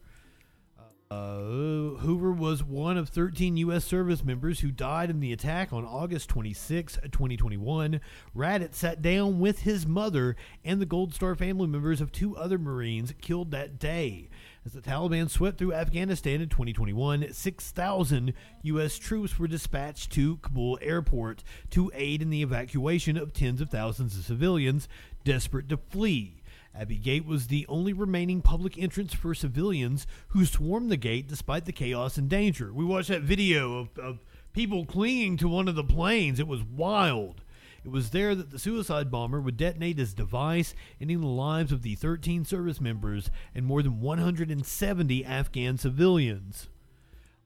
Uh, 1.12 2.00
Hoover 2.00 2.32
was 2.32 2.64
one 2.64 2.98
of 2.98 3.10
13 3.10 3.58
U.S. 3.58 3.86
service 3.86 4.24
members 4.24 4.62
who 4.62 4.72
died 4.72 5.12
in 5.12 5.20
the 5.20 5.32
attack 5.32 5.72
on 5.72 5.86
August 5.86 6.30
26, 6.30 6.96
2021. 7.12 8.02
Raddatz 8.36 8.74
sat 8.74 9.04
down 9.04 9.40
with 9.40 9.60
his 9.60 9.86
mother 9.86 10.36
and 10.64 10.82
the 10.82 10.86
Gold 10.86 11.14
Star 11.14 11.36
family 11.36 11.68
members 11.68 12.02
of 12.02 12.12
two 12.12 12.36
other 12.36 12.58
Marines 12.58 13.14
killed 13.22 13.52
that 13.52 13.78
day. 13.78 14.30
As 14.66 14.74
the 14.74 14.82
Taliban 14.82 15.30
swept 15.30 15.60
through 15.60 15.74
Afghanistan 15.74 16.42
in 16.42 16.50
2021, 16.50 17.32
6,000 17.32 18.34
U.S. 18.64 18.98
troops 18.98 19.38
were 19.38 19.48
dispatched 19.48 20.12
to 20.14 20.38
Kabul 20.38 20.80
airport 20.82 21.44
to 21.70 21.92
aid 21.94 22.24
in 22.24 22.32
the 22.32 22.42
evacuation 22.42 23.16
of 23.16 23.32
tens 23.32 23.62
of 23.62 23.70
thousands 23.70 24.18
of 24.18 24.26
civilians 24.26 24.90
desperate 25.24 25.70
to 25.70 25.78
flee. 25.78 26.42
Abbey 26.78 26.98
Gate 26.98 27.26
was 27.26 27.48
the 27.48 27.66
only 27.70 27.94
remaining 27.94 28.42
public 28.42 28.78
entrance 28.78 29.14
for 29.14 29.34
civilians 29.34 30.06
who 30.30 30.46
swarmed 30.46 30.92
the 30.92 30.98
gate 30.98 31.28
despite 31.28 31.66
the 31.66 31.72
chaos 31.72 32.18
and 32.18 32.30
danger. 32.30 32.74
We 32.74 32.84
watched 32.84 33.08
that 33.08 33.22
video 33.22 33.80
of, 33.80 33.98
of 33.98 34.20
people 34.52 34.86
clinging 34.86 35.38
to 35.38 35.48
one 35.48 35.68
of 35.68 35.76
the 35.76 35.84
planes. 35.84 36.40
It 36.40 36.48
was 36.48 36.64
wild. 36.64 37.44
It 37.86 37.92
was 37.92 38.10
there 38.10 38.34
that 38.34 38.50
the 38.50 38.60
suicide 38.60 39.12
bomber 39.12 39.40
would 39.40 39.58
detonate 39.58 40.00
his 40.00 40.14
device, 40.14 40.74
ending 41.00 41.22
the 41.22 41.28
lives 41.28 41.72
of 41.72 41.84
the 41.84 41.96
13 41.96 42.44
service 42.44 42.82
members 42.82 43.30
and 43.54 43.66
more 43.66 43.84
than 43.84 44.02
170 44.02 45.24
Afghan 45.24 45.78
civilians. 45.78 46.68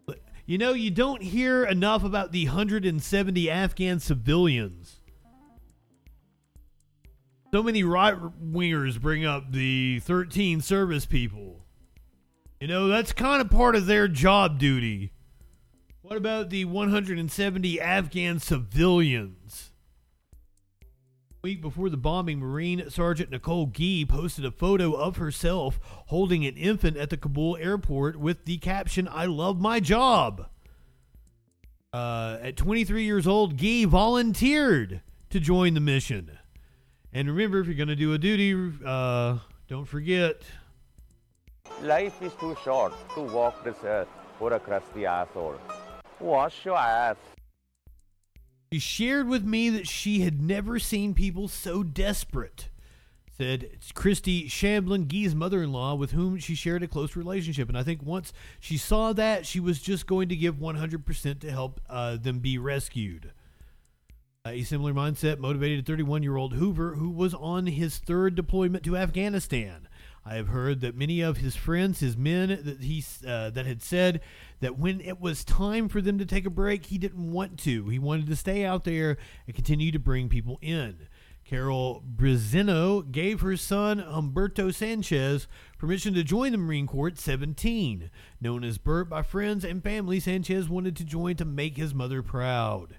But, 0.06 0.22
you 0.46 0.58
know, 0.58 0.72
you 0.72 0.92
don't 0.92 1.22
hear 1.22 1.66
enough 1.66 2.04
about 2.04 2.32
the 2.32 2.46
170 2.46 3.50
Afghan 3.52 4.00
civilians. 4.00 4.99
So 7.52 7.64
many 7.64 7.84
right 7.84 8.16
wingers 8.16 9.02
bring 9.02 9.26
up 9.26 9.52
the 9.52 10.00
13 10.02 10.62
service 10.62 11.06
people. 11.06 11.66
You 12.60 12.68
know, 12.68 12.88
that's 12.88 13.14
kind 13.14 13.42
of 13.42 13.50
part 13.50 13.76
of 13.76 13.86
their 13.86 14.08
job 14.08 14.60
duty. 14.60 15.14
What 16.02 16.18
about 16.18 16.50
the 16.50 16.66
170 16.66 17.82
Afghan 17.82 18.40
civilians? 18.40 19.70
week 21.42 21.62
before 21.62 21.90
the 21.90 21.98
bombing, 21.98 22.40
Marine 22.40 22.90
Sergeant 22.90 23.32
Nicole 23.32 23.68
Gee 23.68 24.06
posted 24.06 24.46
a 24.46 24.52
photo 24.52 24.94
of 24.94 25.18
herself 25.18 25.80
holding 26.08 26.46
an 26.46 26.58
infant 26.58 26.98
at 26.98 27.10
the 27.10 27.18
Kabul 27.18 27.58
airport 27.58 28.18
with 28.18 28.46
the 28.46 28.58
caption, 28.58 29.08
I 29.10 29.26
love 29.26 29.60
my 29.60 29.80
job. 29.80 30.48
Uh, 31.94 32.38
at 32.42 32.58
23 32.58 33.04
years 33.04 33.26
old, 33.26 33.58
Gee 33.58 33.86
volunteered 33.86 35.02
to 35.30 35.40
join 35.40 35.74
the 35.74 35.80
mission. 35.80 36.39
And 37.14 37.28
remember, 37.28 37.60
if 37.60 37.66
you're 37.66 37.76
going 37.76 37.88
to 37.88 37.96
do 37.96 38.14
a 38.14 38.18
duty, 38.18 38.74
uh, 38.86 39.40
don't 39.68 39.86
forget. 39.86 40.42
Life 41.82 42.22
is 42.22 42.34
too 42.34 42.56
short 42.64 42.94
to 43.16 43.22
walk 43.22 43.64
this 43.64 43.78
earth 43.84 44.08
or 44.40 44.54
a 44.54 44.60
crusty 44.60 45.06
asshole. 45.06 45.56
Wash 46.20 46.66
your 46.66 46.78
ass. 46.78 47.16
She 48.72 48.80
shared 48.80 49.28
with 49.28 49.44
me 49.44 49.70
that 49.72 49.88
she 49.88 50.22
had 50.22 50.42
never 50.42 50.78
seen 50.78 51.16
people 51.16 51.48
so 51.48 51.82
desperate. 51.82 52.70
Said 53.36 53.80
Christy 53.96 54.48
Shamblin, 54.48 55.08
Gee's 55.08 55.34
mother 55.34 55.64
in 55.64 55.72
law, 55.72 55.96
with 55.96 56.12
whom 56.12 56.38
she 56.38 56.56
shared 56.56 56.84
a 56.84 56.88
close 56.88 57.16
relationship. 57.16 57.70
And 57.70 57.78
I 57.78 57.84
think 57.84 58.04
once 58.04 58.34
she 58.60 58.78
saw 58.78 59.14
that, 59.14 59.46
she 59.46 59.60
was 59.60 59.82
just 59.82 60.06
going 60.06 60.30
to 60.30 60.36
give 60.36 60.56
100% 60.56 61.40
to 61.40 61.50
help 61.50 61.80
uh, 61.90 62.18
them 62.18 62.40
be 62.40 62.58
rescued. 62.58 63.32
A 64.52 64.64
similar 64.64 64.94
mindset 64.94 65.38
motivated 65.38 65.86
31 65.86 66.24
year 66.24 66.36
old 66.36 66.54
Hoover, 66.54 66.96
who 66.96 67.12
was 67.12 67.36
on 67.36 67.68
his 67.68 67.98
third 67.98 68.34
deployment 68.34 68.84
to 68.86 68.98
Afghanistan. 68.98 69.88
I 70.26 70.36
have 70.36 70.48
heard 70.48 70.82
that 70.82 70.98
many 70.98 71.22
of 71.22 71.38
his 71.38 71.56
friends, 71.56 72.00
his 72.00 72.18
men, 72.18 72.50
that 72.50 72.82
he 72.82 73.04
uh, 73.28 73.52
that 73.52 73.68
had 73.68 73.84
said 73.84 74.22
that 74.60 74.78
when 74.78 75.02
it 75.02 75.22
was 75.22 75.44
time 75.44 75.88
for 75.88 76.02
them 76.02 76.18
to 76.18 76.26
take 76.26 76.48
a 76.48 76.52
break, 76.52 76.88
he 76.88 76.98
didn't 76.98 77.32
want 77.32 77.60
to. 77.60 77.90
He 77.90 78.00
wanted 78.00 78.28
to 78.28 78.36
stay 78.36 78.66
out 78.66 78.86
there 78.86 79.18
and 79.46 79.56
continue 79.56 79.92
to 79.92 80.00
bring 80.00 80.30
people 80.30 80.58
in. 80.62 81.08
Coral 81.48 82.04
Briseño 82.16 83.12
gave 83.12 83.42
her 83.42 83.56
son 83.56 84.00
Humberto 84.00 84.74
Sanchez 84.74 85.48
permission 85.78 86.14
to 86.16 86.24
join 86.24 86.52
the 86.52 86.58
Marine 86.58 86.88
Corps 86.88 87.08
at 87.08 87.18
17. 87.18 88.10
Known 88.42 88.64
as 88.64 88.78
Bert 88.78 89.10
by 89.10 89.22
friends 89.22 89.64
and 89.64 89.84
family, 89.84 90.20
Sanchez 90.20 90.70
wanted 90.70 90.96
to 90.98 91.04
join 91.04 91.36
to 91.38 91.46
make 91.46 91.78
his 91.78 91.94
mother 91.94 92.22
proud. 92.22 92.96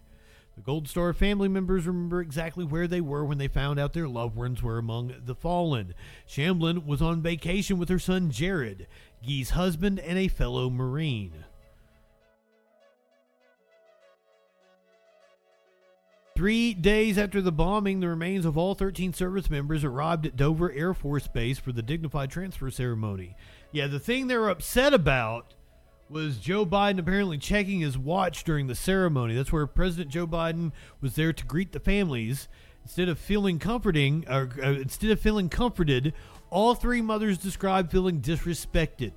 The 0.60 0.66
Gold 0.66 0.88
Star 0.88 1.14
family 1.14 1.48
members 1.48 1.86
remember 1.86 2.20
exactly 2.20 2.66
where 2.66 2.86
they 2.86 3.00
were 3.00 3.24
when 3.24 3.38
they 3.38 3.48
found 3.48 3.80
out 3.80 3.94
their 3.94 4.06
loved 4.06 4.36
ones 4.36 4.62
were 4.62 4.76
among 4.76 5.14
the 5.24 5.34
fallen. 5.34 5.94
Shamblin 6.28 6.84
was 6.84 7.00
on 7.00 7.22
vacation 7.22 7.78
with 7.78 7.88
her 7.88 7.98
son 7.98 8.30
Jared, 8.30 8.86
Gee's 9.22 9.50
husband 9.50 9.98
and 9.98 10.18
a 10.18 10.28
fellow 10.28 10.68
Marine. 10.68 11.46
Three 16.36 16.74
days 16.74 17.16
after 17.16 17.40
the 17.40 17.50
bombing, 17.50 18.00
the 18.00 18.08
remains 18.08 18.44
of 18.44 18.58
all 18.58 18.74
13 18.74 19.14
service 19.14 19.48
members 19.48 19.82
arrived 19.82 20.26
at 20.26 20.36
Dover 20.36 20.70
Air 20.72 20.92
Force 20.92 21.26
Base 21.26 21.58
for 21.58 21.72
the 21.72 21.80
dignified 21.80 22.30
transfer 22.30 22.70
ceremony. 22.70 23.34
Yeah, 23.72 23.86
the 23.86 23.98
thing 23.98 24.26
they're 24.26 24.50
upset 24.50 24.92
about 24.92 25.54
was 26.10 26.38
Joe 26.38 26.66
Biden 26.66 26.98
apparently 26.98 27.38
checking 27.38 27.80
his 27.80 27.96
watch 27.96 28.42
during 28.42 28.66
the 28.66 28.74
ceremony. 28.74 29.34
That's 29.34 29.52
where 29.52 29.66
President 29.66 30.10
Joe 30.10 30.26
Biden 30.26 30.72
was 31.00 31.14
there 31.14 31.32
to 31.32 31.44
greet 31.44 31.72
the 31.72 31.80
families. 31.80 32.48
Instead 32.82 33.08
of 33.08 33.18
feeling 33.18 33.58
comforting, 33.58 34.24
or 34.28 34.50
uh, 34.62 34.72
instead 34.72 35.10
of 35.10 35.20
feeling 35.20 35.48
comforted, 35.48 36.12
all 36.48 36.74
three 36.74 37.00
mothers 37.00 37.38
described 37.38 37.92
feeling 37.92 38.20
disrespected. 38.20 39.12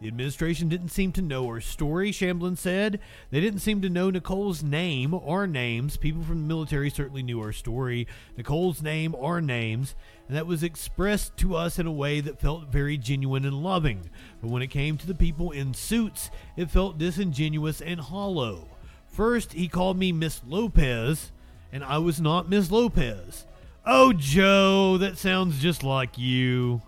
The 0.00 0.06
administration 0.06 0.68
didn't 0.68 0.90
seem 0.90 1.10
to 1.12 1.22
know 1.22 1.48
her 1.48 1.60
story, 1.60 2.12
Shamblin 2.12 2.56
said. 2.56 3.00
They 3.30 3.40
didn't 3.40 3.58
seem 3.60 3.82
to 3.82 3.90
know 3.90 4.10
Nicole's 4.10 4.62
name 4.62 5.12
or 5.12 5.48
names. 5.48 5.96
People 5.96 6.22
from 6.22 6.42
the 6.42 6.46
military 6.46 6.88
certainly 6.88 7.24
knew 7.24 7.40
her 7.40 7.52
story, 7.52 8.06
Nicole's 8.36 8.80
name 8.80 9.12
or 9.16 9.40
names, 9.40 9.96
and 10.28 10.36
that 10.36 10.46
was 10.46 10.62
expressed 10.62 11.36
to 11.38 11.56
us 11.56 11.78
in 11.78 11.86
a 11.86 11.92
way 11.92 12.20
that 12.20 12.40
felt 12.40 12.68
very 12.68 12.98
genuine 12.98 13.46
and 13.46 13.62
loving. 13.62 14.10
But 14.40 14.50
when 14.50 14.62
it 14.62 14.68
came 14.68 14.98
to 14.98 15.06
the 15.06 15.14
people 15.14 15.50
in 15.50 15.72
suits, 15.72 16.30
it 16.56 16.70
felt 16.70 16.98
disingenuous 16.98 17.80
and 17.80 17.98
hollow. 17.98 18.68
First, 19.08 19.54
he 19.54 19.68
called 19.68 19.98
me 19.98 20.12
Miss 20.12 20.42
Lopez, 20.46 21.32
and 21.72 21.82
I 21.82 21.98
was 21.98 22.20
not 22.20 22.48
Miss 22.48 22.70
Lopez. 22.70 23.46
Oh, 23.86 24.12
Joe, 24.12 24.98
that 24.98 25.16
sounds 25.16 25.58
just 25.58 25.82
like 25.82 26.18
you. 26.18 26.82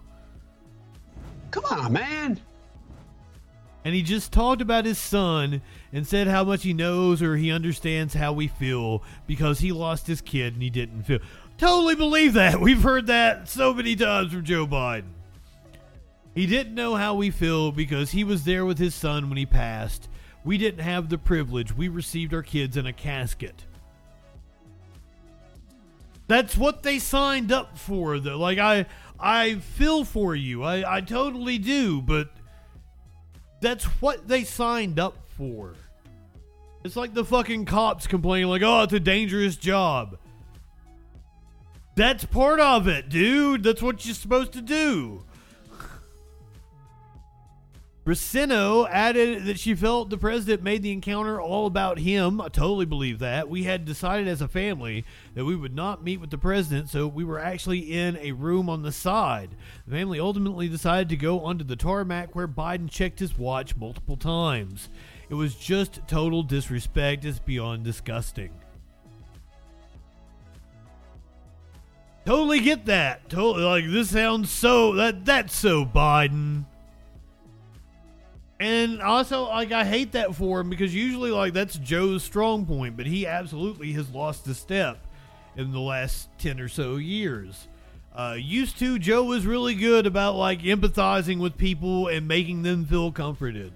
Come 1.51 1.65
on, 1.65 1.93
man 1.95 2.41
and 3.85 3.95
he 3.95 4.03
just 4.03 4.33
talked 4.33 4.61
about 4.61 4.85
his 4.85 4.99
son 4.99 5.63
and 5.93 6.07
said 6.07 6.27
how 6.27 6.45
much 6.45 6.63
he 6.63 6.73
knows 6.73 7.23
or 7.23 7.37
he 7.37 7.51
understands 7.51 8.15
how 8.15 8.33
we 8.33 8.47
feel 8.47 9.03
because 9.27 9.61
he 9.61 9.73
lost 9.73 10.07
his 10.07 10.21
kid 10.21 10.55
and 10.55 10.63
he 10.63 10.71
didn't 10.71 11.05
feel. 11.05 11.21
Totally 11.61 11.95
believe 11.95 12.33
that. 12.33 12.59
We've 12.63 12.83
heard 12.83 13.09
that 13.09 13.47
so 13.47 13.75
many 13.75 13.95
times 13.95 14.33
from 14.33 14.45
Joe 14.45 14.67
Biden. 14.67 15.11
He 16.35 16.47
didn't 16.47 16.75
know 16.75 16.95
how 16.95 17.15
we 17.15 17.31
feel 17.31 17.71
because 17.71 18.13
he 18.13 18.25
was 18.25 18.45
there 18.45 18.65
with 18.65 18.79
his 18.79 18.95
son 18.95 19.29
when 19.29 19.37
he 19.37 19.45
passed. 19.45 20.09
We 20.43 20.57
didn't 20.57 20.83
have 20.83 21.11
the 21.11 21.19
privilege. 21.19 21.77
We 21.77 21.89
received 21.89 22.33
our 22.33 22.43
kids 22.43 22.79
in 22.79 22.87
a 22.87 22.95
casket. 22.95 23.67
That's 26.29 26.57
what 26.57 26.83
they 26.83 26.99
signed 26.99 27.53
up 27.53 27.77
for 27.77 28.19
though. 28.19 28.39
Like 28.39 28.59
I 28.59 28.87
I 29.19 29.57
feel 29.57 30.05
for 30.05 30.35
you. 30.35 30.63
I, 30.63 30.97
I 30.97 31.01
totally 31.03 31.59
do, 31.59 32.01
but 32.01 32.31
that's 33.61 33.85
what 33.85 34.27
they 34.27 34.45
signed 34.45 34.99
up 34.99 35.19
for. 35.37 35.75
It's 36.85 36.97
like 36.97 37.13
the 37.13 37.25
fucking 37.25 37.67
cops 37.67 38.07
complaining, 38.07 38.49
like, 38.49 38.63
oh, 38.63 38.85
it's 38.85 38.95
a 38.95 39.01
dangerous 39.01 39.57
job. 39.57 40.17
That's 42.01 42.25
part 42.25 42.61
of 42.61 42.89
it, 42.89 43.11
dude. 43.11 43.63
That's 43.63 43.83
what 43.83 44.07
you're 44.07 44.15
supposed 44.15 44.53
to 44.53 44.63
do. 44.63 45.23
Briseño 48.07 48.89
added 48.91 49.45
that 49.45 49.61
she 49.61 49.75
felt 49.75 50.09
the 50.09 50.17
president 50.17 50.63
made 50.63 50.83
the 50.83 50.93
encounter 50.93 51.39
all 51.39 51.67
about 51.67 51.99
him. 51.99 52.41
I 52.41 52.49
totally 52.49 52.87
believe 52.87 53.19
that. 53.19 53.51
We 53.51 53.65
had 53.65 53.85
decided 53.85 54.29
as 54.29 54.41
a 54.41 54.49
family 54.49 55.05
that 55.35 55.45
we 55.45 55.55
would 55.55 55.75
not 55.75 56.03
meet 56.03 56.23
with 56.23 56.31
the 56.31 56.39
president, 56.39 56.89
so 56.89 57.07
we 57.07 57.23
were 57.23 57.39
actually 57.39 57.93
in 57.93 58.17
a 58.17 58.33
room 58.33 58.71
on 58.71 58.81
the 58.81 58.93
side. 58.93 59.51
The 59.87 59.97
family 59.97 60.19
ultimately 60.19 60.71
decided 60.71 61.11
to 61.11 61.17
go 61.17 61.41
onto 61.41 61.65
the 61.65 61.77
tarmac 61.77 62.35
where 62.35 62.49
Biden 62.49 62.91
checked 62.91 63.19
his 63.19 63.37
watch 63.37 63.77
multiple 63.77 64.17
times. 64.17 64.89
It 65.29 65.35
was 65.35 65.55
just 65.55 66.01
total 66.09 66.45
disrespect. 66.45 67.27
It's 67.27 67.41
beyond 67.41 67.85
disgusting. 67.85 68.53
Totally 72.31 72.61
get 72.61 72.87
that. 72.87 73.29
Totally 73.29 73.65
like 73.65 73.85
this 73.91 74.11
sounds 74.11 74.53
so 74.53 74.93
that 74.93 75.25
that's 75.25 75.53
so 75.53 75.85
Biden. 75.85 76.65
And 78.61 79.03
also, 79.03 79.49
like, 79.49 79.73
I 79.73 79.85
hate 79.85 80.13
that 80.13 80.37
for 80.37 80.61
him 80.61 80.71
because 80.71 80.95
usually, 80.95 81.33
like, 81.33 81.55
that's 81.55 81.77
Joe's 81.77 82.23
strong 82.23 82.67
point, 82.67 82.97
but 82.97 83.07
he 83.07 83.27
absolutely 83.27 83.91
has 83.95 84.09
lost 84.11 84.47
a 84.47 84.55
step 84.55 85.09
in 85.57 85.73
the 85.73 85.81
last 85.81 86.29
10 86.39 86.61
or 86.61 86.69
so 86.69 86.99
years. 86.99 87.67
Uh, 88.15 88.37
used 88.39 88.79
to, 88.79 89.01
Joe 89.01 89.25
was 89.25 89.45
really 89.45 89.75
good 89.75 90.07
about, 90.07 90.37
like, 90.37 90.63
empathizing 90.63 91.41
with 91.41 91.59
people 91.59 92.07
and 92.07 92.29
making 92.29 92.63
them 92.63 92.85
feel 92.85 93.11
comforted. 93.11 93.73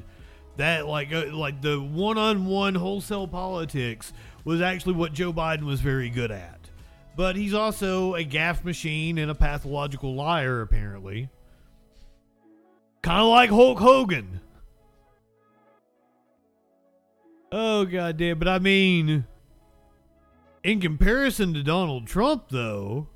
That, 0.58 0.86
like, 0.86 1.12
uh, 1.12 1.34
like 1.34 1.60
the 1.60 1.80
one 1.80 2.18
on 2.18 2.46
one 2.46 2.76
wholesale 2.76 3.26
politics 3.26 4.12
was 4.44 4.60
actually 4.60 4.94
what 4.94 5.12
Joe 5.12 5.32
Biden 5.32 5.64
was 5.64 5.80
very 5.80 6.08
good 6.08 6.30
at. 6.30 6.53
But 7.16 7.36
he's 7.36 7.54
also 7.54 8.14
a 8.14 8.24
gaffe 8.24 8.64
machine 8.64 9.18
and 9.18 9.30
a 9.30 9.34
pathological 9.34 10.14
liar, 10.14 10.60
apparently. 10.60 11.28
Kind 13.02 13.20
of 13.20 13.28
like 13.28 13.50
Hulk 13.50 13.78
Hogan. 13.78 14.40
Oh 17.52 17.84
goddamn! 17.84 18.38
But 18.40 18.48
I 18.48 18.58
mean, 18.58 19.26
in 20.64 20.80
comparison 20.80 21.54
to 21.54 21.62
Donald 21.62 22.06
Trump, 22.06 22.48
though. 22.48 23.08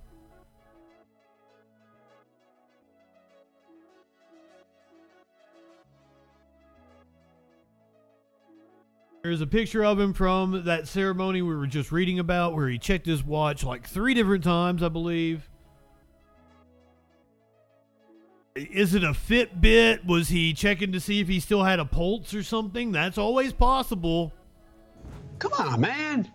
There's 9.29 9.43
a 9.43 9.47
picture 9.47 9.85
of 9.85 10.01
him 10.01 10.15
from 10.15 10.65
that 10.65 10.89
ceremony 10.89 11.43
we 11.43 11.55
were 11.55 11.67
just 11.67 11.93
reading 11.93 12.19
about 12.19 12.55
where 12.55 12.67
he 12.67 12.79
checked 12.79 13.05
his 13.05 13.23
watch 13.23 13.63
like 13.63 13.87
three 13.87 14.15
different 14.15 14.43
times, 14.43 14.83
I 14.83 14.89
believe. 14.89 15.51
Is 18.57 18.95
it 18.95 19.05
a 19.05 19.09
Fitbit? 19.09 20.07
Was 20.07 20.31
he 20.31 20.55
checking 20.55 20.93
to 20.93 20.99
see 20.99 21.21
if 21.21 21.29
he 21.29 21.41
still 21.41 21.63
had 21.63 21.79
a 21.79 21.85
pulse 21.85 22.33
or 22.33 22.43
something? 22.43 22.91
That's 22.91 23.19
always 23.19 23.53
possible. 23.53 24.33
Come 25.39 25.53
on, 25.59 25.83
man. 25.83 26.33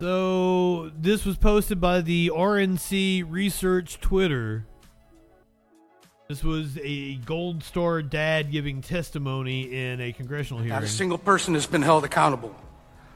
So, 0.00 0.92
this 0.98 1.26
was 1.26 1.36
posted 1.36 1.78
by 1.78 2.00
the 2.00 2.32
RNC 2.34 3.26
Research 3.28 4.00
Twitter. 4.00 4.64
This 6.28 6.44
was 6.44 6.78
a 6.82 7.14
Gold 7.14 7.64
Star 7.64 8.02
dad 8.02 8.52
giving 8.52 8.82
testimony 8.82 9.62
in 9.74 9.98
a 9.98 10.12
congressional 10.12 10.58
hearing. 10.58 10.74
Not 10.74 10.82
a 10.82 10.86
single 10.86 11.16
person 11.16 11.54
has 11.54 11.64
been 11.64 11.80
held 11.80 12.04
accountable. 12.04 12.54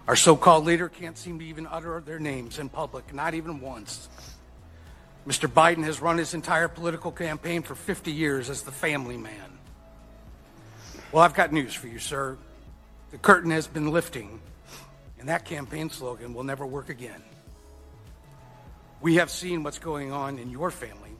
Our 0.09 0.17
so 0.17 0.35
called 0.35 0.65
leader 0.65 0.89
can't 0.89 1.19
seem 1.19 1.39
to 1.41 1.45
even 1.45 1.67
utter 1.67 2.01
their 2.01 2.19
names 2.19 2.59
in 2.59 2.71
public, 2.71 3.13
not 3.13 3.35
even 3.35 3.61
once. 3.61 4.09
Mr. 5.29 5.47
Biden 5.47 5.85
has 5.85 6.01
run 6.01 6.17
his 6.17 6.33
entire 6.33 6.69
political 6.69 7.13
campaign 7.13 7.61
for 7.61 7.75
50 7.75 8.11
years 8.11 8.49
as 8.49 8.63
the 8.63 8.73
family 8.73 9.19
man. 9.19 9.59
Well, 11.13 11.23
I've 11.23 11.35
got 11.35 11.53
news 11.53 11.75
for 11.75 11.89
you, 11.89 11.99
sir. 11.99 12.39
The 13.11 13.19
curtain 13.19 13.51
has 13.51 13.67
been 13.67 13.91
lifting, 13.91 14.41
and 15.21 15.29
that 15.29 15.45
campaign 15.45 15.91
slogan 15.91 16.33
will 16.33 16.45
never 16.45 16.65
work 16.65 16.89
again. 16.89 17.23
We 19.03 19.17
have 19.17 19.31
seen 19.31 19.65
what's 19.65 19.79
going 19.79 20.13
on 20.13 20.39
in 20.39 20.49
your 20.49 20.71
family, 20.71 21.13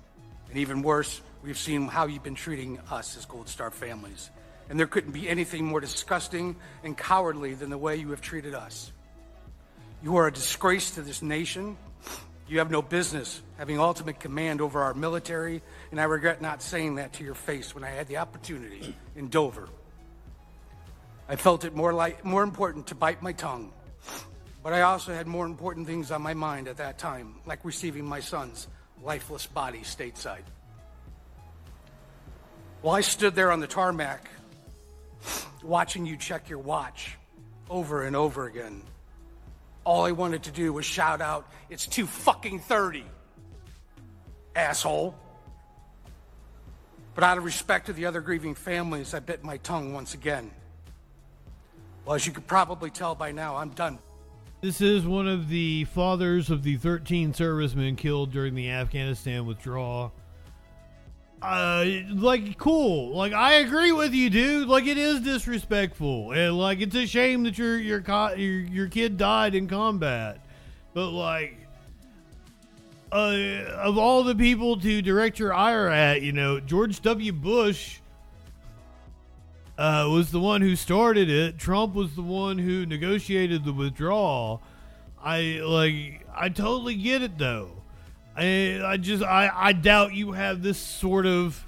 and 0.49 0.57
even 0.57 0.81
worse, 0.81 1.21
we've 1.43 1.59
seen 1.59 1.89
how 1.89 2.07
you've 2.07 2.23
been 2.23 2.35
treating 2.35 2.79
us 2.91 3.17
as 3.17 3.27
Gold 3.27 3.49
Star 3.49 3.71
families. 3.71 4.31
And 4.71 4.79
there 4.79 4.87
couldn't 4.87 5.13
be 5.13 5.29
anything 5.29 5.65
more 5.65 5.81
disgusting 5.81 6.57
and 6.83 6.97
cowardly 6.97 7.55
than 7.55 7.71
the 7.71 7.79
way 7.79 7.97
you 7.97 8.11
have 8.11 8.21
treated 8.21 8.55
us. 8.55 8.93
You 10.03 10.17
are 10.17 10.27
a 10.27 10.33
disgrace 10.33 10.93
to 10.93 11.03
this 11.03 11.23
nation. 11.23 11.77
You 12.49 12.59
have 12.59 12.71
no 12.71 12.83
business 12.83 13.41
having 13.59 13.79
ultimate 13.79 14.21
command 14.21 14.61
over 14.61 14.83
our 14.83 14.95
military, 14.95 15.63
and 15.91 16.01
I 16.01 16.05
regret 16.05 16.43
not 16.43 16.63
saying 16.63 16.97
that 16.97 17.15
to 17.15 17.25
your 17.25 17.35
face 17.35 17.75
when 17.75 17.85
I 17.85 17.91
had 17.91 18.09
the 18.09 18.19
opportunity 18.19 18.95
in 19.17 19.29
Dover. 19.29 19.69
I 21.29 21.37
felt 21.37 21.65
it 21.65 21.75
more 21.75 21.93
like 21.93 22.25
more 22.25 22.43
important 22.43 22.89
to 22.89 22.95
bite 22.95 23.23
my 23.23 23.33
tongue. 23.33 23.73
But 24.63 24.73
I 24.73 24.83
also 24.83 25.13
had 25.13 25.27
more 25.27 25.45
important 25.45 25.87
things 25.87 26.11
on 26.11 26.23
my 26.23 26.35
mind 26.35 26.69
at 26.69 26.77
that 26.77 26.99
time, 26.99 27.37
like 27.47 27.65
receiving 27.65 28.05
my 28.05 28.21
son's 28.21 28.69
lifeless 29.03 29.47
body 29.47 29.81
stateside. 29.81 30.45
While 32.83 32.97
I 32.97 33.01
stood 33.01 33.37
there 33.37 33.53
on 33.53 33.61
the 33.61 33.69
tarmac, 33.69 34.29
watching 35.63 36.05
you 36.05 36.17
check 36.17 36.49
your 36.49 36.59
watch 36.59 37.17
over 37.71 38.03
and 38.03 38.17
over 38.17 38.47
again, 38.47 38.83
all 39.85 40.05
I 40.05 40.11
wanted 40.11 40.43
to 40.45 40.51
do 40.51 40.73
was 40.73 40.85
shout 40.85 41.21
out, 41.21 41.49
It's 41.71 41.87
two 41.87 42.09
fucking 42.09 42.59
30, 42.59 43.05
asshole. 44.57 45.15
But 47.15 47.23
out 47.23 47.39
of 47.39 47.45
respect 47.45 47.87
to 47.87 47.93
the 47.93 48.07
other 48.07 48.21
grieving 48.21 48.57
families, 48.57 49.15
I 49.15 49.21
bit 49.21 49.45
my 49.45 49.59
tongue 49.59 49.93
once 49.93 50.15
again. 50.15 50.51
Well, 52.05 52.17
as 52.17 52.27
you 52.27 52.33
could 52.33 52.49
probably 52.49 52.91
tell 52.91 53.15
by 53.15 53.31
now, 53.31 53.55
I'm 53.55 53.71
done. 53.71 54.01
This 54.61 54.81
is 54.81 55.07
one 55.07 55.29
of 55.29 55.49
the 55.49 55.85
fathers 55.85 56.51
of 56.51 56.65
the 56.65 56.77
13 56.79 57.33
servicemen 57.33 57.95
killed 57.95 58.33
during 58.33 58.57
the 58.57 58.71
Afghanistan 58.71 59.47
withdrawal. 59.47 60.13
Uh, 61.43 61.85
like 62.11 62.57
cool. 62.57 63.17
Like 63.17 63.33
I 63.33 63.55
agree 63.55 63.91
with 63.91 64.15
you, 64.15 64.31
dude. 64.31 64.69
Like 64.69 64.87
it 64.87 64.97
is 64.97 65.21
disrespectful, 65.23 66.31
and 66.31 66.57
like 66.57 66.81
it's 66.81 66.95
a 66.95 67.05
shame 67.05 67.43
that 67.43 67.59
your 67.59 67.79
your 67.79 68.01
co- 68.01 68.35
your, 68.35 68.61
your 68.61 68.87
kid 68.87 69.17
died 69.17 69.57
in 69.57 69.67
combat. 69.67 70.39
But 70.95 71.11
like, 71.11 71.57
uh, 73.11 73.65
of 73.75 73.99
all 73.99 74.23
the 74.23 74.37
people 74.37 74.79
to 74.79 75.03
direct 75.03 75.41
your 75.41 75.53
ire 75.53 75.89
at, 75.89 76.23
you 76.23 76.31
know, 76.33 76.61
George 76.61 77.01
W. 77.03 77.33
Bush 77.33 77.99
uh, 79.77 80.09
was 80.13 80.31
the 80.31 80.41
one 80.41 80.61
who 80.61 80.77
started 80.77 81.29
it. 81.29 81.59
Trump 81.59 81.95
was 81.95 82.15
the 82.15 82.23
one 82.23 82.57
who 82.57 82.87
negotiated 82.87 83.65
the 83.65 83.73
withdrawal. 83.73 84.63
I 85.21 85.61
like. 85.65 86.25
I 86.33 86.51
totally 86.51 86.95
get 86.95 87.23
it 87.23 87.37
though. 87.37 87.82
I 88.37 88.81
I 88.85 88.97
just 88.97 89.23
I 89.23 89.51
I 89.55 89.73
doubt 89.73 90.15
you 90.15 90.33
have 90.33 90.63
this 90.63 90.79
sort 90.79 91.27
of 91.27 91.65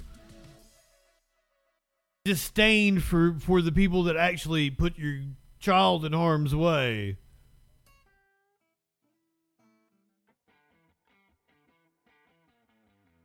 disdain 2.25 3.01
for 3.01 3.35
for 3.39 3.61
the 3.61 3.73
people 3.73 4.05
that 4.05 4.17
actually 4.17 4.71
put 4.71 4.97
your 4.99 5.21
child 5.61 6.05
in 6.05 6.13
harm's 6.13 6.55
way. 6.55 7.17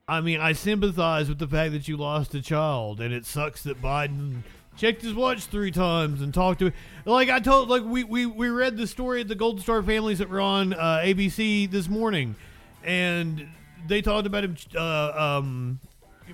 I 0.10 0.22
mean, 0.22 0.42
I 0.42 0.54
sympathize 0.54 1.30
with 1.30 1.38
the 1.38 1.48
fact 1.48 1.72
that 1.74 1.88
you 1.88 1.96
lost 1.96 2.34
a 2.34 2.42
child, 2.42 3.00
and 3.00 3.14
it 3.14 3.28
sucks 3.28 3.62
that 3.64 3.80
Biden 3.80 4.42
checked 4.76 5.04
his 5.04 5.14
watch 5.14 5.46
three 5.46 5.70
times 5.70 6.22
and 6.22 6.34
talked 6.34 6.60
to 6.60 6.68
it. 6.68 6.74
Like 7.06 7.30
I 7.30 7.40
told, 7.40 7.70
like 7.70 7.84
we 7.84 8.04
we, 8.04 8.26
we 8.26 8.50
read 8.50 8.76
the 8.76 8.88
story 8.88 9.22
of 9.22 9.28
the 9.28 9.36
Golden 9.36 9.62
Star 9.62 9.84
families 9.84 10.18
that 10.18 10.28
were 10.30 10.42
on 10.42 10.74
uh, 10.74 11.02
ABC 11.04 11.70
this 11.70 11.88
morning, 11.88 12.36
and 12.84 13.48
they 13.88 14.02
talked 14.02 14.28
about 14.28 14.44
him 14.44 14.56
uh, 14.76 15.40
um, 15.40 15.80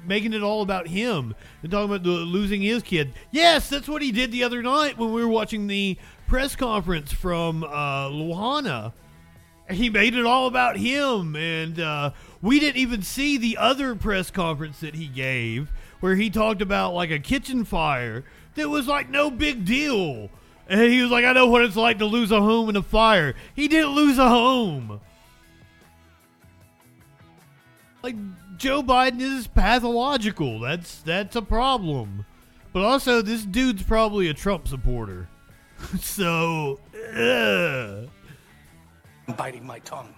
making 0.05 0.33
it 0.33 0.43
all 0.43 0.61
about 0.61 0.87
him 0.87 1.35
and 1.61 1.71
talking 1.71 1.89
about 1.89 2.03
the, 2.03 2.09
losing 2.09 2.61
his 2.61 2.83
kid. 2.83 3.13
Yes, 3.31 3.69
that's 3.69 3.87
what 3.87 4.01
he 4.01 4.11
did 4.11 4.31
the 4.31 4.43
other 4.43 4.61
night 4.61 4.97
when 4.97 5.11
we 5.13 5.23
were 5.23 5.29
watching 5.29 5.67
the 5.67 5.97
press 6.27 6.55
conference 6.55 7.11
from 7.11 7.63
uh, 7.63 8.09
Lahaina. 8.09 8.93
He 9.69 9.89
made 9.89 10.13
it 10.13 10.25
all 10.25 10.45
about 10.45 10.77
him, 10.77 11.35
and 11.35 11.79
uh, 11.79 12.11
we 12.41 12.59
didn't 12.59 12.77
even 12.77 13.01
see 13.01 13.37
the 13.37 13.57
other 13.57 13.95
press 13.95 14.29
conference 14.29 14.79
that 14.81 14.93
he 14.93 15.07
gave 15.07 15.71
where 16.01 16.15
he 16.15 16.29
talked 16.29 16.61
about 16.61 16.93
like 16.93 17.09
a 17.09 17.17
kitchen 17.17 17.65
fire 17.65 18.23
that 18.53 18.69
was 18.69 18.87
like 18.87 19.09
no 19.09 19.31
big 19.31 19.65
deal. 19.65 20.29
And 20.67 20.81
he 20.81 21.01
was 21.01 21.11
like, 21.11 21.25
I 21.25 21.33
know 21.33 21.47
what 21.47 21.63
it's 21.63 21.75
like 21.75 21.99
to 21.99 22.05
lose 22.05 22.31
a 22.31 22.41
home 22.41 22.69
in 22.69 22.75
a 22.75 22.83
fire. 22.83 23.35
He 23.55 23.67
didn't 23.67 23.95
lose 23.95 24.17
a 24.17 24.29
home. 24.29 24.99
Like 28.05 28.57
Joe 28.57 28.83
Biden 28.83 29.19
is 29.19 29.47
pathological. 29.47 30.59
That's 30.59 31.01
that's 31.01 31.35
a 31.35 31.41
problem. 31.41 32.23
But 32.71 32.83
also 32.83 33.23
this 33.23 33.43
dude's 33.43 33.81
probably 33.81 34.29
a 34.29 34.33
Trump 34.35 34.67
supporter. 34.67 35.27
so 35.99 36.79
ugh. 37.17 38.07
I'm 39.27 39.33
biting 39.35 39.65
my 39.65 39.79
tongue. 39.79 40.13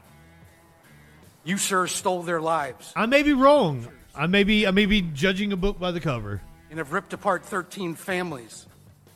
You, 1.45 1.57
sir, 1.57 1.87
stole 1.87 2.23
their 2.23 2.41
lives 2.41 2.91
I 2.93 3.05
may 3.05 3.23
be 3.23 3.31
wrong. 3.31 3.87
I 4.13 4.27
may 4.27 4.43
be 4.43 4.67
I 4.67 4.71
may 4.71 4.85
be 4.85 5.01
judging 5.01 5.53
a 5.53 5.57
book 5.57 5.79
by 5.79 5.91
the 5.91 6.01
cover. 6.01 6.41
and 6.69 6.79
have 6.79 6.91
ripped 6.91 7.13
apart 7.13 7.45
13 7.45 7.95
families. 7.95 8.65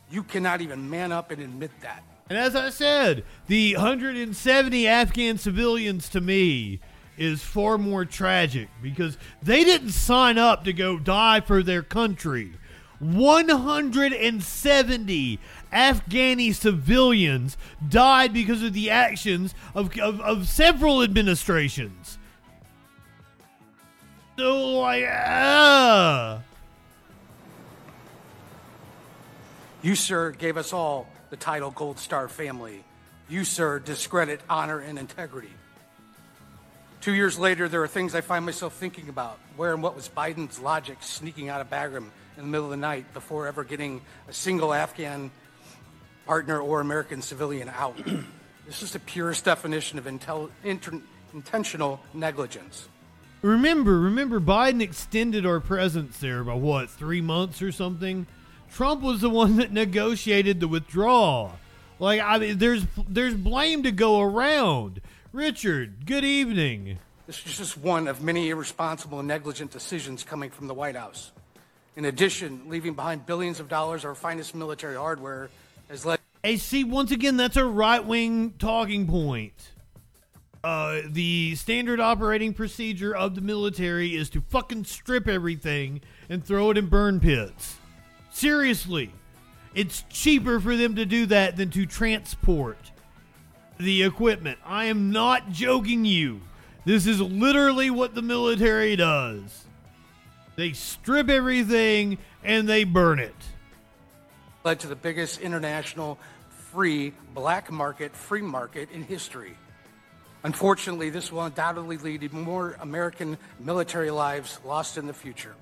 You 0.10 0.24
cannot 0.24 0.62
even 0.62 0.90
man 0.90 1.12
up 1.12 1.32
and 1.32 1.42
admit 1.42 1.72
that. 1.82 2.06
And 2.30 2.38
as 2.38 2.56
I 2.56 2.70
said, 2.70 3.26
the 3.48 3.76
170 3.76 4.88
Afghan 4.88 5.38
civilians 5.38 6.08
to 6.08 6.22
me 6.22 6.80
is 7.22 7.44
far 7.44 7.78
more 7.78 8.04
tragic 8.04 8.68
because 8.82 9.16
they 9.44 9.64
didn't 9.64 9.92
sign 9.92 10.40
up 10.40 10.64
to 10.64 10.74
go 10.74 10.98
die 10.98 11.40
for 11.40 11.62
their 11.62 11.84
country. 11.84 12.54
170 13.00 15.40
Afghani 15.72 16.52
civilians 16.54 17.58
died 17.88 18.34
because 18.34 18.64
of 18.64 18.74
the 18.74 18.90
actions 18.90 19.54
of, 19.76 19.96
of, 20.00 20.20
of 20.22 20.48
several 20.48 21.04
administrations. 21.04 22.18
So, 24.38 24.80
like, 24.80 25.06
ah. 25.08 26.42
You, 29.84 29.96
sir, 29.96 30.32
gave 30.32 30.58
us 30.58 30.74
all 30.74 31.08
the 31.30 31.38
title 31.38 31.70
Gold 31.70 32.00
Star 32.00 32.28
family. 32.28 32.84
You, 33.30 33.46
sir, 33.46 33.78
discredit 33.80 34.42
honor 34.50 34.80
and 34.80 34.98
integrity. 34.98 35.52
Two 37.02 37.16
years 37.16 37.40
later, 37.40 37.68
there 37.68 37.82
are 37.82 37.88
things 37.88 38.14
I 38.14 38.22
find 38.22 38.46
myself 38.46 38.76
thinking 38.76 39.10
about. 39.10 39.40
Where 39.58 39.74
and 39.74 39.82
what 39.82 39.96
was 39.96 40.08
Biden's 40.08 40.60
logic 40.60 40.98
sneaking 41.02 41.50
out 41.50 41.60
of 41.60 41.68
Bagram 41.68 42.06
in 42.38 42.44
the 42.44 42.44
middle 42.44 42.66
of 42.66 42.72
the 42.72 42.78
night 42.78 43.12
before 43.12 43.48
ever 43.48 43.64
getting 43.64 44.02
a 44.28 44.34
single 44.34 44.72
Afghan 44.72 45.32
partner 46.28 46.60
or 46.60 46.80
American 46.80 47.24
civilian 47.24 47.70
out? 47.70 47.98
this 48.68 48.84
is 48.84 48.92
the 48.92 49.00
purest 49.00 49.46
definition 49.46 49.98
of 49.98 50.06
intel- 50.06 50.52
inter- 50.64 51.02
intentional 51.34 52.00
negligence. 52.14 52.88
Remember, 53.42 54.00
remember, 54.00 54.40
Biden 54.40 54.84
extended 54.84 55.44
our 55.44 55.60
presence 55.60 56.20
there 56.20 56.44
by 56.44 56.54
what, 56.54 56.92
three 56.92 57.22
months 57.22 57.64
or 57.64 57.72
something? 57.72 58.28
Trump 58.72 59.02
was 59.02 59.22
the 59.22 59.30
one 59.30 59.56
that 59.58 59.72
negotiated 59.72 60.60
the 60.60 60.68
withdrawal. 60.68 61.54
Like, 61.98 62.22
I 62.22 62.38
mean, 62.38 62.60
there's 62.60 62.86
there's 63.10 63.34
blame 63.34 63.82
to 63.84 63.92
go 63.92 64.22
around. 64.22 65.02
Richard, 65.34 66.06
good 66.06 66.26
evening. 66.26 67.00
This 67.26 67.46
is 67.46 67.58
just 67.58 67.78
one 67.78 68.10
of 68.10 68.22
many 68.22 68.50
irresponsible 68.50 69.20
and 69.20 69.30
negligent 69.30 69.72
decisions 69.72 70.26
coming 70.26 70.50
from 70.50 70.68
the 70.68 70.74
White 70.74 70.98
House. 70.98 71.32
In 71.96 72.04
addition, 72.04 72.64
leaving 72.68 72.96
behind 72.96 73.26
billions 73.26 73.62
of 73.62 73.70
dollars 73.70 74.04
our 74.04 74.14
finest 74.14 74.54
military 74.54 74.98
hardware 74.98 75.50
has 75.90 76.06
led. 76.06 76.20
Hey, 76.44 76.58
see, 76.58 76.84
once 76.84 77.12
again, 77.12 77.38
that's 77.38 77.56
a 77.56 77.64
right 77.64 78.06
wing 78.06 78.56
talking 78.60 79.08
point. 79.08 79.54
Uh, 80.66 81.00
the 81.08 81.56
standard 81.56 82.02
operating 82.02 82.54
procedure 82.54 83.16
of 83.16 83.34
the 83.34 83.42
military 83.42 84.18
is 84.18 84.30
to 84.32 84.42
fucking 84.42 84.84
strip 84.84 85.30
everything 85.30 86.02
and 86.28 86.44
throw 86.44 86.72
it 86.72 86.78
in 86.78 86.88
burn 86.88 87.22
pits. 87.22 87.78
Seriously. 88.32 89.14
It's 89.74 90.04
cheaper 90.10 90.60
for 90.60 90.76
them 90.76 90.96
to 90.96 91.06
do 91.06 91.26
that 91.28 91.56
than 91.56 91.70
to 91.70 91.86
transport 91.86 92.91
the 93.82 94.04
equipment. 94.04 94.60
I 94.66 94.86
am 94.86 95.12
not 95.12 95.52
joking 95.52 96.06
you. 96.06 96.42
This 96.86 97.06
is 97.06 97.20
literally 97.22 97.90
what 97.90 98.16
the 98.16 98.22
military 98.22 98.96
does. 98.96 99.66
They 100.56 100.74
strip 100.74 101.30
everything 101.30 102.18
and 102.44 102.68
they 102.68 102.84
burn 102.84 103.20
it. 103.20 103.36
led 104.64 104.80
to 104.82 104.88
the 104.88 104.96
biggest 104.96 105.42
international 105.42 106.20
free 106.72 107.14
black 107.34 107.72
market 107.72 108.16
free 108.16 108.42
market 108.42 108.90
in 108.92 109.04
history. 109.04 109.56
Unfortunately, 110.44 111.10
this 111.10 111.32
will 111.32 111.44
undoubtedly 111.44 111.98
lead 111.98 112.22
to 112.22 112.36
more 112.36 112.76
American 112.80 113.38
military 113.60 114.10
lives 114.10 114.60
lost 114.66 114.98
in 114.98 115.06
the 115.06 115.14
future. 115.14 115.56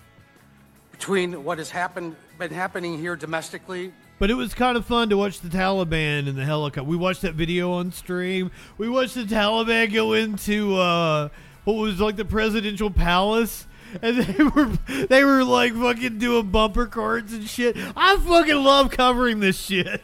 Between 0.92 1.44
what 1.44 1.58
has 1.58 1.70
happened, 1.70 2.16
been 2.38 2.52
happening 2.52 2.98
here 2.98 3.16
domestically, 3.16 3.92
But 4.20 4.30
it 4.30 4.34
was 4.34 4.54
kind 4.54 4.76
of 4.76 4.86
fun 4.86 5.10
to 5.10 5.18
watch 5.18 5.40
the 5.40 5.48
Taliban 5.48 6.28
in 6.28 6.36
the 6.36 6.44
helicopter. 6.44 6.84
We 6.84 6.98
watched 6.98 7.22
that 7.22 7.36
video 7.36 7.72
on 7.72 7.94
stream. 7.94 8.52
We 8.78 8.90
watched 8.90 9.16
the 9.16 9.24
Taliban 9.24 9.94
go 9.94 10.12
into 10.12 10.76
uh, 10.76 11.30
what 11.64 11.78
was 11.78 12.02
like 12.02 12.18
the 12.18 12.26
presidential 12.26 12.92
palace, 12.92 13.66
and 14.02 14.18
they 14.24 14.44
were 14.44 14.72
they 15.08 15.24
were 15.24 15.46
like 15.46 15.74
fucking 15.74 16.20
doing 16.20 16.52
bumper 16.52 16.86
cards 16.86 17.32
and 17.32 17.48
shit. 17.50 17.78
I 17.96 18.18
fucking 18.18 18.62
love 18.62 18.92
covering 18.92 19.40
this 19.40 19.58
shit. 19.58 20.02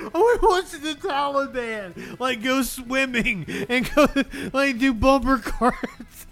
I 0.00 0.04
would 0.04 0.42
watch 0.42 0.70
the 0.70 0.94
Taliban 0.94 2.18
like 2.18 2.42
go 2.42 2.62
swimming 2.62 3.44
and 3.68 3.94
go 3.94 4.08
like 4.54 4.78
do 4.78 4.94
bumper 4.94 5.36
cards. 5.36 6.26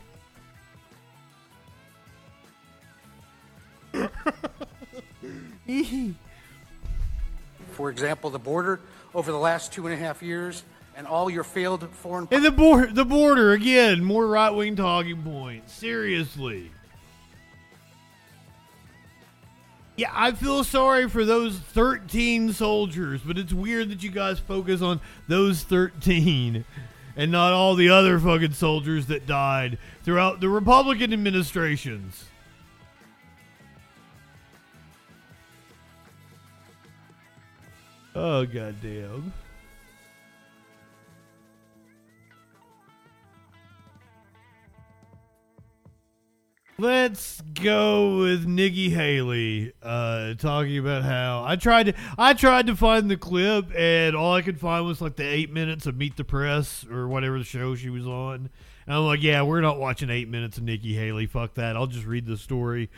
For 7.72 7.90
example, 7.90 8.30
the 8.30 8.38
border 8.38 8.80
over 9.14 9.30
the 9.30 9.38
last 9.38 9.72
two 9.72 9.86
and 9.86 9.94
a 9.94 9.98
half 9.98 10.22
years 10.22 10.62
and 10.96 11.06
all 11.06 11.30
your 11.30 11.44
failed 11.44 11.88
foreign 11.90 12.26
And 12.30 12.44
the 12.44 12.50
border, 12.50 12.92
the 12.92 13.04
border 13.04 13.52
again, 13.52 14.02
more 14.02 14.26
right 14.26 14.50
wing 14.50 14.76
talking 14.76 15.22
points. 15.22 15.72
Seriously. 15.72 16.70
Yeah, 19.96 20.10
I 20.14 20.32
feel 20.32 20.62
sorry 20.64 21.08
for 21.08 21.24
those 21.24 21.58
13 21.58 22.52
soldiers, 22.52 23.20
but 23.24 23.36
it's 23.36 23.52
weird 23.52 23.90
that 23.90 24.02
you 24.02 24.10
guys 24.10 24.38
focus 24.38 24.80
on 24.80 25.00
those 25.26 25.64
13 25.64 26.64
and 27.16 27.32
not 27.32 27.52
all 27.52 27.74
the 27.74 27.88
other 27.90 28.18
fucking 28.20 28.52
soldiers 28.52 29.06
that 29.06 29.26
died 29.26 29.76
throughout 30.04 30.40
the 30.40 30.48
Republican 30.48 31.12
administrations. 31.12 32.24
Oh, 38.20 38.44
goddamn. 38.44 39.32
Let's 46.78 47.40
go 47.62 48.18
with 48.18 48.44
Nikki 48.44 48.90
Haley 48.90 49.72
uh, 49.80 50.34
talking 50.34 50.78
about 50.78 51.04
how 51.04 51.44
I 51.46 51.54
tried 51.54 51.84
to 51.84 51.94
I 52.18 52.34
tried 52.34 52.66
to 52.66 52.74
find 52.74 53.08
the 53.08 53.16
clip 53.16 53.70
and 53.76 54.16
all 54.16 54.34
I 54.34 54.42
could 54.42 54.58
find 54.58 54.84
was 54.84 55.00
like 55.00 55.14
the 55.14 55.24
eight 55.24 55.52
minutes 55.52 55.86
of 55.86 55.96
Meet 55.96 56.16
the 56.16 56.24
Press 56.24 56.84
or 56.90 57.06
whatever 57.06 57.38
the 57.38 57.44
show 57.44 57.76
she 57.76 57.88
was 57.88 58.08
on. 58.08 58.50
And 58.86 58.96
I'm 58.96 59.04
like, 59.06 59.22
yeah, 59.22 59.42
we're 59.42 59.60
not 59.60 59.78
watching 59.78 60.10
eight 60.10 60.28
minutes 60.28 60.58
of 60.58 60.64
Nikki 60.64 60.94
Haley. 60.94 61.26
Fuck 61.26 61.54
that. 61.54 61.76
I'll 61.76 61.86
just 61.86 62.06
read 62.06 62.26
the 62.26 62.36
story. 62.36 62.90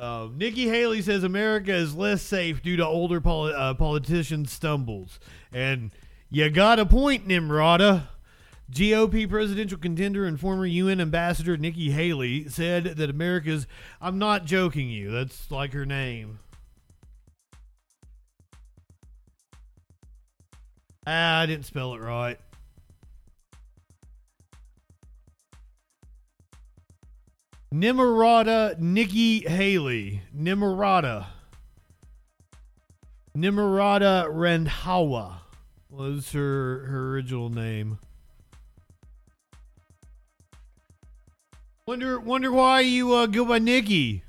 Uh, 0.00 0.28
Nikki 0.34 0.66
Haley 0.66 1.02
says 1.02 1.22
America 1.22 1.74
is 1.74 1.94
less 1.94 2.22
safe 2.22 2.62
due 2.62 2.76
to 2.78 2.86
older 2.86 3.20
poli- 3.20 3.52
uh, 3.52 3.74
politicians' 3.74 4.50
stumbles. 4.50 5.20
And 5.52 5.90
you 6.30 6.48
got 6.48 6.78
a 6.78 6.86
point, 6.86 7.28
Nimrata. 7.28 8.08
GOP 8.72 9.28
presidential 9.28 9.76
contender 9.76 10.24
and 10.24 10.40
former 10.40 10.64
UN 10.64 11.00
ambassador 11.00 11.56
Nikki 11.56 11.90
Haley 11.90 12.48
said 12.48 12.84
that 12.84 13.10
America's. 13.10 13.66
I'm 14.00 14.18
not 14.18 14.46
joking 14.46 14.88
you, 14.88 15.10
that's 15.10 15.50
like 15.50 15.72
her 15.74 15.84
name. 15.84 16.38
Ah, 21.06 21.40
I 21.40 21.46
didn't 21.46 21.66
spell 21.66 21.94
it 21.94 22.00
right. 22.00 22.38
Nimrata 27.72 28.78
Nikki 28.78 29.40
Haley. 29.40 30.22
Nimarada. 30.36 31.26
Nimrata 33.36 34.26
Randhawa 34.28 35.34
was 35.88 36.32
her, 36.32 36.86
her 36.86 37.12
original 37.12 37.48
name. 37.48 37.98
Wonder 41.86 42.20
wonder 42.20 42.52
why 42.52 42.80
you 42.80 43.14
uh, 43.14 43.26
go 43.26 43.44
by 43.44 43.58
Nikki 43.58 44.22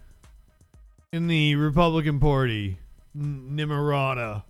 in 1.11 1.27
the 1.27 1.55
Republican 1.55 2.19
Party, 2.19 2.77
N- 3.15 3.51
Nimrata. 3.53 4.43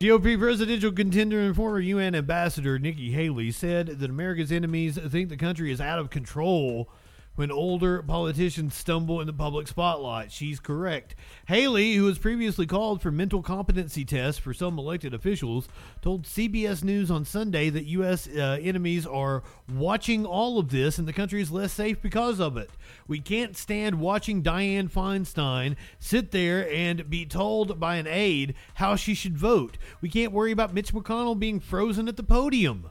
GOP 0.00 0.38
presidential 0.38 0.92
contender 0.92 1.40
and 1.40 1.56
former 1.56 1.80
UN 1.80 2.14
ambassador 2.14 2.78
Nikki 2.78 3.12
Haley 3.12 3.50
said 3.50 3.86
that 3.86 4.10
America's 4.10 4.52
enemies 4.52 4.98
think 5.08 5.30
the 5.30 5.36
country 5.36 5.72
is 5.72 5.80
out 5.80 5.98
of 5.98 6.10
control 6.10 6.88
when 7.36 7.50
older 7.50 8.02
politicians 8.02 8.74
stumble 8.74 9.20
in 9.20 9.26
the 9.26 9.32
public 9.32 9.68
spotlight. 9.68 10.32
She's 10.32 10.58
correct. 10.58 11.14
Haley, 11.46 11.94
who 11.94 12.06
has 12.08 12.18
previously 12.18 12.66
called 12.66 13.00
for 13.00 13.10
mental 13.10 13.42
competency 13.42 14.04
tests 14.04 14.40
for 14.40 14.52
some 14.52 14.78
elected 14.78 15.14
officials, 15.14 15.68
told 16.02 16.24
CBS 16.24 16.82
News 16.82 17.10
on 17.10 17.24
Sunday 17.24 17.70
that 17.70 17.84
U.S. 17.84 18.26
Uh, 18.26 18.58
enemies 18.60 19.06
are 19.06 19.42
watching 19.72 20.26
all 20.26 20.58
of 20.58 20.70
this 20.70 20.98
and 20.98 21.06
the 21.06 21.12
country 21.12 21.40
is 21.40 21.52
less 21.52 21.72
safe 21.72 22.00
because 22.02 22.40
of 22.40 22.56
it. 22.56 22.70
We 23.06 23.20
can't 23.20 23.56
stand 23.56 24.00
watching 24.00 24.42
Dianne 24.42 24.90
Feinstein 24.90 25.76
sit 25.98 26.30
there 26.30 26.68
and 26.72 27.08
be 27.08 27.26
told 27.26 27.78
by 27.78 27.96
an 27.96 28.06
aide 28.06 28.54
how 28.74 28.96
she 28.96 29.14
should 29.14 29.36
vote. 29.36 29.76
We 30.00 30.08
can't 30.08 30.32
worry 30.32 30.52
about 30.52 30.74
Mitch 30.74 30.92
McConnell 30.92 31.38
being 31.38 31.60
frozen 31.60 32.08
at 32.08 32.16
the 32.16 32.22
podium. 32.22 32.90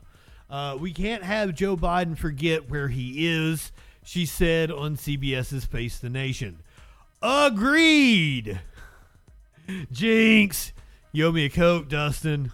Uh, 0.49 0.77
we 0.79 0.93
can't 0.93 1.23
have 1.23 1.55
Joe 1.55 1.75
Biden 1.75 2.15
forget 2.15 2.69
where 2.69 2.89
he 2.89 3.27
is 3.27 3.71
she 4.05 4.25
said 4.25 4.71
on 4.71 4.95
CBS's 4.95 5.65
Face 5.65 5.97
the 5.97 6.09
Nation. 6.09 6.59
Agreed. 7.21 8.61
Jinx. 9.91 10.71
You 11.11 11.27
owe 11.27 11.31
me 11.31 11.45
a 11.45 11.49
Coke, 11.49 11.89
Dustin. 11.89 12.51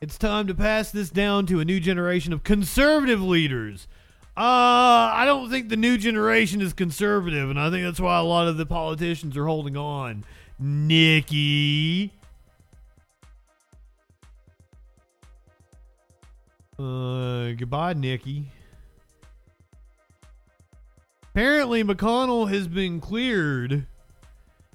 It's 0.00 0.18
time 0.18 0.48
to 0.48 0.54
pass 0.54 0.90
this 0.90 1.08
down 1.08 1.46
to 1.46 1.60
a 1.60 1.64
new 1.64 1.78
generation 1.78 2.32
of 2.32 2.42
conservative 2.42 3.22
leaders. 3.22 3.86
Uh, 4.36 5.12
I 5.14 5.24
don't 5.24 5.50
think 5.50 5.68
the 5.68 5.76
new 5.76 5.96
generation 5.96 6.60
is 6.60 6.72
conservative, 6.72 7.48
and 7.48 7.60
I 7.60 7.70
think 7.70 7.84
that's 7.84 8.00
why 8.00 8.18
a 8.18 8.22
lot 8.22 8.48
of 8.48 8.56
the 8.56 8.66
politicians 8.66 9.36
are 9.36 9.46
holding 9.46 9.76
on. 9.76 10.24
Nikki. 10.58 12.12
Uh, 16.78 17.52
goodbye, 17.52 17.92
Nikki. 17.92 18.50
Apparently, 21.32 21.84
McConnell 21.84 22.50
has 22.50 22.66
been 22.66 23.00
cleared 23.00 23.86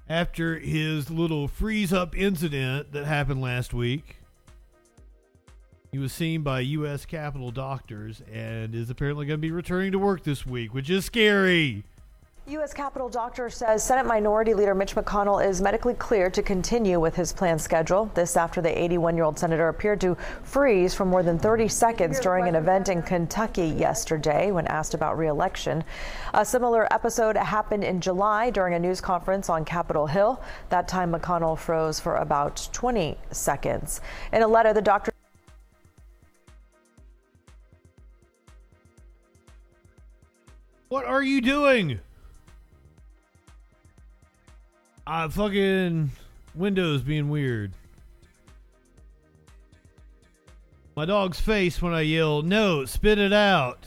after 0.07 0.57
his 0.57 1.09
little 1.09 1.49
freeze 1.49 1.91
up 1.91 2.17
incident 2.17 2.93
that 2.93 3.05
happened 3.05 3.41
last 3.41 3.73
week. 3.73 4.21
He 5.91 5.97
was 5.97 6.13
seen 6.13 6.43
by 6.43 6.61
U.S. 6.61 7.05
Capitol 7.05 7.51
doctors 7.51 8.21
and 8.31 8.73
is 8.73 8.89
apparently 8.89 9.25
going 9.25 9.37
to 9.37 9.41
be 9.41 9.51
returning 9.51 9.91
to 9.91 9.99
work 9.99 10.23
this 10.23 10.45
week, 10.45 10.73
which 10.73 10.89
is 10.89 11.03
scary. 11.03 11.83
U.S. 12.47 12.75
Capitol 12.75 13.09
doctor 13.09 13.49
says 13.49 13.83
Senate 13.83 14.05
Minority 14.05 14.53
Leader 14.53 14.75
Mitch 14.75 14.93
McConnell 14.93 15.43
is 15.43 15.63
medically 15.63 15.95
cleared 15.95 16.31
to 16.35 16.43
continue 16.43 16.99
with 16.99 17.15
his 17.15 17.33
planned 17.33 17.59
schedule. 17.59 18.11
This 18.13 18.37
after 18.37 18.61
the 18.61 18.83
81 18.83 19.15
year 19.15 19.23
old 19.23 19.39
senator 19.39 19.67
appeared 19.67 19.99
to 20.01 20.15
freeze 20.43 20.93
for 20.93 21.05
more 21.05 21.23
than 21.23 21.39
30 21.39 21.67
seconds 21.67 22.19
during 22.19 22.47
an 22.47 22.53
event 22.53 22.87
in 22.87 23.01
Kentucky 23.01 23.65
yesterday 23.65 24.51
when 24.51 24.67
asked 24.67 24.93
about 24.93 25.17
reelection. 25.17 25.83
A 26.35 26.45
similar 26.45 26.87
episode 26.93 27.35
happened 27.35 27.83
in 27.83 27.99
July 27.99 28.51
during 28.51 28.75
a 28.75 28.79
news 28.79 29.01
conference 29.01 29.49
on 29.49 29.65
Capitol 29.65 30.05
Hill. 30.05 30.39
That 30.69 30.87
time, 30.87 31.13
McConnell 31.13 31.57
froze 31.57 31.99
for 31.99 32.17
about 32.17 32.69
20 32.71 33.17
seconds. 33.31 34.01
In 34.31 34.43
a 34.43 34.47
letter, 34.47 34.71
the 34.71 34.83
doctor 34.83 35.11
What 40.89 41.05
are 41.05 41.23
you 41.23 41.41
doing? 41.41 42.01
Uh, 45.07 45.29
fucking 45.29 46.09
Windows 46.55 47.01
being 47.01 47.29
weird. 47.29 47.71
My 50.95 51.05
dog's 51.05 51.39
face 51.39 51.81
when 51.81 51.93
I 51.93 52.01
yell, 52.01 52.41
no, 52.41 52.85
spit 52.85 53.19
it 53.19 53.33
out. 53.33 53.85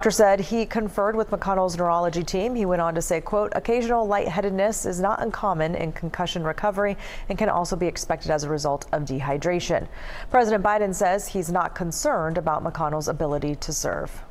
Doctor 0.00 0.12
said 0.12 0.38
he 0.38 0.64
conferred 0.64 1.16
with 1.16 1.30
McConnell's 1.30 1.76
neurology 1.76 2.22
team. 2.22 2.54
He 2.54 2.64
went 2.64 2.80
on 2.80 2.94
to 2.94 3.02
say, 3.02 3.20
quote, 3.20 3.52
occasional 3.56 4.06
lightheadedness 4.06 4.86
is 4.86 5.00
not 5.00 5.20
uncommon 5.20 5.74
in 5.74 5.90
concussion 5.90 6.44
recovery 6.44 6.96
and 7.28 7.36
can 7.36 7.48
also 7.48 7.74
be 7.74 7.88
expected 7.88 8.30
as 8.30 8.44
a 8.44 8.48
result 8.48 8.86
of 8.92 9.02
dehydration. 9.02 9.88
President 10.30 10.62
Biden 10.62 10.94
says 10.94 11.26
he's 11.26 11.50
not 11.50 11.74
concerned 11.74 12.38
about 12.38 12.62
McConnell's 12.62 13.08
ability 13.08 13.56
to 13.56 13.72
serve. 13.72 14.22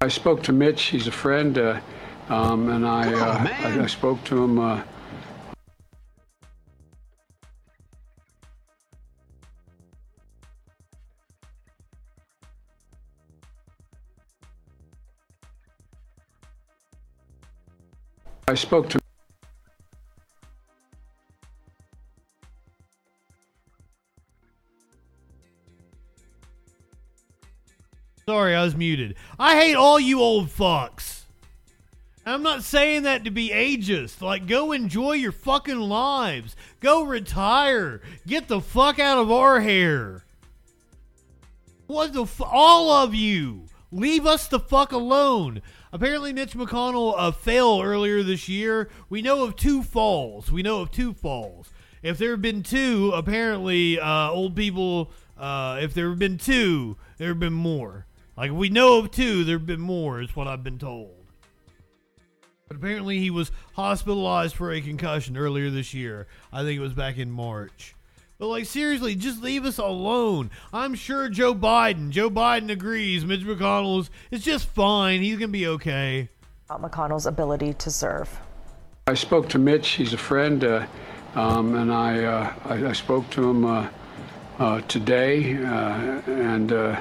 I 0.00 0.06
spoke 0.06 0.44
to 0.44 0.52
Mitch. 0.52 0.80
He's 0.84 1.08
a 1.08 1.12
friend. 1.12 1.58
Uh, 1.58 1.80
um, 2.28 2.68
and 2.68 2.86
I, 2.86 3.12
on, 3.12 3.48
uh, 3.48 3.56
I, 3.64 3.82
I 3.82 3.86
spoke 3.86 4.22
to 4.26 4.44
him 4.44 4.60
uh, 4.60 4.80
I 18.50 18.54
spoke 18.54 18.88
to 18.88 18.98
Sorry, 28.26 28.56
I 28.56 28.64
was 28.64 28.74
muted. 28.74 29.14
I 29.38 29.54
hate 29.54 29.76
all 29.76 30.00
you 30.00 30.20
old 30.20 30.48
fucks. 30.48 31.22
I'm 32.26 32.42
not 32.42 32.64
saying 32.64 33.04
that 33.04 33.22
to 33.22 33.30
be 33.30 33.50
ageist. 33.50 34.20
Like, 34.20 34.48
go 34.48 34.72
enjoy 34.72 35.12
your 35.12 35.30
fucking 35.30 35.78
lives. 35.78 36.56
Go 36.80 37.04
retire. 37.04 38.02
Get 38.26 38.48
the 38.48 38.60
fuck 38.60 38.98
out 38.98 39.18
of 39.18 39.30
our 39.30 39.60
hair. 39.60 40.24
What 41.86 42.12
the 42.14 42.24
f- 42.24 42.40
All 42.40 42.90
of 42.90 43.14
you. 43.14 43.66
Leave 43.92 44.26
us 44.26 44.48
the 44.48 44.60
fuck 44.60 44.90
alone. 44.90 45.62
Apparently, 45.92 46.32
Mitch 46.32 46.54
McConnell 46.54 47.14
uh, 47.16 47.32
fell 47.32 47.82
earlier 47.82 48.22
this 48.22 48.48
year. 48.48 48.88
We 49.08 49.22
know 49.22 49.42
of 49.42 49.56
two 49.56 49.82
falls. 49.82 50.50
We 50.50 50.62
know 50.62 50.80
of 50.80 50.92
two 50.92 51.12
falls. 51.12 51.70
If 52.02 52.16
there 52.16 52.30
have 52.30 52.42
been 52.42 52.62
two, 52.62 53.12
apparently, 53.14 53.98
uh, 53.98 54.30
old 54.30 54.54
people. 54.54 55.10
Uh, 55.36 55.78
if 55.80 55.92
there 55.94 56.08
have 56.10 56.18
been 56.18 56.38
two, 56.38 56.96
there 57.18 57.28
have 57.28 57.40
been 57.40 57.52
more. 57.52 58.06
Like 58.36 58.52
we 58.52 58.68
know 58.68 58.98
of 58.98 59.10
two, 59.10 59.42
there 59.44 59.58
have 59.58 59.66
been 59.66 59.80
more. 59.80 60.20
Is 60.20 60.36
what 60.36 60.46
I've 60.46 60.62
been 60.62 60.78
told. 60.78 61.16
But 62.68 62.76
apparently, 62.76 63.18
he 63.18 63.30
was 63.30 63.50
hospitalized 63.72 64.54
for 64.54 64.70
a 64.70 64.80
concussion 64.80 65.36
earlier 65.36 65.70
this 65.70 65.92
year. 65.92 66.28
I 66.52 66.62
think 66.62 66.78
it 66.78 66.82
was 66.82 66.94
back 66.94 67.18
in 67.18 67.30
March. 67.30 67.96
But 68.40 68.48
like 68.48 68.64
seriously, 68.64 69.14
just 69.16 69.42
leave 69.42 69.66
us 69.66 69.76
alone. 69.76 70.50
I'm 70.72 70.94
sure 70.94 71.28
Joe 71.28 71.54
Biden, 71.54 72.08
Joe 72.08 72.30
Biden 72.30 72.70
agrees. 72.70 73.22
Mitch 73.22 73.42
McConnell's 73.42 74.08
is 74.30 74.42
just 74.42 74.66
fine. 74.66 75.20
He's 75.20 75.36
gonna 75.36 75.48
be 75.48 75.66
okay. 75.66 76.30
About 76.70 76.90
McConnell's 76.90 77.26
ability 77.26 77.74
to 77.74 77.90
serve. 77.90 78.40
I 79.06 79.12
spoke 79.12 79.50
to 79.50 79.58
Mitch. 79.58 79.88
He's 79.88 80.14
a 80.14 80.18
friend, 80.18 80.64
uh, 80.64 80.86
um, 81.34 81.74
and 81.74 81.92
I, 81.92 82.24
uh, 82.24 82.54
I 82.64 82.86
I 82.86 82.92
spoke 82.92 83.28
to 83.30 83.46
him 83.46 83.66
uh, 83.66 83.88
uh, 84.58 84.80
today, 84.88 85.56
uh, 85.62 86.22
and 86.26 86.72
uh, 86.72 86.98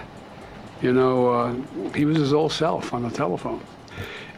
you 0.82 0.92
know 0.92 1.30
uh, 1.30 1.56
he 1.96 2.04
was 2.04 2.18
his 2.18 2.34
old 2.34 2.52
self 2.52 2.94
on 2.94 3.04
the 3.04 3.12
telephone. 3.12 3.62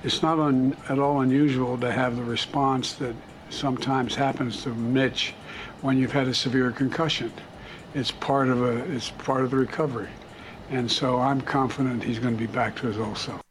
It's 0.04 0.22
not 0.22 0.38
un, 0.38 0.78
at 0.88 1.00
all 1.00 1.22
unusual 1.22 1.80
to 1.80 1.92
have 1.92 2.16
the 2.16 2.24
response 2.24 2.94
that 2.94 3.16
sometimes 3.50 4.14
happens 4.14 4.62
to 4.64 4.70
Mitch 4.70 5.34
when 5.82 5.98
you've 5.98 6.12
had 6.12 6.28
a 6.28 6.34
severe 6.34 6.72
concussion. 6.72 7.32
It's 7.94 8.12
part 8.12 8.48
of 8.50 8.62
a 8.62 8.78
it's 8.94 9.10
part 9.10 9.44
of 9.44 9.52
the 9.52 9.58
recovery, 9.58 10.10
and 10.70 10.90
so 10.90 11.20
I'm 11.20 11.42
confident 11.42 12.04
he's 12.04 12.20
going 12.20 12.36
to 12.36 12.40
be 12.40 12.52
back 12.52 12.76
to 12.78 12.88
his 12.88 12.98
old 12.98 13.18
self. 13.18 13.42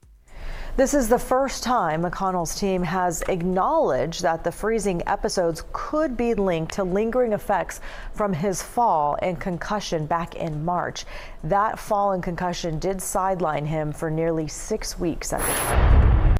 This 0.77 0.95
is 0.95 1.09
the 1.09 1.19
first 1.19 1.63
time 1.63 2.03
McConnell's 2.03 2.59
team 2.59 2.83
has 2.85 3.23
acknowledged 3.29 4.23
that 4.23 4.45
the 4.45 4.53
freezing 4.53 5.03
episodes 5.07 5.65
could 5.73 6.17
be 6.17 6.33
linked 6.33 6.73
to 6.75 6.85
lingering 6.85 7.33
effects 7.33 7.81
from 8.13 8.33
his 8.33 8.63
fall 8.63 9.19
and 9.21 9.39
concussion 9.39 10.07
back 10.07 10.37
in 10.37 10.65
March. 10.65 11.05
That 11.45 11.79
fall 11.79 12.13
and 12.13 12.23
concussion 12.23 12.79
did 12.79 13.03
sideline 13.03 13.67
him 13.67 13.93
for 13.93 14.11
nearly 14.11 14.49
six 14.49 14.99
weeks 14.99 15.35
at 15.35 15.41
the 15.41 15.53
time. 15.53 16.37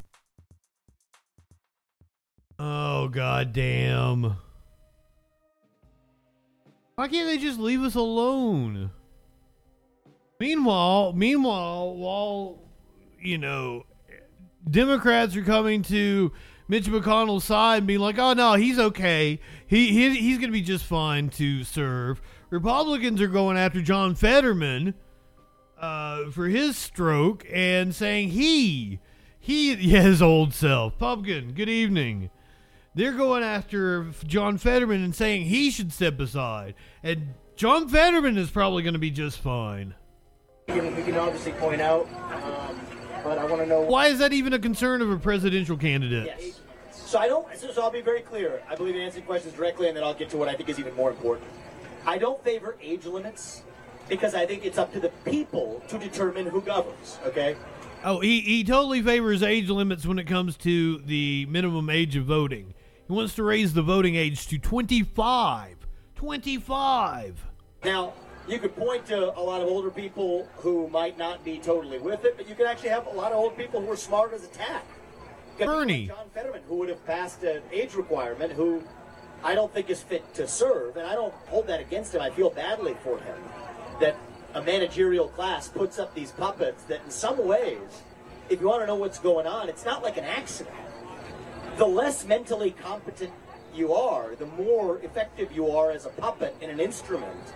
Oh 2.57 3.09
god 3.09 3.53
damn. 3.53 4.37
Why 6.95 7.07
can't 7.07 7.27
they 7.27 7.37
just 7.37 7.59
leave 7.59 7.81
us 7.81 7.95
alone? 7.95 8.91
Meanwhile, 10.39 11.13
meanwhile, 11.13 11.95
while 11.95 12.59
you 13.21 13.37
know, 13.37 13.85
Democrats 14.69 15.35
are 15.35 15.43
coming 15.43 15.83
to 15.83 16.31
Mitch 16.67 16.85
McConnell's 16.85 17.43
side 17.43 17.79
and 17.79 17.87
being 17.87 17.99
like, 17.99 18.17
"Oh 18.17 18.33
no, 18.33 18.53
he's 18.53 18.79
okay. 18.79 19.39
He, 19.67 19.91
he 19.91 20.15
he's 20.15 20.37
going 20.37 20.49
to 20.49 20.53
be 20.53 20.61
just 20.61 20.85
fine 20.85 21.29
to 21.31 21.63
serve." 21.63 22.21
Republicans 22.49 23.21
are 23.21 23.27
going 23.27 23.57
after 23.57 23.81
John 23.81 24.15
Fetterman 24.15 24.93
uh, 25.79 26.29
for 26.31 26.47
his 26.47 26.77
stroke 26.77 27.45
and 27.51 27.93
saying 27.93 28.29
he 28.29 28.99
he 29.39 29.75
his 29.89 30.21
old 30.21 30.53
self. 30.53 30.97
Pumpkin, 30.97 31.53
good 31.53 31.69
evening. 31.69 32.29
They're 32.93 33.13
going 33.13 33.41
after 33.41 34.07
John 34.25 34.57
Fetterman 34.57 35.01
and 35.01 35.15
saying 35.15 35.43
he 35.45 35.71
should 35.71 35.93
step 35.93 36.19
aside, 36.19 36.75
and 37.01 37.35
John 37.55 37.87
Fetterman 37.87 38.37
is 38.37 38.49
probably 38.49 38.83
going 38.83 38.95
to 38.95 38.99
be 38.99 39.11
just 39.11 39.39
fine. 39.39 39.93
We 40.67 40.73
can, 40.73 40.95
we 40.97 41.03
can 41.03 41.15
obviously 41.15 41.53
point 41.53 41.79
out, 41.79 42.05
um, 42.43 42.77
but 43.23 43.37
I 43.37 43.45
want 43.45 43.61
to 43.61 43.65
know 43.65 43.81
Why 43.81 44.07
is 44.07 44.19
that 44.19 44.33
even 44.33 44.51
a 44.51 44.59
concern 44.59 45.01
of 45.01 45.09
a 45.09 45.17
presidential 45.17 45.77
candidate? 45.77 46.25
Yes. 46.25 46.59
So 46.91 47.17
I 47.17 47.27
don't. 47.29 47.47
So, 47.55 47.71
so 47.71 47.81
I'll 47.81 47.91
be 47.91 48.01
very 48.01 48.21
clear. 48.21 48.61
I 48.69 48.75
believe 48.75 48.95
in 48.95 49.01
answering 49.01 49.25
questions 49.25 49.53
directly, 49.53 49.87
and 49.87 49.95
then 49.95 50.03
I'll 50.03 50.13
get 50.13 50.29
to 50.31 50.37
what 50.37 50.49
I 50.49 50.55
think 50.55 50.67
is 50.67 50.77
even 50.77 50.93
more 50.95 51.11
important. 51.11 51.47
I 52.05 52.17
don't 52.17 52.43
favor 52.43 52.75
age 52.81 53.05
limits 53.05 53.63
because 54.09 54.35
I 54.35 54.45
think 54.45 54.65
it's 54.65 54.77
up 54.77 54.91
to 54.91 54.99
the 54.99 55.09
people 55.23 55.81
to 55.87 55.97
determine 55.97 56.45
who 56.45 56.59
governs. 56.61 57.19
Okay. 57.25 57.55
Oh, 58.03 58.19
he, 58.19 58.41
he 58.41 58.63
totally 58.65 59.01
favors 59.01 59.43
age 59.43 59.69
limits 59.69 60.05
when 60.05 60.19
it 60.19 60.25
comes 60.25 60.57
to 60.57 60.97
the 60.99 61.45
minimum 61.45 61.89
age 61.89 62.17
of 62.17 62.25
voting. 62.25 62.73
He 63.11 63.15
wants 63.17 63.35
to 63.35 63.43
raise 63.43 63.73
the 63.73 63.81
voting 63.81 64.15
age 64.15 64.47
to 64.47 64.57
25. 64.57 65.75
25. 66.15 67.45
Now, 67.83 68.13
you 68.47 68.57
could 68.57 68.73
point 68.73 69.05
to 69.07 69.37
a 69.37 69.43
lot 69.43 69.61
of 69.61 69.67
older 69.67 69.91
people 69.91 70.47
who 70.55 70.87
might 70.87 71.17
not 71.17 71.43
be 71.43 71.57
totally 71.57 71.99
with 71.99 72.23
it, 72.23 72.37
but 72.37 72.47
you 72.47 72.55
could 72.55 72.67
actually 72.67 72.87
have 72.87 73.07
a 73.07 73.09
lot 73.09 73.33
of 73.33 73.37
old 73.37 73.57
people 73.57 73.81
who 73.81 73.91
are 73.91 73.97
smart 73.97 74.31
as 74.31 74.45
a 74.45 74.47
tack. 74.47 74.85
You 75.59 75.59
got 75.59 75.59
people 75.59 75.73
Bernie. 75.73 76.07
John 76.07 76.29
Fetterman, 76.33 76.61
who 76.69 76.75
would 76.77 76.87
have 76.87 77.05
passed 77.05 77.43
an 77.43 77.61
age 77.73 77.95
requirement, 77.95 78.53
who 78.53 78.81
I 79.43 79.55
don't 79.55 79.73
think 79.73 79.89
is 79.89 80.01
fit 80.01 80.33
to 80.35 80.47
serve, 80.47 80.95
and 80.95 81.05
I 81.05 81.13
don't 81.13 81.33
hold 81.49 81.67
that 81.67 81.81
against 81.81 82.15
him. 82.15 82.21
I 82.21 82.29
feel 82.29 82.49
badly 82.49 82.95
for 83.03 83.17
him 83.17 83.37
that 83.99 84.15
a 84.53 84.61
managerial 84.61 85.27
class 85.27 85.67
puts 85.67 85.99
up 85.99 86.15
these 86.15 86.31
puppets 86.31 86.83
that, 86.83 87.01
in 87.03 87.11
some 87.11 87.45
ways, 87.45 88.03
if 88.47 88.61
you 88.61 88.69
want 88.69 88.83
to 88.83 88.87
know 88.87 88.95
what's 88.95 89.19
going 89.19 89.47
on, 89.47 89.67
it's 89.67 89.83
not 89.83 90.01
like 90.01 90.15
an 90.15 90.23
accident. 90.23 90.73
The 91.77 91.85
less 91.85 92.25
mentally 92.25 92.71
competent 92.71 93.31
you 93.73 93.93
are, 93.93 94.35
the 94.35 94.45
more 94.45 94.99
effective 94.99 95.51
you 95.51 95.71
are 95.71 95.91
as 95.91 96.05
a 96.05 96.09
puppet 96.09 96.55
and 96.61 96.69
an 96.69 96.79
instrument 96.79 97.53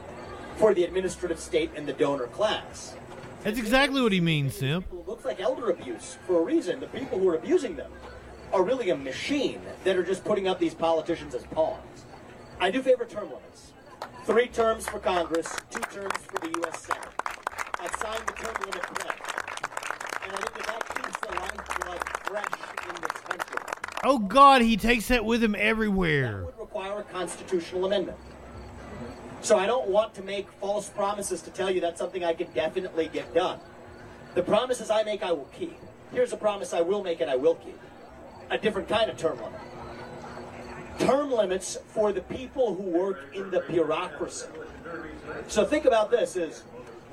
for 0.57 0.73
the 0.73 0.83
administrative 0.83 1.39
state 1.39 1.71
and 1.75 1.87
the 1.87 1.93
donor 1.93 2.27
class. 2.27 2.95
That's 3.43 3.59
exactly 3.59 4.01
what 4.01 4.11
he 4.11 4.21
means, 4.21 4.55
Simp. 4.55 4.85
It 4.91 5.07
looks 5.07 5.25
like 5.25 5.39
elder 5.39 5.69
abuse 5.69 6.17
for 6.25 6.39
a 6.39 6.43
reason. 6.43 6.79
The 6.79 6.87
people 6.87 7.19
who 7.19 7.29
are 7.29 7.35
abusing 7.35 7.75
them 7.75 7.91
are 8.51 8.63
really 8.63 8.89
a 8.89 8.95
machine 8.95 9.61
that 9.83 9.97
are 9.97 10.03
just 10.03 10.23
putting 10.23 10.47
up 10.47 10.59
these 10.59 10.73
politicians 10.73 11.35
as 11.35 11.43
pawns. 11.47 12.05
I 12.59 12.71
do 12.71 12.81
favor 12.81 13.05
term 13.05 13.25
limits. 13.25 13.73
Three 14.23 14.47
terms 14.47 14.87
for 14.87 14.97
Congress, 14.99 15.55
two 15.69 15.81
terms 15.81 16.17
for 16.23 16.39
the 16.39 16.47
U.S. 16.61 16.79
Senate. 16.79 17.09
I've 17.79 17.95
signed 18.01 18.25
the 18.25 18.33
term 18.33 18.55
limit 18.61 18.81
pledge. 18.81 19.17
And 20.23 20.31
I 20.31 20.37
think 20.37 20.53
that 20.55 20.65
that 20.65 20.95
keeps 20.95 21.19
the 21.19 21.27
lifeblood 21.35 22.01
fresh 22.23 22.89
in 22.89 23.01
this 23.01 23.21
country. 23.21 23.94
Oh, 24.05 24.19
God, 24.19 24.61
he 24.61 24.77
takes 24.77 25.07
that 25.07 25.25
with 25.25 25.43
him 25.43 25.55
everywhere. 25.57 26.31
That 26.31 26.45
would 26.45 26.59
require 26.59 26.99
a 26.99 27.03
constitutional 27.05 27.85
amendment. 27.85 28.19
So 29.41 29.57
I 29.57 29.65
don't 29.65 29.87
want 29.89 30.13
to 30.13 30.21
make 30.21 30.47
false 30.61 30.89
promises 30.89 31.41
to 31.41 31.49
tell 31.49 31.71
you 31.71 31.81
that's 31.81 31.97
something 31.99 32.23
I 32.23 32.33
can 32.33 32.51
definitely 32.51 33.07
get 33.07 33.33
done. 33.33 33.59
The 34.35 34.43
promises 34.43 34.91
I 34.91 35.01
make, 35.01 35.23
I 35.23 35.31
will 35.31 35.49
keep. 35.57 35.75
Here's 36.11 36.33
a 36.33 36.37
promise 36.37 36.71
I 36.71 36.81
will 36.81 37.03
make 37.03 37.19
and 37.19 37.31
I 37.31 37.35
will 37.35 37.55
keep. 37.55 37.79
A 38.51 38.59
different 38.59 38.87
kind 38.87 39.09
of 39.09 39.17
term 39.17 39.37
limit. 39.37 39.59
Term 40.99 41.31
limits 41.31 41.75
for 41.87 42.13
the 42.13 42.21
people 42.21 42.75
who 42.75 42.83
work 42.83 43.33
in 43.33 43.49
the 43.49 43.61
bureaucracy. 43.61 44.45
So 45.47 45.65
think 45.65 45.85
about 45.85 46.11
this 46.11 46.35
is 46.35 46.63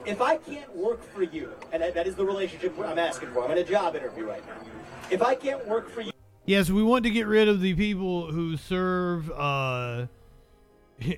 if 0.04 0.20
I 0.20 0.36
can't 0.36 0.76
work 0.76 1.02
for 1.14 1.22
you, 1.22 1.52
and 1.72 1.82
that 1.82 2.06
is 2.06 2.16
the 2.16 2.24
relationship 2.24 2.78
I'm 2.78 2.98
asking 2.98 3.30
for. 3.32 3.44
I'm 3.44 3.50
in 3.52 3.58
a 3.58 3.64
job 3.64 3.96
interview 3.96 4.26
right 4.26 4.46
now. 4.46 4.66
If 5.10 5.22
I 5.22 5.34
can't 5.34 5.66
work 5.66 5.90
for 5.90 6.02
you, 6.02 6.12
Yes, 6.44 6.70
we 6.70 6.82
want 6.82 7.04
to 7.04 7.10
get 7.10 7.26
rid 7.26 7.48
of 7.48 7.60
the 7.60 7.74
people 7.74 8.30
who 8.30 8.56
serve 8.56 9.30
uh, 9.30 10.06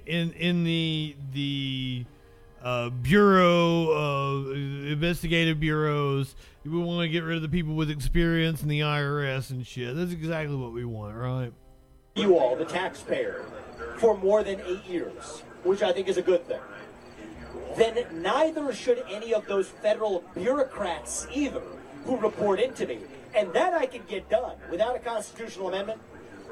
in 0.07 0.33
in 0.33 0.65
the 0.65 1.17
the 1.33 2.05
uh, 2.63 2.91
bureau 2.91 3.91
of 3.91 4.51
investigative 4.53 5.61
bureaus. 5.61 6.35
We 6.65 6.79
want 6.79 7.03
to 7.03 7.09
get 7.09 7.25
rid 7.25 7.37
of 7.37 7.43
the 7.43 7.49
people 7.49 7.75
with 7.75 7.91
experience 7.91 8.63
in 8.63 8.69
the 8.69 8.81
IRS 8.81 9.51
and 9.51 9.67
shit. 9.67 9.97
That's 9.97 10.13
exactly 10.13 10.57
what 10.57 10.73
we 10.73 10.85
want, 10.85 11.15
right? 11.15 11.53
you 12.15 12.39
all, 12.39 12.57
the 12.57 12.65
taxpayer, 12.65 13.45
for 13.97 14.17
more 14.17 14.43
than 14.45 14.61
eight 14.67 14.85
years, 14.87 15.43
which 15.65 15.83
I 15.83 15.93
think 15.93 16.09
is 16.09 16.17
a 16.17 16.23
good 16.23 16.47
thing, 16.47 16.61
then 17.77 18.07
neither 18.23 18.73
should 18.73 19.05
any 19.11 19.35
of 19.35 19.47
those 19.47 19.69
federal 19.69 20.23
bureaucrats 20.35 21.27
either 21.33 21.63
who 22.05 22.17
report 22.17 22.61
into 22.61 22.87
me. 22.87 22.99
And 23.35 23.52
that 23.52 23.74
I 23.74 23.86
can 23.86 24.02
get 24.09 24.28
done 24.31 24.56
without 24.70 24.97
a 24.97 24.98
constitutional 24.98 25.69
amendment, 25.69 26.01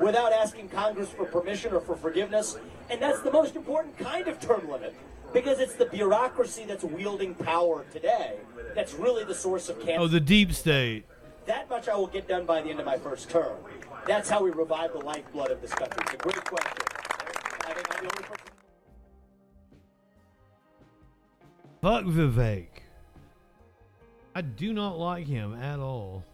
without 0.00 0.32
asking 0.32 0.68
Congress 0.70 1.08
for 1.08 1.24
permission 1.24 1.72
or 1.72 1.80
for 1.80 1.96
forgiveness. 1.96 2.58
And 2.90 3.00
that's 3.00 3.20
the 3.20 3.30
most 3.30 3.56
important 3.56 3.96
kind 3.98 4.26
of 4.28 4.40
term 4.40 4.68
limit 4.70 4.94
because 5.32 5.60
it's 5.60 5.74
the 5.74 5.86
bureaucracy 5.86 6.64
that's 6.64 6.84
wielding 6.84 7.34
power 7.34 7.84
today 7.92 8.36
that's 8.74 8.94
really 8.94 9.24
the 9.24 9.34
source 9.34 9.68
of 9.68 9.78
cancer. 9.78 10.00
Oh, 10.00 10.08
the 10.08 10.20
deep 10.20 10.52
state. 10.52 11.04
That 11.46 11.68
much 11.68 11.88
I 11.88 11.96
will 11.96 12.06
get 12.06 12.28
done 12.28 12.46
by 12.46 12.62
the 12.62 12.70
end 12.70 12.80
of 12.80 12.86
my 12.86 12.98
first 12.98 13.30
term. 13.30 13.56
That's 14.06 14.28
how 14.28 14.42
we 14.42 14.50
revive 14.50 14.92
the 14.92 15.00
lifeblood 15.00 15.50
of 15.50 15.60
this 15.60 15.72
country. 15.72 16.02
It's 16.04 16.14
a 16.14 16.16
great 16.16 16.44
question. 16.44 16.84
I 17.66 17.72
think 17.74 17.96
I'm 17.96 18.04
the 18.04 18.10
only 18.10 18.22
person. 18.22 18.46
Fuck 21.80 22.04
Vivek. 22.04 22.66
I 24.34 24.40
do 24.40 24.72
not 24.72 24.98
like 24.98 25.26
him 25.26 25.54
at 25.54 25.78
all. 25.78 26.24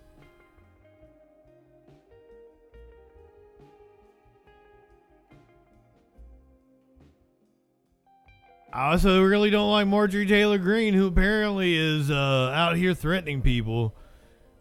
I 8.73 8.93
also 8.93 9.23
really 9.23 9.51
don't 9.51 9.71
like 9.71 9.87
Marjorie 9.87 10.27
Taylor 10.27 10.59
Greene, 10.59 10.93
who 10.93 11.07
apparently 11.07 11.75
is 11.75 12.11
uh, 12.11 12.53
out 12.55 12.77
here 12.77 12.93
threatening 12.93 13.41
people. 13.41 13.95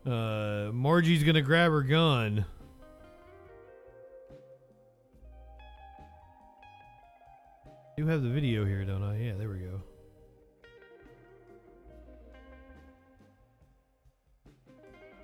Uh, 0.05 0.69
Margie's 0.71 1.23
gonna 1.23 1.41
grab 1.41 1.71
her 1.71 1.81
gun. 1.83 2.45
I 7.65 8.01
do 8.01 8.07
have 8.07 8.23
the 8.23 8.29
video 8.29 8.63
here, 8.63 8.85
don't 8.85 9.03
I? 9.03 9.17
Yeah, 9.17 9.33
there 9.37 9.49
we 9.49 9.57
go. 9.57 9.81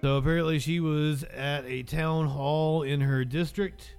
So 0.01 0.17
apparently 0.17 0.59
she 0.59 0.81
was 0.81 1.23
at 1.23 1.63
a 1.65 1.83
town 1.83 2.27
hall 2.27 2.83
in 2.83 2.99
her 2.99 3.23
district, 3.23 3.95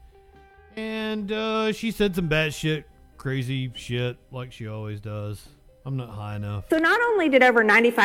and 0.77 1.33
uh, 1.33 1.73
she 1.73 1.91
said 1.91 2.15
some 2.15 2.29
bad 2.29 2.53
shit, 2.53 2.87
crazy 3.25 3.73
shit, 3.75 4.19
like 4.31 4.53
she 4.53 4.69
always 4.69 5.01
does. 5.01 5.49
I'm 5.87 5.97
not 5.97 6.11
high 6.11 6.37
enough. 6.37 6.67
So 6.69 6.77
not 6.77 7.01
only 7.01 7.31
did 7.31 7.43
over 7.43 7.65
95% 7.65 7.97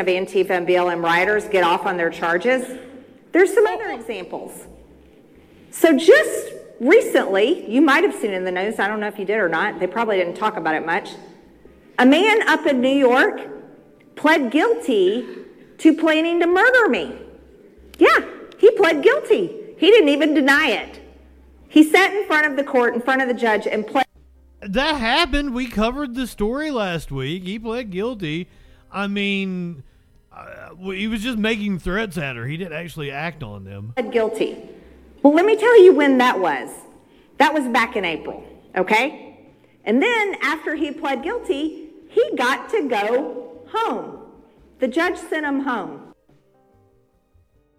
of 0.00 0.06
Antifa 0.06 0.50
and 0.50 0.68
BLM 0.68 1.02
rioters 1.02 1.48
get 1.48 1.64
off 1.64 1.84
on 1.84 1.96
their 1.96 2.10
charges, 2.10 2.78
there's 3.32 3.52
some 3.52 3.66
other 3.66 3.90
examples. 3.90 4.68
So 5.72 5.98
just 5.98 6.52
recently, 6.78 7.68
you 7.68 7.80
might 7.80 8.04
have 8.04 8.14
seen 8.14 8.32
in 8.32 8.44
the 8.44 8.52
news, 8.52 8.78
I 8.78 8.86
don't 8.86 9.00
know 9.00 9.08
if 9.08 9.18
you 9.18 9.24
did 9.24 9.38
or 9.38 9.48
not, 9.48 9.80
they 9.80 9.88
probably 9.88 10.16
didn't 10.16 10.36
talk 10.36 10.56
about 10.56 10.76
it 10.76 10.86
much. 10.86 11.10
A 11.98 12.06
man 12.06 12.48
up 12.48 12.64
in 12.64 12.80
New 12.80 12.96
York 12.96 13.40
pled 14.14 14.52
guilty 14.52 15.26
to 15.78 15.96
planning 15.96 16.38
to 16.38 16.46
murder 16.46 16.88
me. 16.88 17.18
Yeah, 17.98 18.20
he 18.58 18.70
pled 18.70 19.02
guilty. 19.02 19.74
He 19.76 19.90
didn't 19.90 20.10
even 20.10 20.34
deny 20.34 20.68
it. 20.68 21.00
He 21.68 21.82
sat 21.82 22.14
in 22.14 22.28
front 22.28 22.46
of 22.46 22.54
the 22.54 22.62
court, 22.62 22.94
in 22.94 23.00
front 23.00 23.22
of 23.22 23.26
the 23.26 23.34
judge, 23.34 23.66
and 23.66 23.84
pled. 23.84 24.04
That 24.60 24.96
happened. 24.96 25.54
We 25.54 25.68
covered 25.68 26.14
the 26.14 26.26
story 26.26 26.70
last 26.70 27.12
week. 27.12 27.44
He 27.44 27.58
pled 27.58 27.90
guilty. 27.90 28.48
I 28.90 29.06
mean, 29.06 29.84
uh, 30.32 30.74
he 30.74 31.06
was 31.06 31.22
just 31.22 31.38
making 31.38 31.78
threats 31.78 32.18
at 32.18 32.36
her. 32.36 32.46
He 32.46 32.56
didn't 32.56 32.72
actually 32.72 33.10
act 33.10 33.42
on 33.42 33.64
them. 33.64 33.92
Pled 33.96 34.12
guilty. 34.12 34.68
Well, 35.22 35.34
let 35.34 35.44
me 35.44 35.56
tell 35.56 35.82
you 35.82 35.94
when 35.94 36.18
that 36.18 36.40
was. 36.40 36.70
That 37.38 37.54
was 37.54 37.68
back 37.68 37.94
in 37.94 38.04
April, 38.04 38.44
okay? 38.76 39.38
And 39.84 40.02
then 40.02 40.36
after 40.42 40.74
he 40.74 40.90
pled 40.90 41.22
guilty, 41.22 41.90
he 42.08 42.36
got 42.36 42.68
to 42.70 42.88
go 42.88 43.62
home. 43.68 44.18
The 44.80 44.88
judge 44.88 45.16
sent 45.16 45.46
him 45.46 45.60
home. 45.60 46.14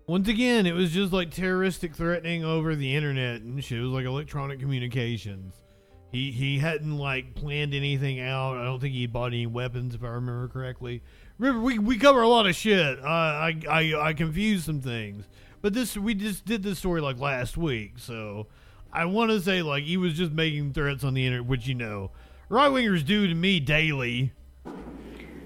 Once 0.08 0.28
again, 0.28 0.66
it 0.66 0.74
was 0.74 0.92
just 0.92 1.14
like 1.14 1.30
terroristic 1.30 1.96
threatening 1.96 2.44
over 2.44 2.76
the 2.76 2.96
internet 2.96 3.42
and 3.42 3.64
shit. 3.64 3.80
It 3.80 3.82
was 3.82 3.92
like 3.92 4.06
electronic 4.06 4.60
communications. 4.60 5.54
He 6.12 6.32
he 6.32 6.58
hadn't 6.58 6.98
like 6.98 7.36
planned 7.36 7.74
anything 7.74 8.20
out. 8.20 8.58
I 8.58 8.64
don't 8.64 8.80
think 8.80 8.96
he 8.96 9.06
bought 9.06 9.28
any 9.28 9.46
weapons, 9.46 9.94
if 9.94 10.04
I 10.04 10.08
remember 10.08 10.48
correctly. 10.48 11.04
Remember, 11.38 11.62
we, 11.62 11.78
we 11.78 11.98
cover 11.98 12.22
a 12.22 12.28
lot 12.28 12.48
of 12.48 12.56
shit. 12.56 13.00
Uh, 13.00 13.08
I 13.08 13.60
I 13.70 13.94
I 13.96 14.14
confused 14.14 14.66
some 14.66 14.82
things, 14.82 15.26
but 15.62 15.74
this 15.74 15.96
we 15.96 16.16
just 16.16 16.46
did 16.46 16.64
this 16.64 16.80
story 16.80 17.00
like 17.00 17.20
last 17.20 17.58
week, 17.58 17.94
so 17.98 18.48
I 18.92 19.06
want 19.06 19.30
to 19.30 19.40
say 19.40 19.62
like 19.62 19.84
he 19.84 19.98
was 19.98 20.16
just 20.16 20.32
making 20.32 20.74
threats 20.74 21.04
on 21.04 21.14
the 21.14 21.26
internet, 21.26 21.48
which 21.48 21.68
you 21.68 21.76
know, 21.76 22.10
right 22.50 22.72
wingers 22.72 23.06
do 23.06 23.28
to 23.28 23.36
me 23.36 23.60
daily. 23.60 24.34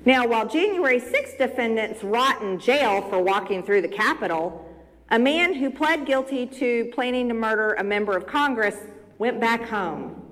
Now, 0.05 0.27
while 0.27 0.45
January 0.45 0.99
6 0.99 1.35
defendants 1.37 2.03
rot 2.03 2.41
in 2.41 2.59
jail 2.59 3.01
for 3.03 3.21
walking 3.21 3.63
through 3.63 3.83
the 3.83 3.87
Capitol, 3.87 4.69
a 5.09 5.17
man 5.17 5.53
who 5.53 5.69
pled 5.69 6.05
guilty 6.05 6.45
to 6.45 6.91
planning 6.93 7.29
to 7.29 7.33
murder 7.33 7.73
a 7.75 7.83
member 7.85 8.17
of 8.17 8.27
Congress 8.27 8.75
went 9.17 9.39
back 9.39 9.63
home. 9.63 10.22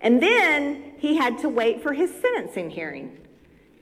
And 0.00 0.22
then 0.22 0.94
he 0.98 1.16
had 1.16 1.38
to 1.38 1.48
wait 1.48 1.82
for 1.82 1.92
his 1.92 2.10
sentencing 2.20 2.70
hearing. 2.70 3.16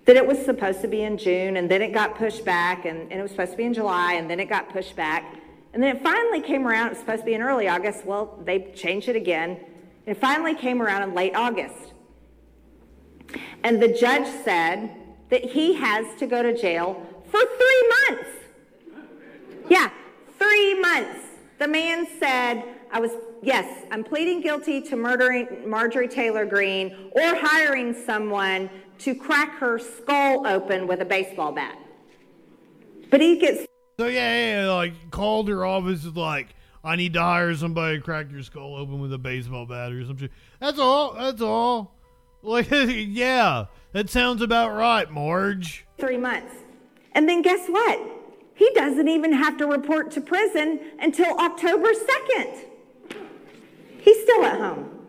That 0.07 0.17
it 0.17 0.27
was 0.27 0.39
supposed 0.45 0.81
to 0.81 0.89
be 0.89 1.03
in 1.03 1.19
June, 1.19 1.57
and 1.57 1.71
then 1.71 1.83
it 1.83 1.93
got 1.93 2.17
pushed 2.17 2.45
back, 2.45 2.87
and, 2.87 3.03
and 3.03 3.13
it 3.13 3.23
was 3.23 3.31
supposed 3.31 3.53
to 3.53 3.57
be 3.57 3.65
in 3.65 3.75
July, 3.75 4.15
and 4.15 4.29
then 4.29 4.41
it 4.41 4.49
got 4.49 4.71
pushed 4.71 4.97
back. 4.97 5.37
And 5.73 5.83
then 5.83 5.97
it 5.97 6.03
finally 6.03 6.41
came 6.41 6.67
around, 6.67 6.87
it 6.87 6.91
was 6.91 6.99
supposed 6.99 7.21
to 7.21 7.27
be 7.27 7.35
in 7.35 7.43
early 7.43 7.69
August. 7.69 8.05
Well, 8.07 8.39
they 8.45 8.73
changed 8.75 9.09
it 9.09 9.17
again. 9.17 9.59
It 10.07 10.17
finally 10.17 10.55
came 10.55 10.81
around 10.81 11.03
in 11.03 11.15
late 11.15 11.35
August. 11.35 11.93
And 13.63 13.83
the 13.83 13.89
judge 13.89 14.27
said 14.45 14.91
that 15.29 15.45
he 15.45 15.75
has 15.75 16.07
to 16.19 16.27
go 16.27 16.43
to 16.43 16.57
jail 16.57 17.07
for 17.27 17.41
three 17.41 17.93
months. 18.09 18.31
Yeah, 19.69 19.91
three 20.39 20.81
months. 20.81 21.21
The 21.59 21.69
man 21.69 22.07
said, 22.19 22.65
I 22.91 23.01
was, 23.01 23.13
yes, 23.43 23.85
I'm 23.91 24.05
pleading 24.05 24.41
guilty 24.41 24.81
to 24.83 24.97
murdering 24.97 25.69
Marjorie 25.69 26.09
Taylor 26.09 26.47
Greene 26.47 27.11
or 27.13 27.35
hiring 27.35 27.95
someone 27.95 28.71
to 29.01 29.15
crack 29.15 29.59
her 29.59 29.79
skull 29.79 30.47
open 30.47 30.87
with 30.87 31.01
a 31.01 31.05
baseball 31.05 31.53
bat. 31.53 31.79
But 33.11 33.21
he 33.21 33.39
gets. 33.39 33.67
So 33.99 34.07
yeah, 34.07 34.63
yeah, 34.63 34.73
like 34.73 35.11
called 35.11 35.49
her 35.49 35.65
office 35.65 36.05
is 36.05 36.17
like, 36.17 36.55
I 36.85 36.97
need 36.97 37.15
to 37.15 37.21
hire 37.21 37.55
somebody 37.55 37.99
to 37.99 38.03
crack 38.03 38.31
your 38.31 38.43
skull 38.43 38.77
open 38.77 39.01
with 39.01 39.13
a 39.13 39.19
baseball 39.19 39.67
bat 39.67 39.93
or 39.93 40.05
something. 40.05 40.31
That's 40.61 40.79
all. 40.79 41.15
That's 41.15 41.43
all. 41.43 41.95
Like, 42.43 42.71
yeah, 42.71 43.67
that 43.93 44.11
sounds 44.11 44.43
about 44.43 44.77
right, 44.77 45.11
Marge. 45.11 45.87
Three 45.99 46.17
months. 46.17 46.55
And 47.13 47.29
then 47.29 47.43
guess 47.43 47.69
what? 47.69 48.01
He 48.55 48.71
doesn't 48.75 49.09
even 49.09 49.33
have 49.33 49.57
to 49.59 49.67
report 49.67 50.11
to 50.13 50.21
prison 50.21 50.81
until 51.01 51.37
October 51.39 51.89
2nd. 51.93 52.65
He's 54.01 54.23
still 54.23 54.45
at 54.45 54.59
home. 54.61 55.07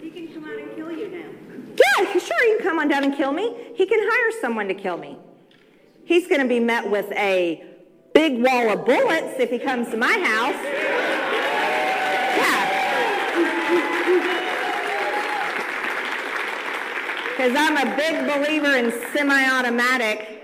He 0.00 0.10
can 0.10 0.28
come 0.32 0.44
out 0.44 0.58
and 0.58 0.76
kill 0.76 0.92
you 0.92 1.08
now. 1.08 1.30
Yeah, 1.76 2.18
sure, 2.18 2.44
he 2.44 2.56
can 2.56 2.62
come 2.62 2.78
on 2.78 2.88
down 2.88 3.04
and 3.04 3.14
kill 3.16 3.32
me. 3.32 3.54
He 3.74 3.86
can 3.86 3.98
hire 4.00 4.40
someone 4.40 4.68
to 4.68 4.74
kill 4.74 4.96
me. 4.96 5.18
He's 6.04 6.28
going 6.28 6.40
to 6.40 6.48
be 6.48 6.60
met 6.60 6.88
with 6.88 7.10
a 7.12 7.64
big 8.14 8.42
wall 8.42 8.70
of 8.70 8.86
bullets 8.86 9.38
if 9.40 9.50
he 9.50 9.58
comes 9.58 9.88
to 9.90 9.96
my 9.96 10.12
house. 10.12 10.54
Yeah. 12.38 12.76
Because 17.30 17.54
I'm 17.54 17.76
a 17.76 17.96
big 17.96 18.24
believer 18.24 18.76
in 18.76 18.92
semi 19.12 19.50
automatic 19.50 20.42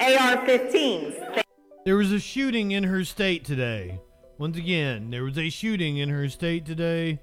AR 0.00 0.44
15s. 0.44 1.42
There 1.84 1.96
was 1.96 2.12
a 2.12 2.18
shooting 2.18 2.72
in 2.72 2.84
her 2.84 3.04
state 3.04 3.44
today. 3.44 4.00
Once 4.36 4.58
again, 4.58 5.10
there 5.10 5.22
was 5.22 5.38
a 5.38 5.48
shooting 5.48 5.98
in 5.98 6.08
her 6.08 6.28
state 6.28 6.66
today. 6.66 7.20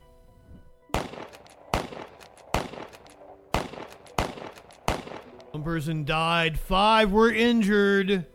One 5.52 5.64
person 5.64 6.06
died, 6.06 6.58
five 6.58 7.12
were 7.12 7.32
injured. 7.32 8.26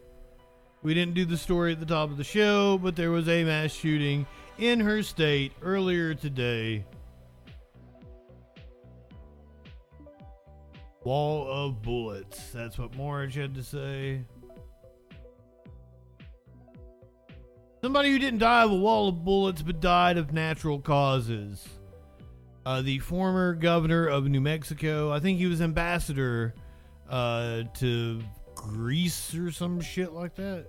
We 0.83 0.93
didn't 0.93 1.15
do 1.15 1.25
the 1.25 1.39
story 1.39 1.73
at 1.73 1.81
the 1.81 1.87
top 1.87 2.11
of 2.11 2.19
the 2.19 2.25
show, 2.25 2.77
but 2.79 2.95
there 2.97 3.11
was 3.11 3.29
a 3.29 3.45
mass 3.45 3.73
shooting 3.73 4.27
in 4.59 4.81
her 4.81 5.03
state 5.03 5.53
earlier 5.63 6.15
today. 6.15 6.85
Wall 11.03 11.51
of 11.51 11.81
bullets. 11.83 12.51
That's 12.51 12.79
what 12.79 12.95
Morridge 12.95 13.37
had 13.37 13.55
to 13.55 13.63
say. 13.63 14.25
Somebody 17.87 18.11
who 18.11 18.19
didn't 18.19 18.41
die 18.41 18.65
of 18.65 18.73
a 18.73 18.75
wall 18.75 19.07
of 19.07 19.25
bullets 19.25 19.63
but 19.63 19.79
died 19.79 20.19
of 20.19 20.33
natural 20.33 20.81
causes. 20.81 21.69
Uh, 22.67 22.83
the 22.83 22.99
former 22.99 23.55
governor 23.55 24.09
of 24.09 24.27
New 24.27 24.41
Mexico, 24.41 25.13
I 25.13 25.21
think 25.21 25.39
he 25.39 25.47
was 25.47 25.63
ambassador 25.63 26.53
uh, 27.09 27.63
to 27.75 28.21
Greece 28.57 29.37
or 29.37 29.53
some 29.53 29.81
shit 29.81 30.13
like 30.13 30.35
that. 30.35 30.67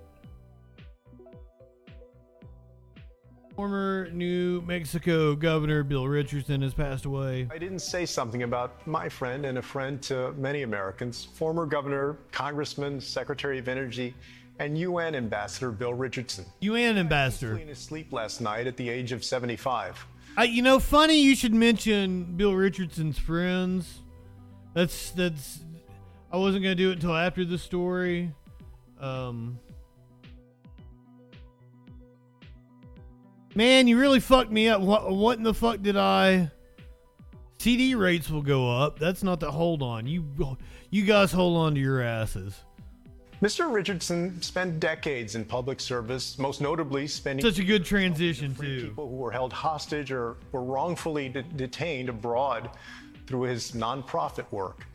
Former 3.55 4.11
New 4.11 4.61
Mexico 4.61 5.33
Governor 5.33 5.83
Bill 5.83 6.07
Richardson 6.07 6.61
has 6.61 6.75
passed 6.75 7.05
away. 7.05 7.47
I 7.49 7.57
didn't 7.57 7.79
say 7.79 8.05
something 8.05 8.43
about 8.43 8.85
my 8.85 9.09
friend 9.09 9.47
and 9.47 9.57
a 9.57 9.63
friend 9.63 9.99
to 10.03 10.33
many 10.33 10.61
Americans, 10.61 11.25
former 11.25 11.65
Governor, 11.65 12.19
Congressman, 12.31 13.01
Secretary 13.01 13.57
of 13.57 13.67
Energy, 13.67 14.13
and 14.59 14.77
UN 14.77 15.15
Ambassador 15.15 15.71
Bill 15.71 15.93
Richardson. 15.93 16.45
UN 16.61 16.97
Ambassador. 16.97 17.57
In 17.57 17.67
his 17.67 17.79
sleep 17.79 18.11
last 18.13 18.41
night 18.41 18.67
at 18.67 18.77
the 18.77 18.89
age 18.89 19.11
of 19.11 19.23
75. 19.23 20.05
I, 20.35 20.43
you 20.43 20.61
know, 20.61 20.79
funny 20.79 21.21
you 21.21 21.35
should 21.35 21.53
mention 21.53 22.23
Bill 22.35 22.53
Richardson's 22.53 23.17
friends. 23.17 24.01
That's 24.73 25.11
that's. 25.11 25.61
I 26.31 26.37
wasn't 26.37 26.63
gonna 26.63 26.75
do 26.75 26.91
it 26.91 26.93
until 26.93 27.15
after 27.15 27.45
the 27.45 27.57
story. 27.57 28.31
Um, 28.99 29.59
man, 33.55 33.87
you 33.87 33.99
really 33.99 34.19
fucked 34.19 34.51
me 34.51 34.67
up. 34.67 34.81
What 34.81 35.11
what 35.15 35.37
in 35.37 35.43
the 35.43 35.53
fuck 35.53 35.81
did 35.81 35.97
I 35.97 36.51
CD 37.59 37.95
rates 37.95 38.29
will 38.29 38.41
go 38.41 38.71
up. 38.71 38.97
That's 38.97 39.23
not 39.23 39.39
the 39.39 39.51
hold 39.51 39.81
on. 39.81 40.07
You 40.07 40.25
you 40.89 41.03
guys 41.03 41.31
hold 41.31 41.57
on 41.57 41.75
to 41.75 41.81
your 41.81 42.01
asses. 42.01 42.53
Mr. 43.41 43.71
Richardson 43.71 44.41
spent 44.41 44.79
decades 44.79 45.35
in 45.35 45.45
public 45.45 45.79
service, 45.79 46.39
most 46.39 46.59
notably 46.59 47.05
spending 47.05 47.45
Such 47.45 47.59
a 47.59 47.63
good 47.63 47.85
transition 47.85 48.55
too. 48.55 48.87
people 48.87 49.07
who 49.07 49.15
were 49.15 49.31
held 49.31 49.53
hostage 49.53 50.11
or 50.11 50.37
were 50.51 50.63
wrongfully 50.63 51.29
de- 51.29 51.43
detained 51.43 52.09
abroad 52.09 52.71
through 53.27 53.41
his 53.43 53.73
nonprofit 53.73 54.51
work. 54.51 54.87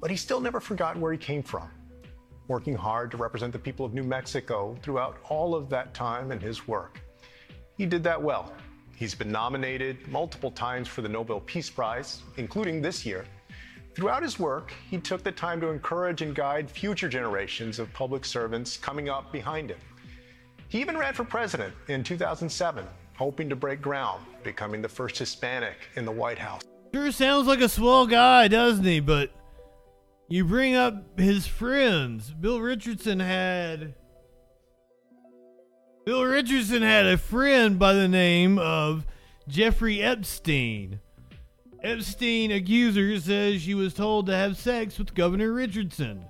But 0.00 0.10
he 0.10 0.16
still 0.16 0.40
never 0.40 0.60
forgot 0.60 0.96
where 0.96 1.10
he 1.10 1.18
came 1.18 1.42
from, 1.42 1.68
working 2.46 2.76
hard 2.76 3.10
to 3.10 3.16
represent 3.16 3.52
the 3.52 3.58
people 3.58 3.84
of 3.84 3.92
New 3.92 4.04
Mexico 4.04 4.76
throughout 4.82 5.18
all 5.28 5.56
of 5.56 5.68
that 5.70 5.92
time 5.92 6.30
and 6.30 6.40
his 6.40 6.68
work. 6.68 7.00
He 7.76 7.86
did 7.86 8.04
that 8.04 8.22
well. 8.22 8.52
He's 8.94 9.16
been 9.16 9.32
nominated 9.32 10.06
multiple 10.06 10.52
times 10.52 10.86
for 10.86 11.02
the 11.02 11.08
Nobel 11.08 11.40
Peace 11.40 11.70
Prize, 11.70 12.22
including 12.36 12.82
this 12.82 13.04
year. 13.04 13.24
Throughout 13.94 14.22
his 14.22 14.38
work, 14.38 14.72
he 14.88 14.98
took 14.98 15.24
the 15.24 15.32
time 15.32 15.60
to 15.60 15.68
encourage 15.68 16.22
and 16.22 16.34
guide 16.34 16.70
future 16.70 17.08
generations 17.08 17.78
of 17.78 17.92
public 17.92 18.24
servants 18.24 18.76
coming 18.76 19.08
up 19.08 19.32
behind 19.32 19.70
him. 19.70 19.78
He 20.68 20.80
even 20.80 20.96
ran 20.96 21.14
for 21.14 21.24
president 21.24 21.74
in 21.88 22.04
2007, 22.04 22.86
hoping 23.16 23.48
to 23.48 23.56
break 23.56 23.82
ground, 23.82 24.24
becoming 24.44 24.80
the 24.80 24.88
first 24.88 25.18
Hispanic 25.18 25.76
in 25.96 26.04
the 26.04 26.12
White 26.12 26.38
House. 26.38 26.62
Sure 26.94 27.10
sounds 27.10 27.48
like 27.48 27.60
a 27.60 27.68
swell 27.68 28.06
guy, 28.06 28.46
doesn't 28.46 28.84
he? 28.84 29.00
But 29.00 29.32
you 30.28 30.44
bring 30.44 30.76
up 30.76 31.18
his 31.18 31.48
friends. 31.48 32.30
Bill 32.30 32.60
Richardson 32.60 33.18
had 33.18 33.94
Bill 36.06 36.24
Richardson 36.24 36.82
had 36.82 37.06
a 37.06 37.18
friend 37.18 37.78
by 37.78 37.92
the 37.92 38.08
name 38.08 38.58
of 38.58 39.06
Jeffrey 39.48 40.00
Epstein. 40.00 41.00
Epstein 41.82 42.50
accuser 42.50 43.18
says 43.18 43.62
she 43.62 43.74
was 43.74 43.94
told 43.94 44.26
to 44.26 44.36
have 44.36 44.56
sex 44.56 44.98
with 44.98 45.14
Governor 45.14 45.52
Richardson. 45.52 46.24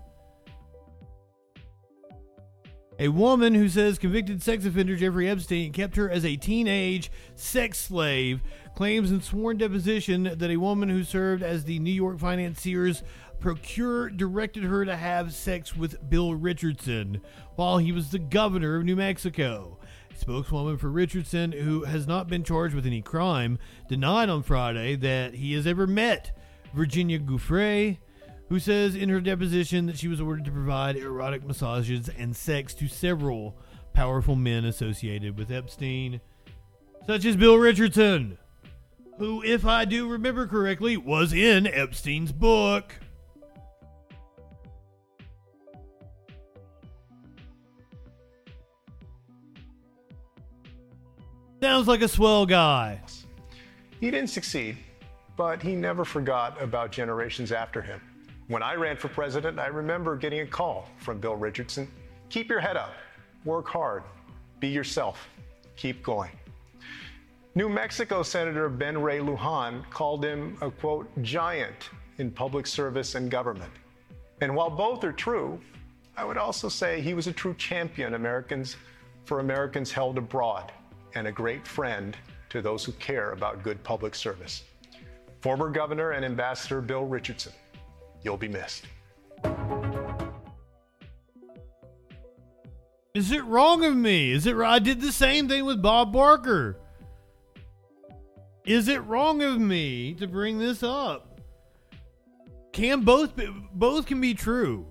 A 3.00 3.08
woman 3.08 3.54
who 3.54 3.68
says 3.68 3.98
convicted 3.98 4.42
sex 4.42 4.64
offender 4.66 4.94
Jeffrey 4.94 5.28
Epstein 5.28 5.72
kept 5.72 5.96
her 5.96 6.10
as 6.10 6.24
a 6.24 6.36
teenage 6.36 7.10
sex 7.34 7.78
slave 7.78 8.42
claims 8.76 9.10
in 9.10 9.22
sworn 9.22 9.56
deposition 9.56 10.24
that 10.24 10.50
a 10.50 10.58
woman 10.58 10.88
who 10.88 11.02
served 11.02 11.42
as 11.42 11.64
the 11.64 11.78
New 11.78 11.92
York 11.92 12.18
financier's 12.18 13.02
procurer 13.40 14.10
directed 14.10 14.62
her 14.64 14.84
to 14.84 14.94
have 14.94 15.32
sex 15.32 15.74
with 15.74 16.10
Bill 16.10 16.34
Richardson 16.34 17.22
while 17.56 17.78
he 17.78 17.90
was 17.90 18.10
the 18.10 18.18
governor 18.18 18.76
of 18.76 18.84
New 18.84 18.96
Mexico. 18.96 19.79
Spokeswoman 20.20 20.76
for 20.76 20.90
Richardson, 20.90 21.52
who 21.52 21.84
has 21.84 22.06
not 22.06 22.28
been 22.28 22.44
charged 22.44 22.74
with 22.74 22.86
any 22.86 23.00
crime, 23.00 23.58
denied 23.88 24.28
on 24.28 24.42
Friday 24.42 24.94
that 24.96 25.34
he 25.34 25.54
has 25.54 25.66
ever 25.66 25.86
met 25.86 26.36
Virginia 26.74 27.18
Giuffre, 27.18 27.98
who 28.48 28.58
says 28.58 28.94
in 28.94 29.08
her 29.08 29.20
deposition 29.20 29.86
that 29.86 29.98
she 29.98 30.08
was 30.08 30.20
ordered 30.20 30.44
to 30.44 30.50
provide 30.50 30.96
erotic 30.96 31.44
massages 31.44 32.08
and 32.18 32.36
sex 32.36 32.74
to 32.74 32.88
several 32.88 33.56
powerful 33.92 34.36
men 34.36 34.64
associated 34.64 35.38
with 35.38 35.50
Epstein, 35.50 36.20
such 37.06 37.24
as 37.24 37.36
Bill 37.36 37.56
Richardson, 37.56 38.38
who, 39.18 39.42
if 39.42 39.64
I 39.64 39.84
do 39.84 40.08
remember 40.08 40.46
correctly, 40.46 40.96
was 40.96 41.32
in 41.32 41.66
Epstein's 41.66 42.32
book. 42.32 42.94
Sounds 51.60 51.88
like 51.88 52.00
a 52.00 52.08
swell 52.08 52.46
guy. 52.46 52.98
He 54.00 54.10
didn't 54.10 54.30
succeed, 54.30 54.78
but 55.36 55.60
he 55.60 55.76
never 55.76 56.06
forgot 56.06 56.60
about 56.62 56.90
generations 56.90 57.52
after 57.52 57.82
him. 57.82 58.00
When 58.48 58.62
I 58.62 58.76
ran 58.76 58.96
for 58.96 59.08
president, 59.08 59.58
I 59.58 59.66
remember 59.66 60.16
getting 60.16 60.40
a 60.40 60.46
call 60.46 60.88
from 60.96 61.20
Bill 61.20 61.36
Richardson 61.36 61.86
keep 62.30 62.48
your 62.48 62.60
head 62.60 62.76
up, 62.76 62.94
work 63.44 63.68
hard, 63.68 64.04
be 64.58 64.68
yourself, 64.68 65.28
keep 65.76 66.02
going. 66.02 66.30
New 67.56 67.68
Mexico 67.68 68.22
Senator 68.22 68.68
Ben 68.68 69.02
Ray 69.02 69.18
Lujan 69.18 69.82
called 69.90 70.24
him 70.24 70.56
a 70.62 70.70
quote, 70.70 71.10
giant 71.22 71.90
in 72.18 72.30
public 72.30 72.66
service 72.66 73.16
and 73.16 73.30
government. 73.30 73.72
And 74.40 74.54
while 74.54 74.70
both 74.70 75.04
are 75.04 75.12
true, 75.12 75.60
I 76.16 76.24
would 76.24 76.38
also 76.38 76.68
say 76.68 77.00
he 77.00 77.12
was 77.12 77.26
a 77.26 77.32
true 77.32 77.54
champion 77.54 78.14
Americans 78.14 78.76
for 79.24 79.40
Americans 79.40 79.90
held 79.90 80.16
abroad 80.16 80.72
and 81.14 81.26
a 81.26 81.32
great 81.32 81.66
friend 81.66 82.16
to 82.50 82.62
those 82.62 82.84
who 82.84 82.92
care 82.92 83.32
about 83.32 83.62
good 83.62 83.82
public 83.82 84.14
service. 84.14 84.64
Former 85.40 85.70
Governor 85.70 86.12
and 86.12 86.24
Ambassador 86.24 86.80
Bill 86.80 87.04
Richardson, 87.04 87.52
you'll 88.22 88.36
be 88.36 88.48
missed. 88.48 88.86
Is 93.14 93.32
it 93.32 93.44
wrong 93.44 93.84
of 93.84 93.96
me? 93.96 94.30
Is 94.30 94.46
it 94.46 94.54
right? 94.54 94.74
I 94.74 94.78
did 94.78 95.00
the 95.00 95.12
same 95.12 95.48
thing 95.48 95.64
with 95.64 95.82
Bob 95.82 96.12
Barker. 96.12 96.76
Is 98.64 98.86
it 98.86 99.04
wrong 99.04 99.42
of 99.42 99.58
me 99.58 100.14
to 100.14 100.28
bring 100.28 100.58
this 100.58 100.82
up? 100.82 101.40
Can 102.72 103.00
both 103.00 103.32
both 103.72 104.06
can 104.06 104.20
be 104.20 104.34
true. 104.34 104.86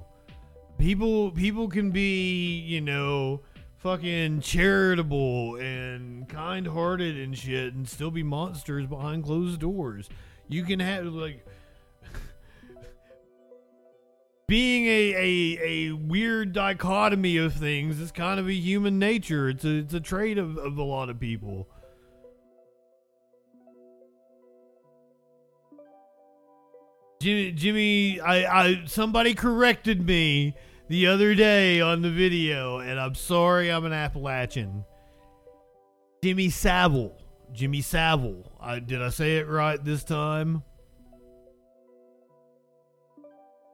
People 0.78 1.32
people 1.32 1.70
can 1.70 1.91
be, 1.91 2.60
you 2.60 2.82
know, 2.82 3.41
fucking 3.80 4.42
charitable 4.42 5.56
and 5.56 6.28
kind-hearted 6.28 7.18
and 7.18 7.38
shit 7.38 7.74
and 7.74 7.88
still 7.88 8.12
be 8.12 8.24
monsters 8.24 8.86
behind 8.86 9.24
closed 9.24 9.62
doors. 9.62 10.10
You 10.50 10.64
can 10.64 10.82
have 10.82 11.06
like 11.06 11.46
being 14.48 14.86
a, 14.86 15.14
a, 15.16 15.60
a 15.64 15.92
weird 15.94 16.52
dichotomy 16.52 17.38
of 17.38 17.54
things 17.54 18.02
is 18.02 18.12
kind 18.12 18.40
of 18.40 18.48
a 18.48 18.54
human 18.54 19.00
nature. 19.00 19.48
It's 19.48 19.64
a 19.64 19.78
it's 19.78 19.94
a 19.94 20.02
trait 20.02 20.38
of, 20.38 20.58
of 20.58 20.78
a 20.78 20.84
lot 20.84 21.10
of 21.10 21.20
people. 21.20 21.70
Jimmy, 27.22 27.52
Jimmy, 27.52 28.20
I, 28.20 28.62
I 28.62 28.82
somebody 28.88 29.34
corrected 29.36 30.06
me 30.06 30.56
the 30.90 31.06
other 31.06 31.36
day 31.36 31.80
on 31.80 32.02
the 32.02 32.10
video, 32.10 32.80
and 32.80 32.99
I'm 32.99 33.16
sorry 33.16 33.72
I'm 33.72 33.86
an 33.86 33.94
Appalachian. 33.94 34.84
Jimmy 36.24 36.49
Savile. 36.49 37.16
Jimmy 37.53 37.82
Savile. 37.82 38.52
I, 38.60 38.80
did 38.80 39.02
I 39.02 39.10
say 39.10 39.38
it 39.38 39.48
right 39.48 39.82
this 39.84 40.03
time? 40.03 40.64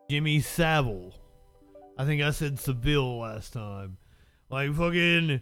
Jimmy 0.09 0.41
Savile. 0.41 1.13
I 1.97 2.05
think 2.05 2.21
I 2.21 2.31
said 2.31 2.59
Seville 2.59 3.19
last 3.19 3.53
time. 3.53 3.97
Like 4.49 4.75
fucking 4.75 5.41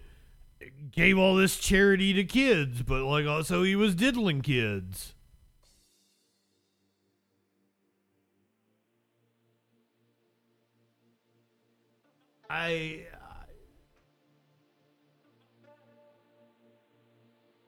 gave 0.91 1.17
all 1.17 1.35
this 1.35 1.57
charity 1.57 2.13
to 2.13 2.23
kids, 2.23 2.83
but 2.83 3.03
like 3.03 3.25
also 3.25 3.63
he 3.63 3.75
was 3.75 3.95
diddling 3.95 4.41
kids. 4.41 5.15
I 12.53 13.07
uh, 13.11 13.45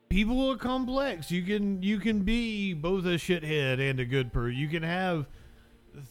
people 0.10 0.52
are 0.52 0.58
complex. 0.58 1.32
You 1.32 1.42
can 1.42 1.82
you 1.82 1.98
can 1.98 2.20
be 2.20 2.74
both 2.74 3.04
a 3.06 3.18
shithead 3.18 3.80
and 3.80 4.00
a 4.00 4.06
good 4.06 4.32
person. 4.32 4.60
You 4.60 4.68
can 4.68 4.84
have 4.84 5.26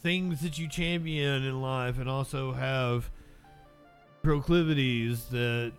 things 0.02 0.40
that 0.40 0.58
you 0.58 0.68
champion 0.68 1.44
in 1.44 1.62
life 1.62 2.00
and 2.00 2.10
also 2.10 2.52
have 2.52 3.12
proclivities 4.24 5.26
that 5.26 5.72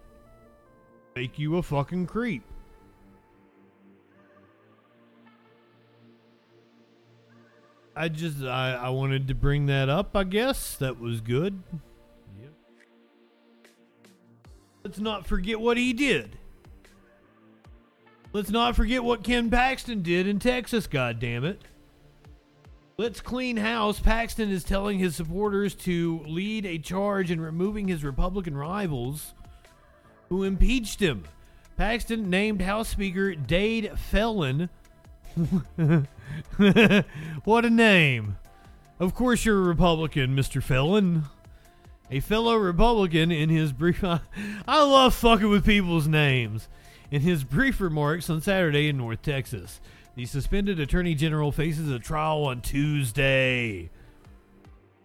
make 1.17 1.37
you 1.37 1.57
a 1.57 1.63
fucking 1.63 2.05
creep. 2.05 2.43
I 7.93 8.07
just 8.07 8.41
I, 8.41 8.75
I 8.75 8.89
wanted 8.89 9.27
to 9.27 9.35
bring 9.35 9.65
that 9.65 9.89
up, 9.89 10.15
I 10.15 10.23
guess. 10.23 10.77
That 10.77 10.97
was 10.97 11.19
good. 11.19 11.61
Let's 14.85 14.99
not 14.99 15.25
forget 15.25 15.59
what 15.59 15.77
he 15.77 15.93
did. 15.93 16.37
Let's 18.33 18.51
not 18.51 18.75
forget 18.75 19.03
what 19.03 19.23
Ken 19.23 19.49
Paxton 19.49 20.03
did 20.03 20.27
in 20.27 20.37
Texas, 20.37 20.85
God 20.85 21.19
damn 21.19 21.43
it. 21.43 21.59
Let's 22.95 23.19
clean 23.19 23.57
house. 23.57 23.99
Paxton 23.99 24.51
is 24.51 24.63
telling 24.63 24.99
his 24.99 25.15
supporters 25.15 25.73
to 25.75 26.21
lead 26.27 26.67
a 26.67 26.77
charge 26.77 27.31
in 27.31 27.41
removing 27.41 27.87
his 27.87 28.03
Republican 28.03 28.55
rivals 28.55 29.33
who 30.29 30.43
impeached 30.43 30.99
him. 30.99 31.23
Paxton 31.77 32.29
named 32.29 32.61
House 32.61 32.89
Speaker 32.89 33.33
Dade 33.33 33.97
Phelan. 33.97 34.69
what 37.43 37.65
a 37.65 37.71
name. 37.71 38.37
Of 38.99 39.15
course 39.15 39.45
you're 39.45 39.57
a 39.57 39.67
Republican, 39.67 40.35
Mr. 40.35 40.61
Phelan. 40.61 41.23
A 42.11 42.19
fellow 42.19 42.55
Republican 42.55 43.31
in 43.31 43.49
his 43.49 43.71
brief. 43.73 44.03
I 44.67 44.83
love 44.83 45.15
fucking 45.15 45.49
with 45.49 45.65
people's 45.65 46.07
names. 46.07 46.67
In 47.11 47.21
his 47.21 47.43
brief 47.43 47.81
remarks 47.81 48.29
on 48.29 48.41
Saturday 48.41 48.89
in 48.89 48.97
North 48.97 49.21
Texas, 49.21 49.79
The 50.15 50.25
suspended 50.25 50.79
attorney 50.79 51.15
general 51.15 51.51
faces 51.51 51.89
a 51.89 51.99
trial 51.99 52.45
on 52.45 52.61
Tuesday. 52.61 53.89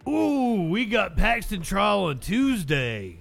Ooh, 0.07 0.67
we 0.69 0.85
got 0.85 1.17
Paxton 1.17 1.61
trial 1.61 2.05
on 2.05 2.19
Tuesday. 2.19 3.17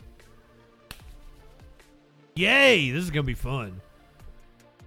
Yay, 2.34 2.90
this 2.90 3.04
is 3.04 3.10
gonna 3.10 3.22
be 3.22 3.34
fun. 3.34 3.80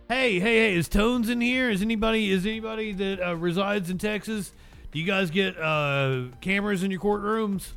Hey, 0.08 0.40
hey, 0.40 0.58
hey, 0.58 0.76
is 0.76 0.88
Tones 0.88 1.30
in 1.30 1.42
here? 1.42 1.70
Is 1.70 1.82
anybody 1.82 2.32
is 2.32 2.46
anybody 2.46 2.94
that 2.94 3.22
uh, 3.22 3.36
resides 3.36 3.90
in 3.90 3.98
Texas? 3.98 4.52
Do 4.92 5.00
you 5.00 5.06
guys 5.06 5.30
get 5.30 5.58
uh, 5.60 6.26
cameras 6.42 6.84
in 6.84 6.92
your 6.92 7.00
courtrooms? 7.00 7.72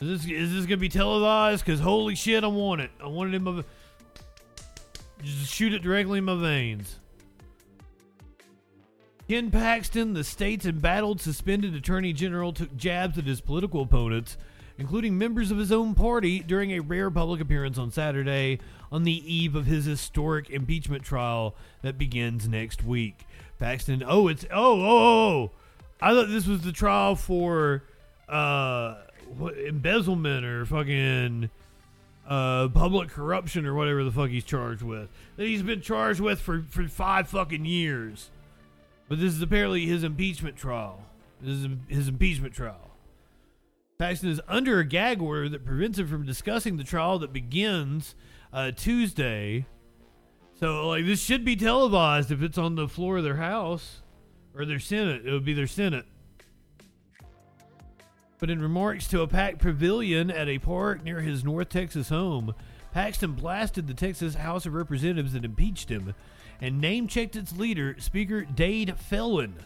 Is 0.00 0.24
this 0.24 0.30
is 0.30 0.54
this 0.54 0.64
gonna 0.64 0.78
be 0.78 0.88
televised? 0.88 1.64
Cause 1.64 1.80
holy 1.80 2.14
shit, 2.14 2.42
I 2.42 2.46
want 2.46 2.80
it. 2.80 2.90
I 3.02 3.06
want 3.06 3.32
it 3.32 3.36
in 3.36 3.42
my 3.42 3.62
just 5.22 5.52
shoot 5.52 5.74
it 5.74 5.82
directly 5.82 6.18
in 6.18 6.24
my 6.24 6.34
veins. 6.34 6.96
Ken 9.28 9.50
Paxton, 9.50 10.14
the 10.14 10.24
state's 10.24 10.66
embattled 10.66 11.20
suspended 11.20 11.74
attorney 11.74 12.12
general, 12.12 12.52
took 12.52 12.74
jabs 12.76 13.16
at 13.16 13.24
his 13.24 13.40
political 13.40 13.82
opponents, 13.82 14.36
including 14.78 15.16
members 15.16 15.50
of 15.50 15.58
his 15.58 15.70
own 15.70 15.94
party, 15.94 16.40
during 16.40 16.72
a 16.72 16.80
rare 16.80 17.10
public 17.10 17.40
appearance 17.40 17.78
on 17.78 17.92
Saturday 17.92 18.58
on 18.90 19.04
the 19.04 19.32
eve 19.32 19.54
of 19.54 19.66
his 19.66 19.84
historic 19.84 20.50
impeachment 20.50 21.04
trial 21.04 21.54
that 21.82 21.96
begins 21.96 22.48
next 22.48 22.82
week. 22.82 23.24
Paxton, 23.58 24.02
oh, 24.04 24.26
it's 24.28 24.44
oh, 24.50 24.80
oh, 24.80 24.98
oh. 24.98 25.50
I 26.00 26.12
thought 26.12 26.28
this 26.28 26.46
was 26.46 26.62
the 26.62 26.72
trial 26.72 27.14
for 27.14 27.84
uh 28.28 28.96
what, 29.36 29.56
embezzlement 29.58 30.44
or 30.44 30.66
fucking 30.66 31.50
uh 32.28 32.68
public 32.68 33.08
corruption 33.08 33.66
or 33.66 33.74
whatever 33.74 34.04
the 34.04 34.10
fuck 34.12 34.30
he's 34.30 34.44
charged 34.44 34.82
with. 34.82 35.08
That 35.36 35.46
he's 35.46 35.62
been 35.62 35.80
charged 35.80 36.20
with 36.20 36.40
for 36.40 36.64
for 36.68 36.86
five 36.88 37.28
fucking 37.28 37.64
years. 37.64 38.30
But 39.08 39.18
this 39.18 39.34
is 39.34 39.42
apparently 39.42 39.86
his 39.86 40.04
impeachment 40.04 40.56
trial. 40.56 41.02
This 41.40 41.56
is 41.56 41.68
his 41.88 42.08
impeachment 42.08 42.54
trial. 42.54 42.90
Paxton 43.98 44.30
is 44.30 44.40
under 44.48 44.78
a 44.78 44.84
gag 44.84 45.20
order 45.20 45.48
that 45.48 45.64
prevents 45.64 45.98
him 45.98 46.08
from 46.08 46.24
discussing 46.24 46.76
the 46.76 46.84
trial 46.84 47.18
that 47.18 47.32
begins 47.32 48.14
uh, 48.52 48.70
Tuesday. 48.70 49.66
So, 50.58 50.88
like, 50.88 51.04
this 51.06 51.20
should 51.20 51.44
be 51.44 51.56
televised 51.56 52.30
if 52.30 52.40
it's 52.40 52.56
on 52.56 52.76
the 52.76 52.88
floor 52.88 53.18
of 53.18 53.24
their 53.24 53.36
house 53.36 54.00
or 54.54 54.64
their 54.64 54.78
Senate. 54.78 55.26
It 55.26 55.32
would 55.32 55.44
be 55.44 55.52
their 55.52 55.66
Senate. 55.66 56.06
But 58.40 58.50
in 58.50 58.62
remarks 58.62 59.06
to 59.08 59.20
a 59.20 59.28
packed 59.28 59.58
pavilion 59.58 60.30
at 60.30 60.48
a 60.48 60.58
park 60.58 61.04
near 61.04 61.20
his 61.20 61.44
North 61.44 61.68
Texas 61.68 62.08
home, 62.08 62.54
Paxton 62.92 63.34
blasted 63.34 63.86
the 63.86 63.94
Texas 63.94 64.34
House 64.34 64.64
of 64.64 64.72
Representatives 64.72 65.34
that 65.34 65.44
impeached 65.44 65.90
him 65.90 66.14
and 66.60 66.80
name 66.80 67.06
checked 67.06 67.36
its 67.36 67.56
leader, 67.56 67.96
Speaker 67.98 68.42
Dade 68.42 68.98
Phelan. 68.98 69.56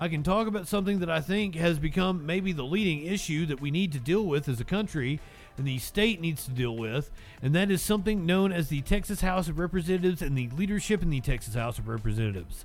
I 0.00 0.08
can 0.08 0.22
talk 0.22 0.46
about 0.46 0.68
something 0.68 1.00
that 1.00 1.10
I 1.10 1.20
think 1.20 1.56
has 1.56 1.80
become 1.80 2.24
maybe 2.24 2.52
the 2.52 2.62
leading 2.62 3.04
issue 3.04 3.46
that 3.46 3.60
we 3.60 3.72
need 3.72 3.90
to 3.92 3.98
deal 3.98 4.24
with 4.24 4.48
as 4.48 4.60
a 4.60 4.64
country 4.64 5.18
and 5.56 5.66
the 5.66 5.78
state 5.78 6.20
needs 6.20 6.44
to 6.44 6.52
deal 6.52 6.76
with, 6.76 7.10
and 7.42 7.52
that 7.56 7.68
is 7.68 7.82
something 7.82 8.24
known 8.24 8.52
as 8.52 8.68
the 8.68 8.80
Texas 8.82 9.22
House 9.22 9.48
of 9.48 9.58
Representatives 9.58 10.22
and 10.22 10.38
the 10.38 10.48
leadership 10.50 11.02
in 11.02 11.10
the 11.10 11.20
Texas 11.20 11.54
House 11.54 11.80
of 11.80 11.88
Representatives. 11.88 12.64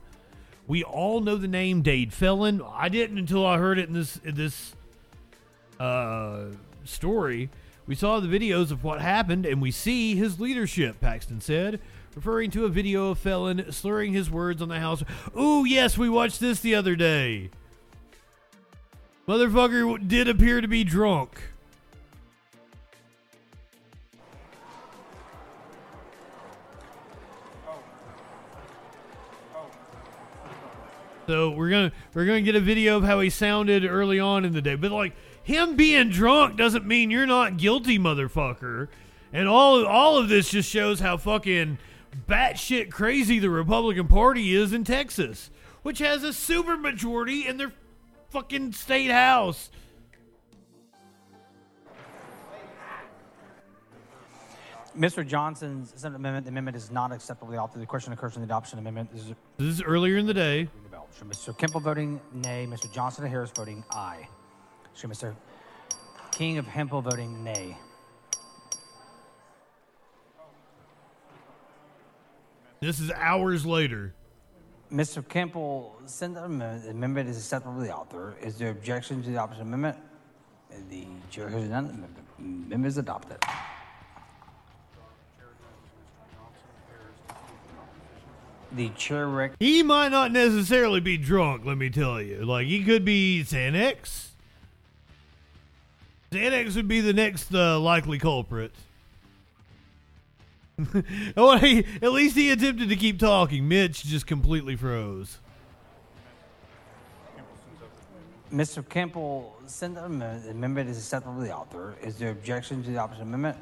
We 0.67 0.83
all 0.83 1.21
know 1.21 1.35
the 1.35 1.47
name 1.47 1.81
Dade 1.81 2.13
Phelan. 2.13 2.61
I 2.71 2.87
didn't 2.87 3.17
until 3.17 3.45
I 3.45 3.57
heard 3.57 3.79
it 3.79 3.87
in 3.87 3.95
this 3.95 4.17
in 4.17 4.35
this 4.35 4.75
uh, 5.83 6.51
story. 6.85 7.49
We 7.85 7.95
saw 7.95 8.21
the 8.21 8.27
videos 8.27 8.71
of 8.71 8.83
what 8.83 9.01
happened, 9.01 9.45
and 9.45 9.61
we 9.61 9.71
see 9.71 10.15
his 10.15 10.39
leadership. 10.39 11.01
Paxton 11.01 11.41
said, 11.41 11.81
referring 12.15 12.51
to 12.51 12.63
a 12.63 12.69
video 12.69 13.09
of 13.09 13.19
Phelan 13.19 13.71
slurring 13.71 14.13
his 14.13 14.31
words 14.31 14.61
on 14.61 14.69
the 14.69 14.79
House. 14.79 15.03
Ooh, 15.37 15.65
yes, 15.65 15.97
we 15.97 16.09
watched 16.09 16.39
this 16.39 16.61
the 16.61 16.75
other 16.75 16.95
day. 16.95 17.49
Motherfucker 19.27 20.07
did 20.07 20.29
appear 20.29 20.61
to 20.61 20.67
be 20.67 20.85
drunk. 20.85 21.49
So 31.27 31.51
we're 31.51 31.69
gonna 31.69 31.91
we're 32.13 32.25
gonna 32.25 32.41
get 32.41 32.55
a 32.55 32.59
video 32.59 32.97
of 32.97 33.03
how 33.03 33.21
he 33.21 33.29
sounded 33.29 33.85
early 33.85 34.19
on 34.19 34.43
in 34.43 34.51
the 34.51 34.61
day, 34.61 34.75
but 34.75 34.91
like 34.91 35.13
him 35.43 35.75
being 35.75 36.09
drunk 36.09 36.57
doesn't 36.57 36.85
mean 36.85 37.11
you're 37.11 37.25
not 37.25 37.57
guilty, 37.57 37.99
motherfucker. 37.99 38.87
And 39.31 39.47
all 39.47 39.85
all 39.85 40.17
of 40.17 40.29
this 40.29 40.49
just 40.49 40.69
shows 40.69 40.99
how 40.99 41.17
fucking 41.17 41.77
batshit 42.27 42.91
crazy 42.91 43.39
the 43.39 43.49
Republican 43.49 44.07
Party 44.07 44.55
is 44.55 44.73
in 44.73 44.83
Texas, 44.83 45.49
which 45.81 45.99
has 45.99 46.23
a 46.23 46.31
super 46.31 46.77
majority 46.77 47.47
in 47.47 47.57
their 47.57 47.73
fucking 48.29 48.73
state 48.73 49.11
house. 49.11 49.69
Mr. 54.97 55.25
Johnson's 55.25 55.91
Senate 55.95 56.17
amendment, 56.17 56.45
the 56.45 56.49
amendment 56.49 56.77
is 56.77 56.91
not 56.91 57.11
acceptably 57.11 57.57
altered. 57.57 57.81
The 57.81 57.85
question 57.85 58.13
occurs 58.13 58.35
in 58.35 58.41
the 58.41 58.45
adoption 58.45 58.77
amendment. 58.77 59.11
This 59.11 59.23
is 59.23 59.33
This 59.57 59.67
is 59.67 59.81
earlier 59.81 60.17
in 60.17 60.27
the 60.27 60.33
day. 60.33 60.69
Mr. 61.27 61.57
Kemple 61.57 61.81
voting 61.81 62.19
nay, 62.33 62.67
Mr. 62.69 62.91
Johnson 62.91 63.23
of 63.25 63.31
Harris 63.31 63.51
voting 63.55 63.83
aye. 63.91 64.27
Show 64.95 65.07
Mr. 65.07 65.35
King 66.31 66.57
of 66.57 66.67
Hemphill 66.67 67.01
voting 67.01 67.43
nay. 67.43 67.77
This 72.79 72.99
is 72.99 73.11
hours 73.11 73.65
later. 73.65 74.13
Mr. 74.91 75.27
Campbell, 75.27 75.95
the 76.19 76.25
amendment. 76.89 77.29
Is 77.29 77.37
acceptable 77.37 77.79
to 77.79 77.85
the 77.85 77.95
author. 77.95 78.35
Is 78.41 78.57
there 78.57 78.69
objection 78.69 79.23
to 79.23 79.29
the 79.29 79.37
opposite 79.37 79.61
amendment? 79.61 79.97
The 80.89 81.05
chair 81.31 81.49
has 81.49 81.69
none. 81.69 81.87
The 81.87 82.43
amendment 82.43 82.85
is 82.85 82.97
adopted. 82.97 83.37
The 88.71 88.89
chair 88.89 89.27
rec- 89.27 89.53
He 89.59 89.83
might 89.83 90.09
not 90.09 90.31
necessarily 90.31 90.99
be 90.99 91.17
drunk, 91.17 91.63
let 91.65 91.77
me 91.77 91.89
tell 91.89 92.19
you. 92.21 92.43
Like, 92.43 92.67
he 92.67 92.83
could 92.83 93.05
be 93.05 93.43
Xanax. 93.45 94.32
Xanax 96.33 96.75
would 96.75 96.87
be 96.87 96.99
the 96.99 97.13
next 97.13 97.53
uh, 97.53 97.79
likely 97.79 98.17
culprit. 98.17 98.73
oh, 101.37 101.57
he, 101.57 101.85
at 102.01 102.11
least 102.11 102.35
he 102.35 102.49
attempted 102.49 102.89
to 102.89 102.95
keep 102.95 103.19
talking. 103.19 103.67
Mitch 103.67 104.03
just 104.03 104.25
completely 104.25 104.75
froze. 104.75 105.37
Mr. 108.51 108.87
Campbell 108.87 109.55
the 109.79 109.85
amendment. 109.85 110.43
The 110.43 110.51
amendment 110.51 110.89
is 110.89 110.97
acceptable 110.97 111.39
to 111.39 111.43
the 111.43 111.55
author. 111.55 111.95
Is 112.01 112.17
there 112.17 112.31
objection 112.31 112.83
to 112.83 112.89
the 112.89 112.95
adoption 112.95 113.23
amendment? 113.23 113.57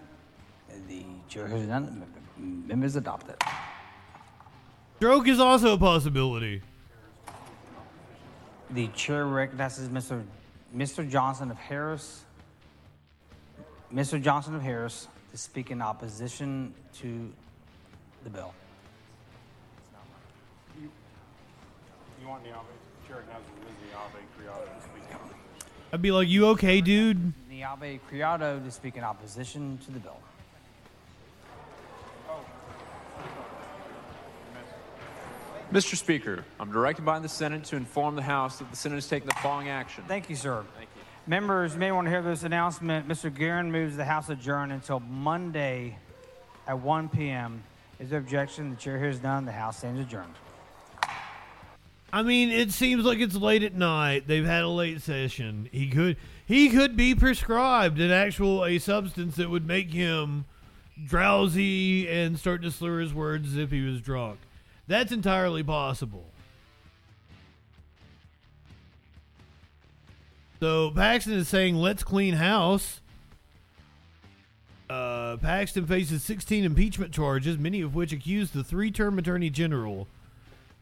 The 0.88 1.04
chair 1.30 1.48
has 1.48 1.68
none. 1.68 2.04
The 2.38 2.44
amendment 2.44 2.86
is 2.86 2.96
adopted. 2.96 3.36
Stroke 4.98 5.28
is 5.28 5.40
also 5.40 5.74
a 5.74 5.78
possibility. 5.78 6.62
The 8.70 8.88
chair 8.90 9.26
recognizes 9.26 9.90
Mr. 9.90 10.24
Mr. 10.76 11.10
Johnson 11.10 11.52
of 11.52 11.58
Harris. 11.58 12.24
Mr. 13.94 14.22
Johnson 14.22 14.56
of 14.56 14.62
Harris 14.62 15.08
to 15.32 15.38
speak 15.38 15.70
in 15.70 15.82
opposition 15.82 16.74
to 16.96 17.32
the 18.24 18.30
bill. 18.30 18.54
You 20.80 22.28
want 22.28 22.44
Neave? 22.44 22.54
Chair 23.08 23.18
recognizes 23.18 23.48
Ms. 23.60 23.74
Neave 23.84 24.38
Criado 24.38 24.66
to 24.66 24.82
speak. 24.82 25.04
I'd 25.92 26.02
be 26.02 26.12
like, 26.12 26.30
you 26.30 26.48
okay, 26.48 26.80
dude? 26.80 27.34
Neave 27.50 28.00
Criado 28.08 28.60
to 28.60 28.72
speak 28.72 28.96
in 28.96 29.04
opposition 29.04 29.78
to 29.86 29.92
the 29.92 30.00
bill. 30.00 30.20
Oh. 32.30 32.40
Mr. 35.74 35.96
Speaker, 35.96 36.46
I'm 36.60 36.72
directed 36.72 37.04
by 37.04 37.20
the 37.20 37.30
Senate 37.30 37.66
to 37.66 37.76
inform 37.76 38.16
the 38.16 38.22
House 38.22 38.60
that 38.60 38.70
the 38.70 38.78
Senate 38.78 38.98
is 38.98 39.08
taking 39.08 39.28
the 39.28 39.36
following 39.36 39.68
action. 39.70 40.04
Thank 40.08 40.30
you, 40.30 40.36
sir. 40.36 40.64
Thank 40.78 40.90
you. 40.90 40.91
Members 41.28 41.74
you 41.74 41.80
may 41.80 41.92
want 41.92 42.08
to 42.08 42.10
hear 42.10 42.24
this 42.24 42.42
announcement. 42.42 43.08
Mr. 43.08 43.32
Guerin 43.34 43.72
moves 43.72 43.96
the 43.96 44.06
House 44.06 44.30
adjourn 44.30 44.72
until 44.72 45.00
Monday 45.00 45.98
at 46.68 46.80
1 46.80 47.10
p.m. 47.10 47.64
Is 48.00 48.10
there 48.10 48.18
objection? 48.18 48.72
The 48.72 48.76
chair 48.76 48.98
hears 48.98 49.22
none. 49.22 49.46
The 49.46 49.52
House 49.52 49.78
stands 49.78 50.00
adjourned. 50.00 50.34
I 52.12 52.24
mean, 52.24 52.50
it 52.50 52.72
seems 52.72 53.06
like 53.06 53.20
it's 53.20 53.36
late 53.36 53.62
at 53.62 53.76
night. 53.76 54.24
They've 54.26 54.46
had 54.46 54.64
a 54.64 54.68
late 54.68 55.02
session. 55.02 55.70
He 55.72 55.90
could 55.90 56.18
he 56.46 56.70
could 56.70 56.98
be 56.98 57.14
prescribed 57.14 58.00
an 58.00 58.12
actual 58.12 58.66
a 58.66 58.80
substance 58.80 59.36
that 59.36 59.50
would 59.50 59.68
make 59.68 59.92
him 59.92 60.46
drowsy 61.06 62.10
and 62.10 62.38
start 62.38 62.64
to 62.64 62.72
slur 62.72 63.00
his 63.00 63.14
words 63.14 63.50
as 63.50 63.58
if 63.58 63.70
he 63.70 63.82
was 63.82 64.02
drunk. 64.02 64.40
That's 64.88 65.12
entirely 65.12 65.64
possible. 65.64 66.31
So 70.62 70.92
Paxton 70.92 71.34
is 71.34 71.48
saying, 71.48 71.76
"Let's 71.78 72.04
clean 72.04 72.36
house." 72.36 73.02
Uh, 74.88 75.38
Paxton 75.38 75.88
faces 75.88 76.22
16 76.22 76.64
impeachment 76.64 77.12
charges, 77.12 77.58
many 77.58 77.82
of 77.82 77.96
which 77.96 78.14
accuse 78.14 78.52
the 78.52 78.64
three-term 78.64 79.18
attorney 79.18 79.50
general 79.50 80.08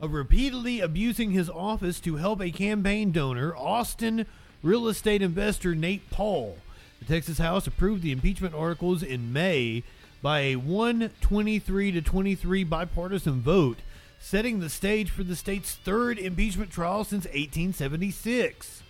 of 0.02 0.12
repeatedly 0.12 0.82
abusing 0.82 1.32
his 1.32 1.50
office 1.50 2.02
to 2.02 2.18
help 2.18 2.42
a 2.42 2.52
campaign 2.52 3.14
donor, 3.14 3.56
Austin 3.56 4.26
real 4.62 4.86
estate 4.90 5.22
investor 5.22 5.74
Nate 5.74 6.10
Paul. 6.10 6.58
The 7.00 7.06
Texas 7.06 7.38
House 7.38 7.66
approved 7.66 8.04
the 8.04 8.12
impeachment 8.12 8.54
articles 8.54 9.02
in 9.02 9.32
May 9.32 9.84
by 10.22 10.40
a 10.42 10.56
123 10.58 11.94
to 11.94 12.02
23 12.02 12.66
bipartisan 12.66 13.40
vote, 13.40 13.78
setting 14.20 14.60
the 14.60 14.70
stage 14.70 15.10
for 15.10 15.24
the 15.24 15.38
state's 15.38 15.74
third 15.74 16.20
impeachment 16.20 16.70
trial 16.70 17.06
since 17.06 17.24
1876. 17.28 18.84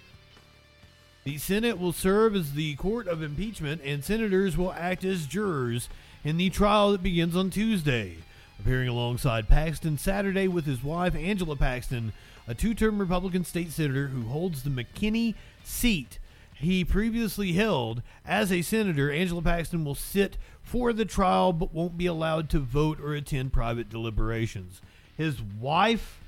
The 1.30 1.38
Senate 1.38 1.78
will 1.78 1.94
serve 1.94 2.36
as 2.36 2.54
the 2.54 2.74
court 2.78 3.08
of 3.08 3.22
impeachment, 3.22 3.84
and 3.86 4.04
senators 4.04 4.58
will 4.58 4.74
act 4.74 5.06
as 5.06 5.28
jurors 5.28 5.88
in 6.24 6.38
the 6.38 6.50
trial 6.50 6.92
that 6.92 7.04
begins 7.04 7.36
on 7.36 7.52
Tuesday. 7.52 8.16
Appearing 8.60 8.88
alongside 8.88 9.48
Paxton 9.48 10.00
Saturday 10.00 10.48
with 10.48 10.66
his 10.66 10.84
wife, 10.84 11.14
Angela 11.14 11.56
Paxton, 11.56 12.14
a 12.48 12.56
two 12.56 12.74
term 12.74 12.98
Republican 12.98 13.46
state 13.46 13.72
senator 13.72 14.08
who 14.08 14.24
holds 14.24 14.64
the 14.64 14.72
McKinney 14.72 15.36
seat 15.64 16.18
he 16.56 16.84
previously 16.84 17.54
held 17.54 18.02
as 18.26 18.52
a 18.52 18.64
senator, 18.64 19.12
Angela 19.12 19.44
Paxton 19.44 19.86
will 19.86 19.94
sit 19.94 20.36
for 20.64 20.94
the 20.94 21.06
trial 21.06 21.54
but 21.54 21.76
won't 21.76 21.96
be 21.96 22.08
allowed 22.08 22.50
to 22.50 22.60
vote 22.60 23.00
or 23.00 23.14
attend 23.14 23.54
private 23.54 23.88
deliberations. 23.88 24.82
His 25.16 25.40
wife 25.44 26.20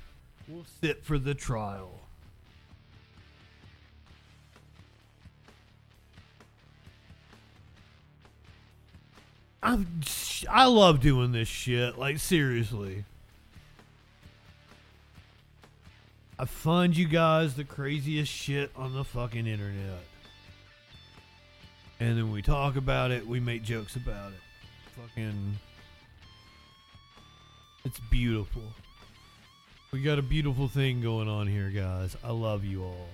will 0.46 0.64
sit 0.80 1.04
for 1.04 1.18
the 1.18 1.34
trial. 1.34 2.01
I'm, 9.62 10.00
I 10.50 10.66
love 10.66 11.00
doing 11.00 11.32
this 11.32 11.48
shit. 11.48 11.96
Like, 11.96 12.18
seriously. 12.18 13.04
I 16.38 16.44
find 16.44 16.96
you 16.96 17.06
guys 17.06 17.54
the 17.54 17.62
craziest 17.62 18.32
shit 18.32 18.72
on 18.74 18.94
the 18.94 19.04
fucking 19.04 19.46
internet. 19.46 20.00
And 22.00 22.18
then 22.18 22.32
we 22.32 22.42
talk 22.42 22.74
about 22.74 23.12
it, 23.12 23.24
we 23.24 23.38
make 23.38 23.62
jokes 23.62 23.94
about 23.94 24.32
it. 24.32 24.40
Fucking. 24.96 25.56
It's 27.84 28.00
beautiful. 28.10 28.62
We 29.92 30.02
got 30.02 30.18
a 30.18 30.22
beautiful 30.22 30.66
thing 30.66 31.00
going 31.00 31.28
on 31.28 31.46
here, 31.46 31.68
guys. 31.68 32.16
I 32.24 32.32
love 32.32 32.64
you 32.64 32.82
all. 32.82 33.08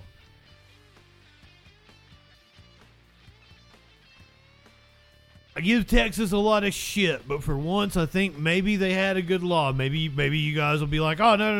I 5.59 5.61
give 5.61 5.87
Texas 5.87 6.31
a 6.31 6.37
lot 6.37 6.63
of 6.63 6.73
shit, 6.73 7.27
but 7.27 7.43
for 7.43 7.57
once, 7.57 7.97
I 7.97 8.05
think 8.05 8.37
maybe 8.37 8.77
they 8.77 8.93
had 8.93 9.17
a 9.17 9.21
good 9.21 9.43
law. 9.43 9.73
Maybe, 9.73 10.07
maybe 10.07 10.37
you 10.37 10.55
guys 10.55 10.79
will 10.79 10.87
be 10.87 11.01
like, 11.01 11.19
"Oh 11.19 11.35
no, 11.35 11.59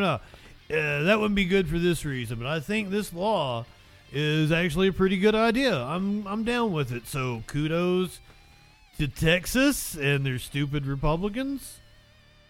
no, 0.70 0.74
uh, 0.74 1.02
that 1.02 1.18
wouldn't 1.20 1.34
be 1.34 1.44
good 1.44 1.68
for 1.68 1.78
this 1.78 2.02
reason." 2.06 2.38
But 2.38 2.46
I 2.46 2.60
think 2.60 2.88
this 2.88 3.12
law 3.12 3.66
is 4.10 4.52
actually 4.52 4.88
a 4.88 4.92
pretty 4.94 5.18
good 5.18 5.34
idea. 5.34 5.76
I'm, 5.78 6.26
I'm 6.26 6.44
down 6.44 6.72
with 6.72 6.92
it. 6.92 7.06
So 7.08 7.42
kudos 7.46 8.20
to 8.96 9.06
Texas 9.06 9.94
and 9.96 10.24
their 10.24 10.38
stupid 10.38 10.86
Republicans. 10.86 11.80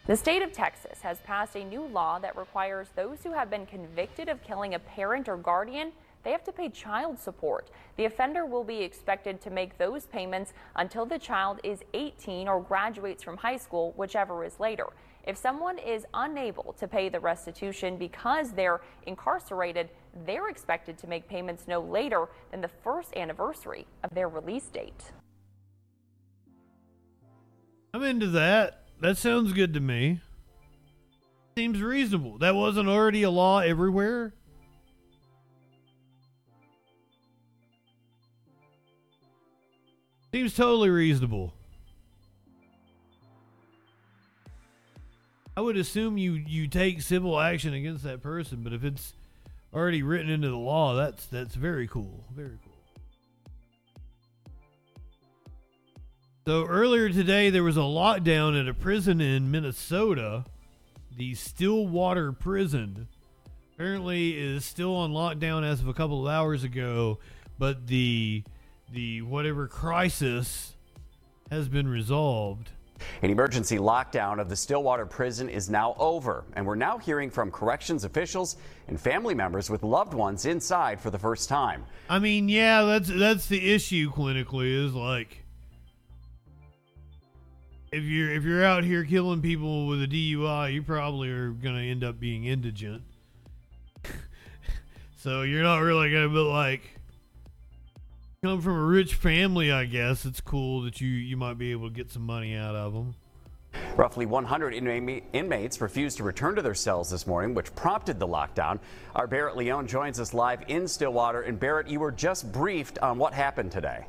The 0.07 0.17
state 0.17 0.43
of 0.43 0.53
Texas 0.53 1.01
has 1.01 1.19
passed 1.19 1.57
a 1.57 1.65
new 1.65 1.83
law 1.83 2.21
that 2.21 2.37
requires 2.37 2.87
those 2.95 3.25
who 3.25 3.33
have 3.33 3.51
been 3.51 3.67
convicted 3.67 4.29
of 4.29 4.41
killing 4.45 4.75
a 4.75 4.79
parent 4.79 5.29
or 5.29 5.37
guardian 5.37 5.91
they 6.23 6.33
have 6.33 6.45
to 6.45 6.53
pay 6.53 6.69
child 6.69 7.19
support. 7.19 7.71
The 7.97 8.05
offender 8.05 8.45
will 8.47 8.65
be 8.65 8.83
expected 8.83 9.41
to 9.43 9.51
make 9.51 9.79
those 9.79 10.07
payments 10.07 10.53
until 10.77 11.07
the 11.07 11.19
child 11.19 11.61
is 11.65 11.81
18 11.95 12.49
or 12.49 12.61
graduates 12.61 13.23
from 13.23 13.37
high 13.37 13.57
school, 13.57 13.93
whichever 13.97 14.45
is 14.45 14.61
later. 14.61 14.87
If 15.25 15.37
someone 15.37 15.79
is 15.79 16.07
unable 16.15 16.75
to 16.79 16.89
pay 16.89 17.09
the 17.09 17.21
restitution 17.21 17.97
because 17.97 18.53
they're 18.53 18.81
incarcerated, 19.07 19.91
they're 20.25 20.49
expected 20.49 20.99
to 20.99 21.07
make 21.07 21.29
payments 21.29 21.69
no 21.69 21.81
later 21.81 22.29
than 22.51 22.61
the 22.61 22.69
first 22.69 23.15
anniversary 23.17 23.87
of 24.03 24.11
their 24.15 24.29
release 24.29 24.67
date. 24.67 25.13
I'm 27.93 28.03
into 28.03 28.29
that. 28.29 28.85
That 29.01 29.17
sounds 29.19 29.53
good 29.53 29.75
to 29.75 29.81
me. 29.81 30.21
Seems 31.57 31.83
reasonable. 31.83 32.39
That 32.39 32.55
wasn't 32.55 32.89
already 32.89 33.23
a 33.23 33.31
law 33.31 33.59
everywhere. 33.59 34.35
Seems 40.33 40.55
totally 40.55 40.91
reasonable. 40.91 41.53
I 45.57 45.61
would 45.61 45.77
assume 45.77 46.17
you 46.17 46.33
you 46.33 46.69
take 46.69 47.03
civil 47.03 47.39
action 47.39 47.75
against 47.75 48.05
that 48.05 48.23
person, 48.23 48.63
but 48.63 48.73
if 48.73 48.85
it's 48.85 49.13
already 49.75 50.03
written 50.03 50.31
into 50.31 50.49
the 50.49 50.57
law, 50.57 50.95
that's 50.95 51.27
that's 51.27 51.55
very 51.55 51.89
cool. 51.89 52.25
Very 52.35 52.59
cool. 52.65 52.71
So 56.47 56.65
earlier 56.67 57.11
today 57.11 57.51
there 57.51 57.65
was 57.65 57.77
a 57.77 57.81
lockdown 57.81 58.59
at 58.59 58.69
a 58.69 58.75
prison 58.75 59.21
in 59.21 59.51
Minnesota, 59.51 60.45
the 61.17 61.35
Stillwater 61.35 62.33
prison. 62.33 63.09
Apparently 63.75 64.39
is 64.39 64.65
still 64.65 64.95
on 64.95 65.11
lockdown 65.11 65.65
as 65.65 65.81
of 65.81 65.89
a 65.89 65.95
couple 65.95 66.27
of 66.27 66.33
hours 66.33 66.65
ago, 66.65 67.19
but 67.59 67.87
the 67.87 68.45
the 68.93 69.23
whatever 69.23 69.67
crisis 69.67 70.75
has 71.51 71.69
been 71.69 71.89
resolved. 71.89 72.71
An 73.23 73.31
emergency 73.31 73.79
lockdown 73.79 74.41
of 74.41 74.49
the 74.49 74.57
Stillwater 74.57 75.07
prison 75.07 75.49
is 75.49 75.71
now 75.71 75.95
over, 75.99 76.45
and 76.53 76.67
we're 76.67 76.75
now 76.75 76.99
hearing 76.99 77.31
from 77.31 77.51
corrections 77.51 78.05
officials 78.05 78.57
and 78.89 79.01
family 79.01 79.35
members 79.35 79.71
with 79.71 79.83
loved 79.83 80.13
ones 80.13 80.45
inside 80.45 81.01
for 81.01 81.11
the 81.11 81.19
first 81.19 81.49
time. 81.49 81.85
I 82.11 82.19
mean, 82.19 82.49
yeah, 82.49 82.83
that's 82.83 83.09
that's 83.09 83.47
the 83.47 83.73
issue 83.73 84.13
clinically 84.13 84.85
is 84.85 84.95
like 84.95 85.45
if 87.93 88.05
you're 88.05 88.31
if 88.33 88.45
you're 88.45 88.65
out 88.65 88.85
here 88.85 89.05
killing 89.05 89.41
people 89.41 89.87
with 89.87 90.03
a 90.03 90.07
DUI, 90.07 90.75
you 90.75 90.83
probably 90.83 91.31
are 91.31 91.51
going 91.51 91.75
to 91.75 91.83
end 91.83 92.05
up 92.05 92.21
being 92.21 92.45
indigent. 92.45 93.03
so 95.17 95.43
you're 95.43 95.63
not 95.63 95.79
really 95.79 96.11
going 96.11 96.29
to 96.29 96.35
be 96.35 96.41
like 96.41 97.00
come 98.43 98.63
from 98.63 98.73
a 98.73 98.85
rich 98.87 99.17
family, 99.17 99.71
I 99.71 99.85
guess 99.85 100.25
it's 100.25 100.41
cool 100.41 100.81
that 100.85 100.99
you 100.99 101.11
you 101.11 101.37
might 101.37 101.59
be 101.59 101.73
able 101.73 101.91
to 101.91 101.95
get 101.95 102.11
some 102.11 102.25
money 102.25 102.57
out 102.57 102.75
of 102.75 102.95
them. 102.95 103.15
Roughly 103.97 104.25
100 104.25 104.73
inmates 105.35 105.81
refused 105.83 106.17
to 106.17 106.23
return 106.23 106.57
to 106.57 106.63
their 106.63 106.75
cells 106.75 107.11
this 107.11 107.27
morning, 107.27 107.53
which 107.53 107.75
prompted 107.75 108.19
the 108.19 108.27
lockdown. 108.27 108.79
Our 109.15 109.27
Barrett 109.27 109.59
Leone 109.59 109.87
joins 109.87 110.19
us 110.19 110.33
live 110.33 110.63
in 110.69 110.89
Stillwater. 110.89 111.43
And 111.43 111.61
Barrett, 111.61 111.89
you 111.89 112.01
were 112.01 112.11
just 112.11 112.51
briefed 112.51 112.99
on 113.01 113.19
what 113.19 113.35
happened 113.35 113.73
today. 113.73 114.07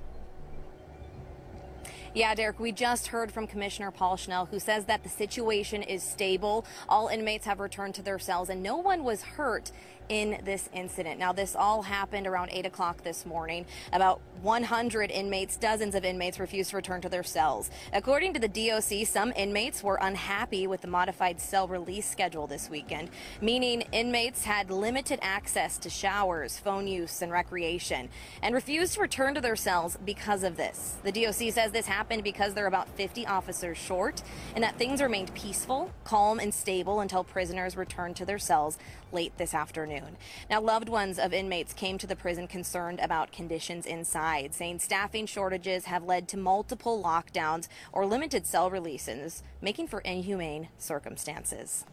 Yeah, 2.14 2.34
Derek, 2.34 2.60
we 2.60 2.72
just 2.72 3.08
heard 3.08 3.32
from 3.32 3.48
Commissioner 3.48 3.92
Paul 3.92 4.18
Schnell, 4.18 4.46
who 4.46 4.60
says 4.60 4.86
that 4.86 5.04
the 5.04 5.10
situation 5.10 5.82
is 5.82 6.04
stable. 6.04 6.66
All 6.90 7.08
inmates 7.08 7.46
have 7.46 7.60
returned 7.60 7.96
to 7.96 8.02
their 8.02 8.20
cells, 8.20 8.50
and 8.50 8.64
no 8.64 8.78
one 8.78 9.04
was 9.04 9.22
hurt 9.22 9.72
in 10.12 10.42
this 10.44 10.68
incident. 10.74 11.18
Now, 11.18 11.32
this 11.32 11.56
all 11.56 11.84
happened 11.84 12.28
around 12.28 12.50
8 12.52 12.66
o'clock 12.66 13.02
this 13.02 13.26
morning. 13.26 13.66
About 13.94 14.20
100 14.42 15.10
inmates, 15.10 15.56
dozens 15.56 15.96
of 15.96 16.04
inmates 16.04 16.38
refused 16.38 16.72
to 16.72 16.76
return 16.76 17.00
to 17.00 17.08
their 17.08 17.24
cells. 17.24 17.70
According 17.94 18.34
to 18.34 18.40
the 18.40 18.50
DOC, 18.50 19.08
some 19.08 19.32
inmates 19.38 19.82
were 19.82 19.98
unhappy 20.02 20.68
with 20.68 20.82
the 20.82 20.88
modified 20.90 21.40
cell 21.40 21.66
release 21.66 22.10
schedule 22.10 22.46
this 22.46 22.70
weekend, 22.70 23.10
meaning 23.40 23.84
inmates 23.94 24.44
had 24.44 24.70
limited 24.70 25.18
access 25.22 25.78
to 25.78 25.90
showers, 25.90 26.60
phone 26.60 26.88
use, 26.88 27.22
and 27.22 27.32
recreation, 27.32 28.10
and 28.42 28.54
refused 28.54 28.96
to 28.96 29.00
return 29.00 29.34
to 29.36 29.40
their 29.40 29.56
cells 29.56 29.98
because 30.04 30.44
of 30.44 30.58
this. 30.58 30.98
The 31.04 31.14
DOC 31.14 31.54
says 31.54 31.72
this 31.72 31.86
happened 31.86 32.26
because 32.26 32.54
there 32.54 32.66
are 32.66 32.68
about 32.68 32.90
50 32.90 33.26
officers 33.28 33.78
short 33.78 34.22
and 34.56 34.64
that 34.64 34.76
things 34.76 35.02
remained 35.02 35.34
peaceful, 35.36 35.94
calm, 36.04 36.38
and 36.38 36.54
stable 36.54 37.00
until 37.00 37.24
prisoners 37.24 37.78
returned 37.78 38.18
to 38.18 38.26
their 38.26 38.40
cells 38.40 38.78
late 39.14 39.38
this 39.38 39.54
afternoon. 39.54 40.01
Now, 40.50 40.62
loved 40.62 40.90
ones 40.90 41.20
of 41.20 41.34
inmates 41.34 41.74
came 41.74 41.98
to 41.98 42.08
the 42.08 42.16
prison 42.16 42.48
concerned 42.48 43.00
about 43.00 43.32
conditions 43.32 43.86
inside, 43.86 44.54
saying 44.54 44.80
staffing 44.80 45.26
shortages 45.26 45.86
have 45.86 46.04
led 46.04 46.28
to 46.30 46.38
multiple 46.38 47.02
lockdowns 47.04 47.68
or 47.92 48.06
limited 48.06 48.46
cell 48.46 48.70
releases, 48.70 49.44
making 49.62 49.88
for 49.88 50.00
inhumane 50.02 50.70
circumstances. 50.78 51.86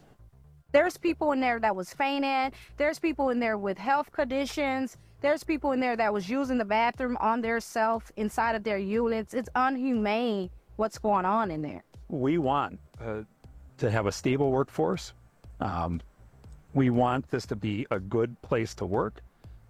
There's 0.73 0.99
people 0.99 1.33
in 1.33 1.41
there 1.41 1.59
that 1.61 1.75
was 1.75 1.95
fainting. 1.95 2.53
There's 2.77 2.99
people 2.99 3.31
in 3.31 3.41
there 3.41 3.57
with 3.57 3.79
health 3.79 4.13
conditions. 4.13 4.97
There's 5.21 5.43
people 5.43 5.73
in 5.73 5.81
there 5.81 5.97
that 5.97 6.13
was 6.13 6.29
using 6.29 6.59
the 6.59 6.65
bathroom 6.65 7.17
on 7.21 7.41
their 7.41 7.59
self 7.59 8.13
inside 8.17 8.55
of 8.55 8.65
their 8.65 8.79
units. 8.79 9.35
It's 9.35 9.49
unhumane 9.57 10.51
what's 10.77 10.99
going 10.99 11.25
on 11.25 11.51
in 11.51 11.63
there. 11.63 11.83
We 12.09 12.39
want 12.39 12.79
uh, 13.01 13.23
to 13.79 13.91
have 13.91 14.07
a 14.07 14.13
stable 14.13 14.51
workforce. 14.51 15.13
Um, 15.61 16.01
we 16.75 16.91
want 16.91 17.29
this 17.31 17.47
to 17.47 17.57
be 17.57 17.87
a 17.91 17.99
good 17.99 18.41
place 18.43 18.75
to 18.77 18.87
work, 18.87 19.21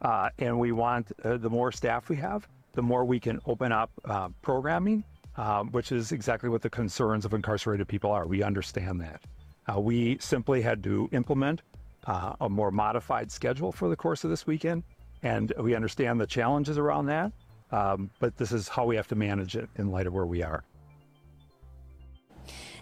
uh, 0.02 0.30
and 0.38 0.58
we 0.58 0.72
want 0.72 1.12
uh, 1.24 1.36
the 1.36 1.50
more 1.50 1.72
staff 1.72 2.08
we 2.08 2.16
have, 2.16 2.46
the 2.72 2.82
more 2.82 3.04
we 3.04 3.20
can 3.20 3.40
open 3.46 3.72
up 3.72 3.90
uh, 4.04 4.28
programming, 4.42 5.04
um, 5.36 5.70
which 5.70 5.92
is 5.92 6.12
exactly 6.12 6.48
what 6.48 6.62
the 6.62 6.70
concerns 6.70 7.24
of 7.24 7.32
incarcerated 7.34 7.86
people 7.88 8.10
are. 8.10 8.26
We 8.26 8.42
understand 8.42 9.00
that. 9.00 9.20
Uh, 9.68 9.80
we 9.80 10.18
simply 10.20 10.62
had 10.62 10.82
to 10.82 11.08
implement 11.12 11.62
uh, 12.06 12.34
a 12.40 12.48
more 12.48 12.70
modified 12.70 13.30
schedule 13.30 13.70
for 13.70 13.88
the 13.88 13.96
course 13.96 14.24
of 14.24 14.30
this 14.30 14.46
weekend. 14.46 14.82
And 15.22 15.52
we 15.58 15.74
understand 15.74 16.20
the 16.20 16.26
challenges 16.26 16.78
around 16.78 17.06
that. 17.06 17.32
Um, 17.70 18.10
but 18.18 18.36
this 18.36 18.52
is 18.52 18.68
how 18.68 18.86
we 18.86 18.96
have 18.96 19.08
to 19.08 19.14
manage 19.14 19.56
it 19.56 19.68
in 19.76 19.90
light 19.90 20.06
of 20.06 20.14
where 20.14 20.26
we 20.26 20.42
are. 20.42 20.64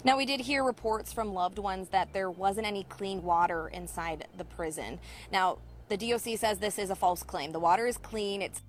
Now, 0.07 0.17
we 0.17 0.25
did 0.25 0.39
hear 0.39 0.63
reports 0.63 1.13
from 1.13 1.35
loved 1.35 1.59
ones 1.59 1.89
that 1.89 2.13
there 2.13 2.31
wasn't 2.31 2.65
any 2.65 2.85
clean 2.85 3.25
water 3.25 3.67
inside 3.67 4.29
the 4.39 4.45
prison. 4.45 5.01
Now, 5.33 5.59
the 5.89 5.97
DOC 5.97 6.39
says 6.39 6.61
this 6.61 6.79
is 6.79 6.91
a 6.91 6.95
false 6.95 7.25
claim. 7.25 7.51
The 7.51 7.59
water 7.59 7.89
is 7.89 7.97
clean. 7.97 8.41
It's 8.41 8.63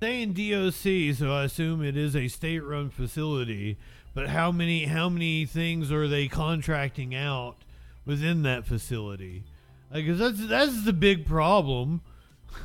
saying 0.00 0.34
DOC, 0.34 1.16
so 1.16 1.32
I 1.32 1.42
assume 1.42 1.82
it 1.82 1.96
is 1.96 2.14
a 2.14 2.28
state-run 2.28 2.90
facility. 2.90 3.76
But 4.14 4.28
how 4.28 4.52
many 4.52 4.84
how 4.84 5.08
many 5.08 5.46
things 5.46 5.90
are 5.90 6.06
they 6.06 6.28
contracting 6.28 7.12
out 7.12 7.56
within 8.06 8.42
that 8.42 8.64
facility? 8.64 9.42
Because 9.92 10.20
that's 10.20 10.46
that's 10.46 10.84
the 10.84 10.92
big 10.92 11.26
problem. 11.26 12.02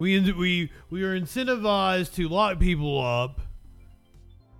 We 0.00 0.32
we 0.32 0.72
we 0.90 1.02
are 1.04 1.18
incentivized 1.18 2.14
to 2.14 2.28
lock 2.28 2.58
people 2.58 3.00
up 3.00 3.40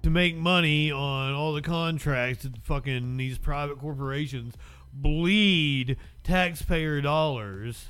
to 0.09 0.14
make 0.14 0.36
money 0.36 0.90
on 0.90 1.35
all 1.35 1.52
the 1.52 1.60
contracts 1.60 2.43
that 2.43 2.56
fucking 2.64 3.18
these 3.18 3.36
private 3.36 3.78
corporations 3.78 4.55
bleed 4.90 5.98
taxpayer 6.24 7.02
dollars. 7.02 7.89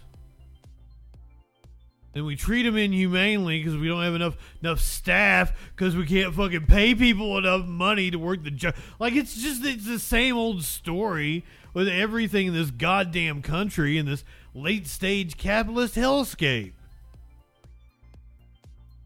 And 2.14 2.26
we 2.26 2.34
treat 2.34 2.64
them 2.64 2.76
inhumanely 2.76 3.62
because 3.62 3.76
we 3.76 3.86
don't 3.86 4.02
have 4.02 4.16
enough 4.16 4.36
enough 4.60 4.80
staff 4.80 5.52
because 5.76 5.94
we 5.94 6.06
can't 6.06 6.34
fucking 6.34 6.66
pay 6.66 6.92
people 6.92 7.38
enough 7.38 7.66
money 7.66 8.10
to 8.10 8.18
work 8.18 8.42
the 8.42 8.50
job. 8.50 8.74
Like 8.98 9.14
it's 9.14 9.40
just 9.40 9.64
it's 9.64 9.86
the 9.86 10.00
same 10.00 10.36
old 10.36 10.64
story 10.64 11.44
with 11.72 11.86
everything 11.86 12.48
in 12.48 12.54
this 12.54 12.72
goddamn 12.72 13.42
country 13.42 13.96
in 13.96 14.06
this 14.06 14.24
late 14.54 14.88
stage 14.88 15.36
capitalist 15.36 15.94
hellscape. 15.94 16.72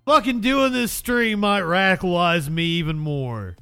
Fucking 0.04 0.40
doing 0.40 0.72
this 0.72 0.92
stream 0.92 1.40
might 1.40 1.62
radicalize 1.62 2.48
me 2.48 2.64
even 2.64 2.98
more. 2.98 3.56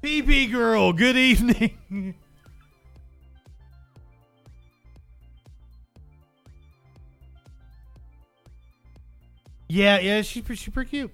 PP 0.00 0.50
girl, 0.50 0.92
good 0.92 1.16
evening. 1.16 1.74
yeah, 9.68 9.98
yeah, 9.98 10.22
she's 10.22 10.44
she's 10.46 10.68
pretty 10.72 10.90
cute. 10.90 11.12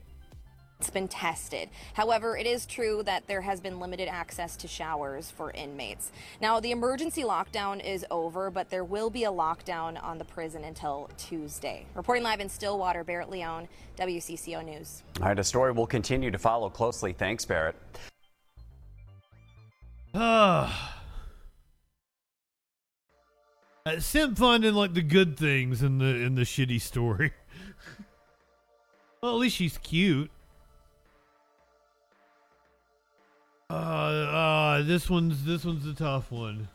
It's 0.78 0.90
been 0.90 1.08
tested. 1.08 1.70
However, 1.94 2.36
it 2.36 2.46
is 2.46 2.66
true 2.66 3.02
that 3.04 3.26
there 3.26 3.40
has 3.40 3.60
been 3.60 3.80
limited 3.80 4.08
access 4.08 4.56
to 4.56 4.68
showers 4.68 5.30
for 5.30 5.50
inmates. 5.52 6.12
Now, 6.40 6.60
the 6.60 6.70
emergency 6.70 7.22
lockdown 7.22 7.82
is 7.82 8.04
over, 8.10 8.50
but 8.50 8.68
there 8.68 8.84
will 8.84 9.08
be 9.08 9.24
a 9.24 9.30
lockdown 9.30 10.02
on 10.02 10.18
the 10.18 10.24
prison 10.26 10.64
until 10.64 11.08
Tuesday. 11.16 11.86
Reporting 11.94 12.24
live 12.24 12.40
in 12.40 12.50
Stillwater, 12.50 13.04
Barrett 13.04 13.30
Leone, 13.30 13.68
WCCO 13.98 14.64
News. 14.64 15.02
All 15.20 15.28
right, 15.28 15.38
a 15.38 15.44
story 15.44 15.72
we'll 15.72 15.86
continue 15.86 16.30
to 16.30 16.38
follow 16.38 16.68
closely. 16.68 17.14
Thanks, 17.14 17.44
Barrett. 17.44 17.76
Ah. 20.14 20.92
Uh, 23.86 24.00
Simp 24.00 24.36
finding 24.36 24.74
like 24.74 24.94
the 24.94 25.00
good 25.00 25.36
things 25.36 25.80
in 25.80 25.98
the 25.98 26.06
in 26.06 26.34
the 26.34 26.42
shitty 26.42 26.80
story. 26.80 27.32
well, 29.22 29.30
at 29.30 29.38
least 29.38 29.54
she's 29.54 29.78
cute. 29.78 30.28
Uh, 33.68 33.72
uh, 33.72 34.82
this 34.82 35.10
one's 35.10 35.44
this 35.44 35.64
one's 35.64 35.86
a 35.86 35.94
tough 35.94 36.30
one. 36.30 36.68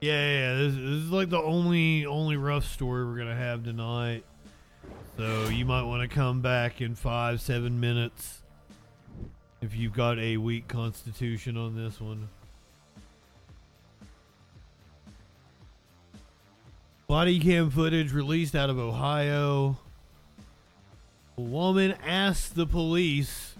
Yeah, 0.00 0.12
yeah, 0.12 0.54
this, 0.54 0.74
this 0.74 0.82
is 0.82 1.10
like 1.10 1.30
the 1.30 1.42
only 1.42 2.06
only 2.06 2.36
rough 2.36 2.64
story 2.64 3.04
we're 3.04 3.18
gonna 3.18 3.34
have 3.34 3.64
tonight. 3.64 4.24
So 5.16 5.48
you 5.48 5.64
might 5.64 5.82
want 5.82 6.08
to 6.08 6.14
come 6.14 6.40
back 6.40 6.80
in 6.80 6.94
five, 6.94 7.40
seven 7.40 7.80
minutes 7.80 8.42
if 9.60 9.74
you've 9.74 9.94
got 9.94 10.18
a 10.18 10.36
weak 10.36 10.68
constitution 10.68 11.56
on 11.56 11.74
this 11.74 12.00
one. 12.00 12.28
Body 17.08 17.40
cam 17.40 17.70
footage 17.70 18.12
released 18.12 18.54
out 18.54 18.70
of 18.70 18.78
Ohio. 18.78 19.78
Woman 21.36 21.94
asked 22.04 22.54
the 22.54 22.66
police, 22.66 23.54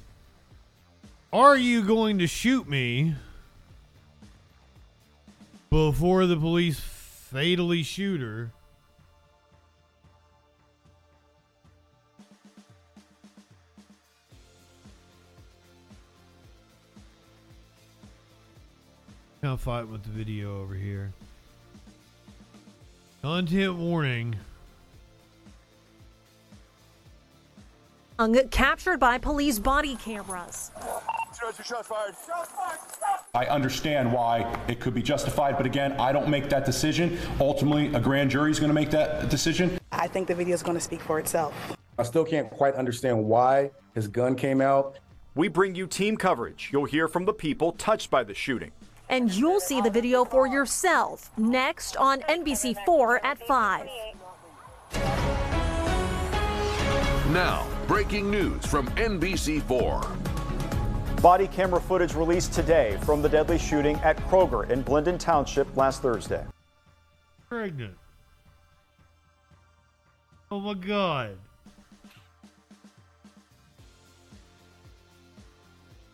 Are 1.31 1.57
you 1.57 1.82
going 1.82 2.19
to 2.19 2.27
shoot 2.27 2.66
me? 2.66 3.15
Before 5.69 6.24
the 6.24 6.36
police 6.36 6.81
fatally 6.81 7.82
shoot 7.82 8.23
her. 8.23 8.51
Kind 19.43 19.53
of 19.53 19.61
fight 19.61 19.86
with 19.86 20.03
the 20.03 20.09
video 20.09 20.62
over 20.62 20.74
here. 20.74 21.12
Content 23.20 23.74
warning. 23.74 24.36
Captured 28.51 28.98
by 28.98 29.18
police 29.18 29.59
body 29.59 29.97
cameras. 29.97 30.70
I 33.34 33.47
understand 33.47 34.12
why 34.12 34.51
it 34.68 34.80
could 34.80 34.94
be 34.94 35.02
justified, 35.02 35.56
but 35.56 35.66
again, 35.66 35.93
I 35.93 36.12
don't 36.12 36.28
make 36.28 36.48
that 36.48 36.64
decision. 36.64 37.18
Ultimately, 37.40 37.94
a 37.94 38.01
grand 38.01 38.30
jury 38.30 38.51
is 38.51 38.59
going 38.59 38.70
to 38.70 38.74
make 38.74 38.90
that 38.90 39.28
decision. 39.28 39.78
I 39.93 40.09
think 40.09 40.28
the 40.28 40.34
video 40.34 40.55
is 40.55 40.62
going 40.62 40.76
to 40.76 40.82
speak 40.82 41.01
for 41.01 41.18
itself. 41.18 41.55
I 41.98 42.02
still 42.02 42.24
can't 42.24 42.51
quite 42.51 42.74
understand 42.74 43.24
why 43.24 43.70
his 43.94 44.09
gun 44.09 44.34
came 44.34 44.60
out. 44.60 44.98
We 45.34 45.48
bring 45.48 45.74
you 45.74 45.86
team 45.86 46.16
coverage. 46.16 46.70
You'll 46.72 46.86
hear 46.86 47.09
from 47.09 47.26
the 47.26 47.34
people 47.34 47.72
touched 47.72 48.10
by 48.10 48.24
the 48.24 48.34
shooting. 48.34 48.72
And 49.09 49.30
you'll 49.30 49.60
see 49.60 49.80
the 49.80 49.90
video 49.90 50.24
for 50.24 50.47
yourself 50.47 51.30
next 51.36 51.97
on 51.97 52.20
NBC4 52.22 53.20
at 53.22 53.38
5. 53.47 53.88
Now, 57.32 57.66
breaking 57.86 58.30
news 58.30 58.64
from 58.66 58.88
NBC4. 58.90 61.22
Body 61.22 61.48
camera 61.48 61.80
footage 61.80 62.14
released 62.14 62.52
today 62.52 62.98
from 63.04 63.22
the 63.22 63.28
deadly 63.28 63.58
shooting 63.58 63.96
at 63.96 64.16
Kroger 64.28 64.68
in 64.70 64.82
Blendon 64.82 65.18
Township 65.18 65.76
last 65.76 66.02
Thursday. 66.02 66.44
Pregnant. 67.48 67.94
Oh 70.50 70.60
my 70.60 70.74
god. 70.74 71.36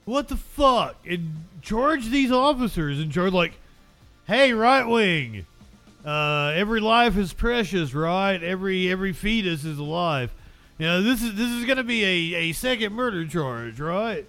What 0.04 0.28
the 0.28 0.36
fuck? 0.36 0.96
And 1.08 1.44
charge 1.62 2.08
these 2.08 2.32
officers 2.32 3.00
and 3.00 3.12
charge 3.12 3.32
like, 3.32 3.52
hey, 4.26 4.52
right 4.52 4.84
wing. 4.84 5.46
Uh, 6.04 6.52
every 6.54 6.80
life 6.80 7.16
is 7.16 7.32
precious, 7.32 7.94
right? 7.94 8.42
Every 8.42 8.90
every 8.90 9.12
fetus 9.12 9.64
is 9.64 9.78
alive. 9.78 10.32
You 10.82 10.88
know, 10.88 11.00
this 11.00 11.22
is 11.22 11.36
this 11.36 11.48
is 11.48 11.64
going 11.64 11.76
to 11.76 11.84
be 11.84 12.02
a, 12.02 12.38
a 12.48 12.52
second 12.52 12.92
murder 12.92 13.24
charge, 13.24 13.78
right? 13.78 14.26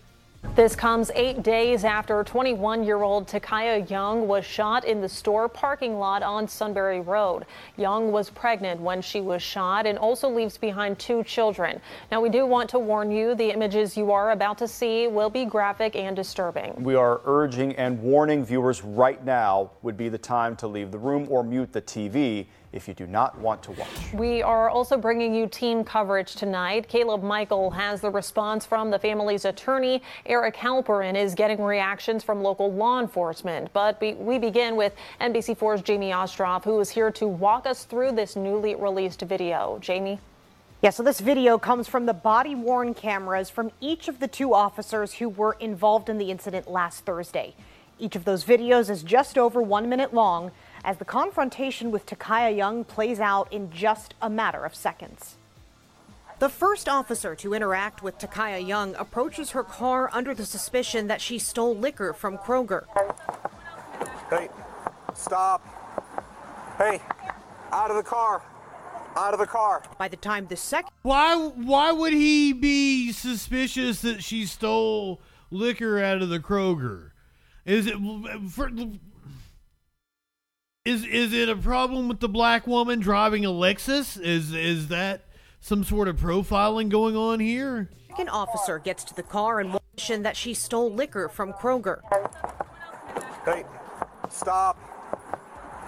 This 0.55 0.75
comes 0.75 1.09
eight 1.15 1.41
days 1.41 1.83
after 1.83 2.23
21 2.23 2.83
year 2.83 3.01
old 3.01 3.27
Takaya 3.27 3.89
Young 3.89 4.27
was 4.27 4.45
shot 4.45 4.85
in 4.85 5.01
the 5.01 5.09
store 5.09 5.49
parking 5.49 5.97
lot 5.97 6.21
on 6.21 6.47
Sunbury 6.47 6.99
Road. 6.99 7.47
Young 7.75 8.11
was 8.11 8.29
pregnant 8.29 8.79
when 8.79 9.01
she 9.01 9.19
was 9.19 9.41
shot 9.41 9.87
and 9.87 9.97
also 9.97 10.29
leaves 10.29 10.59
behind 10.59 10.99
two 10.99 11.23
children. 11.23 11.81
Now, 12.11 12.21
we 12.21 12.29
do 12.29 12.45
want 12.45 12.69
to 12.69 12.77
warn 12.77 13.09
you 13.09 13.33
the 13.33 13.49
images 13.49 13.97
you 13.97 14.11
are 14.11 14.29
about 14.29 14.59
to 14.59 14.67
see 14.67 15.07
will 15.07 15.31
be 15.31 15.45
graphic 15.45 15.95
and 15.95 16.15
disturbing. 16.15 16.75
We 16.83 16.93
are 16.93 17.21
urging 17.25 17.75
and 17.77 17.99
warning 17.99 18.45
viewers 18.45 18.83
right 18.83 19.25
now 19.25 19.71
would 19.81 19.97
be 19.97 20.07
the 20.07 20.19
time 20.19 20.55
to 20.57 20.67
leave 20.67 20.91
the 20.91 20.99
room 20.99 21.25
or 21.31 21.43
mute 21.43 21.73
the 21.73 21.81
TV 21.81 22.45
if 22.73 22.87
you 22.87 22.93
do 22.93 23.07
not 23.07 23.37
want 23.37 23.63
to 23.63 23.71
watch. 23.71 23.87
We 24.13 24.41
are 24.41 24.69
also 24.69 24.97
bringing 24.97 25.33
you 25.33 25.47
team 25.47 25.83
coverage 25.83 26.35
tonight. 26.35 26.87
Caleb 26.87 27.23
Michael 27.23 27.71
has 27.71 28.01
the 28.01 28.09
response 28.09 28.65
from 28.65 28.89
the 28.89 28.99
family's 28.99 29.45
attorney. 29.45 30.01
Eric 30.25 30.55
Halperin 30.55 31.15
is 31.15 31.35
getting 31.35 31.61
reactions 31.61 32.23
from 32.23 32.41
local 32.41 32.71
law 32.71 32.99
enforcement. 32.99 33.71
But 33.73 34.01
we 34.01 34.39
begin 34.39 34.75
with 34.75 34.93
NBC4's 35.21 35.81
Jamie 35.83 36.11
Ostroff, 36.11 36.63
who 36.63 36.79
is 36.79 36.89
here 36.89 37.11
to 37.11 37.27
walk 37.27 37.65
us 37.65 37.85
through 37.85 38.13
this 38.13 38.35
newly 38.35 38.75
released 38.75 39.21
video. 39.21 39.77
Jamie? 39.79 40.19
Yeah, 40.81 40.89
so 40.89 41.01
this 41.01 41.21
video 41.21 41.57
comes 41.57 41.87
from 41.87 42.05
the 42.07 42.13
body 42.13 42.55
worn 42.55 42.93
cameras 42.93 43.49
from 43.49 43.71
each 43.79 44.09
of 44.09 44.19
the 44.19 44.27
two 44.27 44.53
officers 44.53 45.13
who 45.13 45.29
were 45.29 45.55
involved 45.61 46.09
in 46.09 46.17
the 46.17 46.29
incident 46.29 46.69
last 46.69 47.05
Thursday. 47.05 47.55
Each 47.99 48.17
of 48.17 48.25
those 48.25 48.43
videos 48.43 48.89
is 48.89 49.01
just 49.01 49.37
over 49.37 49.61
one 49.61 49.87
minute 49.87 50.13
long 50.13 50.51
as 50.83 50.97
the 50.97 51.05
confrontation 51.05 51.91
with 51.91 52.05
Takaya 52.05 52.55
Young 52.55 52.83
plays 52.83 53.19
out 53.19 53.51
in 53.51 53.71
just 53.71 54.13
a 54.21 54.29
matter 54.29 54.63
of 54.65 54.75
seconds. 54.75 55.37
The 56.39 56.49
first 56.49 56.89
officer 56.89 57.35
to 57.35 57.53
interact 57.53 58.03
with 58.03 58.17
Takaya 58.17 58.65
Young 58.65 58.95
approaches 58.95 59.51
her 59.51 59.63
car 59.63 60.09
under 60.11 60.33
the 60.33 60.45
suspicion 60.45 61.07
that 61.07 61.21
she 61.21 61.39
stole 61.39 61.75
liquor 61.75 62.11
from 62.11 62.37
Kroger. 62.37 62.85
Hey, 64.29 64.49
stop. 65.13 65.65
Hey, 66.77 66.99
out 67.71 67.89
of 67.91 67.95
the 67.95 68.03
car. 68.03 68.41
Out 69.15 69.33
of 69.33 69.39
the 69.39 69.45
car. 69.45 69.83
By 69.97 70.07
the 70.07 70.17
time 70.17 70.47
the 70.47 70.57
second 70.57 70.89
Why 71.03 71.35
why 71.35 71.91
would 71.91 72.13
he 72.13 72.51
be 72.51 73.11
suspicious 73.11 74.01
that 74.01 74.23
she 74.23 74.45
stole 74.47 75.21
liquor 75.51 76.03
out 76.03 76.23
of 76.23 76.29
the 76.29 76.39
Kroger? 76.39 77.11
Is 77.63 77.85
it 77.85 77.95
for, 78.49 78.71
is 80.85 81.05
is 81.05 81.31
it 81.31 81.47
a 81.47 81.55
problem 81.55 82.09
with 82.09 82.19
the 82.19 82.27
black 82.27 82.67
woman 82.67 82.99
driving 82.99 83.45
a 83.45 83.49
Lexus? 83.49 84.19
Is 84.19 84.53
is 84.53 84.89
that 84.89 85.21
some 85.61 85.83
sort 85.83 86.07
of 86.09 86.17
profiling 86.17 86.89
going 86.89 87.15
on 87.15 87.39
here? 87.39 87.89
An 88.19 88.27
officer 88.27 88.79
gets 88.79 89.03
to 89.05 89.13
the 89.15 89.23
car 89.23 89.59
and 89.59 89.79
mention 89.97 90.23
that 90.23 90.35
she 90.35 90.53
stole 90.53 90.91
liquor 90.91 91.29
from 91.29 91.53
Kroger. 91.53 92.01
Hey, 93.45 93.63
stop. 94.29 94.77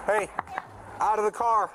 Hey, 0.06 0.28
out 0.98 1.18
of 1.18 1.24
the 1.24 1.30
car. 1.30 1.70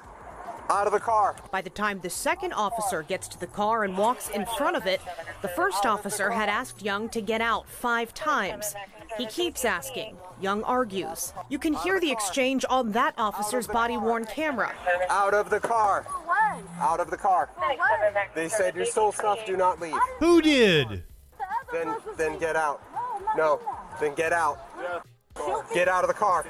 Out 0.70 0.88
of 0.88 0.94
the 0.94 1.00
car. 1.00 1.36
By 1.52 1.62
the 1.62 1.70
time 1.70 2.00
the 2.02 2.10
second 2.10 2.54
officer 2.54 3.04
gets 3.04 3.28
to 3.30 3.40
the 3.40 3.48
car 3.48 3.84
and 3.84 3.98
walks 3.98 4.30
in 4.30 4.46
front 4.58 4.76
of 4.76 4.88
it, 4.88 5.00
the 5.42 5.48
first 5.50 5.86
officer 5.86 6.32
had 6.32 6.50
asked 6.50 6.82
Young 6.82 7.08
to 7.10 7.22
get 7.22 7.42
out 7.42 7.70
five 7.70 8.14
times. 8.14 8.74
He 9.18 9.26
keeps 9.26 9.66
asking. 9.66 10.18
Young 10.40 10.64
argues. 10.64 11.34
You 11.50 11.60
can 11.60 11.74
hear 11.74 12.00
the 12.00 12.12
exchange 12.12 12.66
on 12.70 12.92
that 12.94 13.14
officer's 13.18 13.68
body 13.68 13.98
worn 13.98 14.26
camera. 14.26 14.74
Out 15.10 15.34
of 15.34 15.50
the 15.50 15.60
car. 15.60 16.06
Out 16.80 17.00
of 17.00 17.10
the 17.10 17.18
car. 17.18 17.50
They 18.34 18.50
said 18.50 18.76
you 18.76 18.86
stole 18.86 19.12
stuff, 19.12 19.46
do 19.46 19.56
not 19.58 19.80
leave. 19.80 19.96
Who 20.20 20.42
did? 20.42 21.04
Then 21.72 21.96
then 22.18 22.40
get 22.40 22.56
out. 22.56 22.82
No, 23.38 23.62
then 24.00 24.14
get 24.16 24.34
out. 24.34 24.60
Get 25.74 25.88
out 25.88 26.04
of 26.04 26.10
the 26.10 26.14
car. 26.14 26.46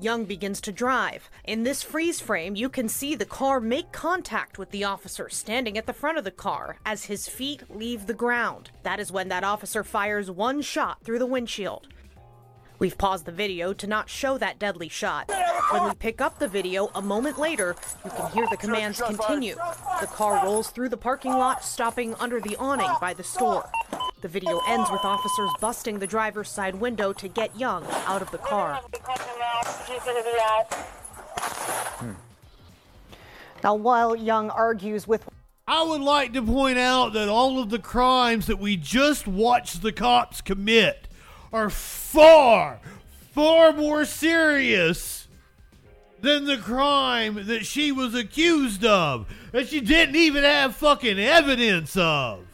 Young 0.00 0.24
begins 0.24 0.60
to 0.62 0.72
drive. 0.72 1.28
In 1.44 1.64
this 1.64 1.82
freeze 1.82 2.18
frame, 2.18 2.56
you 2.56 2.68
can 2.68 2.88
see 2.88 3.14
the 3.14 3.26
car 3.26 3.60
make 3.60 3.92
contact 3.92 4.58
with 4.58 4.70
the 4.70 4.84
officer 4.84 5.28
standing 5.28 5.76
at 5.76 5.86
the 5.86 5.92
front 5.92 6.18
of 6.18 6.24
the 6.24 6.30
car 6.30 6.78
as 6.86 7.04
his 7.04 7.28
feet 7.28 7.62
leave 7.68 8.06
the 8.06 8.14
ground. 8.14 8.70
That 8.84 9.00
is 9.00 9.12
when 9.12 9.28
that 9.28 9.44
officer 9.44 9.84
fires 9.84 10.30
one 10.30 10.62
shot 10.62 11.04
through 11.04 11.18
the 11.18 11.26
windshield. 11.26 11.88
We've 12.78 12.98
paused 12.98 13.26
the 13.26 13.32
video 13.32 13.72
to 13.74 13.86
not 13.86 14.08
show 14.08 14.38
that 14.38 14.58
deadly 14.58 14.88
shot. 14.88 15.30
When 15.70 15.84
we 15.84 15.94
pick 15.94 16.20
up 16.20 16.38
the 16.38 16.48
video 16.48 16.90
a 16.94 17.02
moment 17.02 17.38
later, 17.38 17.76
you 18.04 18.10
can 18.10 18.32
hear 18.32 18.46
the 18.50 18.56
commands 18.56 19.00
continue. 19.00 19.54
The 20.00 20.06
car 20.08 20.44
rolls 20.44 20.70
through 20.70 20.88
the 20.88 20.96
parking 20.96 21.32
lot, 21.32 21.64
stopping 21.64 22.14
under 22.14 22.40
the 22.40 22.56
awning 22.56 22.90
by 23.00 23.14
the 23.14 23.22
store. 23.22 23.70
The 24.22 24.28
video 24.28 24.60
ends 24.68 24.88
with 24.88 25.04
officers 25.04 25.50
busting 25.60 25.98
the 25.98 26.06
driver's 26.06 26.48
side 26.48 26.76
window 26.76 27.12
to 27.12 27.26
get 27.26 27.58
Young 27.58 27.84
out 28.06 28.22
of 28.22 28.30
the 28.30 28.38
car. 28.38 28.80
Now, 33.64 33.74
while 33.74 34.14
Young 34.14 34.48
argues 34.50 35.08
with 35.08 35.28
I 35.66 35.82
would 35.82 36.00
like 36.00 36.32
to 36.34 36.42
point 36.42 36.78
out 36.78 37.14
that 37.14 37.28
all 37.28 37.60
of 37.60 37.70
the 37.70 37.80
crimes 37.80 38.46
that 38.46 38.60
we 38.60 38.76
just 38.76 39.26
watched 39.26 39.82
the 39.82 39.92
cops 39.92 40.40
commit 40.40 41.08
are 41.52 41.70
far, 41.70 42.78
far 43.32 43.72
more 43.72 44.04
serious 44.04 45.26
than 46.20 46.44
the 46.44 46.58
crime 46.58 47.46
that 47.46 47.66
she 47.66 47.90
was 47.90 48.14
accused 48.14 48.84
of, 48.84 49.26
that 49.50 49.66
she 49.66 49.80
didn't 49.80 50.16
even 50.16 50.44
have 50.44 50.76
fucking 50.76 51.18
evidence 51.18 51.96
of. 51.96 52.51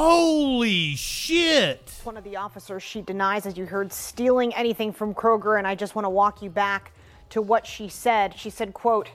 Holy 0.00 0.94
shit! 0.94 1.92
one 2.04 2.16
of 2.16 2.22
the 2.22 2.36
officers, 2.36 2.84
she 2.84 3.02
denies, 3.02 3.46
as 3.46 3.58
you 3.58 3.66
heard, 3.66 3.92
stealing 3.92 4.54
anything 4.54 4.92
from 4.92 5.12
Kroger. 5.12 5.58
And 5.58 5.66
I 5.66 5.74
just 5.74 5.96
want 5.96 6.04
to 6.04 6.08
walk 6.08 6.40
you 6.40 6.50
back 6.50 6.92
to 7.30 7.42
what 7.42 7.66
she 7.66 7.88
said. 7.88 8.38
She 8.38 8.48
said, 8.48 8.72
quote, 8.72 9.10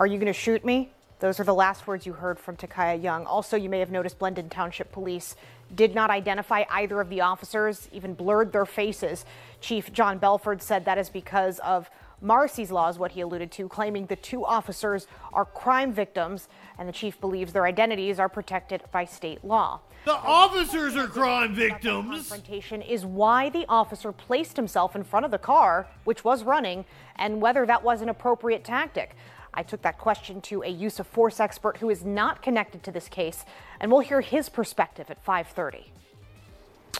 are 0.00 0.08
you 0.08 0.18
going 0.18 0.26
to 0.26 0.32
shoot 0.32 0.64
me? 0.64 0.90
Those 1.20 1.38
are 1.38 1.44
the 1.44 1.54
last 1.54 1.86
words 1.86 2.06
you 2.06 2.12
heard 2.12 2.40
from 2.40 2.56
Takaya 2.56 3.00
Young. 3.00 3.24
Also, 3.24 3.56
you 3.56 3.68
may 3.68 3.78
have 3.78 3.92
noticed 3.92 4.18
Blendon 4.18 4.50
Township 4.50 4.90
Police 4.90 5.36
did 5.76 5.94
not 5.94 6.10
identify 6.10 6.64
either 6.70 7.00
of 7.00 7.08
the 7.08 7.20
officers, 7.20 7.88
even 7.92 8.14
blurred 8.14 8.52
their 8.52 8.66
faces. 8.66 9.24
Chief 9.60 9.92
John 9.92 10.18
Belford 10.18 10.60
said 10.60 10.86
that 10.86 10.98
is 10.98 11.08
because 11.08 11.60
of 11.60 11.88
Marsy's 12.20 12.70
law, 12.70 12.88
is 12.88 12.98
what 12.98 13.12
he 13.12 13.20
alluded 13.20 13.50
to, 13.52 13.68
claiming 13.68 14.06
the 14.06 14.16
two 14.16 14.44
officers 14.44 15.06
are 15.32 15.44
crime 15.44 15.92
victims, 15.92 16.48
and 16.80 16.88
the 16.88 16.92
chief 16.92 17.20
believes 17.20 17.52
their 17.52 17.66
identities 17.66 18.18
are 18.18 18.28
protected 18.28 18.82
by 18.90 19.04
state 19.04 19.44
law. 19.44 19.80
The 20.06 20.14
officers 20.14 20.96
are 20.96 21.06
crime 21.06 21.54
victims. 21.54 22.08
Confrontation 22.08 22.80
is 22.80 23.04
why 23.04 23.50
the 23.50 23.66
officer 23.68 24.12
placed 24.12 24.56
himself 24.56 24.96
in 24.96 25.04
front 25.04 25.26
of 25.26 25.30
the 25.30 25.38
car, 25.38 25.86
which 26.04 26.24
was 26.24 26.42
running, 26.42 26.86
and 27.16 27.42
whether 27.42 27.66
that 27.66 27.84
was 27.84 28.00
an 28.00 28.08
appropriate 28.08 28.64
tactic. 28.64 29.14
I 29.52 29.62
took 29.62 29.82
that 29.82 29.98
question 29.98 30.40
to 30.42 30.62
a 30.62 30.68
use 30.68 30.98
of 30.98 31.06
force 31.06 31.38
expert 31.38 31.76
who 31.76 31.90
is 31.90 32.02
not 32.02 32.40
connected 32.40 32.82
to 32.84 32.90
this 32.90 33.08
case, 33.08 33.44
and 33.78 33.92
we'll 33.92 34.00
hear 34.00 34.22
his 34.22 34.48
perspective 34.48 35.10
at 35.10 35.22
5:30. 35.22 35.90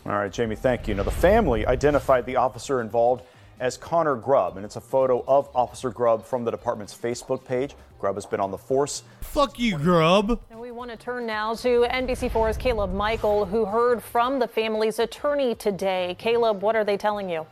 All 0.04 0.12
right, 0.12 0.30
Jamie, 0.30 0.56
thank 0.56 0.88
you. 0.88 0.94
Now, 0.94 1.04
the 1.04 1.10
family 1.10 1.66
identified 1.66 2.26
the 2.26 2.36
officer 2.36 2.82
involved 2.82 3.24
as 3.60 3.76
Connor 3.76 4.16
Grubb, 4.16 4.56
and 4.56 4.64
it's 4.64 4.76
a 4.76 4.80
photo 4.80 5.22
of 5.28 5.48
Officer 5.54 5.90
Grubb 5.90 6.24
from 6.24 6.44
the 6.44 6.50
department's 6.50 6.96
Facebook 6.96 7.44
page. 7.44 7.76
Grubb 8.00 8.14
has 8.14 8.24
been 8.24 8.40
on 8.40 8.50
the 8.50 8.58
force. 8.58 9.02
Fuck 9.20 9.58
you, 9.58 9.76
Grubb. 9.76 10.40
And 10.50 10.58
we 10.58 10.70
want 10.70 10.90
to 10.90 10.96
turn 10.96 11.26
now 11.26 11.54
to 11.56 11.86
NBC4's 11.90 12.56
Caleb 12.56 12.94
Michael, 12.94 13.44
who 13.44 13.66
heard 13.66 14.02
from 14.02 14.38
the 14.38 14.48
family's 14.48 14.98
attorney 14.98 15.54
today. 15.54 16.16
Caleb, 16.18 16.62
what 16.62 16.74
are 16.74 16.84
they 16.84 16.96
telling 16.96 17.28
you? 17.28 17.46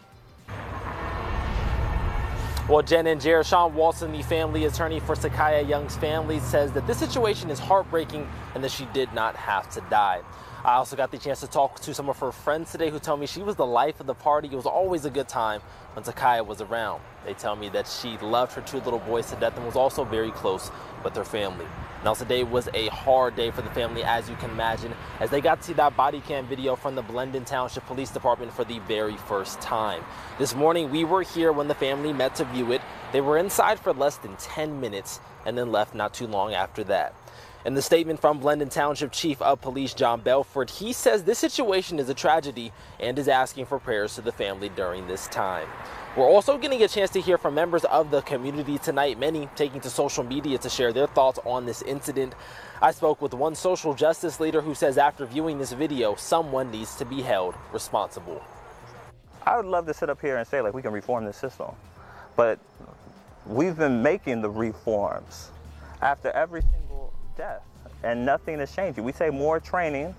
Well, 2.68 2.82
Jen 2.82 3.06
and 3.06 3.20
Jared, 3.20 3.46
Sean 3.46 3.74
Walton, 3.74 4.12
the 4.12 4.22
family 4.22 4.64
attorney 4.64 5.00
for 5.00 5.14
Takaya 5.14 5.66
Young's 5.66 5.96
family, 5.96 6.38
says 6.40 6.72
that 6.72 6.86
this 6.86 6.98
situation 6.98 7.50
is 7.50 7.58
heartbreaking 7.58 8.28
and 8.54 8.64
that 8.64 8.70
she 8.70 8.86
did 8.92 9.12
not 9.12 9.36
have 9.36 9.70
to 9.70 9.82
die. 9.88 10.20
I 10.64 10.74
also 10.74 10.96
got 10.96 11.12
the 11.12 11.18
chance 11.18 11.38
to 11.40 11.46
talk 11.46 11.78
to 11.80 11.94
some 11.94 12.08
of 12.08 12.18
her 12.18 12.32
friends 12.32 12.72
today 12.72 12.90
who 12.90 12.98
tell 12.98 13.16
me 13.16 13.26
she 13.26 13.42
was 13.42 13.54
the 13.54 13.66
life 13.66 14.00
of 14.00 14.06
the 14.06 14.14
party. 14.14 14.48
It 14.48 14.56
was 14.56 14.66
always 14.66 15.04
a 15.04 15.10
good 15.10 15.28
time 15.28 15.60
when 15.92 16.04
Takaya 16.04 16.44
was 16.44 16.60
around. 16.60 17.00
They 17.24 17.34
tell 17.34 17.54
me 17.54 17.68
that 17.70 17.86
she 17.86 18.18
loved 18.18 18.52
her 18.54 18.62
two 18.62 18.78
little 18.78 18.98
boys 18.98 19.30
to 19.30 19.36
death 19.36 19.56
and 19.56 19.64
was 19.64 19.76
also 19.76 20.02
very 20.02 20.32
close 20.32 20.72
with 21.04 21.14
her 21.14 21.24
family. 21.24 21.66
Now, 22.04 22.14
today 22.14 22.42
was 22.42 22.68
a 22.74 22.88
hard 22.88 23.36
day 23.36 23.52
for 23.52 23.62
the 23.62 23.70
family, 23.70 24.02
as 24.02 24.28
you 24.28 24.34
can 24.36 24.50
imagine, 24.50 24.92
as 25.20 25.30
they 25.30 25.40
got 25.40 25.60
to 25.60 25.66
see 25.68 25.72
that 25.74 25.96
body 25.96 26.20
cam 26.20 26.46
video 26.46 26.74
from 26.74 26.96
the 26.96 27.02
Blendon 27.02 27.46
Township 27.46 27.86
Police 27.86 28.10
Department 28.10 28.52
for 28.52 28.64
the 28.64 28.80
very 28.80 29.16
first 29.16 29.60
time. 29.60 30.02
This 30.38 30.56
morning, 30.56 30.90
we 30.90 31.04
were 31.04 31.22
here 31.22 31.52
when 31.52 31.68
the 31.68 31.74
family 31.74 32.12
met 32.12 32.34
to 32.36 32.44
view 32.44 32.72
it. 32.72 32.82
They 33.12 33.20
were 33.20 33.38
inside 33.38 33.78
for 33.78 33.92
less 33.92 34.16
than 34.16 34.34
10 34.36 34.80
minutes 34.80 35.20
and 35.46 35.56
then 35.56 35.70
left 35.70 35.94
not 35.94 36.14
too 36.14 36.26
long 36.26 36.52
after 36.52 36.82
that. 36.84 37.14
In 37.68 37.74
the 37.74 37.82
statement 37.82 38.18
from 38.18 38.40
Blendon 38.40 38.70
Township 38.70 39.12
Chief 39.12 39.42
of 39.42 39.60
Police 39.60 39.92
John 39.92 40.22
Belford, 40.22 40.70
he 40.70 40.94
says 40.94 41.24
this 41.24 41.38
situation 41.38 41.98
is 41.98 42.08
a 42.08 42.14
tragedy 42.14 42.72
and 42.98 43.18
is 43.18 43.28
asking 43.28 43.66
for 43.66 43.78
prayers 43.78 44.14
to 44.14 44.22
the 44.22 44.32
family 44.32 44.70
during 44.70 45.06
this 45.06 45.28
time. 45.28 45.68
We're 46.16 46.24
also 46.24 46.56
getting 46.56 46.82
a 46.82 46.88
chance 46.88 47.10
to 47.10 47.20
hear 47.20 47.36
from 47.36 47.54
members 47.54 47.84
of 47.84 48.10
the 48.10 48.22
community 48.22 48.78
tonight, 48.78 49.18
many 49.18 49.50
taking 49.54 49.82
to 49.82 49.90
social 49.90 50.24
media 50.24 50.56
to 50.56 50.70
share 50.70 50.94
their 50.94 51.08
thoughts 51.08 51.40
on 51.44 51.66
this 51.66 51.82
incident. 51.82 52.34
I 52.80 52.90
spoke 52.90 53.20
with 53.20 53.34
one 53.34 53.54
social 53.54 53.92
justice 53.92 54.40
leader 54.40 54.62
who 54.62 54.74
says 54.74 54.96
after 54.96 55.26
viewing 55.26 55.58
this 55.58 55.72
video, 55.72 56.14
someone 56.14 56.70
needs 56.70 56.94
to 56.94 57.04
be 57.04 57.20
held 57.20 57.54
responsible. 57.74 58.42
I 59.42 59.58
would 59.58 59.66
love 59.66 59.84
to 59.88 59.92
sit 59.92 60.08
up 60.08 60.22
here 60.22 60.38
and 60.38 60.48
say, 60.48 60.62
like, 60.62 60.72
we 60.72 60.80
can 60.80 60.92
reform 60.92 61.26
the 61.26 61.34
system. 61.34 61.72
But 62.34 62.60
we've 63.44 63.76
been 63.76 64.02
making 64.02 64.40
the 64.40 64.48
reforms 64.48 65.50
after 66.00 66.30
every 66.30 66.62
single 66.62 66.87
death, 67.38 67.62
and 68.02 68.26
nothing 68.26 68.60
is 68.60 68.74
changing. 68.74 69.04
We 69.04 69.12
say 69.12 69.30
more 69.30 69.58
training. 69.58 70.14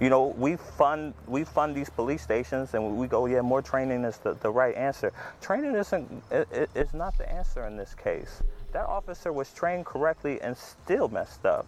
You 0.00 0.10
know, 0.10 0.34
we 0.36 0.56
fund 0.56 1.14
we 1.28 1.44
fund 1.44 1.76
these 1.76 1.88
police 1.88 2.22
stations, 2.22 2.74
and 2.74 2.96
we 2.96 3.06
go, 3.06 3.26
yeah, 3.26 3.42
more 3.42 3.62
training 3.62 4.02
is 4.02 4.16
the, 4.16 4.34
the 4.34 4.50
right 4.50 4.74
answer. 4.74 5.12
Training 5.40 5.76
isn't 5.76 6.22
it, 6.32 6.68
it's 6.74 6.94
not 6.94 7.16
the 7.18 7.30
answer 7.30 7.64
in 7.66 7.76
this 7.76 7.94
case. 7.94 8.42
That 8.72 8.86
officer 8.86 9.32
was 9.32 9.52
trained 9.52 9.86
correctly 9.86 10.40
and 10.40 10.56
still 10.56 11.08
messed 11.08 11.46
up. 11.46 11.66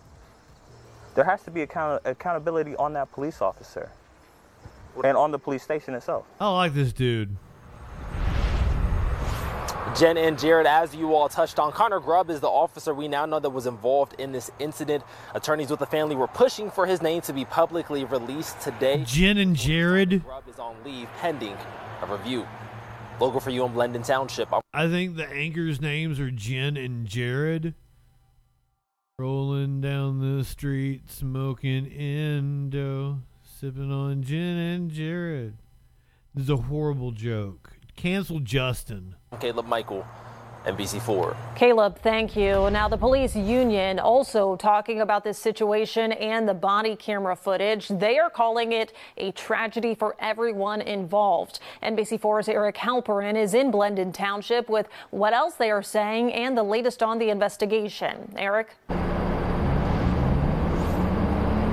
There 1.14 1.24
has 1.24 1.44
to 1.44 1.52
be 1.52 1.62
account- 1.62 2.02
accountability 2.04 2.74
on 2.74 2.94
that 2.94 3.12
police 3.12 3.40
officer 3.40 3.90
and 5.04 5.16
on 5.16 5.30
the 5.30 5.38
police 5.38 5.62
station 5.62 5.94
itself. 5.94 6.26
I 6.40 6.50
like 6.50 6.74
this 6.74 6.92
dude. 6.92 7.36
Jen 9.96 10.16
and 10.16 10.36
Jared, 10.36 10.66
as 10.66 10.92
you 10.92 11.14
all 11.14 11.28
touched 11.28 11.60
on, 11.60 11.70
Connor 11.70 12.00
Grubb 12.00 12.28
is 12.28 12.40
the 12.40 12.48
officer 12.48 12.92
we 12.92 13.06
now 13.06 13.26
know 13.26 13.38
that 13.38 13.50
was 13.50 13.66
involved 13.66 14.16
in 14.18 14.32
this 14.32 14.50
incident. 14.58 15.04
Attorneys 15.36 15.70
with 15.70 15.78
the 15.78 15.86
family 15.86 16.16
were 16.16 16.26
pushing 16.26 16.68
for 16.68 16.84
his 16.84 17.00
name 17.00 17.20
to 17.20 17.32
be 17.32 17.44
publicly 17.44 18.04
released 18.04 18.60
today. 18.60 19.04
Jen 19.06 19.38
and 19.38 19.54
Jared. 19.54 20.24
Grubb 20.24 20.48
is 20.48 20.58
on 20.58 20.74
leave 20.84 21.08
pending 21.20 21.56
a 22.02 22.06
review. 22.06 22.44
Local 23.20 23.38
for 23.38 23.50
you 23.50 23.64
in 23.64 23.72
Blendon 23.72 24.04
Township. 24.04 24.48
I 24.72 24.88
think 24.88 25.14
the 25.14 25.28
anchors' 25.28 25.80
names 25.80 26.18
are 26.18 26.32
Jen 26.32 26.76
and 26.76 27.06
Jared. 27.06 27.74
Rolling 29.20 29.80
down 29.80 30.38
the 30.38 30.42
street, 30.42 31.08
smoking 31.08 31.86
Indo, 31.86 33.20
sipping 33.44 33.92
on 33.92 34.24
Jen 34.24 34.56
and 34.56 34.90
Jared. 34.90 35.54
This 36.34 36.44
is 36.44 36.50
a 36.50 36.56
horrible 36.56 37.12
joke. 37.12 37.73
Cancel 37.96 38.40
Justin. 38.40 39.14
Caleb 39.40 39.66
Michael, 39.66 40.06
NBC4. 40.64 41.36
Caleb, 41.56 41.98
thank 42.00 42.36
you. 42.36 42.70
Now, 42.70 42.88
the 42.88 42.96
police 42.96 43.36
union 43.36 43.98
also 43.98 44.56
talking 44.56 45.00
about 45.00 45.24
this 45.24 45.38
situation 45.38 46.12
and 46.12 46.48
the 46.48 46.54
body 46.54 46.96
camera 46.96 47.36
footage. 47.36 47.88
They 47.88 48.18
are 48.18 48.30
calling 48.30 48.72
it 48.72 48.92
a 49.16 49.32
tragedy 49.32 49.94
for 49.94 50.16
everyone 50.18 50.80
involved. 50.80 51.60
NBC4's 51.82 52.48
Eric 52.48 52.76
Halperin 52.76 53.36
is 53.36 53.54
in 53.54 53.70
Blendon 53.70 54.12
Township 54.12 54.68
with 54.68 54.88
what 55.10 55.32
else 55.32 55.54
they 55.54 55.70
are 55.70 55.82
saying 55.82 56.32
and 56.32 56.56
the 56.56 56.62
latest 56.62 57.02
on 57.02 57.18
the 57.18 57.30
investigation. 57.30 58.34
Eric? 58.36 58.76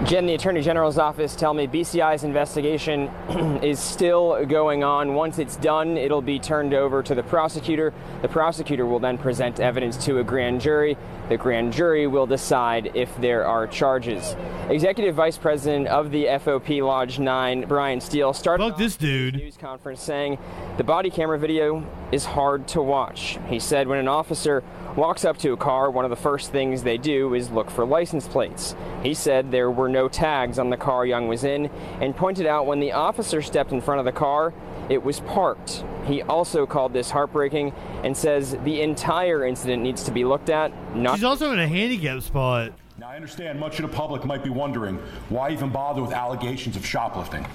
Jen, 0.06 0.26
the 0.26 0.34
Attorney 0.34 0.62
General's 0.62 0.98
office 0.98 1.36
tell 1.36 1.54
me 1.54 1.68
BCI's 1.68 2.24
investigation 2.24 3.08
is 3.62 3.80
still 3.80 4.44
going 4.46 4.84
on. 4.84 5.14
Once 5.14 5.38
it's 5.38 5.56
done, 5.58 5.96
it'll 5.96 6.24
be 6.24 6.40
turned 6.40 6.74
over 6.74 7.04
to 7.04 7.14
the 7.14 7.22
prosecutor. 7.22 7.94
The 8.24 8.28
prosecutor 8.28 8.86
will 8.86 9.00
then 9.00 9.20
present 9.20 9.60
evidence 9.60 10.04
to 10.06 10.18
a 10.18 10.24
grand 10.24 10.60
jury. 10.60 10.98
The 11.30 11.38
grand 11.38 11.72
jury 11.72 12.08
will 12.08 12.26
decide 12.26 12.92
if 12.96 13.16
there 13.22 13.46
are 13.46 13.68
charges. 13.68 14.36
Executive 14.70 15.16
Vice 15.16 15.38
President 15.38 15.88
of 15.88 16.12
the 16.12 16.26
FOP 16.26 16.82
Lodge 16.82 17.20
9, 17.20 17.66
Brian 17.68 18.02
Steele, 18.02 18.34
started 18.34 18.70
Fuck 18.70 18.78
this 18.80 18.98
dude. 18.98 19.36
news 19.36 19.56
conference 19.56 20.02
saying 20.02 20.40
the 20.78 20.84
body 20.84 21.12
camera 21.12 21.38
video 21.38 21.86
is 22.12 22.26
hard 22.26 22.68
to 22.70 22.82
watch. 22.82 23.38
He 23.48 23.60
said 23.60 23.88
when 23.88 24.00
an 24.00 24.08
officer 24.08 24.64
walks 24.96 25.26
up 25.26 25.38
to 25.38 25.54
a 25.54 25.58
car, 25.58 25.90
one 25.90 26.06
of 26.06 26.10
the 26.10 26.18
first 26.18 26.52
things 26.52 26.84
they 26.84 26.98
do 26.98 27.34
is 27.34 27.50
look 27.52 27.70
for 27.70 27.86
license 27.86 28.28
plates. 28.28 28.76
He 29.04 29.14
said 29.14 29.52
there 29.52 29.72
were 29.72 29.90
no 29.90 30.08
tags 30.08 30.60
on 30.60 30.70
the 30.70 30.78
car 30.78 31.06
Young 31.06 31.28
was 31.28 31.44
in 31.44 31.68
and 32.02 32.16
pointed 32.16 32.46
out 32.46 32.66
when 32.66 32.80
the 32.80 32.92
officer 32.92 33.42
stepped 33.42 33.72
in 33.72 33.82
front 33.82 34.00
of 34.00 34.06
the 34.06 34.12
car, 34.12 34.54
it 34.90 35.04
was 35.04 35.22
parked. 35.22 35.84
He 36.06 36.22
also 36.24 36.66
called 36.66 36.94
this 36.94 37.10
heartbreaking 37.10 37.74
and 38.04 38.16
says 38.16 38.58
the 38.64 38.82
entire 38.82 39.46
incident 39.46 39.84
needs 39.84 40.04
to 40.04 40.12
be 40.12 40.26
looked 40.26 40.50
at, 40.50 40.72
not 40.96 41.16
She's 41.16 41.24
also 41.24 41.52
in 41.54 41.60
a 41.60 41.68
handicap 41.68 42.22
spot. 42.22 42.74
Now, 42.98 43.10
I 43.10 43.16
understand 43.16 43.60
much 43.60 43.80
of 43.80 43.90
the 43.90 43.96
public 43.96 44.26
might 44.26 44.44
be 44.44 44.50
wondering 44.50 44.98
why 45.30 45.52
even 45.52 45.70
bother 45.70 46.02
with 46.02 46.12
allegations 46.12 46.76
of 46.76 46.86
shoplifting. 46.86 47.48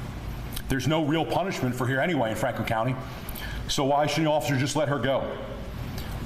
There's 0.68 0.88
no 0.88 1.04
real 1.04 1.24
punishment 1.24 1.74
for 1.74 1.86
here 1.86 2.00
anyway 2.00 2.30
in 2.30 2.36
Franklin 2.36 2.66
County, 2.66 2.96
so 3.68 3.84
why 3.84 4.06
shouldn't 4.06 4.26
the 4.26 4.32
officer 4.32 4.56
just 4.56 4.74
let 4.74 4.88
her 4.88 4.98
go? 4.98 5.36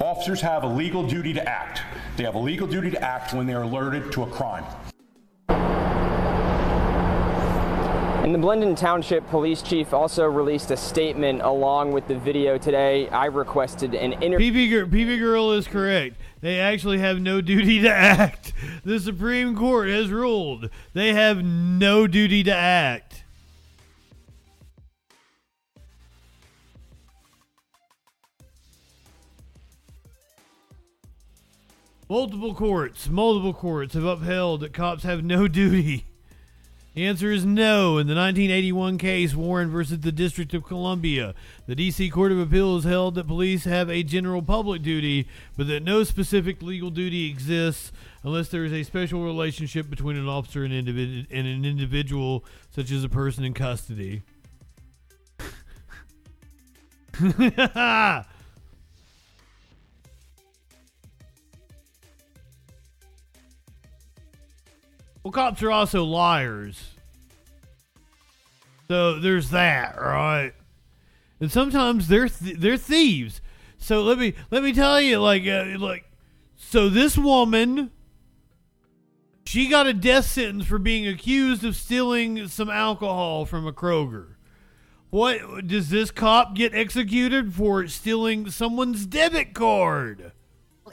Officers 0.01 0.41
have 0.41 0.65
a 0.65 0.67
legal 0.67 1.07
duty 1.07 1.35
to 1.35 1.47
act. 1.47 1.83
They 2.17 2.25
have 2.25 2.35
a 2.35 2.39
legal 2.39 2.67
duty 2.67 2.91
to 2.91 3.03
act 3.03 3.35
when 3.35 3.47
they're 3.47 3.63
alerted 3.63 4.11
to 4.13 4.23
a 4.23 4.27
crime. 4.27 4.65
And 8.25 8.35
the 8.35 8.39
Blendon 8.39 8.79
Township 8.79 9.29
Police 9.29 9.61
Chief 9.61 9.93
also 9.93 10.25
released 10.25 10.71
a 10.71 10.77
statement 10.77 11.43
along 11.43 11.93
with 11.93 12.09
the 12.09 12.19
video 12.19 12.57
today. 12.57 13.09
I 13.09 13.27
requested 13.27 13.95
an 13.95 14.13
interview. 14.23 14.53
PV, 14.53 14.69
Gir- 14.71 14.87
PV 14.87 15.19
Girl 15.19 15.53
is 15.53 15.67
correct. 15.67 16.17
They 16.41 16.59
actually 16.61 16.99
have 16.99 17.21
no 17.21 17.43
duty 17.43 17.83
to 17.83 17.91
act. 17.91 18.55
The 18.85 19.01
Supreme 19.01 19.55
Court 19.55 19.89
has 19.91 20.11
ruled 20.11 20.71
they 20.95 21.13
have 21.13 21.45
no 21.45 22.07
duty 22.07 22.43
to 22.45 22.55
act. 22.55 23.25
Multiple 32.11 32.55
courts, 32.55 33.09
multiple 33.09 33.55
courts 33.55 33.95
have 33.95 34.03
upheld 34.03 34.63
that 34.63 34.73
cops 34.73 35.05
have 35.05 35.23
no 35.23 35.47
duty. 35.63 36.07
The 36.93 37.07
answer 37.07 37.31
is 37.31 37.45
no. 37.45 37.99
In 37.99 38.09
the 38.09 38.17
1981 38.17 38.99
case, 38.99 39.33
Warren 39.37 39.71
versus 39.71 40.01
the 40.01 40.11
District 40.11 40.53
of 40.53 40.65
Columbia, 40.65 41.37
the 41.69 41.77
D.C. 41.77 42.11
Court 42.11 42.33
of 42.33 42.41
Appeals 42.41 42.83
held 42.83 43.15
that 43.15 43.29
police 43.29 43.63
have 43.63 43.89
a 43.89 44.03
general 44.03 44.43
public 44.43 44.83
duty, 44.83 45.29
but 45.57 45.69
that 45.69 45.85
no 45.85 46.03
specific 46.03 46.61
legal 46.63 46.91
duty 46.91 47.31
exists 47.31 47.93
unless 48.25 48.49
there 48.49 48.65
is 48.65 48.73
a 48.73 48.83
special 48.83 49.23
relationship 49.23 49.89
between 49.89 50.17
an 50.17 50.27
officer 50.27 50.65
and, 50.65 50.75
individ- 50.75 51.29
and 51.31 51.47
an 51.47 51.65
individual, 51.65 52.45
such 52.75 52.91
as 52.91 53.05
a 53.05 53.09
person 53.09 53.45
in 53.45 53.55
custody. 53.55 54.23
Well, 65.23 65.33
cops 65.33 65.63
are 65.63 65.71
also 65.71 66.05
liars. 66.05 66.95
So 68.89 69.21
there's 69.21 69.51
that, 69.51 70.01
right? 70.01 70.53
And 71.39 71.53
sometimes 71.53 72.09
they're 72.09 72.29
th- 72.29 72.57
they're 72.59 72.77
thieves. 72.77 73.41
So 73.79 74.03
let 74.03 74.19
me 74.19 74.35
let 74.51 74.63
me 74.63 74.73
tell 74.73 75.01
you, 75.01 75.21
like 75.21 75.47
uh, 75.47 75.79
like, 75.79 76.11
so 76.57 76.89
this 76.89 77.17
woman, 77.17 77.91
she 79.47 79.69
got 79.69 79.87
a 79.87 79.95
death 79.95 80.27
sentence 80.27 80.67
for 80.67 80.79
being 80.79 81.07
accused 81.07 81.65
of 81.65 81.77
stealing 81.77 82.49
some 82.49 82.69
alcohol 82.69 83.45
from 83.45 83.67
a 83.67 83.73
Kroger. 83.73 84.35
What 85.11 85.67
does 85.67 85.91
this 85.91 86.11
cop 86.11 86.55
get 86.55 86.75
executed 86.75 87.53
for 87.55 87.87
stealing 87.89 88.51
someone's 88.51 89.07
debit 89.07 89.55
card? 89.55 90.33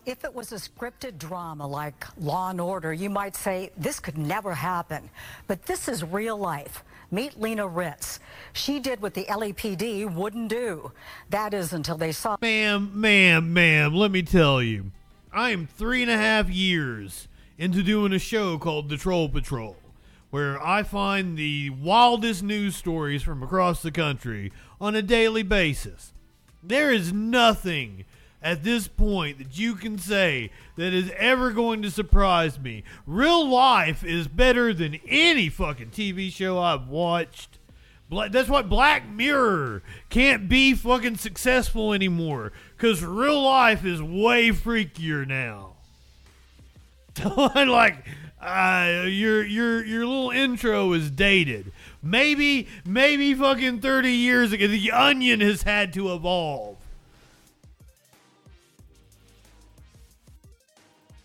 If 0.08 0.24
it 0.24 0.34
was 0.34 0.54
a 0.54 0.56
scripted 0.56 1.18
drama 1.18 1.68
like 1.68 2.06
Law 2.18 2.50
and 2.50 2.62
Order, 2.62 2.94
you 2.94 3.10
might 3.10 3.36
say 3.36 3.72
this 3.76 4.00
could 4.00 4.18
never 4.18 4.54
happen. 4.54 5.10
But 5.48 5.66
this 5.66 5.90
is 5.90 6.02
real 6.02 6.38
life. 6.38 6.86
Meet 7.12 7.42
Lena 7.42 7.68
Ritz. 7.68 8.22
She 8.54 8.80
did 8.80 9.02
what 9.02 9.16
the 9.16 9.26
LAPD 9.26 10.10
wouldn't 10.16 10.48
do. 10.48 10.94
That 11.30 11.54
is 11.54 11.74
until 11.74 11.98
they 11.98 12.14
saw. 12.14 12.38
Ma'am, 12.42 12.90
ma'am, 12.94 13.52
ma'am, 13.52 13.94
let 13.94 14.12
me 14.12 14.22
tell 14.22 14.64
you. 14.64 14.92
I 15.34 15.50
am 15.50 15.68
three 15.68 16.04
and 16.04 16.12
a 16.12 16.18
half 16.18 16.50
years 16.50 17.28
into 17.58 17.84
doing 17.84 18.14
a 18.14 18.20
show 18.20 18.58
called 18.58 18.88
The 18.88 18.96
Troll 18.96 19.28
Patrol, 19.28 19.76
where 20.30 20.58
I 20.66 20.84
find 20.84 21.38
the 21.38 21.72
wildest 21.72 22.44
news 22.44 22.78
stories 22.78 23.24
from 23.24 23.44
across 23.44 23.82
the 23.82 23.92
country 23.92 24.54
on 24.80 24.96
a 24.96 25.02
daily 25.02 25.44
basis. 25.44 26.14
There 26.64 26.94
is 26.94 27.12
nothing 27.12 28.06
at 28.42 28.64
this 28.64 28.88
point 28.88 29.40
that 29.40 29.58
you 29.58 29.76
can 29.76 29.98
say 29.98 30.52
that 30.76 30.94
is 30.94 31.12
ever 31.18 31.52
going 31.52 31.82
to 31.82 31.92
surprise 31.92 32.60
me. 32.60 32.84
Real 33.06 33.48
life 33.48 34.04
is 34.04 34.28
better 34.28 34.74
than 34.74 35.00
any 35.08 35.50
fucking 35.50 35.90
TV 35.90 36.32
show 36.32 36.60
I've 36.60 36.88
watched. 36.88 37.58
That's 38.10 38.48
why 38.48 38.62
Black 38.62 39.10
Mirror 39.10 39.84
can't 40.10 40.48
be 40.48 40.74
fucking 40.74 41.18
successful 41.18 41.92
anymore 41.92 42.54
because 42.78 43.04
real 43.04 43.42
life 43.42 43.84
is 43.84 44.02
way 44.02 44.50
freakier 44.50 45.28
now. 45.28 45.74
Like 47.56 48.06
uh, 48.40 49.06
your 49.08 49.44
your 49.44 49.84
your 49.84 50.06
little 50.06 50.30
intro 50.30 50.94
is 50.94 51.10
dated. 51.10 51.72
Maybe 52.04 52.68
maybe 52.86 53.34
fucking 53.34 53.82
thirty 53.82 54.12
years 54.12 54.52
ago, 54.52 54.68
the 54.68 54.92
Onion 54.92 55.42
has 55.42 55.64
had 55.64 55.92
to 55.94 56.14
evolve. 56.14 56.77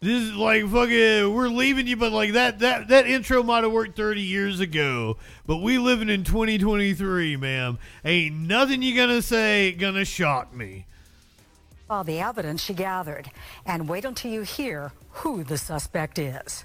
This 0.02 0.24
is 0.24 0.34
like 0.34 0.64
fucking. 0.64 1.32
We're 1.32 1.46
leaving 1.46 1.86
you, 1.86 1.96
but 1.96 2.10
like 2.10 2.32
that 2.32 2.58
that 2.58 2.88
that 2.88 3.06
intro 3.06 3.44
might 3.44 3.62
have 3.62 3.70
worked 3.70 3.94
thirty 3.94 4.20
years 4.20 4.58
ago. 4.58 5.16
But 5.46 5.58
we 5.58 5.78
living 5.78 6.08
in 6.08 6.24
2023, 6.24 7.36
ma'am. 7.36 7.78
Ain't 8.04 8.34
nothing 8.34 8.82
you 8.82 8.96
gonna 8.96 9.22
say 9.22 9.70
gonna 9.70 10.04
shock 10.04 10.52
me. 10.52 10.86
All 11.88 12.02
the 12.02 12.18
evidence 12.18 12.64
she 12.64 12.74
gathered. 12.74 13.30
And 13.64 13.88
wait 13.88 14.04
until 14.04 14.32
you 14.32 14.42
hear 14.42 14.90
who 15.10 15.44
the 15.44 15.56
suspect 15.56 16.18
is. 16.18 16.64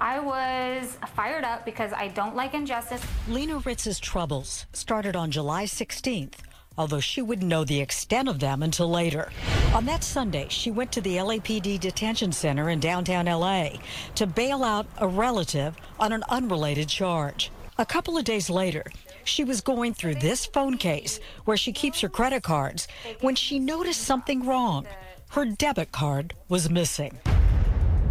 I 0.00 0.18
was 0.18 0.98
fired 1.14 1.44
up 1.44 1.64
because 1.64 1.92
I 1.92 2.08
don't 2.08 2.34
like 2.34 2.52
injustice. 2.52 3.00
Lena 3.28 3.58
Ritz's 3.58 4.00
troubles 4.00 4.66
started 4.72 5.14
on 5.14 5.30
July 5.30 5.66
16th, 5.66 6.34
although 6.76 7.00
she 7.00 7.22
wouldn't 7.22 7.48
know 7.48 7.64
the 7.64 7.80
extent 7.80 8.28
of 8.28 8.38
them 8.38 8.62
until 8.62 8.90
later. 8.90 9.30
On 9.74 9.84
that 9.86 10.04
Sunday, 10.04 10.46
she 10.48 10.70
went 10.70 10.92
to 10.92 11.00
the 11.00 11.16
LAPD 11.16 11.80
detention 11.80 12.32
center 12.32 12.70
in 12.70 12.80
downtown 12.80 13.26
LA 13.26 13.70
to 14.14 14.26
bail 14.26 14.64
out 14.64 14.86
a 14.98 15.06
relative 15.06 15.76
on 15.98 16.12
an 16.12 16.24
unrelated 16.28 16.88
charge. 16.88 17.50
A 17.78 17.86
couple 17.86 18.18
of 18.18 18.24
days 18.24 18.50
later, 18.50 18.84
she 19.24 19.44
was 19.44 19.60
going 19.60 19.94
through 19.94 20.16
this 20.16 20.46
phone 20.46 20.76
case 20.78 21.20
where 21.44 21.56
she 21.56 21.72
keeps 21.72 22.00
her 22.00 22.08
credit 22.08 22.42
cards 22.42 22.88
when 23.20 23.34
she 23.34 23.58
noticed 23.58 24.02
something 24.02 24.44
wrong. 24.44 24.86
Her 25.30 25.44
debit 25.44 25.92
card 25.92 26.34
was 26.48 26.68
missing. 26.68 27.18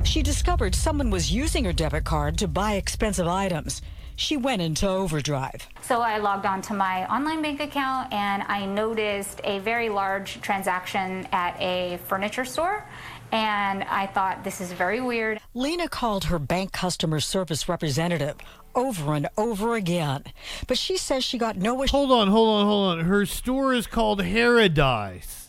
She 0.04 0.24
discovered 0.24 0.74
someone 0.74 1.12
was 1.12 1.32
using 1.32 1.64
her 1.66 1.74
debit 1.74 2.04
card 2.04 2.38
to 2.40 2.48
buy 2.48 2.74
expensive 2.74 3.28
items. 3.28 3.82
She 4.16 4.38
went 4.38 4.62
into 4.62 4.88
overdrive. 4.88 5.68
So 5.82 6.02
I 6.02 6.18
logged 6.18 6.46
on 6.46 6.62
to 6.64 6.74
my 6.74 7.06
online 7.14 7.42
bank 7.42 7.60
account 7.60 8.14
and 8.14 8.44
I 8.44 8.66
noticed 8.66 9.42
a 9.44 9.60
very 9.60 9.90
large 9.90 10.42
transaction 10.42 11.28
at 11.32 11.60
a 11.60 12.00
furniture 12.08 12.46
store. 12.46 12.88
And 13.32 13.84
I 13.86 14.08
thought, 14.08 14.44
this 14.44 14.60
is 14.60 14.74
very 14.74 15.00
weird. 15.00 15.40
Lena 15.54 15.88
called 15.88 16.26
her 16.26 16.38
bank 16.38 16.74
customer 16.74 17.22
service 17.22 17.70
representative 17.70 18.36
over 18.76 19.14
and 19.14 19.30
over 19.38 19.76
again, 19.76 20.24
but 20.68 20.78
she 20.78 20.98
says 20.98 21.24
she 21.24 21.38
got 21.38 21.58
no. 21.58 21.86
Hold 21.88 22.12
on, 22.12 22.28
hold 22.28 22.50
on, 22.50 22.66
hold 22.66 23.00
on. 23.00 23.06
Her 23.06 23.26
store 23.26 23.74
is 23.74 23.88
called 23.88 24.20
Paradise. 24.20 25.41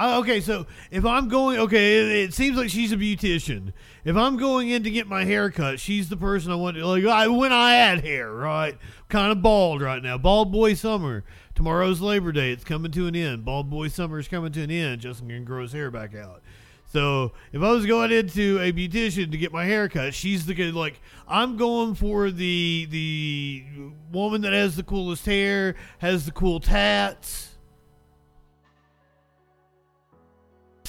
Uh, 0.00 0.18
okay, 0.20 0.40
so 0.40 0.66
if 0.90 1.04
I'm 1.04 1.28
going, 1.28 1.58
okay, 1.58 1.98
it, 1.98 2.28
it, 2.28 2.34
seems 2.34 2.56
like 2.56 2.70
she's 2.70 2.90
a 2.90 2.96
beautician. 2.96 3.74
If 4.02 4.16
I'm 4.16 4.38
going 4.38 4.70
in 4.70 4.82
to 4.84 4.90
get 4.90 5.06
my 5.06 5.24
hair 5.26 5.50
cut, 5.50 5.78
she's 5.78 6.08
the 6.08 6.16
person 6.16 6.50
I 6.50 6.54
want 6.54 6.78
to, 6.78 6.86
like, 6.86 7.04
I, 7.04 7.28
when 7.28 7.52
I 7.52 7.74
had 7.74 8.02
hair, 8.02 8.32
right? 8.32 8.78
Kind 9.10 9.30
of 9.30 9.42
bald 9.42 9.82
right 9.82 10.02
now. 10.02 10.16
Bald 10.16 10.50
boy 10.50 10.72
summer. 10.72 11.22
Tomorrow's 11.54 12.00
Labor 12.00 12.32
Day. 12.32 12.50
It's 12.50 12.64
coming 12.64 12.90
to 12.92 13.08
an 13.08 13.14
end. 13.14 13.44
Bald 13.44 13.68
boy 13.68 13.88
summer 13.88 14.18
is 14.18 14.26
coming 14.26 14.52
to 14.52 14.62
an 14.62 14.70
end. 14.70 15.02
Justin 15.02 15.28
can 15.28 15.44
grow 15.44 15.60
his 15.60 15.72
hair 15.74 15.90
back 15.90 16.14
out. 16.14 16.40
So 16.86 17.32
if 17.52 17.60
I 17.60 17.70
was 17.70 17.84
going 17.84 18.10
into 18.10 18.58
a 18.58 18.72
beautician 18.72 19.30
to 19.30 19.36
get 19.36 19.52
my 19.52 19.66
hair 19.66 19.90
cut, 19.90 20.14
she's 20.14 20.46
the 20.46 20.54
good. 20.54 20.74
Like 20.74 20.98
I'm 21.28 21.58
going 21.58 21.94
for 21.94 22.30
the 22.30 22.88
the 22.90 23.64
woman 24.10 24.40
that 24.40 24.54
has 24.54 24.76
the 24.76 24.82
coolest 24.82 25.26
hair, 25.26 25.76
has 25.98 26.24
the 26.24 26.32
cool 26.32 26.58
tats 26.58 27.49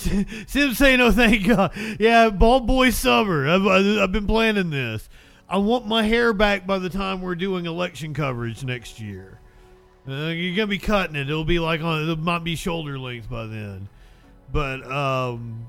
Sim 0.47 0.73
say 0.73 0.97
no, 0.97 1.11
thank 1.11 1.47
God. 1.47 1.71
Yeah, 1.99 2.29
bald 2.29 2.67
boy 2.67 2.89
summer. 2.89 3.47
I've, 3.47 3.65
I've 3.65 4.11
been 4.11 4.27
planning 4.27 4.69
this. 4.69 5.09
I 5.49 5.57
want 5.57 5.85
my 5.85 6.03
hair 6.03 6.33
back 6.33 6.65
by 6.65 6.79
the 6.79 6.89
time 6.89 7.21
we're 7.21 7.35
doing 7.35 7.65
election 7.65 8.13
coverage 8.13 8.63
next 8.63 8.99
year. 8.99 9.39
Uh, 10.07 10.27
you're 10.27 10.55
gonna 10.55 10.67
be 10.67 10.79
cutting 10.79 11.15
it. 11.15 11.29
It'll 11.29 11.43
be 11.43 11.59
like 11.59 11.81
on. 11.81 12.09
It 12.09 12.19
might 12.19 12.43
be 12.43 12.55
shoulder 12.55 12.97
length 12.97 13.29
by 13.29 13.45
then. 13.45 13.89
But 14.51 14.89
um, 14.91 15.67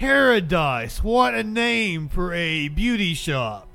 Paradise. 0.00 1.02
What 1.02 1.34
a 1.34 1.44
name 1.44 2.08
for 2.08 2.32
a 2.32 2.68
beauty 2.68 3.12
shop. 3.14 3.68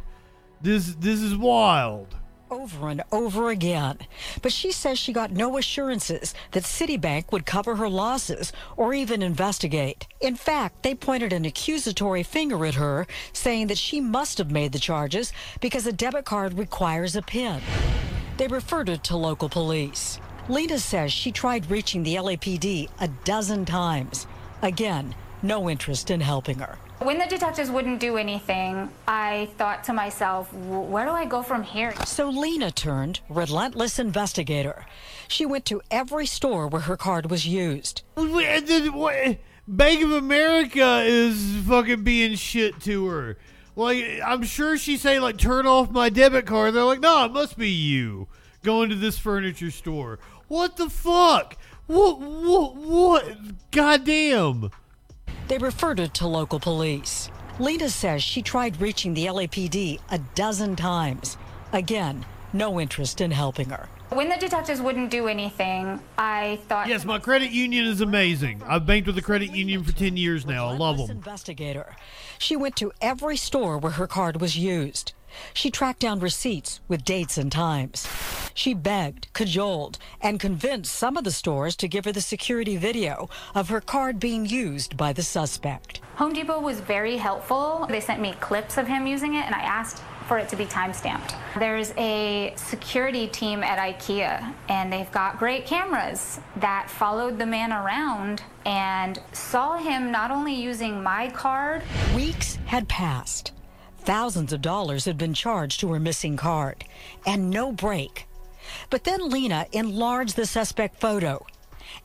This 0.61 0.95
this 0.95 1.21
is 1.21 1.37
wild 1.37 2.15
over 2.49 2.89
and 2.89 3.03
over 3.11 3.49
again. 3.49 3.97
But 4.41 4.51
she 4.51 4.71
says 4.71 4.99
she 4.99 5.13
got 5.13 5.31
no 5.31 5.57
assurances 5.57 6.33
that 6.51 6.63
Citibank 6.63 7.31
would 7.31 7.45
cover 7.45 7.75
her 7.75 7.89
losses 7.89 8.51
or 8.77 8.93
even 8.93 9.21
investigate. 9.21 10.07
In 10.21 10.35
fact, 10.35 10.83
they 10.83 10.95
pointed 10.95 11.33
an 11.33 11.45
accusatory 11.45 12.23
finger 12.23 12.65
at 12.65 12.75
her, 12.75 13.07
saying 13.33 13.67
that 13.67 13.77
she 13.77 14.01
must 14.01 14.37
have 14.37 14.51
made 14.51 14.71
the 14.71 14.79
charges 14.79 15.33
because 15.59 15.87
a 15.87 15.93
debit 15.93 16.25
card 16.25 16.57
requires 16.57 17.15
a 17.15 17.21
PIN. 17.21 17.61
They 18.37 18.47
referred 18.47 18.89
her 18.89 18.97
to 18.97 19.17
local 19.17 19.49
police. 19.49 20.19
Lena 20.47 20.77
says 20.77 21.11
she 21.11 21.31
tried 21.31 21.71
reaching 21.71 22.03
the 22.03 22.15
LAPD 22.15 22.89
a 22.99 23.07
dozen 23.23 23.65
times. 23.65 24.27
Again, 24.61 25.15
no 25.41 25.69
interest 25.69 26.11
in 26.11 26.21
helping 26.21 26.59
her. 26.59 26.77
When 26.99 27.19
the 27.19 27.25
detectives 27.25 27.69
wouldn't 27.69 27.99
do 27.99 28.17
anything, 28.17 28.89
I 29.07 29.49
thought 29.57 29.83
to 29.85 29.93
myself, 29.93 30.51
where 30.53 31.05
do 31.05 31.11
I 31.11 31.25
go 31.25 31.43
from 31.43 31.61
here? 31.61 31.93
So 32.05 32.29
Lena 32.29 32.71
turned 32.71 33.19
relentless 33.29 33.99
investigator. 33.99 34.85
She 35.27 35.45
went 35.45 35.65
to 35.65 35.81
every 35.91 36.25
store 36.25 36.67
where 36.67 36.83
her 36.83 36.97
card 36.97 37.29
was 37.29 37.45
used. 37.45 38.03
Bank 38.15 40.03
of 40.03 40.11
America 40.11 41.01
is 41.03 41.57
fucking 41.67 42.03
being 42.03 42.35
shit 42.35 42.79
to 42.81 43.07
her. 43.07 43.37
Like, 43.75 44.21
I'm 44.25 44.43
sure 44.43 44.77
she's 44.77 45.01
saying, 45.01 45.21
like, 45.21 45.37
turn 45.37 45.67
off 45.67 45.91
my 45.91 46.09
debit 46.09 46.45
card. 46.45 46.73
They're 46.73 46.83
like, 46.83 47.01
no, 47.01 47.25
it 47.25 47.33
must 47.33 47.57
be 47.57 47.69
you 47.69 48.27
going 48.63 48.89
to 48.89 48.95
this 48.95 49.17
furniture 49.17 49.71
store. 49.71 50.17
What 50.47 50.77
the 50.77 50.89
fuck? 50.89 51.57
What? 51.87 52.19
What? 52.19 52.75
What? 52.77 53.71
Goddamn. 53.71 54.71
They 55.47 55.57
referred 55.59 55.99
it 55.99 56.13
to 56.15 56.27
local 56.27 56.59
police. 56.59 57.29
Lena 57.59 57.89
says 57.89 58.23
she 58.23 58.41
tried 58.41 58.81
reaching 58.81 59.13
the 59.13 59.27
LAPD 59.27 59.99
a 60.09 60.17
dozen 60.33 60.75
times. 60.75 61.37
Again, 61.71 62.25
no 62.51 62.79
interest 62.79 63.21
in 63.21 63.31
helping 63.31 63.69
her. 63.69 63.87
When 64.09 64.29
the 64.29 64.37
detectives 64.37 64.81
wouldn't 64.81 65.11
do 65.11 65.27
anything, 65.27 65.99
I 66.17 66.59
thought. 66.67 66.87
Yes, 66.87 67.05
my 67.05 67.19
credit 67.19 67.51
union 67.51 67.85
is 67.85 68.01
amazing. 68.01 68.61
I've 68.65 68.85
banked 68.85 69.07
with 69.07 69.15
the 69.15 69.21
credit 69.21 69.51
union 69.51 69.83
for 69.83 69.91
10 69.91 70.15
years 70.15 70.45
now. 70.45 70.67
I 70.67 70.77
love 70.77 70.97
them. 70.97 71.09
Investigator. 71.09 71.95
She 72.37 72.55
went 72.55 72.75
to 72.77 72.91
every 73.01 73.37
store 73.37 73.77
where 73.77 73.93
her 73.93 74.07
card 74.07 74.39
was 74.39 74.57
used. 74.57 75.13
She 75.53 75.71
tracked 75.71 75.99
down 75.99 76.19
receipts 76.19 76.79
with 76.87 77.05
dates 77.05 77.37
and 77.37 77.51
times. 77.51 78.07
She 78.53 78.73
begged, 78.73 79.27
cajoled, 79.33 79.97
and 80.21 80.39
convinced 80.39 80.93
some 80.93 81.17
of 81.17 81.23
the 81.23 81.31
stores 81.31 81.75
to 81.77 81.87
give 81.87 82.05
her 82.05 82.11
the 82.11 82.21
security 82.21 82.77
video 82.77 83.29
of 83.53 83.69
her 83.69 83.81
card 83.81 84.19
being 84.19 84.45
used 84.45 84.95
by 84.95 85.11
the 85.11 85.23
suspect. 85.23 85.99
Home 86.15 86.31
Depot 86.31 86.61
was 86.61 86.79
very 86.79 87.17
helpful. 87.17 87.85
They 87.89 87.99
sent 87.99 88.21
me 88.21 88.33
clips 88.39 88.77
of 88.77 88.87
him 88.87 89.05
using 89.05 89.33
it, 89.35 89.45
and 89.45 89.53
I 89.53 89.59
asked 89.59 90.01
for 90.27 90.37
it 90.37 90.49
to 90.49 90.55
be 90.55 90.65
time 90.65 90.93
stamped. 90.93 91.35
There's 91.59 91.93
a 91.97 92.53
security 92.55 93.27
team 93.27 93.61
at 93.61 93.77
IKEA, 93.77 94.53
and 94.69 94.91
they've 94.91 95.11
got 95.11 95.37
great 95.37 95.65
cameras 95.65 96.39
that 96.55 96.89
followed 96.89 97.37
the 97.37 97.45
man 97.45 97.71
around 97.71 98.41
and 98.65 99.19
saw 99.33 99.77
him 99.77 100.11
not 100.11 100.31
only 100.31 100.55
using 100.55 101.03
my 101.03 101.29
card. 101.29 101.83
Weeks 102.15 102.57
had 102.65 102.87
passed. 102.87 103.51
Thousands 104.05 104.53
of 104.53 104.61
dollars 104.61 105.05
had 105.05 105.17
been 105.17 105.33
charged 105.33 105.79
to 105.79 105.91
her 105.91 105.99
missing 105.99 106.37
card, 106.37 106.85
and 107.25 107.49
no 107.49 107.71
break. 107.71 108.27
But 108.91 109.03
then 109.03 109.29
Lena 109.29 109.65
enlarged 109.71 110.35
the 110.35 110.45
suspect 110.45 111.01
photo, 111.01 111.43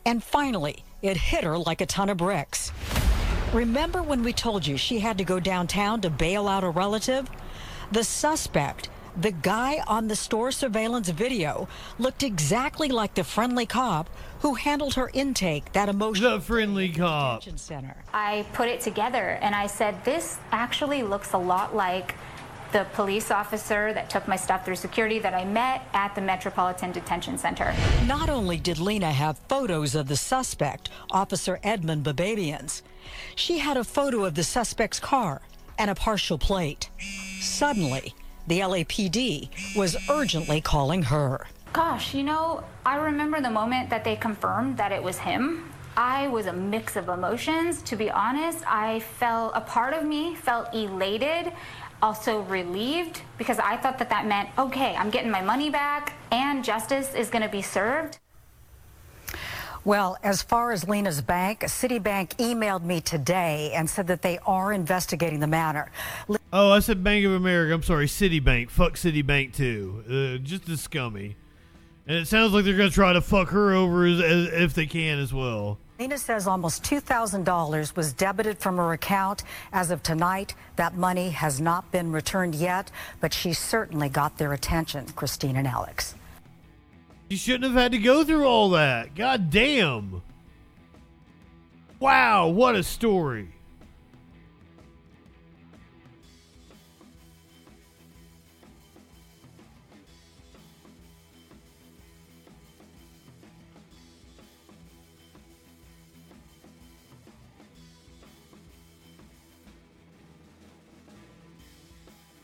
and 0.03 0.23
finally, 0.23 0.83
it 1.03 1.15
hit 1.15 1.43
her 1.43 1.59
like 1.59 1.79
a 1.79 1.85
ton 1.85 2.09
of 2.09 2.17
bricks. 2.17 2.71
Remember 3.53 4.01
when 4.01 4.23
we 4.23 4.33
told 4.33 4.65
you 4.65 4.77
she 4.77 4.99
had 4.99 5.19
to 5.19 5.23
go 5.23 5.39
downtown 5.39 6.01
to 6.01 6.09
bail 6.09 6.47
out 6.47 6.63
a 6.63 6.69
relative? 6.69 7.29
The 7.91 8.03
suspect, 8.03 8.89
the 9.19 9.31
guy 9.31 9.83
on 9.87 10.07
the 10.07 10.15
store 10.15 10.51
surveillance 10.51 11.09
video, 11.09 11.67
looked 11.99 12.23
exactly 12.23 12.89
like 12.89 13.13
the 13.13 13.23
friendly 13.23 13.65
cop 13.65 14.09
who 14.39 14.55
handled 14.55 14.95
her 14.95 15.09
intake, 15.13 15.71
that 15.73 15.89
emotional 15.89 16.37
the 16.37 16.41
friendly 16.41 16.89
cop 16.89 17.43
center. 17.57 17.95
I 18.13 18.45
put 18.53 18.69
it 18.69 18.81
together 18.81 19.39
and 19.41 19.53
I 19.53 19.67
said, 19.67 20.03
this 20.03 20.39
actually 20.51 21.03
looks 21.03 21.33
a 21.33 21.37
lot 21.37 21.75
like 21.75 22.15
the 22.71 22.85
police 22.93 23.31
officer 23.31 23.91
that 23.93 24.09
took 24.09 24.27
my 24.29 24.37
stuff 24.37 24.63
through 24.63 24.77
security 24.77 25.19
that 25.19 25.33
I 25.33 25.43
met 25.43 25.85
at 25.93 26.15
the 26.15 26.21
Metropolitan 26.21 26.93
Detention 26.93 27.37
Center. 27.37 27.75
Not 28.07 28.29
only 28.29 28.57
did 28.57 28.79
Lena 28.79 29.11
have 29.11 29.37
photos 29.49 29.93
of 29.93 30.07
the 30.07 30.15
suspect, 30.15 30.89
Officer 31.09 31.59
Edmund 31.63 32.05
Bababians, 32.05 32.81
she 33.35 33.57
had 33.57 33.75
a 33.75 33.83
photo 33.83 34.23
of 34.23 34.35
the 34.35 34.43
suspect's 34.43 35.01
car 35.01 35.41
and 35.77 35.89
a 35.89 35.95
partial 35.95 36.37
plate. 36.37 36.89
Suddenly, 37.41 38.15
the 38.47 38.59
LAPD 38.59 39.49
was 39.75 39.97
urgently 40.09 40.61
calling 40.61 41.03
her. 41.03 41.47
Gosh, 41.73 42.13
you 42.13 42.23
know, 42.23 42.63
I 42.85 42.97
remember 42.97 43.39
the 43.39 43.49
moment 43.49 43.89
that 43.89 44.03
they 44.03 44.15
confirmed 44.15 44.77
that 44.77 44.91
it 44.91 45.01
was 45.01 45.17
him. 45.17 45.71
I 45.95 46.27
was 46.27 46.45
a 46.45 46.53
mix 46.53 46.95
of 46.95 47.09
emotions. 47.09 47.81
To 47.83 47.95
be 47.95 48.09
honest, 48.09 48.63
I 48.65 48.99
felt 48.99 49.53
a 49.55 49.61
part 49.61 49.93
of 49.93 50.03
me 50.03 50.35
felt 50.35 50.73
elated, 50.73 51.53
also 52.01 52.41
relieved, 52.41 53.21
because 53.37 53.59
I 53.59 53.77
thought 53.77 53.99
that 53.99 54.09
that 54.09 54.25
meant, 54.25 54.49
okay, 54.57 54.95
I'm 54.95 55.09
getting 55.09 55.31
my 55.31 55.41
money 55.41 55.69
back 55.69 56.13
and 56.31 56.63
justice 56.63 57.13
is 57.13 57.29
going 57.29 57.43
to 57.43 57.49
be 57.49 57.61
served. 57.61 58.19
Well, 59.83 60.17
as 60.21 60.43
far 60.43 60.71
as 60.71 60.87
Lena's 60.87 61.21
bank, 61.21 61.61
Citibank 61.61 62.35
emailed 62.37 62.83
me 62.83 63.01
today 63.01 63.71
and 63.73 63.89
said 63.89 64.07
that 64.07 64.21
they 64.21 64.37
are 64.45 64.71
investigating 64.71 65.39
the 65.39 65.47
matter. 65.47 65.91
Oh, 66.53 66.71
I 66.71 66.79
said 66.79 67.03
Bank 67.03 67.25
of 67.25 67.31
America. 67.31 67.73
I'm 67.73 67.81
sorry, 67.81 68.05
Citibank. 68.05 68.69
Fuck 68.69 68.93
Citibank 68.93 69.55
too. 69.55 70.03
Uh, 70.07 70.43
just 70.43 70.69
as 70.69 70.81
scummy. 70.81 71.35
And 72.05 72.17
it 72.17 72.27
sounds 72.27 72.53
like 72.53 72.65
they're 72.65 72.77
going 72.77 72.89
to 72.89 72.93
try 72.93 73.13
to 73.13 73.21
fuck 73.21 73.49
her 73.49 73.73
over 73.73 74.05
as, 74.05 74.19
as, 74.19 74.47
if 74.53 74.73
they 74.75 74.85
can 74.85 75.17
as 75.17 75.33
well. 75.33 75.79
Lena 75.99 76.17
says 76.17 76.47
almost 76.47 76.83
$2,000 76.83 77.95
was 77.95 78.13
debited 78.13 78.59
from 78.59 78.77
her 78.77 78.93
account. 78.93 79.43
As 79.71 79.89
of 79.89 80.03
tonight, 80.03 80.53
that 80.75 80.95
money 80.95 81.29
has 81.29 81.61
not 81.61 81.91
been 81.91 82.11
returned 82.11 82.53
yet, 82.53 82.91
but 83.19 83.33
she 83.33 83.53
certainly 83.53 84.09
got 84.09 84.37
their 84.37 84.53
attention, 84.53 85.07
Christine 85.15 85.55
and 85.55 85.67
Alex. 85.67 86.15
You 87.31 87.37
shouldn't 87.37 87.63
have 87.63 87.81
had 87.81 87.93
to 87.93 87.97
go 87.97 88.25
through 88.25 88.43
all 88.43 88.71
that. 88.71 89.15
God 89.15 89.49
damn. 89.49 90.21
Wow, 91.97 92.49
what 92.49 92.75
a 92.75 92.83
story. 92.83 93.47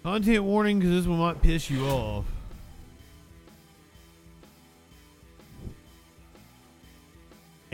Content 0.04 0.46
warning 0.46 0.80
because 0.80 0.92
this 0.94 1.06
one 1.06 1.20
might 1.20 1.42
piss 1.42 1.70
you 1.70 1.86
off. 1.88 2.24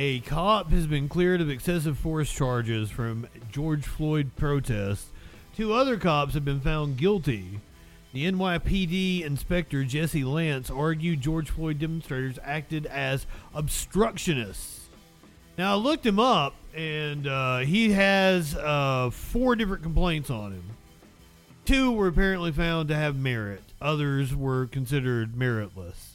A 0.06 0.20
cop 0.20 0.70
has 0.72 0.86
been 0.86 1.08
cleared 1.08 1.40
of 1.40 1.50
excessive 1.50 1.98
force 1.98 2.30
charges 2.30 2.92
from 2.92 3.26
George 3.54 3.86
Floyd 3.86 4.32
protests. 4.36 5.08
Two 5.56 5.72
other 5.72 5.96
cops 5.96 6.34
have 6.34 6.44
been 6.44 6.60
found 6.60 6.98
guilty. 6.98 7.62
The 8.12 8.30
NYPD 8.30 9.24
inspector 9.24 9.86
Jesse 9.86 10.26
Lance 10.26 10.70
argued 10.70 11.22
George 11.22 11.50
Floyd 11.50 11.80
demonstrators 11.80 12.38
acted 12.44 12.86
as 12.88 13.26
obstructionists. 13.56 14.90
Now 15.58 15.72
I 15.72 15.76
looked 15.76 16.06
him 16.06 16.20
up, 16.20 16.54
and 16.76 17.26
uh, 17.26 17.60
he 17.60 17.94
has 17.94 18.58
uh, 18.58 19.10
four 19.10 19.56
different 19.56 19.84
complaints 19.84 20.30
on 20.30 20.52
him. 20.52 20.66
Two 21.64 21.94
were 21.94 22.10
apparently 22.10 22.52
found 22.52 22.90
to 22.90 22.96
have 22.96 23.16
merit. 23.16 23.64
Others 23.82 24.36
were 24.36 24.68
considered 24.68 25.36
meritless. 25.36 26.13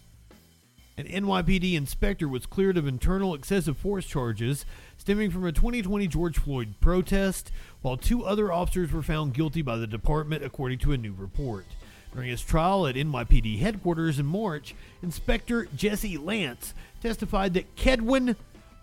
An 0.99 1.07
NYPD 1.07 1.75
inspector 1.75 2.27
was 2.27 2.45
cleared 2.45 2.77
of 2.77 2.89
internal 2.89 3.33
excessive 3.33 3.77
force 3.79 4.05
charges 4.05 4.67
stemming 4.97 5.31
from 5.31 5.47
a 5.47 5.53
2020 5.53 6.09
George 6.09 6.37
Floyd 6.37 6.75
protest, 6.81 7.53
while 7.83 7.97
two 7.97 8.25
other 8.25 8.53
officers 8.53 8.91
were 8.91 9.05
found 9.05 9.33
guilty 9.33 9.63
by 9.63 9.77
the 9.77 9.87
department, 9.87 10.43
according 10.43 10.81
to 10.81 10.91
a 10.91 10.99
new 10.99 11.15
report. 11.17 11.67
During 12.13 12.31
his 12.31 12.43
trial 12.43 12.85
at 12.89 12.97
NYPD 12.97 13.61
headquarters 13.61 14.19
in 14.19 14.27
March, 14.27 14.75
Inspector 15.01 15.69
Jesse 15.77 16.19
Lance 16.19 16.75
testified 17.01 17.55
that 17.55 17.77
Kedwin 17.77 18.35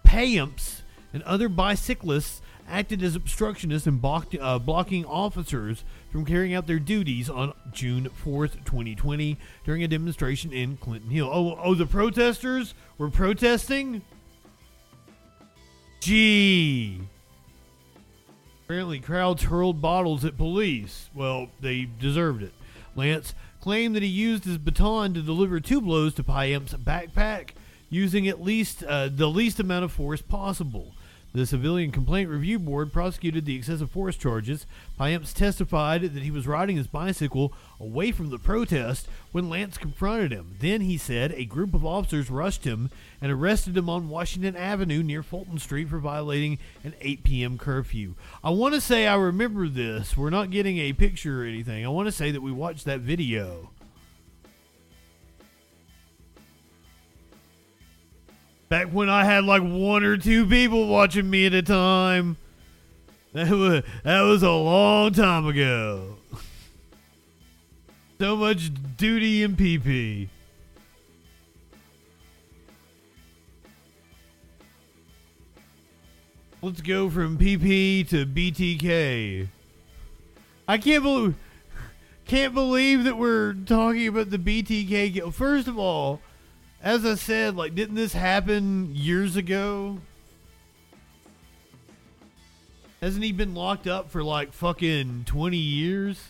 Payamps 0.06 0.84
and 1.12 1.22
other 1.24 1.50
bicyclists 1.50 2.42
acted 2.68 3.04
as 3.04 3.16
obstructionists 3.16 3.88
and 3.88 4.02
blocked, 4.02 4.36
uh, 4.40 4.60
blocking 4.60 5.06
officers 5.06 5.84
from 6.12 6.26
carrying 6.26 6.54
out 6.54 6.68
their 6.68 6.80
duties 6.80 7.30
on 7.30 7.54
June 7.72 8.10
4th, 8.24 8.64
2020, 8.66 9.38
during 9.64 9.84
a 9.84 9.88
demonstration 9.88 10.52
in 10.52 10.78
Clinton 10.78 11.10
Hill. 11.10 11.30
Oh, 11.32 11.60
oh, 11.62 11.76
the 11.76 11.86
protesters 11.86 12.74
were 12.98 13.10
protesting? 13.10 14.02
Gee. 16.00 17.02
Apparently, 18.66 19.00
crowds 19.00 19.44
hurled 19.44 19.80
bottles 19.80 20.26
at 20.26 20.38
police. 20.38 21.10
Well, 21.14 21.50
they 21.60 21.88
deserved 22.00 22.42
it. 22.42 22.54
Lance 22.96 23.36
claimed 23.62 23.96
that 23.96 24.04
he 24.04 24.10
used 24.10 24.46
his 24.46 24.58
baton 24.58 25.14
to 25.14 25.22
deliver 25.22 25.60
two 25.60 25.82
blows 25.82 26.16
to 26.16 26.24
Payamps' 26.24 26.76
backpack, 26.76 27.52
using 27.90 28.28
at 28.28 28.42
least 28.42 28.84
uh, 28.84 29.10
the 29.12 29.28
least 29.28 29.60
amount 29.60 29.86
of 29.86 29.92
force 29.92 30.22
possible. 30.22 30.95
The 31.36 31.46
Civilian 31.46 31.92
Complaint 31.92 32.30
Review 32.30 32.58
Board 32.60 32.94
prosecuted 32.94 33.44
the 33.44 33.58
excessive 33.58 33.92
force 33.92 34.16
charges. 34.16 34.66
Payamps 34.98 35.34
testified 35.34 36.04
that 36.04 36.24
he 36.24 36.32
was 36.32 36.48
riding 36.48 36.78
his 36.78 36.88
bicycle 36.88 37.52
away 37.78 38.14
from 38.14 38.30
the 38.30 38.40
protest 38.40 39.10
when 39.34 39.50
Lance 39.50 39.78
confronted 39.78 40.32
him. 40.32 40.56
Then, 40.62 40.80
he 40.80 40.98
said, 40.98 41.34
a 41.34 41.44
group 41.44 41.74
of 41.74 41.86
officers 41.86 42.30
rushed 42.30 42.64
him 42.64 42.90
and 43.20 43.34
arrested 43.34 43.76
him 43.76 43.90
on 43.90 44.08
Washington 44.08 44.56
Avenue 44.56 45.04
near 45.04 45.22
Fulton 45.22 45.60
Street 45.60 45.90
for 45.90 46.00
violating 46.00 46.58
an 46.86 46.94
8 47.02 47.26
p.m. 47.26 47.58
curfew. 47.58 48.16
I 48.42 48.52
want 48.52 48.74
to 48.74 48.80
say 48.80 49.06
I 49.06 49.16
remember 49.16 49.68
this. 49.68 50.16
We're 50.16 50.30
not 50.30 50.52
getting 50.52 50.78
a 50.78 50.94
picture 50.94 51.42
or 51.42 51.46
anything. 51.46 51.86
I 51.86 51.90
want 51.90 52.08
to 52.08 52.14
say 52.14 52.32
that 52.32 52.44
we 52.44 52.54
watched 52.54 52.86
that 52.86 53.02
video. 53.02 53.72
Back 58.76 58.90
when 58.90 59.08
I 59.08 59.24
had 59.24 59.46
like 59.46 59.62
one 59.62 60.04
or 60.04 60.18
two 60.18 60.46
people 60.46 60.90
watching 60.90 61.30
me 61.30 61.46
at 61.46 61.54
a 61.54 61.62
time. 61.62 62.36
That 63.32 63.50
was, 63.50 63.84
that 64.04 64.20
was 64.20 64.44
a 64.44 64.52
long 64.52 65.14
time 65.14 65.48
ago. 65.48 66.18
so 68.20 68.36
much 68.36 68.72
duty 68.98 69.44
and 69.44 69.56
PP. 69.56 70.28
Let's 76.62 76.82
go 76.82 77.10
from 77.10 77.38
PP 77.38 78.10
to 78.10 78.26
BTK. 78.26 79.48
I 80.68 80.78
can't 80.78 81.02
believe 81.02 81.36
can't 82.26 82.54
believe 82.54 83.06
that 83.06 83.18
we're 83.18 83.54
talking 83.54 84.10
about 84.10 84.32
the 84.32 84.38
BTK. 84.38 85.34
First 85.34 85.70
of 85.70 85.80
all, 85.80 86.20
as 86.86 87.04
I 87.04 87.16
said, 87.16 87.56
like, 87.56 87.74
didn't 87.74 87.96
this 87.96 88.14
happen 88.14 88.96
years 88.96 89.36
ago? 89.36 89.98
Hasn't 93.02 93.24
he 93.24 93.32
been 93.32 93.56
locked 93.56 93.88
up 93.88 94.12
for 94.12 94.24
like 94.24 94.54
fucking 94.54 95.24
20 95.26 95.58
years? 95.58 96.24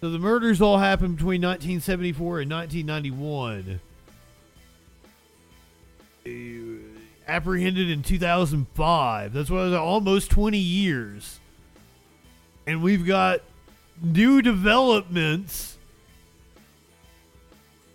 So 0.00 0.10
the 0.10 0.18
murders 0.18 0.62
all 0.62 0.78
happened 0.78 1.16
between 1.16 1.42
1974 1.42 2.40
and 2.40 2.50
1991. 2.50 3.80
Uh, 6.26 6.30
apprehended 7.30 7.90
in 7.90 8.02
2005. 8.02 9.32
That's 9.32 9.50
what 9.50 9.74
almost 9.74 10.30
20 10.30 10.56
years. 10.56 11.40
And 12.66 12.82
we've 12.82 13.04
got 13.06 13.42
new 14.02 14.42
developments 14.42 15.76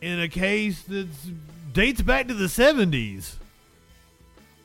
in 0.02 0.20
a 0.20 0.28
case 0.28 0.82
that 0.84 1.08
dates 1.72 2.02
back 2.02 2.28
to 2.28 2.34
the 2.34 2.46
70s. 2.46 3.36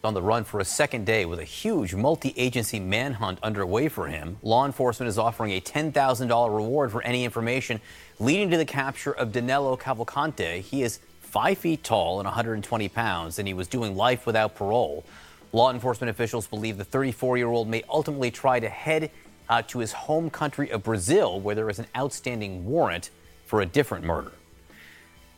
On 0.04 0.14
the 0.14 0.22
run 0.22 0.44
for 0.44 0.60
a 0.60 0.64
second 0.64 1.06
day 1.06 1.24
with 1.24 1.40
a 1.40 1.44
huge 1.44 1.94
multi 1.94 2.32
agency 2.36 2.78
manhunt 2.78 3.38
underway 3.42 3.88
for 3.88 4.06
him, 4.06 4.36
law 4.42 4.64
enforcement 4.64 5.08
is 5.08 5.18
offering 5.18 5.52
a 5.52 5.60
$10,000 5.60 6.56
reward 6.56 6.92
for 6.92 7.02
any 7.02 7.24
information 7.24 7.80
leading 8.20 8.50
to 8.50 8.56
the 8.56 8.64
capture 8.64 9.12
of 9.12 9.32
Danilo 9.32 9.76
Cavalcante. 9.76 10.60
He 10.60 10.82
is 10.82 11.00
five 11.20 11.58
feet 11.58 11.82
tall 11.82 12.20
and 12.20 12.26
120 12.26 12.88
pounds, 12.88 13.38
and 13.38 13.48
he 13.48 13.54
was 13.54 13.66
doing 13.66 13.96
life 13.96 14.24
without 14.24 14.54
parole. 14.54 15.04
Law 15.52 15.72
enforcement 15.72 16.10
officials 16.10 16.46
believe 16.46 16.78
the 16.78 16.84
34 16.84 17.36
year 17.36 17.48
old 17.48 17.68
may 17.68 17.82
ultimately 17.88 18.30
try 18.30 18.60
to 18.60 18.68
head 18.68 19.10
uh, 19.48 19.62
to 19.62 19.78
his 19.78 19.92
home 19.92 20.30
country 20.30 20.70
of 20.70 20.82
Brazil, 20.82 21.40
where 21.40 21.54
there 21.54 21.70
is 21.70 21.78
an 21.78 21.86
outstanding 21.96 22.66
warrant 22.66 23.10
for 23.46 23.60
a 23.60 23.66
different 23.66 24.04
murder. 24.04 24.32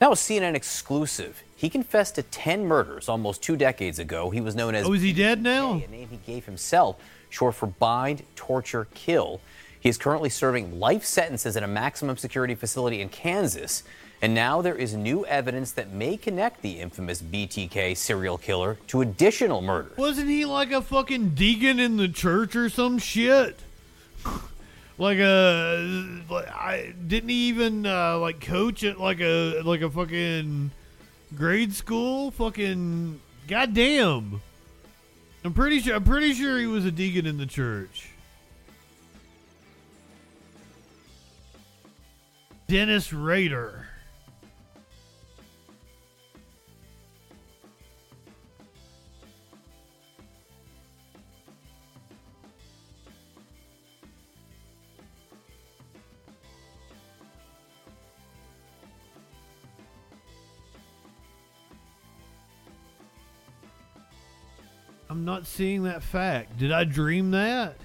Now, 0.00 0.12
a 0.12 0.14
CNN 0.14 0.54
exclusive. 0.54 1.42
He 1.54 1.68
confessed 1.68 2.14
to 2.14 2.22
10 2.22 2.64
murders 2.66 3.08
almost 3.08 3.42
two 3.42 3.56
decades 3.56 3.98
ago. 3.98 4.30
He 4.30 4.40
was 4.40 4.54
known 4.56 4.74
as. 4.74 4.86
Oh, 4.86 4.94
is 4.94 5.02
he 5.02 5.12
dead 5.12 5.42
now? 5.42 5.72
A 5.74 5.86
name 5.88 6.08
he 6.10 6.16
gave 6.26 6.46
himself, 6.46 6.96
short 7.28 7.54
for 7.54 7.66
bind, 7.66 8.22
torture, 8.34 8.88
kill. 8.94 9.40
He 9.78 9.88
is 9.88 9.98
currently 9.98 10.30
serving 10.30 10.78
life 10.78 11.04
sentences 11.04 11.56
in 11.56 11.64
a 11.64 11.68
maximum 11.68 12.16
security 12.16 12.54
facility 12.54 13.00
in 13.00 13.10
Kansas. 13.10 13.82
And 14.22 14.34
now 14.34 14.60
there 14.60 14.74
is 14.74 14.94
new 14.94 15.24
evidence 15.26 15.72
that 15.72 15.92
may 15.92 16.16
connect 16.18 16.60
the 16.60 16.80
infamous 16.80 17.22
BTK 17.22 17.96
serial 17.96 18.36
killer 18.36 18.76
to 18.88 19.00
additional 19.00 19.62
murders. 19.62 19.96
Wasn't 19.96 20.28
he 20.28 20.44
like 20.44 20.72
a 20.72 20.82
fucking 20.82 21.30
deacon 21.30 21.80
in 21.80 21.96
the 21.96 22.08
church 22.08 22.54
or 22.54 22.68
some 22.68 22.98
shit? 22.98 23.58
Like 24.98 25.18
a 25.18 26.22
I 26.30 26.94
didn't 27.06 27.30
even 27.30 27.86
uh, 27.86 28.18
like 28.18 28.40
coach 28.40 28.84
at 28.84 29.00
like 29.00 29.20
a 29.20 29.62
like 29.62 29.80
a 29.80 29.90
fucking 29.90 30.70
grade 31.34 31.74
school? 31.74 32.30
Fucking 32.30 33.20
goddamn. 33.48 34.42
I'm 35.44 35.54
pretty 35.54 35.80
sure 35.80 35.94
I'm 35.94 36.04
pretty 36.04 36.34
sure 36.34 36.58
he 36.58 36.66
was 36.66 36.84
a 36.84 36.90
deacon 36.90 37.26
in 37.26 37.38
the 37.38 37.46
church. 37.46 38.10
Dennis 42.68 43.12
Rader 43.12 43.79
I'm 65.10 65.24
not 65.24 65.44
seeing 65.44 65.82
that 65.82 66.04
fact. 66.04 66.56
Did 66.56 66.70
I 66.70 66.84
dream 66.84 67.32
that? 67.32 67.76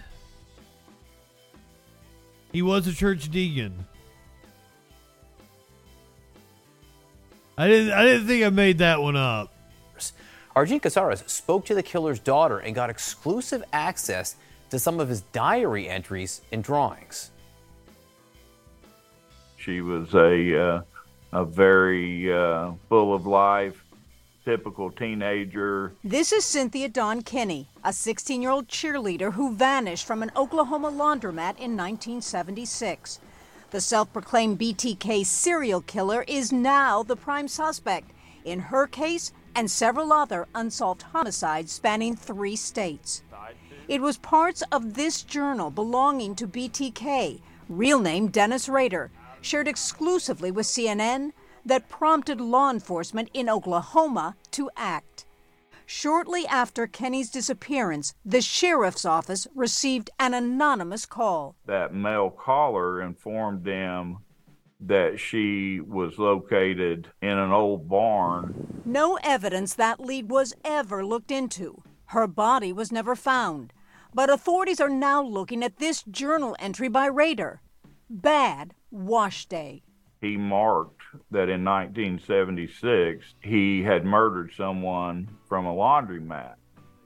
He 2.52 2.62
was 2.62 2.86
a 2.86 2.94
church 2.94 3.32
deacon. 3.32 3.88
I 7.58 7.68
didn't 7.68 7.94
I 7.94 8.06
didn't 8.06 8.28
think 8.28 8.46
I 8.46 8.50
made 8.50 8.78
that 8.78 9.02
one 9.02 9.16
up. 9.16 9.52
Arjun 10.56 10.80
Casarez 10.80 11.28
spoke 11.28 11.66
to 11.66 11.74
the 11.74 11.82
killer's 11.82 12.20
daughter 12.20 12.60
and 12.60 12.76
got 12.76 12.92
exclusive 12.92 13.64
access 13.74 14.36
to 14.70 14.78
some 14.78 15.00
of 15.00 15.10
his 15.10 15.22
diary 15.34 15.90
entries 15.90 16.42
and 16.52 16.64
drawings. 16.64 17.32
She 19.58 19.82
was 19.82 20.14
a 20.14 20.62
uh, 20.62 20.82
a 21.34 21.44
very 21.44 22.32
uh, 22.32 22.72
full 22.88 23.16
of 23.16 23.26
life, 23.26 23.84
typical 24.46 24.92
teenager. 24.92 25.92
This 26.04 26.32
is 26.32 26.46
Cynthia 26.46 26.88
Dawn 26.88 27.24
Kinney, 27.24 27.68
a 27.84 27.92
16 27.92 28.42
year 28.42 28.52
old 28.52 28.68
cheerleader 28.68 29.34
who 29.34 29.56
vanished 29.56 30.06
from 30.06 30.22
an 30.22 30.32
Oklahoma 30.36 30.92
laundromat 30.92 31.58
in 31.58 31.76
1976. 31.76 33.20
The 33.72 33.82
self 33.82 34.14
proclaimed 34.14 34.60
BTK 34.60 35.26
serial 35.26 35.82
killer 35.82 36.24
is 36.28 36.54
now 36.54 37.02
the 37.02 37.16
prime 37.16 37.48
suspect 37.48 38.12
in 38.46 38.60
her 38.60 38.86
case 38.86 39.34
and 39.56 39.70
several 39.70 40.14
other 40.14 40.48
unsolved 40.54 41.02
homicides 41.02 41.72
spanning 41.72 42.16
three 42.16 42.56
states. 42.56 43.24
It 43.88 44.02
was 44.02 44.18
parts 44.18 44.62
of 44.72 44.94
this 44.94 45.24
journal 45.24 45.72
belonging 45.72 46.36
to 46.36 46.48
BTK, 46.48 47.42
real 47.68 48.00
name 48.00 48.28
Dennis 48.28 48.70
Rader, 48.70 49.10
shared 49.42 49.68
exclusively 49.68 50.52
with 50.52 50.66
CNN, 50.66 51.32
that 51.66 51.90
prompted 51.90 52.40
law 52.40 52.70
enforcement 52.70 53.30
in 53.34 53.50
Oklahoma 53.50 54.36
to 54.52 54.70
act. 54.78 55.26
Shortly 55.86 56.48
after 56.48 56.88
Kinney's 56.88 57.30
disappearance, 57.30 58.16
the 58.24 58.42
sheriff's 58.42 59.06
office 59.06 59.48
received 59.54 60.10
an 60.20 60.34
anonymous 60.34 61.06
call. 61.06 61.56
That 61.66 61.94
male 61.94 62.30
caller 62.32 63.02
informed 63.02 63.64
them 63.64 64.18
that 64.80 65.20
she 65.20 65.80
was 65.80 66.18
located 66.18 67.08
in 67.22 67.30
an 67.30 67.52
old 67.52 67.88
barn. 67.88 68.82
No 68.84 69.18
evidence 69.24 69.74
that 69.76 70.00
lead 70.00 70.30
was 70.30 70.54
ever 70.64 71.06
looked 71.06 71.32
into. 71.32 71.84
Her 72.08 72.28
body 72.28 72.74
was 72.74 72.92
never 72.92 73.16
found. 73.16 73.74
But 74.14 74.30
authorities 74.30 74.80
are 74.80 74.90
now 74.90 75.22
looking 75.22 75.64
at 75.64 75.78
this 75.78 76.04
journal 76.04 76.56
entry 76.60 76.88
by 76.88 77.08
Rader 77.08 77.62
Bad 78.10 78.76
wash 78.92 79.48
day. 79.48 79.82
He 80.22 80.38
marked 80.38 80.95
that 81.32 81.50
in 81.50 81.64
1976 81.64 83.36
he 83.42 83.84
had 83.84 84.06
murdered 84.06 84.52
someone 84.56 85.30
from 85.48 85.66
a 85.66 85.74
laundromat. 85.74 86.56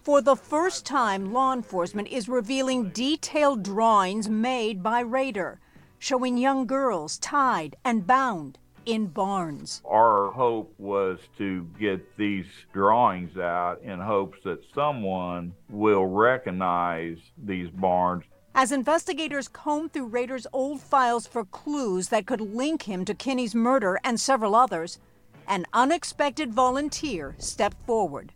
For 0.03 0.21
the 0.21 0.35
first 0.35 0.85
time, 0.85 1.33
law 1.33 1.53
enforcement 1.53 2.07
is 2.07 2.29
revealing 2.29 2.89
detailed 2.89 3.63
drawings 3.63 4.29
made 4.29 4.81
by 4.81 5.01
Rader 5.01 5.59
showing 5.99 6.37
young 6.37 6.65
girls 6.65 7.17
tied 7.19 7.75
and 7.83 8.07
bound 8.07 8.57
in 8.85 9.05
barns. 9.07 9.81
Our 9.85 10.31
hope 10.31 10.73
was 10.77 11.19
to 11.37 11.67
get 11.79 12.17
these 12.17 12.45
drawings 12.73 13.37
out 13.37 13.81
in 13.83 13.99
hopes 13.99 14.39
that 14.45 14.63
someone 14.73 15.53
will 15.69 16.05
recognize 16.05 17.17
these 17.37 17.69
barns. 17.69 18.23
As 18.55 18.71
investigators 18.71 19.47
comb 19.47 19.89
through 19.89 20.07
Rader's 20.07 20.47
old 20.51 20.81
files 20.81 21.27
for 21.27 21.45
clues 21.45 22.09
that 22.09 22.25
could 22.25 22.41
link 22.41 22.83
him 22.83 23.05
to 23.05 23.13
Kinney's 23.13 23.55
murder 23.55 23.99
and 24.03 24.19
several 24.19 24.55
others, 24.55 24.99
an 25.47 25.65
unexpected 25.73 26.53
volunteer 26.53 27.35
stepped 27.37 27.81
forward. 27.85 28.33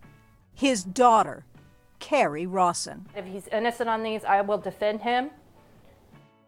His 0.54 0.84
daughter, 0.84 1.46
Kerri 2.00 2.46
Rawson. 2.46 3.08
If 3.16 3.26
he's 3.26 3.48
innocent 3.48 3.90
on 3.90 4.04
these, 4.04 4.24
I 4.24 4.42
will 4.42 4.58
defend 4.58 5.02
him. 5.02 5.32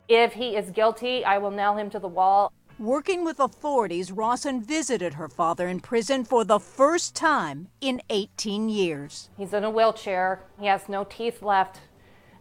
If 0.08 0.34
he 0.34 0.56
is 0.56 0.70
guilty, 0.70 1.26
I 1.26 1.40
will 1.40 1.52
nail 1.52 1.76
him 1.76 1.90
to 1.90 2.00
the 2.00 2.08
wall. 2.08 2.52
Working 2.78 3.24
with 3.24 3.40
authorities, 3.40 4.12
Rawson 4.12 4.62
visited 4.62 5.14
her 5.14 5.30
father 5.30 5.68
in 5.68 5.80
prison 5.80 6.26
for 6.26 6.44
the 6.44 6.60
first 6.60 7.16
time 7.16 7.70
in 7.80 8.02
18 8.10 8.70
years. 8.70 9.30
He's 9.38 9.54
in 9.54 9.64
a 9.64 9.70
wheelchair. 9.70 10.44
He 10.60 10.68
has 10.68 10.90
no 10.90 11.06
teeth 11.06 11.42
left. 11.42 11.80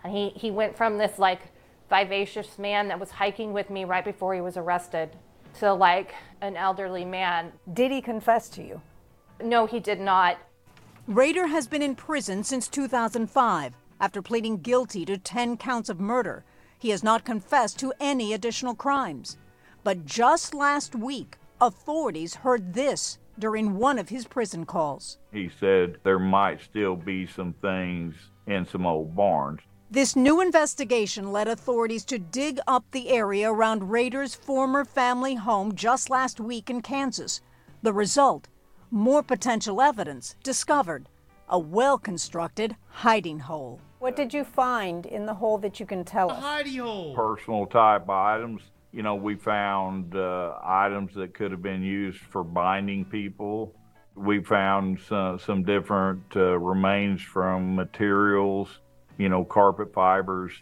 And 0.04 0.12
he, 0.12 0.28
he 0.36 0.50
went 0.50 0.76
from 0.76 0.98
this 0.98 1.18
like 1.18 1.40
vivacious 1.88 2.58
man 2.58 2.88
that 2.88 3.00
was 3.00 3.10
hiking 3.10 3.52
with 3.52 3.70
me 3.70 3.84
right 3.84 4.04
before 4.04 4.34
he 4.34 4.40
was 4.40 4.56
arrested 4.56 5.16
to 5.60 5.72
like 5.72 6.14
an 6.40 6.56
elderly 6.56 7.04
man. 7.04 7.52
Did 7.72 7.90
he 7.90 8.02
confess 8.02 8.48
to 8.50 8.62
you? 8.62 8.80
No, 9.42 9.66
he 9.66 9.80
did 9.80 10.00
not. 10.00 10.38
Rader 11.06 11.48
has 11.48 11.66
been 11.66 11.82
in 11.82 11.94
prison 11.94 12.44
since 12.44 12.68
2005 12.68 13.74
after 14.00 14.22
pleading 14.22 14.58
guilty 14.58 15.04
to 15.04 15.18
10 15.18 15.56
counts 15.56 15.88
of 15.88 16.00
murder. 16.00 16.44
He 16.78 16.90
has 16.90 17.02
not 17.02 17.24
confessed 17.24 17.78
to 17.78 17.92
any 18.00 18.32
additional 18.32 18.74
crimes. 18.74 19.38
But 19.82 20.06
just 20.06 20.54
last 20.54 20.94
week, 20.94 21.36
authorities 21.60 22.36
heard 22.36 22.74
this 22.74 23.18
during 23.38 23.76
one 23.76 23.98
of 23.98 24.08
his 24.08 24.26
prison 24.26 24.64
calls. 24.66 25.18
He 25.32 25.50
said 25.60 25.98
there 26.04 26.18
might 26.18 26.60
still 26.60 26.96
be 26.96 27.26
some 27.26 27.54
things 27.60 28.14
in 28.46 28.66
some 28.66 28.86
old 28.86 29.14
barns. 29.14 29.60
This 29.94 30.16
new 30.16 30.40
investigation 30.40 31.30
led 31.30 31.46
authorities 31.46 32.04
to 32.06 32.18
dig 32.18 32.58
up 32.66 32.84
the 32.90 33.10
area 33.10 33.48
around 33.48 33.92
Rader's 33.92 34.34
former 34.34 34.84
family 34.84 35.36
home 35.36 35.72
just 35.76 36.10
last 36.10 36.40
week 36.40 36.68
in 36.68 36.82
Kansas. 36.82 37.40
The 37.82 37.92
result 37.92 38.48
more 38.90 39.22
potential 39.22 39.80
evidence 39.80 40.34
discovered 40.42 41.08
a 41.48 41.60
well 41.60 41.96
constructed 41.96 42.74
hiding 42.88 43.38
hole. 43.38 43.80
What 44.00 44.16
did 44.16 44.34
you 44.34 44.42
find 44.42 45.06
in 45.06 45.26
the 45.26 45.34
hole 45.34 45.58
that 45.58 45.78
you 45.78 45.86
can 45.86 46.02
tell 46.02 46.28
us? 46.28 46.42
A 46.42 46.44
hidey 46.44 46.80
hole. 46.80 47.14
Personal 47.14 47.64
type 47.66 48.10
items. 48.10 48.62
You 48.90 49.04
know, 49.04 49.14
we 49.14 49.36
found 49.36 50.16
uh, 50.16 50.58
items 50.64 51.14
that 51.14 51.34
could 51.34 51.52
have 51.52 51.62
been 51.62 51.84
used 51.84 52.18
for 52.18 52.42
binding 52.42 53.04
people. 53.04 53.76
We 54.16 54.42
found 54.42 54.98
some, 55.08 55.38
some 55.38 55.62
different 55.62 56.24
uh, 56.34 56.58
remains 56.58 57.22
from 57.22 57.76
materials, 57.76 58.80
you 59.18 59.28
know, 59.28 59.44
carpet 59.44 59.92
fibers. 59.92 60.52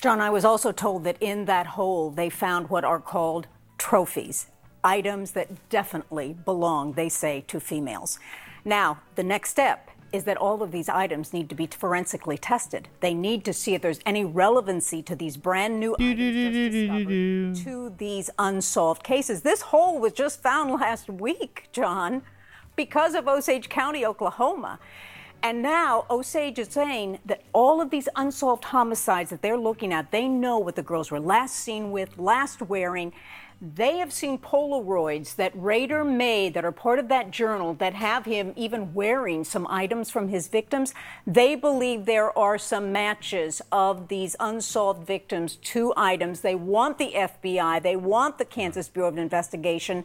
John, 0.00 0.20
I 0.20 0.30
was 0.30 0.44
also 0.44 0.72
told 0.72 1.04
that 1.04 1.16
in 1.20 1.46
that 1.46 1.66
hole 1.66 2.10
they 2.10 2.30
found 2.30 2.68
what 2.68 2.84
are 2.84 3.00
called 3.00 3.46
trophies, 3.78 4.46
items 4.84 5.32
that 5.32 5.68
definitely 5.68 6.36
belong, 6.44 6.92
they 6.92 7.08
say, 7.08 7.44
to 7.48 7.58
females. 7.58 8.18
Now, 8.64 9.00
the 9.14 9.22
next 9.22 9.50
step 9.50 9.90
is 10.12 10.24
that 10.24 10.36
all 10.36 10.62
of 10.62 10.72
these 10.72 10.88
items 10.88 11.32
need 11.32 11.48
to 11.48 11.54
be 11.54 11.66
forensically 11.66 12.38
tested. 12.38 12.88
They 13.00 13.14
need 13.14 13.44
to 13.44 13.52
see 13.52 13.74
if 13.74 13.82
there's 13.82 14.00
any 14.06 14.24
relevancy 14.24 15.02
to 15.02 15.16
these 15.16 15.36
brand 15.36 15.80
new 15.80 15.96
items 15.98 17.62
to 17.64 17.94
these 17.98 18.30
unsolved 18.38 19.02
cases. 19.02 19.42
This 19.42 19.60
hole 19.60 19.98
was 19.98 20.12
just 20.12 20.42
found 20.42 20.70
last 20.80 21.08
week, 21.08 21.68
John, 21.72 22.22
because 22.76 23.14
of 23.14 23.28
Osage 23.28 23.68
County, 23.68 24.04
Oklahoma. 24.04 24.78
And 25.42 25.62
now 25.62 26.06
Osage 26.10 26.58
is 26.58 26.68
saying 26.68 27.18
that 27.24 27.42
all 27.52 27.80
of 27.80 27.90
these 27.90 28.08
unsolved 28.16 28.64
homicides 28.64 29.30
that 29.30 29.42
they're 29.42 29.56
looking 29.56 29.92
at, 29.92 30.10
they 30.10 30.28
know 30.28 30.58
what 30.58 30.76
the 30.76 30.82
girls 30.82 31.10
were 31.10 31.20
last 31.20 31.56
seen 31.56 31.92
with, 31.92 32.18
last 32.18 32.62
wearing. 32.62 33.12
They 33.60 33.98
have 33.98 34.12
seen 34.12 34.38
Polaroids 34.38 35.36
that 35.36 35.52
Rader 35.54 36.04
made 36.04 36.52
that 36.54 36.64
are 36.64 36.72
part 36.72 36.98
of 36.98 37.08
that 37.08 37.30
journal 37.30 37.72
that 37.74 37.94
have 37.94 38.26
him 38.26 38.52
even 38.54 38.92
wearing 38.92 39.44
some 39.44 39.66
items 39.70 40.10
from 40.10 40.28
his 40.28 40.48
victims. 40.48 40.92
They 41.26 41.54
believe 41.54 42.04
there 42.04 42.36
are 42.36 42.58
some 42.58 42.92
matches 42.92 43.62
of 43.72 44.08
these 44.08 44.36
unsolved 44.40 45.06
victims 45.06 45.56
to 45.56 45.94
items. 45.96 46.40
They 46.40 46.54
want 46.54 46.98
the 46.98 47.12
FBI, 47.14 47.82
they 47.82 47.96
want 47.96 48.36
the 48.36 48.44
Kansas 48.44 48.88
Bureau 48.88 49.08
of 49.08 49.16
Investigation 49.16 50.04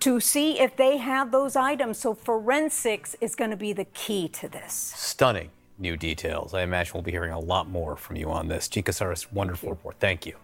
to 0.00 0.20
see 0.20 0.60
if 0.60 0.76
they 0.76 0.98
have 0.98 1.30
those 1.30 1.56
items. 1.56 1.98
So 1.98 2.14
forensics 2.14 3.16
is 3.20 3.34
going 3.34 3.50
to 3.50 3.56
be 3.56 3.72
the 3.72 3.86
key 3.86 4.28
to 4.28 4.48
this. 4.48 4.72
Stunning 4.72 5.50
new 5.78 5.96
details. 5.96 6.54
I 6.54 6.62
imagine 6.62 6.92
we'll 6.94 7.02
be 7.02 7.10
hearing 7.10 7.32
a 7.32 7.38
lot 7.38 7.68
more 7.68 7.96
from 7.96 8.16
you 8.16 8.30
on 8.30 8.48
this. 8.48 8.68
Jean 8.68 8.84
Casarez, 8.84 9.30
wonderful 9.32 9.70
report. 9.70 9.96
Thank 9.98 10.26
you. 10.26 10.36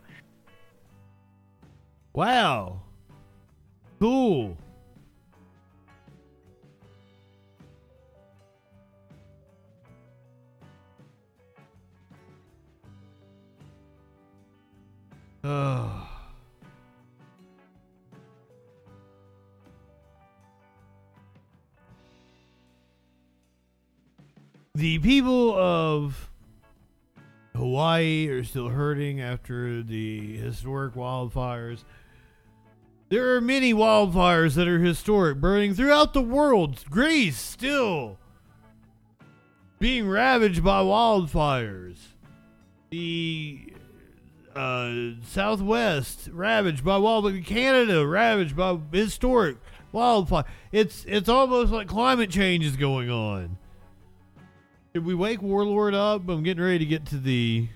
Wow. 2.13 2.81
Cool. 4.01 4.57
Oh. 15.43 16.10
The 24.77 25.01
people 25.01 25.53
of 25.53 26.31
Hawaii 27.57 28.29
are 28.29 28.45
still 28.45 28.69
hurting 28.69 29.21
after 29.21 29.83
the 29.83 30.37
historic 30.37 30.95
wildfires. 30.95 31.83
There 33.09 33.35
are 33.35 33.41
many 33.41 33.75
wildfires 33.75 34.55
that 34.55 34.69
are 34.69 34.79
historic, 34.79 35.41
burning 35.41 35.75
throughout 35.75 36.15
the 36.15 36.23
world. 36.23 36.85
Greece 36.89 37.37
still 37.37 38.19
being 39.81 40.09
ravaged 40.09 40.63
by 40.63 40.83
wildfires. 40.83 41.99
The 42.91 43.73
uh, 44.55 44.93
Southwest 45.25 46.29
ravaged 46.33 46.85
by 46.85 46.97
wildfire. 46.97 47.41
Canada 47.41 48.07
ravaged 48.07 48.55
by 48.55 48.79
historic 48.93 49.57
wildfire. 49.91 50.45
It's 50.71 51.05
it's 51.09 51.29
almost 51.29 51.73
like 51.73 51.89
climate 51.89 52.31
change 52.31 52.65
is 52.65 52.77
going 52.77 53.11
on. 53.11 53.59
Did 54.93 55.05
we 55.05 55.15
wake 55.15 55.41
Warlord 55.41 55.95
up? 55.95 56.29
I'm 56.29 56.43
getting 56.43 56.65
ready 56.65 56.81
to 56.81 56.85
get 56.85 57.07
to 57.07 57.19
the 57.19 57.69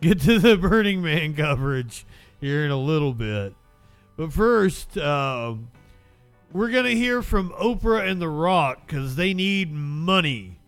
get 0.00 0.22
to 0.22 0.38
the 0.38 0.56
Burning 0.56 1.02
Man 1.02 1.34
coverage 1.34 2.06
here 2.40 2.64
in 2.64 2.70
a 2.70 2.78
little 2.78 3.12
bit. 3.12 3.54
But 4.16 4.32
first, 4.32 4.96
uh, 4.96 5.56
we're 6.50 6.70
gonna 6.70 6.90
hear 6.90 7.20
from 7.20 7.50
Oprah 7.50 8.10
and 8.10 8.22
The 8.22 8.28
Rock 8.30 8.86
because 8.86 9.16
they 9.16 9.34
need 9.34 9.70
money. 9.70 10.59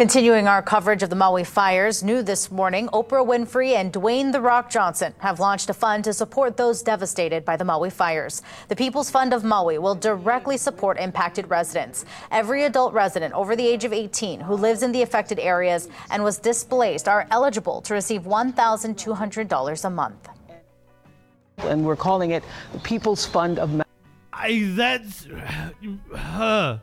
Continuing 0.00 0.48
our 0.48 0.62
coverage 0.62 1.02
of 1.02 1.10
the 1.10 1.14
Maui 1.14 1.44
fires, 1.44 2.02
new 2.02 2.22
this 2.22 2.50
morning, 2.50 2.88
Oprah 2.88 3.22
Winfrey 3.22 3.74
and 3.74 3.92
Dwayne 3.92 4.32
The 4.32 4.40
Rock 4.40 4.70
Johnson 4.70 5.12
have 5.18 5.40
launched 5.40 5.68
a 5.68 5.74
fund 5.74 6.04
to 6.04 6.14
support 6.14 6.56
those 6.56 6.80
devastated 6.80 7.44
by 7.44 7.58
the 7.58 7.66
Maui 7.66 7.90
fires. 7.90 8.40
The 8.68 8.76
People's 8.76 9.10
Fund 9.10 9.34
of 9.34 9.44
Maui 9.44 9.76
will 9.76 9.94
directly 9.94 10.56
support 10.56 10.98
impacted 10.98 11.50
residents. 11.50 12.06
Every 12.30 12.64
adult 12.64 12.94
resident 12.94 13.34
over 13.34 13.54
the 13.54 13.66
age 13.66 13.84
of 13.84 13.92
18 13.92 14.40
who 14.40 14.54
lives 14.54 14.82
in 14.82 14.90
the 14.90 15.02
affected 15.02 15.38
areas 15.38 15.86
and 16.10 16.24
was 16.24 16.38
displaced 16.38 17.06
are 17.06 17.26
eligible 17.30 17.82
to 17.82 17.92
receive 17.92 18.22
$1,200 18.22 19.84
a 19.84 19.90
month. 19.90 20.28
And 21.58 21.84
we're 21.84 21.94
calling 21.94 22.30
it 22.30 22.42
the 22.72 22.78
People's 22.78 23.26
Fund 23.26 23.58
of 23.58 23.74
Maui. 23.74 23.84
I 24.32 24.62
that's 24.74 25.26
uh, 25.26 25.70
huh. 26.16 26.78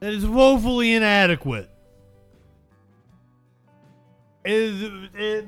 That 0.00 0.12
is 0.12 0.26
woefully 0.26 0.94
inadequate. 0.94 1.68
Is 4.44 5.08
it, 5.14 5.46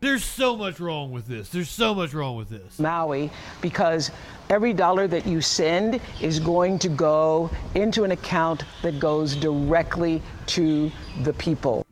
there's 0.00 0.24
so 0.24 0.56
much 0.56 0.80
wrong 0.80 1.10
with 1.10 1.26
this. 1.26 1.48
There's 1.48 1.68
so 1.68 1.94
much 1.94 2.14
wrong 2.14 2.36
with 2.36 2.48
this. 2.48 2.78
Maui 2.78 3.30
because 3.60 4.10
every 4.50 4.72
dollar 4.72 5.06
that 5.08 5.26
you 5.26 5.40
send 5.40 6.00
is 6.20 6.40
going 6.40 6.78
to 6.80 6.88
go 6.88 7.50
into 7.74 8.04
an 8.04 8.12
account 8.12 8.64
that 8.82 8.98
goes 8.98 9.36
directly 9.36 10.22
to 10.46 10.90
the 11.22 11.32
people. 11.34 11.85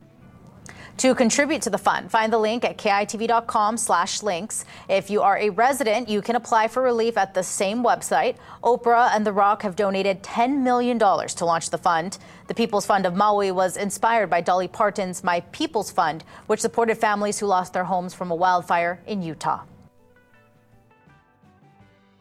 To 0.99 1.15
contribute 1.15 1.61
to 1.63 1.71
the 1.71 1.79
fund, 1.79 2.11
find 2.11 2.33
the 2.33 2.39
link 2.39 2.65
at 2.65 2.79
kitv.com 2.79 3.77
slash 3.77 4.23
links. 4.23 4.65
If 4.89 5.11
you 5.11 5.23
are 5.23 5.37
a 5.37 5.51
resident, 5.51 6.09
you 6.09 6.23
can 6.23 6.37
apply 6.37 6.69
for 6.69 6.83
relief 6.83 7.17
at 7.17 7.35
the 7.35 7.43
same 7.43 7.83
website. 7.83 8.37
Oprah 8.63 9.11
and 9.15 9.27
The 9.27 9.33
Rock 9.33 9.63
have 9.63 9.75
donated 9.75 10.23
$10 10.23 10.63
million 10.63 10.99
to 10.99 11.45
launch 11.45 11.71
the 11.71 11.79
fund. 11.79 12.19
The 12.47 12.55
People's 12.55 12.87
Fund 12.87 13.07
of 13.07 13.15
Maui 13.17 13.51
was 13.51 13.77
inspired 13.77 14.31
by 14.31 14.41
Dolly 14.41 14.69
Parton's 14.69 15.25
My 15.25 15.41
People's 15.41 15.91
Fund, 15.91 16.23
which 16.47 16.61
supported 16.61 16.97
families 16.97 17.41
who 17.41 17.47
lost 17.47 17.73
their 17.73 17.85
homes 17.85 18.15
from 18.15 18.31
a 18.31 18.35
wildfire 18.35 19.01
in 19.07 19.21
Utah. 19.21 19.63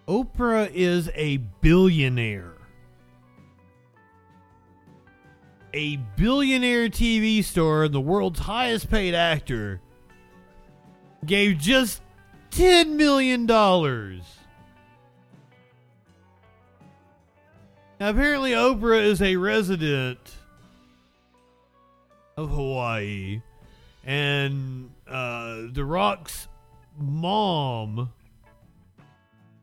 Oprah 0.07 0.69
is 0.73 1.09
a 1.13 1.37
billionaire. 1.61 2.52
A 5.73 5.97
billionaire 6.15 6.87
TV 6.89 7.43
star 7.43 7.83
and 7.85 7.93
the 7.93 8.01
world's 8.01 8.39
highest 8.41 8.89
paid 8.89 9.15
actor 9.15 9.81
gave 11.25 11.57
just 11.57 12.01
$10 12.51 12.89
million. 12.91 13.43
Apparently, 17.99 18.51
Oprah 18.51 19.03
is 19.03 19.21
a 19.21 19.35
resident 19.37 20.19
of 22.35 22.49
Hawaii, 22.49 23.41
and 24.03 24.91
uh, 25.07 25.61
The 25.71 25.85
Rock's 25.85 26.47
mom. 26.97 28.11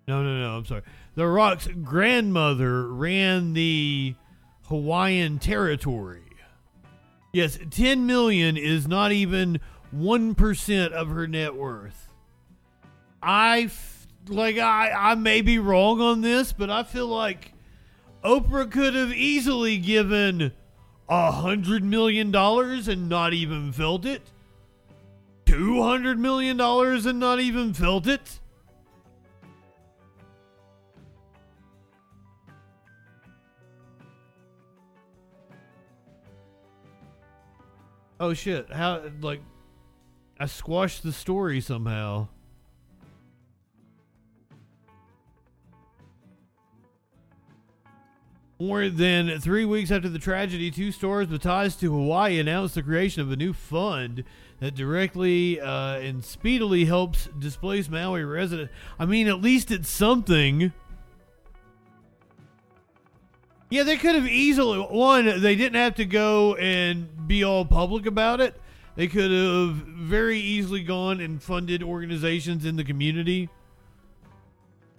No, 0.08 0.22
no, 0.22 0.40
no, 0.40 0.56
I'm 0.56 0.64
sorry. 0.64 0.82
The 1.14 1.26
Rock's 1.26 1.66
grandmother 1.66 2.86
ran 2.88 3.52
the 3.52 4.14
Hawaiian 4.70 5.40
territory. 5.40 6.22
Yes, 7.32 7.58
10 7.70 8.06
million 8.06 8.56
is 8.56 8.88
not 8.88 9.10
even 9.12 9.60
1% 9.94 10.92
of 10.92 11.08
her 11.08 11.26
net 11.26 11.56
worth. 11.56 12.08
I 13.22 13.62
f- 13.62 14.06
like 14.28 14.58
I 14.58 14.90
I 14.92 15.14
may 15.16 15.40
be 15.42 15.58
wrong 15.58 16.00
on 16.00 16.20
this, 16.22 16.52
but 16.52 16.70
I 16.70 16.84
feel 16.84 17.08
like 17.08 17.52
Oprah 18.24 18.70
could 18.70 18.94
have 18.94 19.12
easily 19.12 19.76
given 19.76 20.52
a 21.08 21.32
hundred 21.32 21.82
million 21.82 22.30
dollars 22.30 22.86
and 22.86 23.08
not 23.08 23.34
even 23.34 23.72
felt 23.72 24.06
it. 24.06 24.22
Two 25.44 25.82
hundred 25.82 26.18
million 26.18 26.56
dollars 26.56 27.06
and 27.06 27.18
not 27.18 27.40
even 27.40 27.74
felt 27.74 28.06
it. 28.06 28.40
Oh 38.20 38.34
shit! 38.34 38.70
How 38.70 39.02
like 39.22 39.40
I 40.38 40.44
squashed 40.44 41.02
the 41.02 41.12
story 41.12 41.62
somehow. 41.62 42.28
More 48.58 48.90
than 48.90 49.40
three 49.40 49.64
weeks 49.64 49.90
after 49.90 50.10
the 50.10 50.18
tragedy, 50.18 50.70
two 50.70 50.92
stores 50.92 51.28
with 51.28 51.40
ties 51.40 51.76
to 51.76 51.90
Hawaii 51.90 52.38
announced 52.38 52.74
the 52.74 52.82
creation 52.82 53.22
of 53.22 53.32
a 53.32 53.36
new 53.36 53.54
fund 53.54 54.22
that 54.58 54.74
directly 54.74 55.58
uh, 55.58 55.94
and 55.94 56.22
speedily 56.22 56.84
helps 56.84 57.30
displaced 57.38 57.90
Maui 57.90 58.22
residents. 58.22 58.70
I 58.98 59.06
mean, 59.06 59.28
at 59.28 59.40
least 59.40 59.70
it's 59.70 59.88
something. 59.88 60.74
Yeah, 63.70 63.84
they 63.84 63.96
could 63.96 64.16
have 64.16 64.26
easily 64.26 64.78
one. 64.78 65.40
They 65.40 65.54
didn't 65.54 65.76
have 65.80 65.94
to 65.94 66.04
go 66.04 66.56
and 66.56 67.28
be 67.28 67.44
all 67.44 67.64
public 67.64 68.04
about 68.04 68.40
it. 68.40 68.60
They 68.96 69.06
could 69.06 69.30
have 69.30 69.76
very 69.76 70.40
easily 70.40 70.82
gone 70.82 71.20
and 71.20 71.40
funded 71.40 71.80
organizations 71.80 72.64
in 72.64 72.74
the 72.74 72.82
community. 72.82 73.48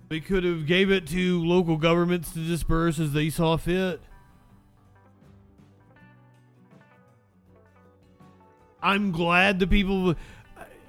They 0.08 0.22
could 0.22 0.46
have 0.46 0.66
gave 0.66 0.90
it 0.90 1.06
to 1.08 1.44
local 1.44 1.76
governments 1.76 2.32
to 2.32 2.40
disperse 2.40 2.98
as 2.98 3.12
they 3.12 3.30
saw 3.30 3.58
fit. 3.58 4.02
I'm 8.82 9.12
glad 9.12 9.60
the 9.60 9.68
people 9.68 10.16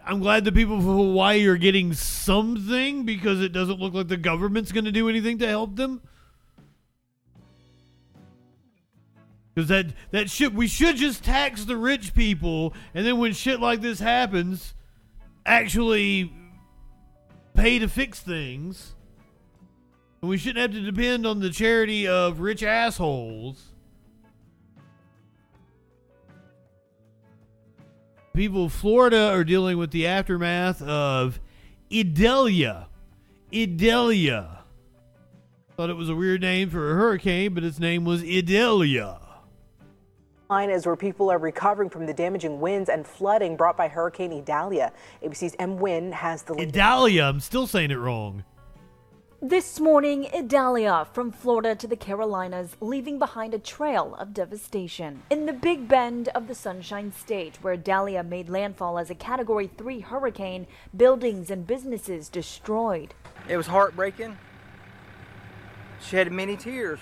I'm 0.05 0.20
glad 0.20 0.44
the 0.44 0.52
people 0.52 0.78
of 0.78 0.85
Hawaii 0.85 1.47
are 1.47 1.57
getting 1.57 1.93
something 1.93 3.05
because 3.05 3.41
it 3.41 3.52
doesn't 3.52 3.78
look 3.78 3.94
like 3.94 4.09
the 4.09 4.17
government's 4.17 4.73
going 4.73 4.86
to 4.86 4.93
do 4.93 5.09
anything 5.09 5.39
to 5.39 5.47
help 5.47 5.77
them. 5.77 6.01
Because 9.55 9.68
that 9.68 9.86
that 10.12 10.31
shit, 10.31 10.55
we 10.55 10.66
should 10.66 10.97
just 10.97 11.24
tax 11.24 11.64
the 11.64 11.76
rich 11.76 12.14
people, 12.14 12.72
and 12.94 13.06
then 13.06 13.18
when 13.18 13.32
shit 13.32 13.60
like 13.60 13.82
this 13.82 14.00
happens, 14.00 14.74
actually 15.44 16.32
pay 17.55 17.78
to 17.78 17.89
fix 17.89 18.20
things. 18.20 18.94
And 20.20 20.31
we 20.31 20.39
shouldn't 20.39 20.58
have 20.58 20.72
to 20.72 20.90
depend 20.90 21.26
on 21.26 21.40
the 21.40 21.50
charity 21.50 22.08
of 22.08 22.40
rich 22.40 22.62
assholes. 22.62 23.64
People 28.32 28.66
of 28.66 28.72
Florida 28.72 29.28
are 29.28 29.44
dealing 29.44 29.76
with 29.76 29.90
the 29.90 30.06
aftermath 30.06 30.81
of 30.81 31.39
Idalia. 31.92 32.89
Idalia. 33.52 34.60
Thought 35.76 35.90
it 35.90 35.97
was 35.97 36.08
a 36.08 36.14
weird 36.14 36.40
name 36.40 36.70
for 36.70 36.92
a 36.92 36.94
hurricane, 36.94 37.52
but 37.52 37.64
its 37.64 37.78
name 37.78 38.06
was 38.06 38.22
Idalia 38.22 39.22
is 40.52 40.84
where 40.86 40.97
people 40.97 41.31
are 41.31 41.39
recovering 41.39 41.89
from 41.89 42.05
the 42.05 42.12
damaging 42.12 42.60
winds 42.60 42.90
and 42.90 43.06
flooding 43.06 43.56
brought 43.56 43.76
by 43.76 43.89
Hurricane 43.89 44.32
Idalia. 44.32 44.92
ABC's 45.22 45.56
M. 45.58 45.78
Wynn 45.78 46.12
has 46.12 46.42
the 46.42 46.55
Idalia. 46.55 47.24
I'm 47.24 47.40
still 47.40 47.66
saying 47.66 47.90
it 47.90 47.98
wrong. 47.98 48.44
This 49.40 49.81
morning, 49.81 50.28
Idalia 50.32 51.08
from 51.12 51.32
Florida 51.32 51.74
to 51.74 51.89
the 51.89 51.97
Carolinas, 51.97 52.76
leaving 52.81 53.18
behind 53.18 53.55
a 53.55 53.58
trail 53.58 54.14
of 54.16 54.34
devastation. 54.34 55.22
In 55.31 55.47
the 55.47 55.52
Big 55.52 55.89
Bend 55.89 56.28
of 56.28 56.47
the 56.47 56.55
Sunshine 56.55 57.12
State, 57.12 57.58
where 57.62 57.72
Idalia 57.72 58.22
made 58.22 58.48
landfall 58.48 58.98
as 58.98 59.10
a 59.10 59.16
Category 59.16 59.66
3 59.66 60.00
hurricane, 60.00 60.66
buildings 60.97 61.50
and 61.50 61.66
businesses 61.66 62.28
destroyed. 62.28 63.14
It 63.48 63.56
was 63.56 63.66
heartbreaking. 63.66 64.36
Shed 66.00 66.31
many 66.31 66.56
tears. 66.56 67.00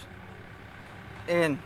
And 1.29 1.59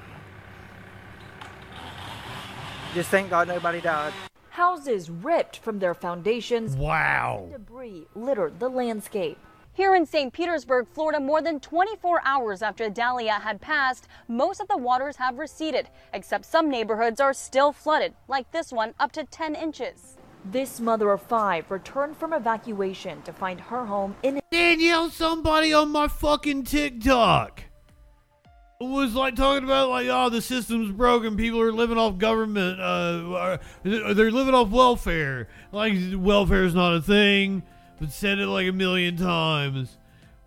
just 2.94 3.10
thank 3.10 3.28
God 3.28 3.48
nobody 3.48 3.80
died. 3.80 4.12
Houses 4.50 5.10
ripped 5.10 5.56
from 5.58 5.80
their 5.80 5.94
foundations. 5.94 6.76
Wow. 6.76 7.48
Debris 7.50 8.06
littered 8.14 8.60
the 8.60 8.68
landscape. 8.68 9.36
Here 9.72 9.96
in 9.96 10.06
St. 10.06 10.32
Petersburg, 10.32 10.86
Florida, 10.92 11.18
more 11.18 11.42
than 11.42 11.58
24 11.58 12.22
hours 12.24 12.62
after 12.62 12.84
Idalia 12.84 13.32
had 13.32 13.60
passed, 13.60 14.06
most 14.28 14.60
of 14.60 14.68
the 14.68 14.76
waters 14.76 15.16
have 15.16 15.40
receded, 15.40 15.88
except 16.12 16.44
some 16.44 16.70
neighborhoods 16.70 17.20
are 17.20 17.34
still 17.34 17.72
flooded, 17.72 18.14
like 18.28 18.52
this 18.52 18.70
one, 18.70 18.94
up 19.00 19.10
to 19.10 19.24
10 19.24 19.56
inches. 19.56 20.16
This 20.44 20.78
mother 20.78 21.10
of 21.10 21.22
five 21.22 21.68
returned 21.72 22.16
from 22.16 22.32
evacuation 22.32 23.22
to 23.22 23.32
find 23.32 23.58
her 23.58 23.86
home 23.86 24.14
in 24.22 24.40
Danielle, 24.52 25.10
somebody 25.10 25.72
on 25.72 25.90
my 25.90 26.06
fucking 26.06 26.62
TikTok 26.62 27.63
was 28.80 29.14
like 29.14 29.36
talking 29.36 29.64
about 29.64 29.88
like 29.88 30.08
oh 30.08 30.28
the 30.28 30.42
system's 30.42 30.92
broken 30.92 31.36
people 31.36 31.60
are 31.60 31.72
living 31.72 31.96
off 31.96 32.18
government 32.18 32.80
uh 32.80 33.56
they're 33.82 34.30
living 34.30 34.54
off 34.54 34.68
welfare 34.70 35.48
like 35.72 35.94
welfare 36.16 36.64
is 36.64 36.74
not 36.74 36.94
a 36.94 37.00
thing 37.00 37.62
but 38.00 38.10
said 38.10 38.38
it 38.38 38.46
like 38.46 38.68
a 38.68 38.72
million 38.72 39.16
times 39.16 39.96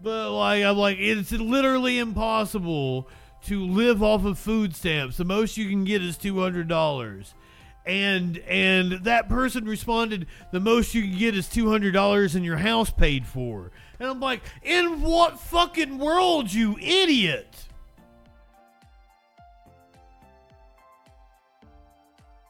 But 0.01 0.31
like 0.31 0.63
I'm 0.63 0.77
like 0.77 0.97
it's 0.99 1.31
literally 1.31 1.97
impossible 1.99 3.09
to 3.45 3.65
live 3.65 4.03
off 4.03 4.25
of 4.25 4.37
food 4.37 4.75
stamps. 4.75 5.17
The 5.17 5.25
most 5.25 5.57
you 5.57 5.69
can 5.69 5.83
get 5.85 6.03
is 6.03 6.17
two 6.17 6.39
hundred 6.39 6.67
dollars. 6.67 7.33
And 7.85 8.37
and 8.39 9.03
that 9.05 9.29
person 9.29 9.65
responded, 9.65 10.27
the 10.51 10.59
most 10.59 10.93
you 10.93 11.03
can 11.03 11.17
get 11.17 11.35
is 11.35 11.47
two 11.47 11.69
hundred 11.69 11.93
dollars 11.93 12.35
and 12.35 12.43
your 12.43 12.57
house 12.57 12.89
paid 12.89 13.25
for. 13.25 13.71
And 13.99 14.09
I'm 14.09 14.19
like, 14.19 14.41
in 14.61 15.01
what 15.01 15.39
fucking 15.39 15.97
world, 15.97 16.51
you 16.51 16.77
idiot? 16.79 17.66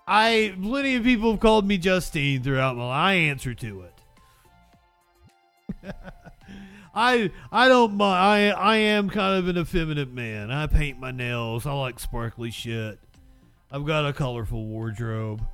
I 0.08 0.56
plenty 0.62 0.96
of 0.96 1.04
people 1.04 1.32
have 1.32 1.42
called 1.42 1.68
me 1.68 1.78
Justine 1.78 2.42
throughout 2.42 2.78
my 2.78 2.88
life. 2.88 2.96
I 2.96 3.14
answer 3.14 3.54
to 3.54 3.82
it. 3.82 3.94
I 6.96 7.30
I 7.52 7.68
don't 7.68 7.96
mind. 7.96 8.54
I 8.54 8.60
I 8.60 8.76
am 8.78 9.10
kind 9.10 9.38
of 9.38 9.50
an 9.50 9.58
effeminate 9.58 10.14
man. 10.14 10.50
I 10.50 10.68
paint 10.68 10.98
my 11.00 11.12
nails. 11.12 11.66
I 11.66 11.74
like 11.74 12.00
sparkly 12.00 12.52
shit. 12.52 13.00
I've 13.70 13.86
got 13.86 14.06
a 14.06 14.14
colorful 14.14 14.66
wardrobe. 14.66 15.46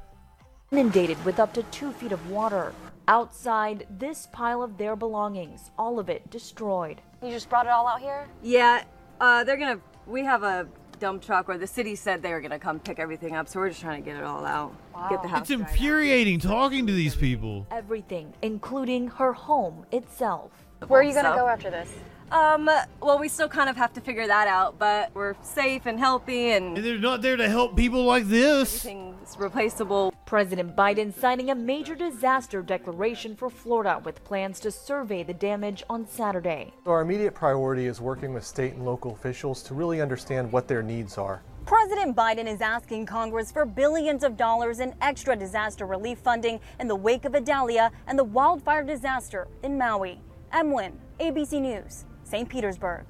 Inundated 0.71 1.23
with 1.25 1.39
up 1.39 1.53
to 1.53 1.63
two 1.63 1.91
feet 1.91 2.11
of 2.11 2.29
water. 2.29 2.73
Outside, 3.07 3.87
this 3.89 4.27
pile 4.31 4.61
of 4.63 4.77
their 4.77 4.95
belongings, 4.95 5.71
all 5.77 5.99
of 5.99 6.09
it 6.09 6.29
destroyed. 6.29 7.01
You 7.21 7.31
just 7.31 7.49
brought 7.49 7.65
it 7.65 7.71
all 7.71 7.87
out 7.87 8.01
here? 8.01 8.27
Yeah, 8.41 8.83
uh, 9.19 9.43
they're 9.43 9.57
gonna. 9.57 9.79
We 10.05 10.23
have 10.23 10.43
a 10.43 10.67
dump 10.99 11.21
truck, 11.23 11.49
or 11.49 11.57
the 11.57 11.67
city 11.67 11.95
said 11.95 12.21
they 12.21 12.31
were 12.31 12.41
gonna 12.41 12.59
come 12.59 12.79
pick 12.79 12.99
everything 12.99 13.35
up, 13.35 13.47
so 13.47 13.59
we're 13.59 13.69
just 13.69 13.81
trying 13.81 14.03
to 14.03 14.09
get 14.09 14.17
it 14.17 14.23
all 14.23 14.45
out. 14.45 14.73
Get 15.09 15.21
the 15.21 15.27
house. 15.27 15.41
It's 15.41 15.51
infuriating 15.51 16.39
talking 16.39 16.87
to 16.87 16.93
these 16.93 17.15
people. 17.15 17.65
Everything, 17.71 18.33
including 18.41 19.07
her 19.09 19.33
home 19.33 19.85
itself. 19.91 20.51
Where 20.87 21.01
are 21.01 21.03
you 21.03 21.13
gonna 21.13 21.29
So- 21.29 21.35
go 21.35 21.47
after 21.47 21.69
this? 21.69 21.93
Um, 22.31 22.69
well, 23.01 23.19
we 23.19 23.27
still 23.27 23.47
kind 23.49 23.69
of 23.69 23.75
have 23.75 23.93
to 23.93 24.01
figure 24.01 24.25
that 24.25 24.47
out, 24.47 24.79
but 24.79 25.13
we're 25.13 25.35
safe 25.43 25.85
and 25.85 25.99
healthy, 25.99 26.51
and, 26.51 26.77
And 26.77 26.85
they're 26.85 26.97
not 26.97 27.21
there 27.21 27.37
to 27.37 27.47
help 27.47 27.75
people 27.75 28.03
like 28.05 28.25
this. 28.25 28.85
everything's 28.85 29.37
replaceable. 29.37 30.13
President 30.25 30.75
Biden 30.75 31.13
signing 31.13 31.51
a 31.51 31.55
major 31.55 31.93
disaster 31.93 32.63
declaration 32.63 33.35
for 33.35 33.49
Florida 33.51 34.01
with 34.03 34.23
plans 34.23 34.59
to 34.61 34.71
survey 34.71 35.21
the 35.21 35.33
damage 35.33 35.83
on 35.89 36.07
Saturday. 36.07 36.73
So 36.85 36.91
our 36.91 37.01
immediate 37.01 37.35
priority 37.35 37.85
is 37.85 38.01
working 38.01 38.33
with 38.33 38.43
state 38.43 38.73
and 38.73 38.83
local 38.83 39.11
officials 39.13 39.61
to 39.63 39.75
really 39.75 40.01
understand 40.01 40.51
what 40.51 40.67
their 40.67 40.81
needs 40.81 41.17
are. 41.19 41.43
President 41.65 42.15
Biden 42.15 42.45
is 42.51 42.61
asking 42.61 43.05
Congress 43.05 43.51
for 43.51 43.65
billions 43.65 44.23
of 44.23 44.35
dollars 44.35 44.79
in 44.79 44.93
extra 45.01 45.35
disaster 45.35 45.85
relief 45.85 46.17
funding 46.17 46.59
in 46.79 46.87
the 46.87 46.95
wake 46.95 47.25
of 47.25 47.35
Idalia 47.35 47.91
and 48.07 48.17
the 48.17 48.23
wildfire 48.23 48.83
disaster 48.83 49.47
in 49.61 49.77
Maui. 49.77 50.19
Emwin, 50.51 50.93
ABC 51.19 51.61
News, 51.61 52.05
St. 52.33 52.49
Petersburg. 52.49 53.05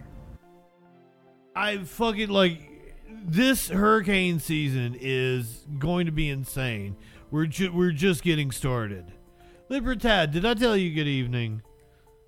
I 1.55 1.77
fucking 1.77 2.27
like 2.27 2.97
this 3.09 3.69
hurricane 3.69 4.37
season 4.41 4.97
is 4.99 5.65
going 5.79 6.07
to 6.07 6.11
be 6.11 6.29
insane. 6.29 6.97
We're 7.31 7.45
ju- 7.45 7.71
we're 7.71 7.93
just 7.93 8.21
getting 8.21 8.51
started. 8.51 9.13
Libertad, 9.69 10.31
did 10.31 10.43
I 10.45 10.55
tell 10.55 10.75
you 10.75 10.93
good 10.93 11.07
evening? 11.07 11.61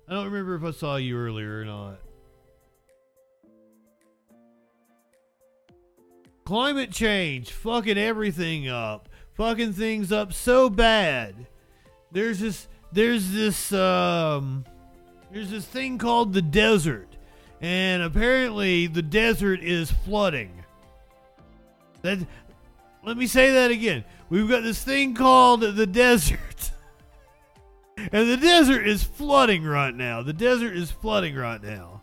I 0.08 0.14
don't 0.14 0.24
remember 0.24 0.54
if 0.54 0.64
I 0.64 0.70
saw 0.70 0.96
you 0.96 1.18
earlier 1.18 1.60
or 1.60 1.64
not. 1.66 2.00
Climate 6.46 6.92
change, 6.92 7.52
fucking 7.52 7.98
everything 7.98 8.70
up, 8.70 9.10
fucking 9.34 9.74
things 9.74 10.12
up 10.12 10.32
so 10.32 10.70
bad. 10.70 11.46
There's 12.10 12.38
this, 12.38 12.68
there's 12.90 13.32
this, 13.32 13.70
um, 13.74 14.64
there's 15.32 15.50
this 15.50 15.64
thing 15.64 15.98
called 15.98 16.32
the 16.32 16.42
desert, 16.42 17.08
and 17.60 18.02
apparently 18.02 18.86
the 18.86 19.02
desert 19.02 19.60
is 19.62 19.90
flooding. 19.90 20.64
That, 22.02 22.18
let 23.04 23.16
me 23.16 23.26
say 23.26 23.52
that 23.52 23.70
again. 23.70 24.04
We've 24.28 24.48
got 24.48 24.62
this 24.62 24.82
thing 24.82 25.14
called 25.14 25.60
the 25.60 25.86
desert, 25.86 26.70
and 27.96 28.28
the 28.28 28.36
desert 28.36 28.86
is 28.86 29.02
flooding 29.02 29.64
right 29.64 29.94
now. 29.94 30.22
The 30.22 30.32
desert 30.32 30.76
is 30.76 30.90
flooding 30.90 31.34
right 31.34 31.62
now. 31.62 32.02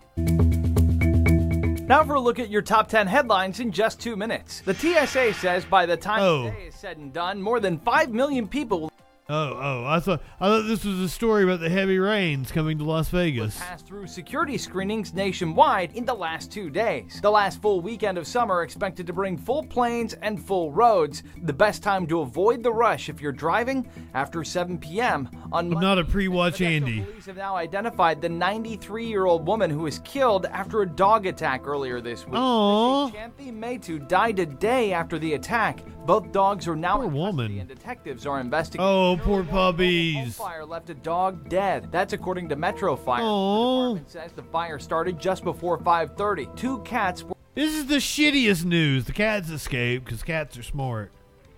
Now 1.86 2.04
for 2.06 2.14
a 2.14 2.20
look 2.20 2.40
at 2.40 2.50
your 2.50 2.62
top 2.62 2.88
10 2.88 3.08
headlines 3.08 3.60
in 3.60 3.72
just 3.72 4.00
two 4.00 4.16
minutes. 4.16 4.62
The 4.62 4.74
TSA 4.74 5.34
says 5.34 5.66
by 5.66 5.86
the 5.86 5.98
time 5.98 6.22
Oh. 6.22 6.44
the 6.46 6.52
day 6.52 6.68
is 6.68 6.76
said 6.76 6.98
and 6.98 7.12
done, 7.12 7.42
more 7.42 7.60
than 7.60 7.78
5 7.80 8.10
million 8.12 8.48
people 8.48 8.80
will 8.82 8.92
Oh, 9.30 9.58
oh! 9.58 9.86
I 9.88 10.02
thought 10.02 10.22
I 10.42 10.50
thought 10.50 10.68
this 10.68 10.84
was 10.84 11.00
a 11.00 11.08
story 11.08 11.46
about 11.46 11.62
the 11.62 11.70
heavy 11.70 11.98
rains 11.98 12.52
coming 12.52 12.78
to 12.80 12.84
Las 12.84 13.08
Vegas. 13.08 13.58
Passed 13.58 13.88
through 13.88 14.08
security 14.08 14.58
screenings 14.58 15.14
nationwide 15.14 15.96
in 15.96 16.04
the 16.04 16.14
last 16.14 16.52
two 16.52 16.70
days. 16.70 17.22
The 17.22 17.32
last 17.32 17.62
full 17.62 17.80
weekend 17.80 18.18
of 18.18 18.28
summer 18.28 18.64
expected 18.64 19.08
to 19.08 19.14
bring 19.14 19.38
full 19.38 19.64
planes 19.64 20.14
and 20.16 20.44
full 20.44 20.74
roads. 20.74 21.24
The 21.42 21.54
best 21.54 21.82
time 21.82 22.06
to 22.08 22.20
avoid 22.20 22.64
the 22.64 22.74
rush 22.74 23.08
if 23.08 23.22
you're 23.22 23.32
driving 23.32 23.88
after 24.14 24.44
7 24.44 24.78
p.m. 24.78 25.30
on 25.54 25.74
I'm 25.74 25.80
not 25.80 26.00
a 26.00 26.04
pre-watch 26.04 26.60
Andy. 26.60 27.04
Police 27.04 27.26
have 27.28 27.38
now 27.38 27.56
identified 27.56 28.22
the 28.22 28.28
93 28.28 29.06
year 29.06 29.26
old 29.26 29.48
woman 29.48 29.70
who 29.70 29.84
was 29.84 30.00
killed 30.00 30.48
after 30.48 30.82
a 30.82 30.86
dog 30.86 31.28
attack 31.28 31.66
earlier 31.66 32.02
this 32.02 32.28
week. 32.28 32.36
Aww. 32.36 33.14
Chanthy 33.14 33.58
Metu 33.58 34.06
died 34.06 34.40
a 34.40 34.46
day 34.46 34.92
after 34.92 35.18
the 35.18 35.36
attack. 35.36 35.80
Both 36.06 36.34
dogs 36.34 36.68
are 36.68 36.76
now 36.76 36.98
Poor 36.98 37.06
in 37.06 37.14
woman. 37.14 37.60
and 37.60 37.68
detectives 37.70 38.26
are 38.26 38.42
investigating. 38.42 38.86
Oh, 38.86 39.18
poor 39.22 39.44
puppies. 39.44 40.36
Fire 40.36 40.66
left 40.66 40.90
a 40.90 40.94
dog 40.94 41.48
dead. 41.48 41.88
That's 41.92 42.12
according 42.12 42.50
to 42.50 42.58
Metro 42.58 42.98
Fire. 42.98 43.22
The 43.22 43.28
department 43.30 44.10
says 44.10 44.32
the 44.34 44.44
fire 44.44 44.80
started 44.80 45.18
just 45.18 45.46
before 45.46 45.78
5:30. 45.78 46.48
Two 46.58 46.80
cats 46.80 47.24
were 47.24 47.36
This 47.56 47.74
is 47.74 47.86
the 47.86 47.98
shittiest 47.98 48.66
news. 48.66 49.06
The 49.06 49.14
cats 49.14 49.50
escaped 49.50 50.06
because 50.06 50.24
cats 50.24 50.58
are 50.58 50.64
smart. 50.64 51.12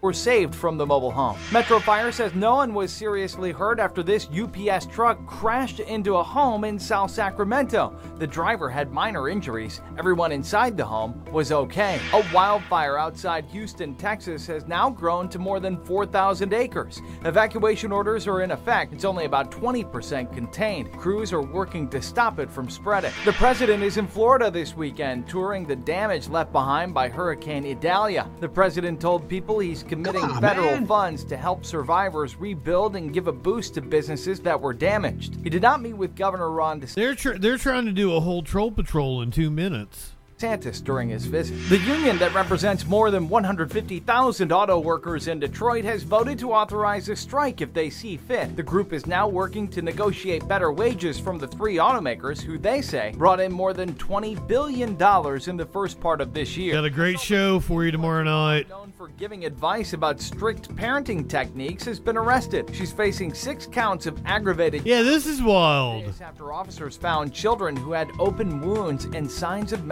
Were 0.05 0.13
saved 0.13 0.53
from 0.53 0.77
the 0.77 0.85
mobile 0.85 1.09
home. 1.09 1.35
Metro 1.51 1.79
Fire 1.79 2.11
says 2.11 2.35
no 2.35 2.57
one 2.57 2.75
was 2.75 2.93
seriously 2.93 3.51
hurt 3.51 3.79
after 3.79 4.03
this 4.03 4.27
UPS 4.29 4.85
truck 4.85 5.25
crashed 5.25 5.79
into 5.79 6.17
a 6.17 6.23
home 6.23 6.63
in 6.63 6.77
South 6.77 7.09
Sacramento. 7.09 7.97
The 8.19 8.27
driver 8.27 8.69
had 8.69 8.93
minor 8.93 9.29
injuries. 9.29 9.81
Everyone 9.97 10.31
inside 10.31 10.77
the 10.77 10.85
home 10.85 11.25
was 11.31 11.51
okay. 11.51 11.99
A 12.13 12.23
wildfire 12.31 12.99
outside 12.99 13.45
Houston, 13.45 13.95
Texas 13.95 14.45
has 14.45 14.67
now 14.67 14.91
grown 14.91 15.27
to 15.29 15.39
more 15.39 15.59
than 15.59 15.83
4,000 15.85 16.53
acres. 16.53 17.01
Evacuation 17.23 17.91
orders 17.91 18.27
are 18.27 18.43
in 18.43 18.51
effect. 18.51 18.93
It's 18.93 19.05
only 19.05 19.25
about 19.25 19.49
20% 19.49 20.31
contained. 20.31 20.91
Crews 20.91 21.33
are 21.33 21.41
working 21.41 21.89
to 21.89 21.99
stop 21.99 22.37
it 22.37 22.51
from 22.51 22.69
spreading. 22.69 23.11
The 23.25 23.33
president 23.33 23.81
is 23.81 23.97
in 23.97 24.05
Florida 24.05 24.51
this 24.51 24.75
weekend, 24.75 25.27
touring 25.27 25.65
the 25.65 25.75
damage 25.75 26.29
left 26.29 26.51
behind 26.51 26.93
by 26.93 27.09
Hurricane 27.09 27.65
Idalia. 27.65 28.29
The 28.39 28.49
president 28.49 29.01
told 29.01 29.27
people 29.27 29.57
he's 29.57 29.81
committing 30.03 30.23
on, 30.23 30.41
federal 30.41 30.71
man. 30.71 30.87
funds 30.87 31.23
to 31.25 31.37
help 31.37 31.65
survivors 31.65 32.35
rebuild 32.35 32.95
and 32.95 33.13
give 33.13 33.27
a 33.27 33.31
boost 33.31 33.75
to 33.75 33.81
businesses 33.81 34.39
that 34.41 34.59
were 34.59 34.73
damaged. 34.73 35.37
He 35.43 35.49
did 35.49 35.61
not 35.61 35.81
meet 35.81 35.93
with 35.93 36.15
Governor 36.15 36.49
Ron 36.51 36.81
DeSantis. 36.81 36.93
They're 36.95 37.15
tr- 37.15 37.37
they're 37.37 37.57
trying 37.57 37.85
to 37.85 37.91
do 37.91 38.13
a 38.15 38.19
whole 38.19 38.41
troll 38.43 38.71
patrol 38.71 39.21
in 39.21 39.31
two 39.31 39.49
minutes. 39.49 40.14
DeSantis 40.37 40.83
during 40.83 41.09
his 41.09 41.25
visit. 41.25 41.55
The 41.69 41.77
union 41.79 42.17
that 42.17 42.33
represents 42.33 42.85
more 42.85 43.09
than 43.11 43.29
150,000 43.29 44.51
auto 44.51 44.79
workers 44.79 45.27
in 45.27 45.39
Detroit 45.39 45.85
has 45.85 46.03
voted 46.03 46.37
to 46.39 46.51
authorize 46.51 47.09
a 47.09 47.15
strike 47.15 47.61
if 47.61 47.73
they 47.73 47.89
see 47.89 48.17
fit. 48.17 48.55
The 48.55 48.63
group 48.63 48.93
is 48.93 49.05
now 49.05 49.27
working 49.27 49.67
to 49.69 49.81
negotiate 49.81 50.47
better 50.47 50.71
wages 50.71 51.19
from 51.19 51.37
the 51.37 51.47
three 51.47 51.75
automakers 51.75 52.41
who 52.41 52.57
they 52.57 52.81
say 52.81 53.13
brought 53.17 53.39
in 53.39 53.51
more 53.51 53.73
than 53.73 53.93
$20 53.93 54.47
billion 54.47 54.91
in 54.91 55.57
the 55.57 55.69
first 55.71 55.99
part 55.99 56.21
of 56.21 56.33
this 56.33 56.57
year. 56.57 56.73
Got 56.73 56.85
a 56.85 56.89
great 56.89 57.19
show 57.19 57.59
for 57.59 57.85
you 57.85 57.91
tomorrow 57.91 58.23
night. 58.23 58.69
known 58.69 58.91
for 58.97 59.07
giving 59.09 59.45
advice 59.45 59.93
about 59.93 60.19
strict 60.19 60.73
parenting 60.75 61.27
techniques 61.29 61.85
has 61.85 61.99
been 61.99 62.17
arrested. 62.17 62.69
She's 62.73 62.91
facing 62.91 63.33
six 63.33 63.65
counts 63.67 64.05
of 64.05 64.19
aggravated. 64.25 64.85
Yeah, 64.85 65.01
this 65.01 65.25
is 65.25 65.41
wild. 65.41 66.13
After 66.21 66.51
officers 66.51 66.97
found 66.97 67.33
children 67.33 67.75
who 67.75 67.93
had 67.93 68.09
open 68.19 68.61
wounds 68.61 69.05
and 69.05 69.29
signs 69.29 69.71
of 69.73 69.85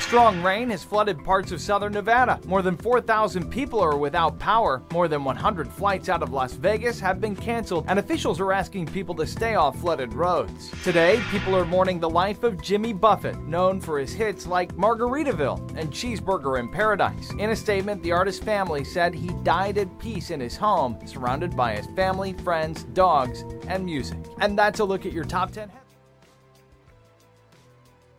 Strong 0.00 0.42
rain 0.42 0.70
has 0.70 0.82
flooded 0.82 1.24
parts 1.24 1.52
of 1.52 1.60
southern 1.60 1.92
Nevada. 1.92 2.40
More 2.46 2.62
than 2.62 2.76
4,000 2.76 3.48
people 3.48 3.78
are 3.78 3.96
without 3.96 4.40
power. 4.40 4.82
More 4.92 5.06
than 5.06 5.22
100 5.22 5.72
flights 5.72 6.08
out 6.08 6.20
of 6.20 6.32
Las 6.32 6.54
Vegas 6.54 6.98
have 6.98 7.20
been 7.20 7.36
canceled, 7.36 7.84
and 7.86 8.00
officials 8.00 8.40
are 8.40 8.52
asking 8.52 8.86
people 8.86 9.14
to 9.14 9.26
stay 9.26 9.54
off 9.54 9.78
flooded 9.78 10.12
roads. 10.14 10.72
Today, 10.82 11.22
people 11.30 11.54
are 11.54 11.64
mourning 11.64 12.00
the 12.00 12.10
life 12.10 12.42
of 12.42 12.60
Jimmy 12.60 12.92
Buffett, 12.92 13.40
known 13.42 13.80
for 13.80 14.00
his 14.00 14.12
hits 14.12 14.48
like 14.48 14.74
Margaritaville 14.76 15.76
and 15.76 15.92
Cheeseburger 15.92 16.58
in 16.58 16.68
Paradise. 16.68 17.30
In 17.38 17.50
a 17.50 17.56
statement, 17.56 18.02
the 18.02 18.12
artist's 18.12 18.42
family 18.42 18.82
said 18.82 19.14
he 19.14 19.28
died 19.44 19.78
at 19.78 19.98
peace 20.00 20.30
in 20.30 20.40
his 20.40 20.56
home, 20.56 20.98
surrounded 21.06 21.56
by 21.56 21.76
his 21.76 21.86
family, 21.94 22.32
friends, 22.32 22.82
dogs, 22.94 23.44
and 23.68 23.84
music. 23.84 24.18
And 24.40 24.58
that's 24.58 24.80
a 24.80 24.84
look 24.84 25.06
at 25.06 25.12
your 25.12 25.24
top 25.24 25.52
10 25.52 25.70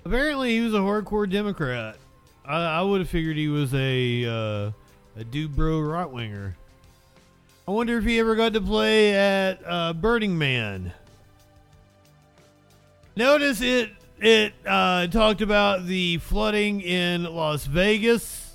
Apparently, 0.08 0.52
he 0.52 0.62
was 0.62 0.74
a 0.74 0.78
hardcore 0.78 1.30
Democrat. 1.30 1.98
I, 2.46 2.80
I 2.80 2.82
would 2.82 3.02
have 3.02 3.10
figured 3.10 3.36
he 3.36 3.50
was 3.50 3.74
a 3.74 4.24
uh, 4.24 4.72
a 5.18 5.24
dude 5.26 5.54
bro 5.54 5.82
right 5.82 6.10
winger. 6.10 6.56
I 7.68 7.72
wonder 7.72 7.98
if 7.98 8.06
he 8.06 8.18
ever 8.18 8.34
got 8.34 8.54
to 8.54 8.62
play 8.62 9.14
at 9.14 9.60
uh, 9.66 9.92
Burning 9.92 10.38
Man. 10.38 10.94
Notice 13.18 13.60
it 13.60 13.90
it 14.18 14.54
uh, 14.66 15.08
talked 15.08 15.42
about 15.42 15.86
the 15.86 16.20
flooding 16.20 16.80
in 16.80 17.26
Las 17.26 17.66
Vegas. 17.66 18.54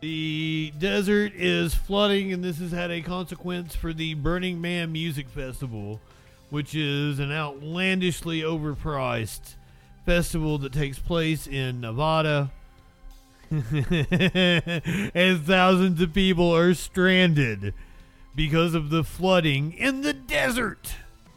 The 0.00 0.72
desert 0.76 1.34
is 1.36 1.72
flooding, 1.72 2.32
and 2.32 2.42
this 2.42 2.58
has 2.58 2.72
had 2.72 2.90
a 2.90 3.00
consequence 3.00 3.76
for 3.76 3.92
the 3.92 4.14
Burning 4.14 4.60
Man 4.60 4.90
Music 4.90 5.28
Festival, 5.28 6.00
which 6.50 6.74
is 6.74 7.20
an 7.20 7.30
outlandishly 7.30 8.40
overpriced 8.40 9.54
festival 10.06 10.56
that 10.58 10.72
takes 10.72 10.98
place 10.98 11.46
in 11.46 11.80
Nevada. 11.80 12.52
and 13.50 13.62
thousands 15.44 16.00
of 16.00 16.14
people 16.14 16.54
are 16.54 16.74
stranded 16.74 17.74
because 18.34 18.74
of 18.74 18.90
the 18.90 19.04
flooding 19.04 19.72
in 19.72 20.02
the 20.02 20.12
desert. 20.12 20.94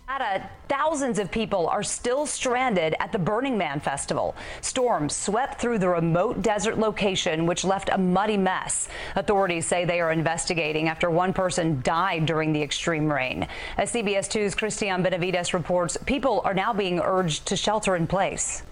Nevada, 0.10 0.50
thousands 0.68 1.20
of 1.20 1.30
people 1.30 1.68
are 1.68 1.84
still 1.84 2.26
stranded 2.26 2.96
at 3.00 3.12
the 3.12 3.20
Burning 3.20 3.60
Man 3.60 3.80
Festival. 3.80 4.36
Storms 4.60 5.16
swept 5.16 5.62
through 5.62 5.78
the 5.78 5.88
remote 5.88 6.42
desert 6.42 6.80
location, 6.80 7.46
which 7.46 7.64
left 7.64 7.90
a 7.92 7.98
muddy 7.98 8.36
mess. 8.36 8.88
Authorities 9.16 9.68
say 9.68 9.86
they 9.86 10.02
are 10.02 10.12
investigating 10.12 10.90
after 10.90 11.12
one 11.12 11.32
person 11.32 11.80
died 11.84 12.26
during 12.26 12.52
the 12.54 12.62
extreme 12.62 13.12
rain. 13.12 13.48
As 13.78 13.94
CBS 13.94 14.28
2's 14.28 14.56
Cristian 14.56 15.04
Benavides 15.04 15.54
reports, 15.54 15.96
people 16.08 16.42
are 16.44 16.56
now 16.56 16.74
being 16.74 17.00
urged 17.00 17.46
to 17.46 17.56
shelter 17.56 17.96
in 17.96 18.08
place. 18.08 18.64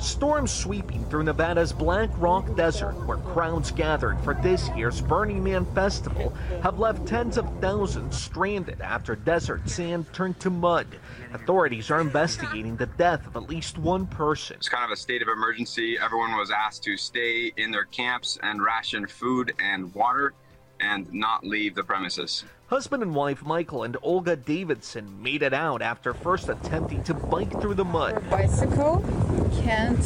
Storms 0.00 0.50
sweeping 0.50 1.04
through 1.04 1.24
Nevada's 1.24 1.74
Black 1.74 2.08
Rock 2.16 2.56
Desert, 2.56 2.94
where 3.06 3.18
crowds 3.18 3.70
gathered 3.70 4.18
for 4.20 4.32
this 4.32 4.70
year's 4.70 5.02
Burning 5.02 5.44
Man 5.44 5.66
Festival, 5.74 6.32
have 6.62 6.78
left 6.78 7.06
tens 7.06 7.36
of 7.36 7.46
thousands 7.60 8.20
stranded 8.20 8.80
after 8.80 9.14
desert 9.14 9.68
sand 9.68 10.10
turned 10.14 10.40
to 10.40 10.48
mud. 10.48 10.86
Authorities 11.34 11.90
are 11.90 12.00
investigating 12.00 12.76
the 12.76 12.86
death 12.86 13.26
of 13.26 13.36
at 13.36 13.50
least 13.50 13.76
one 13.76 14.06
person. 14.06 14.56
It's 14.56 14.70
kind 14.70 14.86
of 14.86 14.90
a 14.90 14.96
state 14.96 15.20
of 15.20 15.28
emergency. 15.28 15.98
Everyone 15.98 16.34
was 16.34 16.50
asked 16.50 16.82
to 16.84 16.96
stay 16.96 17.52
in 17.58 17.70
their 17.70 17.84
camps 17.84 18.38
and 18.42 18.62
ration 18.62 19.06
food 19.06 19.52
and 19.62 19.94
water 19.94 20.32
and 20.80 21.12
not 21.12 21.44
leave 21.44 21.74
the 21.74 21.84
premises. 21.84 22.44
Husband 22.70 23.02
and 23.02 23.16
wife 23.16 23.44
Michael 23.44 23.82
and 23.82 23.96
Olga 24.00 24.36
Davidson 24.36 25.20
made 25.20 25.42
it 25.42 25.52
out 25.52 25.82
after 25.82 26.14
first 26.14 26.48
attempting 26.48 27.02
to 27.02 27.12
bike 27.12 27.50
through 27.60 27.74
the 27.74 27.84
mud. 27.84 28.22
bicycle 28.30 29.04
can't 29.60 29.98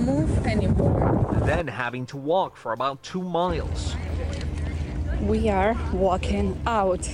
move 0.00 0.46
anymore. 0.46 1.36
Then 1.44 1.68
having 1.68 2.06
to 2.06 2.16
walk 2.16 2.56
for 2.56 2.72
about 2.72 3.02
two 3.02 3.20
miles. 3.20 3.94
We 5.20 5.50
are 5.50 5.76
walking 5.92 6.58
out. 6.66 7.04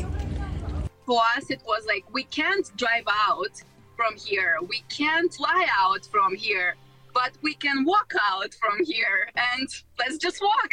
For 1.07 1.23
us, 1.36 1.50
it 1.50 1.60
was 1.66 1.84
like 1.89 2.05
we 2.15 2.23
can't 2.23 2.70
drive 2.76 3.08
out 3.08 3.60
from 3.97 4.15
here, 4.16 4.58
we 4.68 4.84
can't 4.89 5.34
fly 5.34 5.66
out 5.76 6.07
from 6.07 6.36
here, 6.36 6.76
but 7.19 7.33
we 7.43 7.53
can 7.55 7.85
walk 7.85 8.13
out 8.31 8.55
from 8.55 8.85
here 8.85 9.29
and 9.35 9.69
let's 9.99 10.19
just 10.19 10.41
walk. 10.41 10.73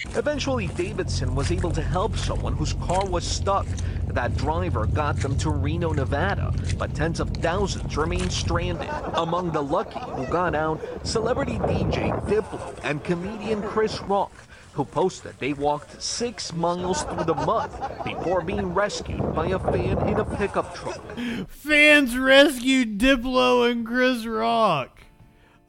Eventually, 0.16 0.66
Davidson 0.68 1.32
was 1.36 1.52
able 1.52 1.70
to 1.70 1.80
help 1.80 2.16
someone 2.16 2.54
whose 2.54 2.72
car 2.72 3.06
was 3.06 3.24
stuck. 3.24 3.66
That 4.08 4.36
driver 4.36 4.86
got 4.86 5.18
them 5.18 5.38
to 5.38 5.50
Reno, 5.50 5.92
Nevada, 5.92 6.52
but 6.76 6.92
tens 6.96 7.20
of 7.20 7.30
thousands 7.36 7.96
remain 7.96 8.28
stranded. 8.30 8.88
Among 9.14 9.52
the 9.52 9.62
lucky 9.62 10.00
who 10.00 10.26
got 10.26 10.56
out, 10.56 10.80
celebrity 11.06 11.58
DJ 11.58 12.20
Diplo 12.26 12.76
and 12.82 13.04
comedian 13.04 13.62
Chris 13.62 14.00
Rock, 14.00 14.32
who 14.72 14.84
posted 14.84 15.38
they 15.38 15.52
walked 15.52 16.02
six 16.02 16.52
miles 16.52 17.04
through 17.04 17.24
the 17.24 17.34
mud 17.34 17.70
before 18.04 18.42
being 18.42 18.74
rescued 18.74 19.36
by 19.36 19.46
a 19.46 19.58
fan 19.60 20.08
in 20.08 20.18
a 20.18 20.24
pickup 20.24 20.74
truck. 20.74 21.16
Fans 21.46 22.18
rescued 22.18 22.98
Diplo 22.98 23.70
and 23.70 23.86
Chris 23.86 24.26
Rock. 24.26 24.99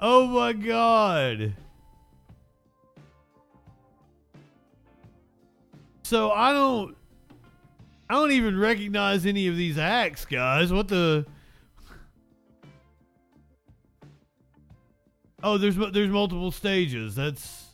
Oh 0.01 0.25
my 0.25 0.53
god. 0.53 1.53
So 6.03 6.31
I 6.31 6.51
don't 6.51 6.97
I 8.09 8.15
don't 8.15 8.31
even 8.31 8.57
recognize 8.57 9.25
any 9.25 9.47
of 9.47 9.55
these 9.55 9.77
acts, 9.77 10.25
guys. 10.25 10.73
What 10.73 10.87
the 10.87 11.25
Oh, 15.43 15.57
there's 15.57 15.77
there's 15.77 16.09
multiple 16.09 16.51
stages. 16.51 17.15
That's 17.15 17.67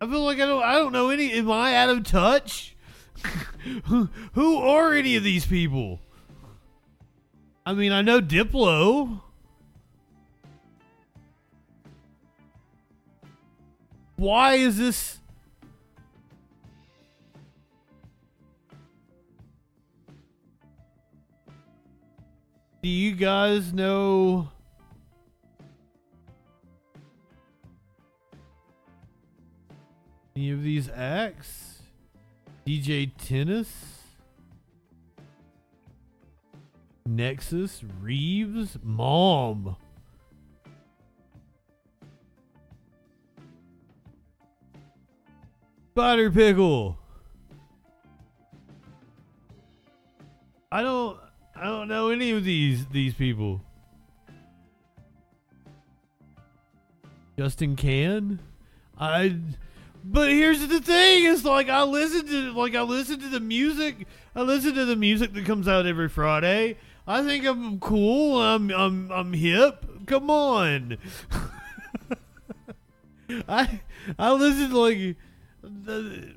I 0.00 0.06
feel 0.06 0.24
like 0.24 0.38
I 0.40 0.46
don't 0.46 0.62
I 0.62 0.74
don't 0.74 0.92
know 0.92 1.10
any 1.10 1.32
am 1.32 1.50
I 1.50 1.74
out 1.74 1.90
of 1.90 2.04
touch? 2.04 2.76
Who, 3.84 4.08
who 4.32 4.56
are 4.58 4.92
any 4.92 5.16
of 5.16 5.22
these 5.22 5.46
people? 5.46 6.00
I 7.64 7.74
mean, 7.74 7.92
I 7.92 8.02
know 8.02 8.20
Diplo. 8.20 9.20
Why 14.16 14.54
is 14.54 14.76
this? 14.76 15.18
Do 22.82 22.88
you 22.88 23.12
guys 23.12 23.72
know? 23.72 24.48
Any 30.34 30.50
of 30.50 30.62
these 30.62 30.88
acts? 30.88 31.69
DJ 32.70 33.10
Tennis? 33.18 33.68
Nexus? 37.04 37.82
Reeves? 38.00 38.78
Mom? 38.80 39.74
Spider 45.90 46.30
Pickle. 46.30 46.96
I 50.70 50.82
don't 50.84 51.18
I 51.56 51.64
don't 51.64 51.88
know 51.88 52.10
any 52.10 52.30
of 52.30 52.44
these 52.44 52.86
these 52.86 53.14
people. 53.14 53.60
Justin 57.36 57.74
Can? 57.74 58.38
I 58.96 59.40
but 60.04 60.28
here's 60.28 60.66
the 60.66 60.80
thing, 60.80 61.24
it's 61.24 61.44
like 61.44 61.68
I 61.68 61.82
listen 61.82 62.26
to 62.26 62.52
like 62.52 62.74
I 62.74 62.82
listen 62.82 63.20
to 63.20 63.28
the 63.28 63.40
music 63.40 64.06
I 64.34 64.42
listen 64.42 64.74
to 64.74 64.84
the 64.84 64.96
music 64.96 65.32
that 65.34 65.44
comes 65.44 65.66
out 65.66 65.86
every 65.86 66.08
Friday. 66.08 66.76
I 67.06 67.22
think 67.24 67.44
I'm 67.44 67.80
cool, 67.80 68.40
I'm 68.40 68.70
I'm 68.70 69.10
I'm 69.10 69.32
hip. 69.32 69.84
Come 70.06 70.30
on. 70.30 70.98
I 73.48 73.80
I 74.18 74.32
listen 74.32 74.70
to 74.70 74.78
like 74.78 75.16
the, 75.62 76.34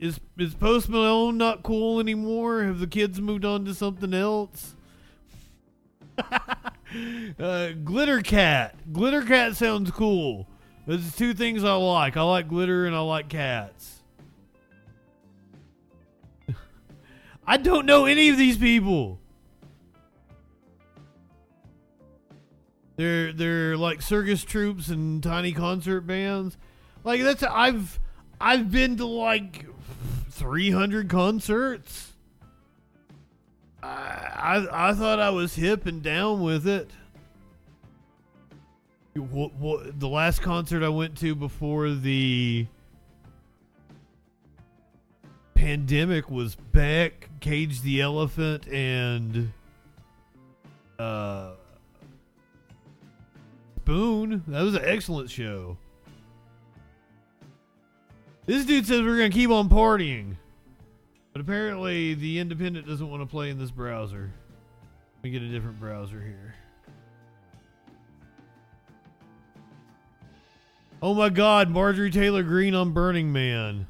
is 0.00 0.20
is 0.36 0.54
Post 0.54 0.88
Malone 0.88 1.36
not 1.36 1.62
cool 1.62 2.00
anymore? 2.00 2.64
Have 2.64 2.80
the 2.80 2.86
kids 2.86 3.20
moved 3.20 3.44
on 3.44 3.64
to 3.64 3.74
something 3.74 4.14
else? 4.14 4.74
uh, 7.38 7.70
glitter 7.84 8.20
cat. 8.20 8.74
Glitter 8.92 9.22
cat 9.22 9.56
sounds 9.56 9.90
cool. 9.90 10.48
There's 10.88 11.14
two 11.14 11.34
things 11.34 11.64
I 11.64 11.74
like. 11.74 12.16
I 12.16 12.22
like 12.22 12.48
glitter 12.48 12.86
and 12.86 12.96
I 12.96 13.00
like 13.00 13.28
cats. 13.28 14.00
I 17.46 17.58
don't 17.58 17.84
know 17.84 18.06
any 18.06 18.30
of 18.30 18.38
these 18.38 18.56
people. 18.56 19.20
They're 22.96 23.34
they're 23.34 23.76
like 23.76 24.00
circus 24.00 24.42
troops 24.42 24.88
and 24.88 25.22
tiny 25.22 25.52
concert 25.52 26.06
bands. 26.06 26.56
Like 27.04 27.20
that's 27.20 27.42
I've 27.42 28.00
I've 28.40 28.70
been 28.70 28.96
to 28.96 29.04
like 29.04 29.66
300 30.30 31.10
concerts. 31.10 32.14
I, 33.82 33.88
I 33.88 34.88
I 34.90 34.94
thought 34.94 35.20
I 35.20 35.28
was 35.28 35.54
hip 35.54 35.84
and 35.84 36.02
down 36.02 36.40
with 36.40 36.66
it. 36.66 36.90
What, 39.18 39.54
what, 39.54 40.00
the 40.00 40.08
last 40.08 40.42
concert 40.42 40.82
I 40.82 40.88
went 40.88 41.18
to 41.18 41.34
before 41.34 41.90
the 41.90 42.66
pandemic 45.54 46.30
was 46.30 46.54
Beck, 46.54 47.28
Cage 47.40 47.82
the 47.82 48.00
Elephant, 48.00 48.66
and 48.68 49.52
uh, 50.98 51.52
Spoon. 53.88 54.44
That 54.48 54.60
was 54.60 54.74
an 54.74 54.84
excellent 54.84 55.30
show. 55.30 55.78
This 58.44 58.66
dude 58.66 58.86
says 58.86 59.00
we're 59.00 59.16
gonna 59.16 59.30
keep 59.30 59.48
on 59.48 59.70
partying. 59.70 60.36
But 61.32 61.40
apparently 61.40 62.12
the 62.12 62.38
independent 62.38 62.86
doesn't 62.86 63.08
want 63.08 63.22
to 63.22 63.26
play 63.26 63.48
in 63.48 63.58
this 63.58 63.70
browser. 63.70 64.30
Let 65.16 65.24
me 65.24 65.30
get 65.30 65.40
a 65.40 65.48
different 65.48 65.80
browser 65.80 66.20
here. 66.20 66.47
Oh 71.00 71.14
my 71.14 71.28
god, 71.28 71.70
Marjorie 71.70 72.10
Taylor 72.10 72.42
Greene 72.42 72.74
on 72.74 72.90
Burning 72.90 73.32
Man. 73.32 73.86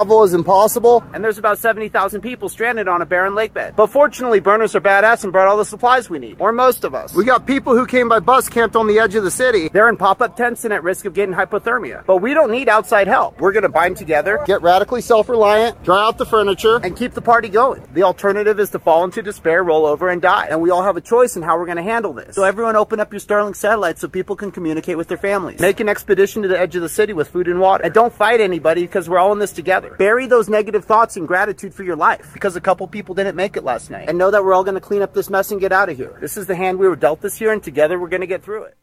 Level 0.00 0.24
is 0.24 0.32
impossible. 0.32 1.04
and 1.12 1.22
there's 1.22 1.36
about 1.36 1.58
70,000 1.58 2.22
people 2.22 2.48
stranded 2.48 2.88
on 2.88 3.02
a 3.02 3.04
barren 3.04 3.34
lake 3.34 3.52
bed. 3.52 3.76
But 3.76 3.88
fortunately, 3.88 4.40
burners 4.40 4.74
are 4.74 4.80
badass 4.80 5.24
and 5.24 5.30
brought 5.32 5.46
all 5.46 5.58
the 5.58 5.64
supplies 5.66 6.08
we 6.08 6.18
need, 6.18 6.38
or 6.40 6.52
most 6.52 6.84
of 6.84 6.94
us. 6.94 7.12
We 7.14 7.22
got 7.26 7.46
people 7.46 7.76
who 7.76 7.86
came 7.86 8.08
by 8.08 8.20
bus 8.20 8.48
camped 8.48 8.76
on 8.76 8.86
the 8.86 8.98
edge 8.98 9.14
of 9.14 9.24
the 9.24 9.30
city. 9.30 9.68
They're 9.68 9.90
in 9.90 9.98
pop-up 9.98 10.36
tents 10.36 10.64
and 10.64 10.72
at 10.72 10.82
risk 10.82 11.04
of 11.04 11.12
getting 11.12 11.34
hypothermia. 11.34 12.06
But 12.06 12.16
we 12.22 12.32
don't 12.32 12.50
need 12.50 12.66
outside 12.70 13.08
help. 13.08 13.38
We're 13.42 13.52
going 13.52 13.64
to 13.64 13.68
bind 13.68 13.98
together, 13.98 14.42
Get 14.46 14.62
radically 14.62 15.02
self-reliant, 15.02 15.82
dry 15.84 16.02
out 16.02 16.16
the 16.16 16.24
furniture. 16.24 16.76
and 16.82 16.96
keep 16.96 17.12
the 17.12 17.20
party 17.20 17.50
going. 17.50 17.86
The 17.92 18.04
alternative 18.04 18.58
is 18.58 18.70
to 18.70 18.78
fall 18.78 19.04
into 19.04 19.20
despair, 19.20 19.62
roll 19.62 19.84
over, 19.84 20.08
and 20.08 20.22
die. 20.22 20.46
And 20.50 20.62
we 20.62 20.70
all 20.70 20.82
have 20.82 20.96
a 20.96 21.02
choice 21.02 21.36
in 21.36 21.42
how 21.42 21.58
we're 21.58 21.66
going 21.66 21.76
to 21.76 21.82
handle 21.82 22.14
this. 22.14 22.36
So 22.36 22.44
everyone 22.44 22.74
open 22.74 23.00
up 23.00 23.12
your 23.12 23.20
Starlink 23.20 23.54
satellites 23.54 24.00
so 24.00 24.08
people 24.08 24.34
can 24.34 24.50
communicate 24.50 24.96
with 24.96 25.08
their 25.08 25.18
families. 25.18 25.60
Make 25.60 25.78
an 25.80 25.90
expedition 25.90 26.40
to 26.40 26.48
the 26.48 26.58
edge 26.58 26.74
of 26.74 26.80
the 26.80 26.88
city 26.88 27.12
with 27.12 27.28
food 27.28 27.48
and 27.48 27.60
water. 27.60 27.84
And 27.84 27.92
don't 27.92 28.14
fight 28.14 28.40
anybody 28.40 28.80
because 28.80 29.06
we're 29.06 29.18
all 29.18 29.32
in 29.32 29.38
this 29.38 29.52
together. 29.52 29.89
Bury 29.98 30.26
those 30.26 30.48
negative 30.48 30.84
thoughts 30.84 31.16
and 31.16 31.26
gratitude 31.26 31.74
for 31.74 31.82
your 31.82 31.96
life 31.96 32.30
because 32.32 32.56
a 32.56 32.60
couple 32.60 32.86
people 32.86 33.14
didn't 33.14 33.36
make 33.36 33.56
it 33.56 33.64
last 33.64 33.90
night. 33.90 34.08
And 34.08 34.18
know 34.18 34.30
that 34.30 34.44
we're 34.44 34.54
all 34.54 34.64
going 34.64 34.74
to 34.74 34.80
clean 34.80 35.02
up 35.02 35.14
this 35.14 35.30
mess 35.30 35.50
and 35.50 35.60
get 35.60 35.72
out 35.72 35.88
of 35.88 35.96
here. 35.96 36.16
This 36.20 36.36
is 36.36 36.46
the 36.46 36.56
hand 36.56 36.78
we 36.78 36.88
were 36.88 36.96
dealt 36.96 37.20
this 37.20 37.40
year, 37.40 37.52
and 37.52 37.62
together 37.62 37.98
we're 37.98 38.08
going 38.08 38.20
to 38.20 38.26
get 38.26 38.42
through 38.42 38.64
it. 38.64 38.76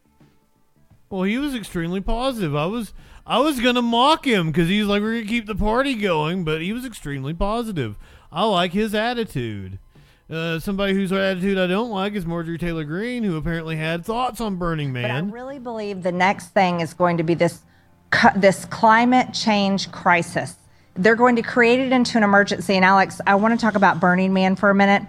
Well, 1.09 1.23
he 1.23 1.37
was 1.37 1.55
extremely 1.55 2.01
positive. 2.01 2.55
I 2.55 2.65
was 2.65 2.93
I 3.25 3.39
was 3.39 3.61
gonna 3.61 3.81
mock 3.81 4.25
him 4.25 4.47
because 4.47 4.67
he's 4.67 4.85
like 4.87 5.01
we're 5.01 5.15
gonna 5.19 5.25
keep 5.25 5.45
the 5.45 5.55
party 5.55 5.95
going, 5.95 6.43
but 6.43 6.61
he 6.61 6.73
was 6.73 6.85
extremely 6.85 7.33
positive. 7.33 7.97
I 8.29 8.43
like 8.43 8.73
his 8.73 8.93
attitude. 8.93 9.79
Uh, 10.29 10.59
somebody 10.59 10.93
whose 10.93 11.13
attitude 11.13 11.57
I 11.57 11.67
don't 11.67 11.89
like 11.89 12.13
is 12.13 12.25
Marjorie 12.25 12.57
Taylor 12.57 12.83
Greene, 12.83 13.23
who 13.23 13.37
apparently 13.37 13.77
had 13.77 14.05
thoughts 14.05 14.41
on 14.41 14.57
Burning 14.57 14.91
But 14.91 15.05
I 15.05 15.19
really 15.19 15.59
believe 15.59 16.03
the 16.03 16.11
next 16.11 16.47
thing 16.49 16.81
is 16.81 16.93
going 16.93 17.15
to 17.17 17.23
be 17.23 17.33
this 17.33 17.61
cu- 18.11 18.37
this 18.37 18.65
climate 18.65 19.33
change 19.33 19.89
crisis. 19.93 20.57
They're 20.97 21.15
going 21.15 21.35
to 21.37 21.41
create 21.41 21.79
it 21.79 21.91
into 21.91 22.17
an 22.17 22.23
emergency. 22.23 22.75
And 22.75 22.83
Alex, 22.85 23.21
I 23.27 23.35
want 23.35 23.57
to 23.57 23.63
talk 23.63 23.75
about 23.75 23.99
Burning 23.99 24.33
Man 24.33 24.55
for 24.55 24.69
a 24.69 24.75
minute. 24.75 25.03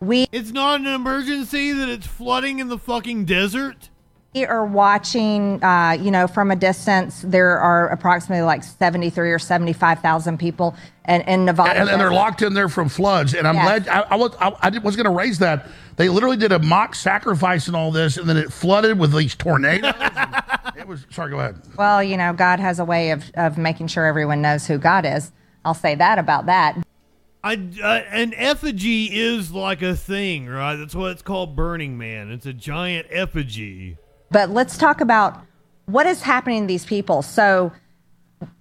We 0.00 0.26
It's 0.32 0.50
not 0.52 0.80
an 0.80 0.86
emergency 0.86 1.72
that 1.72 1.88
it's 1.88 2.06
flooding 2.06 2.58
in 2.58 2.68
the 2.68 2.78
fucking 2.78 3.24
desert. 3.24 3.88
We 4.34 4.44
are 4.44 4.66
watching, 4.66 5.62
uh, 5.62 5.92
you 5.92 6.10
know, 6.10 6.26
from 6.26 6.50
a 6.50 6.56
distance. 6.56 7.22
There 7.24 7.56
are 7.58 7.88
approximately 7.90 8.42
like 8.44 8.64
73 8.64 9.30
or 9.30 9.38
75,000 9.38 10.38
people 10.38 10.74
in, 11.06 11.20
in 11.22 11.44
Nevada. 11.44 11.78
and, 11.78 11.88
and 11.88 12.00
they're 12.00 12.10
locked 12.12 12.42
in 12.42 12.52
there 12.52 12.68
from 12.68 12.88
floods. 12.88 13.34
And 13.34 13.46
I'm 13.46 13.54
Yes. 13.54 13.84
glad 13.84 13.88
I, 13.88 14.00
I 14.10 14.16
was 14.16 14.34
I, 14.40 14.52
I 14.60 14.78
was 14.78 14.96
going 14.96 15.04
to 15.04 15.12
raise 15.12 15.38
that. 15.38 15.68
They 15.96 16.08
literally 16.08 16.36
did 16.36 16.50
a 16.50 16.58
mock 16.58 16.96
sacrifice 16.96 17.68
and 17.68 17.76
all 17.76 17.92
this, 17.92 18.16
and 18.16 18.28
then 18.28 18.36
it 18.36 18.52
flooded 18.52 18.98
with 18.98 19.12
these 19.16 19.36
tornadoes. 19.36 19.94
it 20.76 20.86
was 20.86 21.06
sorry. 21.10 21.30
Go 21.30 21.38
ahead. 21.38 21.60
Well, 21.76 22.02
you 22.02 22.16
know, 22.16 22.32
God 22.32 22.60
has 22.60 22.78
a 22.78 22.84
way 22.84 23.10
of, 23.10 23.30
of 23.34 23.58
making 23.58 23.88
sure 23.88 24.06
everyone 24.06 24.42
knows 24.42 24.66
who 24.66 24.78
God 24.78 25.04
is. 25.04 25.32
I'll 25.64 25.74
say 25.74 25.94
that 25.94 26.18
about 26.18 26.46
that. 26.46 26.78
I, 27.42 27.54
uh, 27.82 27.86
an 28.10 28.32
effigy 28.36 29.04
is 29.04 29.52
like 29.52 29.82
a 29.82 29.94
thing, 29.94 30.46
right? 30.46 30.76
That's 30.76 30.94
what 30.94 31.12
it's 31.12 31.22
called 31.22 31.54
Burning 31.54 31.98
Man. 31.98 32.30
It's 32.30 32.46
a 32.46 32.54
giant 32.54 33.06
effigy. 33.10 33.98
But 34.30 34.50
let's 34.50 34.78
talk 34.78 35.00
about 35.00 35.42
what 35.86 36.06
is 36.06 36.22
happening 36.22 36.62
to 36.62 36.66
these 36.66 36.86
people. 36.86 37.20
So 37.20 37.72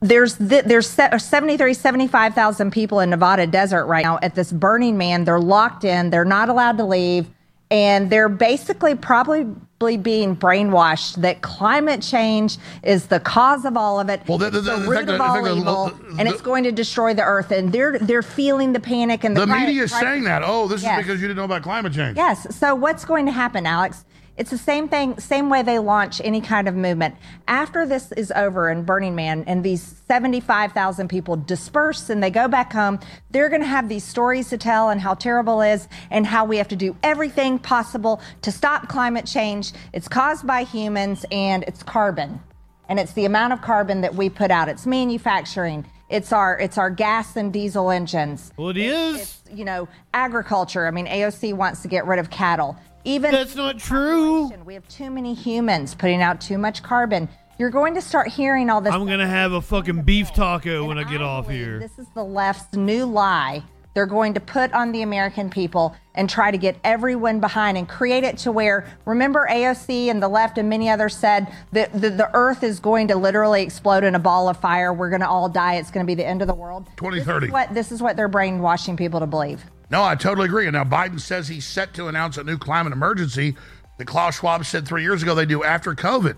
there's 0.02 0.38
th- 0.38 0.66
there's 0.66 0.90
se- 0.90 1.18
73 1.18 1.74
75,000 1.74 2.72
people 2.72 3.00
in 3.00 3.10
Nevada 3.10 3.48
desert 3.48 3.86
right 3.86 4.04
now 4.04 4.20
at 4.22 4.36
this 4.36 4.52
Burning 4.52 4.98
Man. 4.98 5.24
They're 5.24 5.40
locked 5.40 5.84
in. 5.84 6.10
They're 6.10 6.26
not 6.26 6.50
allowed 6.50 6.78
to 6.78 6.86
leave 6.86 7.30
and 7.74 8.12
they're 8.12 8.30
basically 8.30 8.94
probably 8.94 9.48
being 9.98 10.36
brainwashed 10.36 11.16
that 11.22 11.42
climate 11.42 12.02
change 12.02 12.58
is 12.84 13.08
the 13.08 13.20
cause 13.20 13.66
of 13.66 13.76
all 13.78 14.00
of 14.00 14.10
it. 14.10 14.22
Well, 14.28 14.38
the- 14.38 14.50
the- 14.50 14.62
the- 14.62 14.78
the 14.78 14.88
root 14.90 15.10
of 15.10 15.22
all 15.22 15.48
evil, 15.58 15.92
and 16.18 16.28
it's 16.28 16.42
going 16.42 16.64
to 16.64 16.72
destroy 16.72 17.14
the 17.14 17.24
earth. 17.24 17.52
And 17.52 17.72
they're 17.72 18.00
they're 18.00 18.24
feeling 18.24 18.74
the 18.74 18.80
panic 18.80 19.24
and 19.24 19.36
the, 19.36 19.46
media 19.46 19.84
is 19.84 19.92
saying 19.94 20.24
that. 20.24 20.42
Oh, 20.46 20.68
this 20.68 20.82
Yes. 20.84 21.00
is 21.00 21.06
because 21.06 21.22
you 21.22 21.28
didn't 21.28 21.38
know 21.38 21.44
about 21.46 21.62
climate 21.64 21.94
change. 21.94 22.16
Yes. 22.18 22.48
So 22.56 22.74
what's 22.76 23.06
going 23.06 23.26
to 23.26 23.32
happen, 23.32 23.66
Alex? 23.66 24.06
It's 24.36 24.50
the 24.50 24.58
same 24.58 24.88
thing, 24.88 25.20
same 25.20 25.50
way 25.50 25.62
they 25.62 25.78
launch 25.78 26.20
any 26.24 26.42
kind 26.42 26.68
of 26.68 26.74
movement. 26.74 27.16
After 27.48 27.86
this 27.86 28.12
is 28.14 28.32
over 28.36 28.70
in 28.72 28.84
Burning 28.84 29.14
Man 29.14 29.44
and 29.46 29.64
these 29.64 29.82
75,000 30.08 31.08
people 31.08 31.36
disperse 31.36 32.10
and 32.10 32.24
they 32.24 32.32
go 32.32 32.48
back 32.48 32.74
home, 32.74 33.00
they're 33.30 33.50
going 33.50 33.62
to 33.62 33.68
have 33.68 33.90
these 33.90 34.04
stories 34.04 34.50
to 34.50 34.58
tell 34.58 34.90
and 34.90 35.00
how 35.00 35.14
terrible 35.14 35.62
it 35.62 35.74
is 35.74 35.88
and 36.10 36.26
how 36.26 36.46
we 36.46 36.58
have 36.58 36.68
to 36.70 36.76
do 36.76 36.96
everything 37.04 37.60
possible 37.60 38.22
to 38.42 38.52
stop 38.52 38.90
climate 38.90 39.28
change. 39.28 39.72
It's 39.94 40.08
caused 40.08 40.48
by 40.48 40.64
humans 40.64 41.26
and 41.32 41.64
it's 41.68 41.84
carbon. 41.84 42.42
And 42.90 43.00
it's 43.00 43.14
the 43.14 43.26
amount 43.26 43.54
of 43.54 43.62
carbon 43.62 44.02
that 44.02 44.16
we 44.16 44.30
put 44.30 44.50
out. 44.50 44.68
It's 44.68 44.88
manufacturing. 44.88 45.86
It's 46.10 46.32
our 46.34 46.60
it's 46.60 46.78
our 46.78 46.90
gas 46.90 47.36
and 47.36 47.52
diesel 47.54 47.90
engines. 47.90 48.52
Well, 48.58 48.70
it 48.70 48.78
is. 48.78 49.22
It's, 49.22 49.42
you 49.52 49.66
know, 49.66 49.88
agriculture. 50.14 50.86
I 50.86 50.92
mean, 50.92 51.08
AOC 51.08 51.54
wants 51.56 51.82
to 51.84 51.88
get 51.88 52.06
rid 52.06 52.20
of 52.20 52.30
cattle. 52.30 52.78
Even 53.06 53.32
that's 53.32 53.56
not 53.56 53.80
true. 53.80 54.50
We 54.66 54.74
have 54.76 54.88
too 54.88 55.10
many 55.10 55.34
humans 55.34 55.94
putting 55.94 56.22
out 56.22 56.40
too 56.40 56.58
much 56.58 56.84
carbon. 56.84 57.28
You're 57.60 57.70
going 57.70 57.94
to 57.96 58.02
start 58.02 58.30
hearing 58.30 58.70
all 58.70 58.82
this. 58.82 58.94
I'm 58.94 59.06
gonna 59.06 59.28
have 59.28 59.52
a 59.52 59.62
fucking 59.62 60.04
beef 60.04 60.34
taco 60.34 60.86
when 60.86 60.98
I 60.98 61.04
get 61.04 61.22
off 61.22 61.50
here. 61.50 61.80
This 61.80 62.00
is 62.00 62.08
the 62.16 62.24
left's 62.24 62.76
new 62.76 63.06
lie. 63.06 63.64
They're 63.94 64.08
going 64.08 64.34
to 64.34 64.40
put 64.40 64.74
on 64.74 64.92
the 64.92 65.04
American 65.04 65.52
people 65.52 65.96
and 66.16 66.28
try 66.28 66.50
to 66.50 66.58
get 66.58 66.78
everyone 66.84 67.40
behind 67.40 67.78
and 67.78 67.88
create 67.88 68.24
it 68.24 68.40
to 68.40 68.52
where, 68.52 68.88
remember, 69.06 69.48
AOC 69.50 70.08
and 70.08 70.22
the 70.22 70.28
left 70.28 70.58
and 70.58 70.68
many 70.68 70.90
others 70.90 71.16
said 71.16 71.48
that 71.74 71.94
the, 71.94 72.10
the 72.10 72.30
earth 72.34 72.64
is 72.64 72.80
going 72.80 73.08
to 73.10 73.16
literally 73.16 73.62
explode 73.62 74.04
in 74.04 74.16
a 74.16 74.20
ball 74.20 74.50
of 74.50 74.58
fire. 74.58 74.92
We're 74.94 75.10
going 75.10 75.22
to 75.22 75.30
all 75.30 75.48
die. 75.48 75.76
It's 75.76 75.92
going 75.92 76.04
to 76.04 76.08
be 76.08 76.16
the 76.16 76.26
end 76.26 76.42
of 76.42 76.48
the 76.48 76.56
world. 76.56 76.88
2030. 76.98 77.40
This 77.40 77.48
is 77.48 77.54
what, 77.54 77.74
this 77.74 77.92
is 77.92 78.02
what 78.02 78.16
they're 78.18 78.28
brainwashing 78.28 78.98
people 78.98 79.20
to 79.20 79.28
believe. 79.28 79.64
No, 79.90 80.04
I 80.04 80.16
totally 80.16 80.46
agree. 80.46 80.66
And 80.66 80.74
now 80.74 80.84
Biden 80.84 81.20
says 81.20 81.48
he's 81.48 81.66
set 81.66 81.94
to 81.96 82.08
announce 82.08 82.38
a 82.38 82.44
new 82.44 82.58
climate 82.58 82.94
emergency 82.94 83.56
that 83.98 84.06
Klaus 84.06 84.40
Schwab 84.40 84.66
said 84.66 84.88
three 84.88 85.04
years 85.04 85.22
ago 85.22 85.36
they 85.36 85.46
do 85.46 85.64
after 85.64 85.94
COVID. 85.94 86.38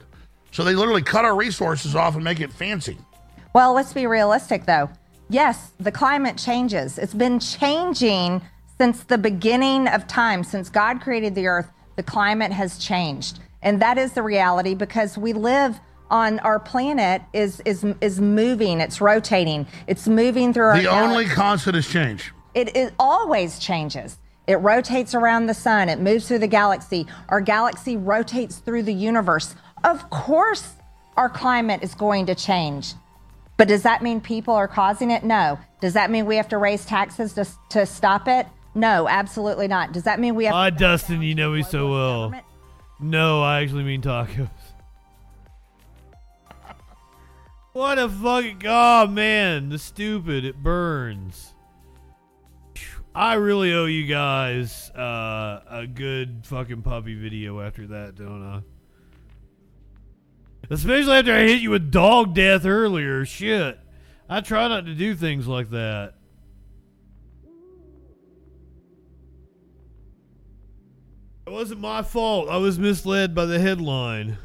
So 0.51 0.63
they 0.63 0.75
literally 0.75 1.01
cut 1.01 1.25
our 1.25 1.35
resources 1.35 1.95
off 1.95 2.15
and 2.15 2.23
make 2.23 2.39
it 2.39 2.51
fancy. 2.51 2.97
Well, 3.53 3.73
let's 3.73 3.93
be 3.93 4.07
realistic 4.07 4.65
though. 4.65 4.89
Yes, 5.29 5.71
the 5.79 5.91
climate 5.91 6.37
changes. 6.37 6.97
It's 6.97 7.13
been 7.13 7.39
changing 7.39 8.41
since 8.77 9.03
the 9.03 9.17
beginning 9.17 9.87
of 9.87 10.07
time. 10.07 10.43
Since 10.43 10.69
God 10.69 11.01
created 11.01 11.35
the 11.35 11.47
earth, 11.47 11.71
the 11.95 12.03
climate 12.03 12.51
has 12.51 12.77
changed. 12.77 13.39
And 13.61 13.81
that 13.81 13.97
is 13.97 14.13
the 14.13 14.21
reality 14.21 14.75
because 14.75 15.17
we 15.17 15.33
live 15.33 15.79
on 16.11 16.39
our 16.39 16.59
planet 16.59 17.23
is 17.33 17.61
is 17.65 17.83
is 18.01 18.21
moving, 18.21 18.79
it's 18.79 19.01
rotating. 19.01 19.65
It's 19.87 20.07
moving 20.07 20.53
through 20.53 20.65
our 20.65 20.77
The 20.79 20.87
only 20.87 21.25
constant 21.25 21.75
is 21.75 21.87
change. 21.89 22.31
It, 22.55 22.75
it 22.75 22.93
always 22.97 23.59
changes. 23.59 24.17
It 24.47 24.55
rotates 24.55 25.13
around 25.13 25.47
the 25.47 25.53
sun. 25.53 25.89
It 25.89 25.99
moves 25.99 26.27
through 26.27 26.39
the 26.39 26.47
galaxy. 26.47 27.05
Our 27.29 27.41
galaxy 27.41 27.97
rotates 27.97 28.57
through 28.57 28.83
the 28.83 28.93
universe. 28.93 29.55
Of 29.83 30.09
course, 30.09 30.73
our 31.17 31.29
climate 31.29 31.83
is 31.83 31.93
going 31.93 32.25
to 32.27 32.35
change. 32.35 32.93
But 33.57 33.67
does 33.67 33.83
that 33.83 34.01
mean 34.01 34.21
people 34.21 34.53
are 34.53 34.67
causing 34.67 35.11
it? 35.11 35.23
No. 35.23 35.59
Does 35.81 35.93
that 35.93 36.09
mean 36.09 36.25
we 36.25 36.37
have 36.37 36.49
to 36.49 36.57
raise 36.57 36.85
taxes 36.85 37.33
to, 37.33 37.45
to 37.69 37.85
stop 37.85 38.27
it? 38.27 38.47
No, 38.73 39.07
absolutely 39.07 39.67
not. 39.67 39.93
Does 39.93 40.03
that 40.03 40.19
mean 40.19 40.35
we 40.35 40.45
have 40.45 40.53
Ah, 40.53 40.69
Dustin, 40.69 41.21
you 41.21 41.35
know 41.35 41.51
me 41.51 41.63
so 41.63 41.91
well. 41.91 42.33
No, 42.99 43.41
I 43.41 43.61
actually 43.61 43.83
mean 43.83 44.01
tacos. 44.01 44.49
What 47.73 47.99
a 47.99 48.07
fucking 48.07 48.61
oh 48.65 49.07
man, 49.07 49.67
the 49.67 49.77
stupid 49.77 50.45
it 50.45 50.63
burns. 50.63 51.54
I 53.15 53.35
really 53.35 53.73
owe 53.73 53.85
you 53.85 54.05
guys 54.05 54.89
uh, 54.91 55.61
a 55.69 55.87
good 55.87 56.41
fucking 56.43 56.81
puppy 56.81 57.15
video 57.15 57.61
after 57.61 57.87
that, 57.87 58.15
don't 58.15 58.43
I? 58.43 58.61
Especially 60.69 61.13
after 61.13 61.33
I 61.33 61.43
hit 61.43 61.61
you 61.61 61.69
with 61.69 61.91
dog 61.91 62.35
death 62.35 62.65
earlier. 62.65 63.23
Shit. 63.23 63.79
I 64.27 64.41
try 64.41 64.67
not 64.67 64.85
to 64.87 64.93
do 64.93 65.15
things 65.15 65.47
like 65.47 65.69
that. 65.69 66.15
It 71.47 71.51
wasn't 71.51 71.79
my 71.79 72.01
fault. 72.01 72.49
I 72.49 72.57
was 72.57 72.77
misled 72.77 73.33
by 73.33 73.45
the 73.45 73.59
headline. 73.59 74.37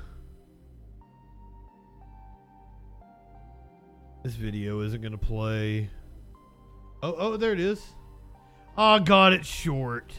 This 4.23 4.35
video 4.35 4.83
isn't 4.83 5.01
going 5.01 5.11
to 5.11 5.19
play. 5.19 5.91
Oh, 7.03 7.15
oh, 7.19 7.37
there 7.37 7.53
it 7.53 7.61
is. 7.61 7.83
Oh, 8.77 8.99
God, 9.01 9.33
it's 9.33 9.49
short. 9.49 10.13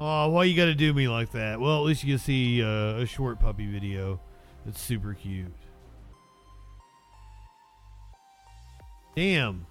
Oh, 0.00 0.28
why 0.30 0.44
you 0.44 0.56
got 0.56 0.64
to 0.64 0.74
do 0.74 0.92
me 0.92 1.08
like 1.08 1.32
that? 1.32 1.60
Well, 1.60 1.78
at 1.78 1.84
least 1.84 2.04
you 2.04 2.14
can 2.14 2.18
see 2.18 2.62
uh, 2.62 2.96
a 3.00 3.06
short 3.06 3.38
puppy 3.38 3.66
video. 3.66 4.20
It's 4.66 4.80
super 4.80 5.14
cute. 5.14 5.52
Damn. 9.14 9.66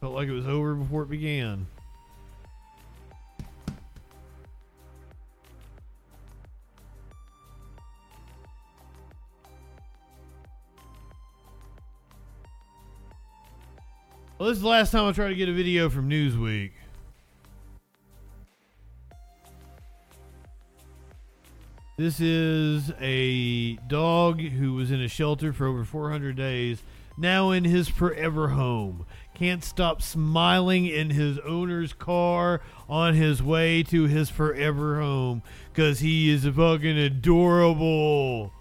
Felt 0.00 0.14
like 0.14 0.28
it 0.28 0.32
was 0.32 0.46
over 0.46 0.74
before 0.74 1.02
it 1.02 1.10
began. 1.10 1.66
Well, 14.40 14.48
this 14.48 14.56
is 14.56 14.62
the 14.62 14.68
last 14.68 14.92
time 14.92 15.06
I 15.06 15.12
try 15.12 15.28
to 15.28 15.34
get 15.34 15.50
a 15.50 15.52
video 15.52 15.90
from 15.90 16.08
Newsweek. 16.08 16.70
This 21.98 22.20
is 22.20 22.90
a 22.98 23.74
dog 23.86 24.40
who 24.40 24.72
was 24.72 24.90
in 24.90 25.02
a 25.02 25.08
shelter 25.08 25.52
for 25.52 25.66
over 25.66 25.84
400 25.84 26.36
days, 26.36 26.82
now 27.18 27.50
in 27.50 27.64
his 27.64 27.90
forever 27.90 28.48
home. 28.48 29.04
Can't 29.34 29.62
stop 29.62 30.00
smiling 30.00 30.86
in 30.86 31.10
his 31.10 31.38
owner's 31.40 31.92
car 31.92 32.62
on 32.88 33.12
his 33.12 33.42
way 33.42 33.82
to 33.82 34.04
his 34.04 34.30
forever 34.30 35.02
home 35.02 35.42
because 35.70 36.00
he 36.00 36.30
is 36.30 36.46
fucking 36.46 36.96
adorable. 36.96 38.54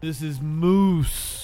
This 0.00 0.22
is 0.22 0.40
Moose. 0.40 1.43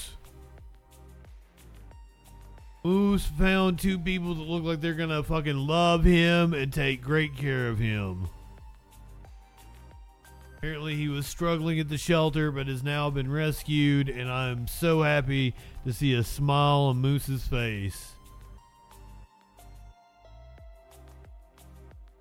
Moose 2.82 3.26
found 3.26 3.78
two 3.78 3.98
people 3.98 4.34
that 4.34 4.42
look 4.42 4.64
like 4.64 4.80
they're 4.80 4.94
gonna 4.94 5.22
fucking 5.22 5.66
love 5.66 6.04
him 6.04 6.54
and 6.54 6.72
take 6.72 7.02
great 7.02 7.36
care 7.36 7.68
of 7.68 7.78
him. 7.78 8.28
Apparently, 10.56 10.94
he 10.94 11.08
was 11.08 11.26
struggling 11.26 11.80
at 11.80 11.88
the 11.88 11.96
shelter, 11.96 12.50
but 12.50 12.66
has 12.66 12.82
now 12.82 13.08
been 13.08 13.30
rescued, 13.30 14.08
and 14.08 14.30
I'm 14.30 14.66
so 14.66 15.02
happy 15.02 15.54
to 15.86 15.92
see 15.92 16.12
a 16.14 16.22
smile 16.22 16.80
on 16.80 16.98
Moose's 16.98 17.46
face. 17.46 18.12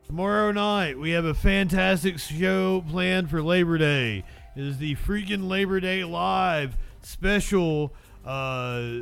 Tomorrow 0.07 0.53
night, 0.53 0.97
we 0.97 1.11
have 1.11 1.25
a 1.25 1.33
fantastic 1.33 2.17
show 2.17 2.83
planned 2.89 3.29
for 3.29 3.43
Labor 3.43 3.77
Day. 3.77 4.23
It 4.55 4.63
is 4.63 4.77
the 4.77 4.95
freaking 4.95 5.47
Labor 5.47 5.79
Day 5.79 6.03
Live 6.03 6.77
special 7.01 7.93
uh, 8.25 9.01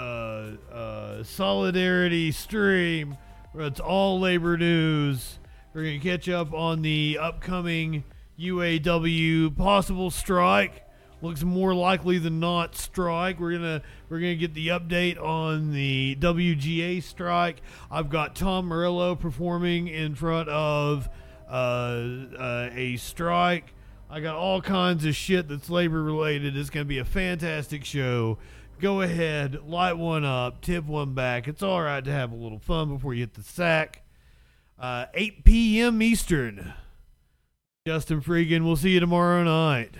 uh, 0.00 1.22
solidarity 1.24 2.32
stream. 2.32 3.16
It's 3.54 3.80
all 3.80 4.20
labor 4.20 4.56
news. 4.56 5.38
We're 5.74 5.82
going 5.82 6.00
to 6.00 6.08
catch 6.08 6.28
up 6.28 6.52
on 6.52 6.82
the 6.82 7.18
upcoming 7.20 8.04
UAW 8.38 9.56
possible 9.56 10.10
strike. 10.10 10.86
Looks 11.22 11.42
more 11.42 11.74
likely 11.74 12.18
than 12.18 12.40
not 12.40 12.74
strike. 12.74 13.38
We're 13.38 13.52
gonna 13.52 13.82
we're 14.08 14.20
gonna 14.20 14.36
get 14.36 14.54
the 14.54 14.68
update 14.68 15.22
on 15.22 15.70
the 15.72 16.16
WGA 16.18 17.02
strike. 17.02 17.60
I've 17.90 18.08
got 18.08 18.34
Tom 18.34 18.66
Morello 18.66 19.14
performing 19.16 19.88
in 19.88 20.14
front 20.14 20.48
of 20.48 21.10
uh, 21.46 21.52
uh, 22.38 22.70
a 22.72 22.96
strike. 22.96 23.74
I 24.08 24.20
got 24.20 24.36
all 24.36 24.62
kinds 24.62 25.04
of 25.04 25.14
shit 25.14 25.46
that's 25.46 25.68
labor 25.68 26.02
related. 26.02 26.56
It's 26.56 26.70
gonna 26.70 26.86
be 26.86 26.98
a 26.98 27.04
fantastic 27.04 27.84
show. 27.84 28.38
Go 28.80 29.02
ahead, 29.02 29.66
light 29.66 29.98
one 29.98 30.24
up, 30.24 30.62
tip 30.62 30.86
one 30.86 31.12
back. 31.12 31.46
It's 31.46 31.62
all 31.62 31.82
right 31.82 32.02
to 32.02 32.10
have 32.10 32.32
a 32.32 32.34
little 32.34 32.58
fun 32.58 32.88
before 32.88 33.12
you 33.12 33.20
hit 33.20 33.34
the 33.34 33.42
sack. 33.42 34.02
Uh, 34.78 35.04
8 35.12 35.44
p.m. 35.44 36.00
Eastern. 36.00 36.72
Justin 37.86 38.22
Freakin. 38.22 38.64
We'll 38.64 38.76
see 38.76 38.90
you 38.90 39.00
tomorrow 39.00 39.44
night. 39.44 39.96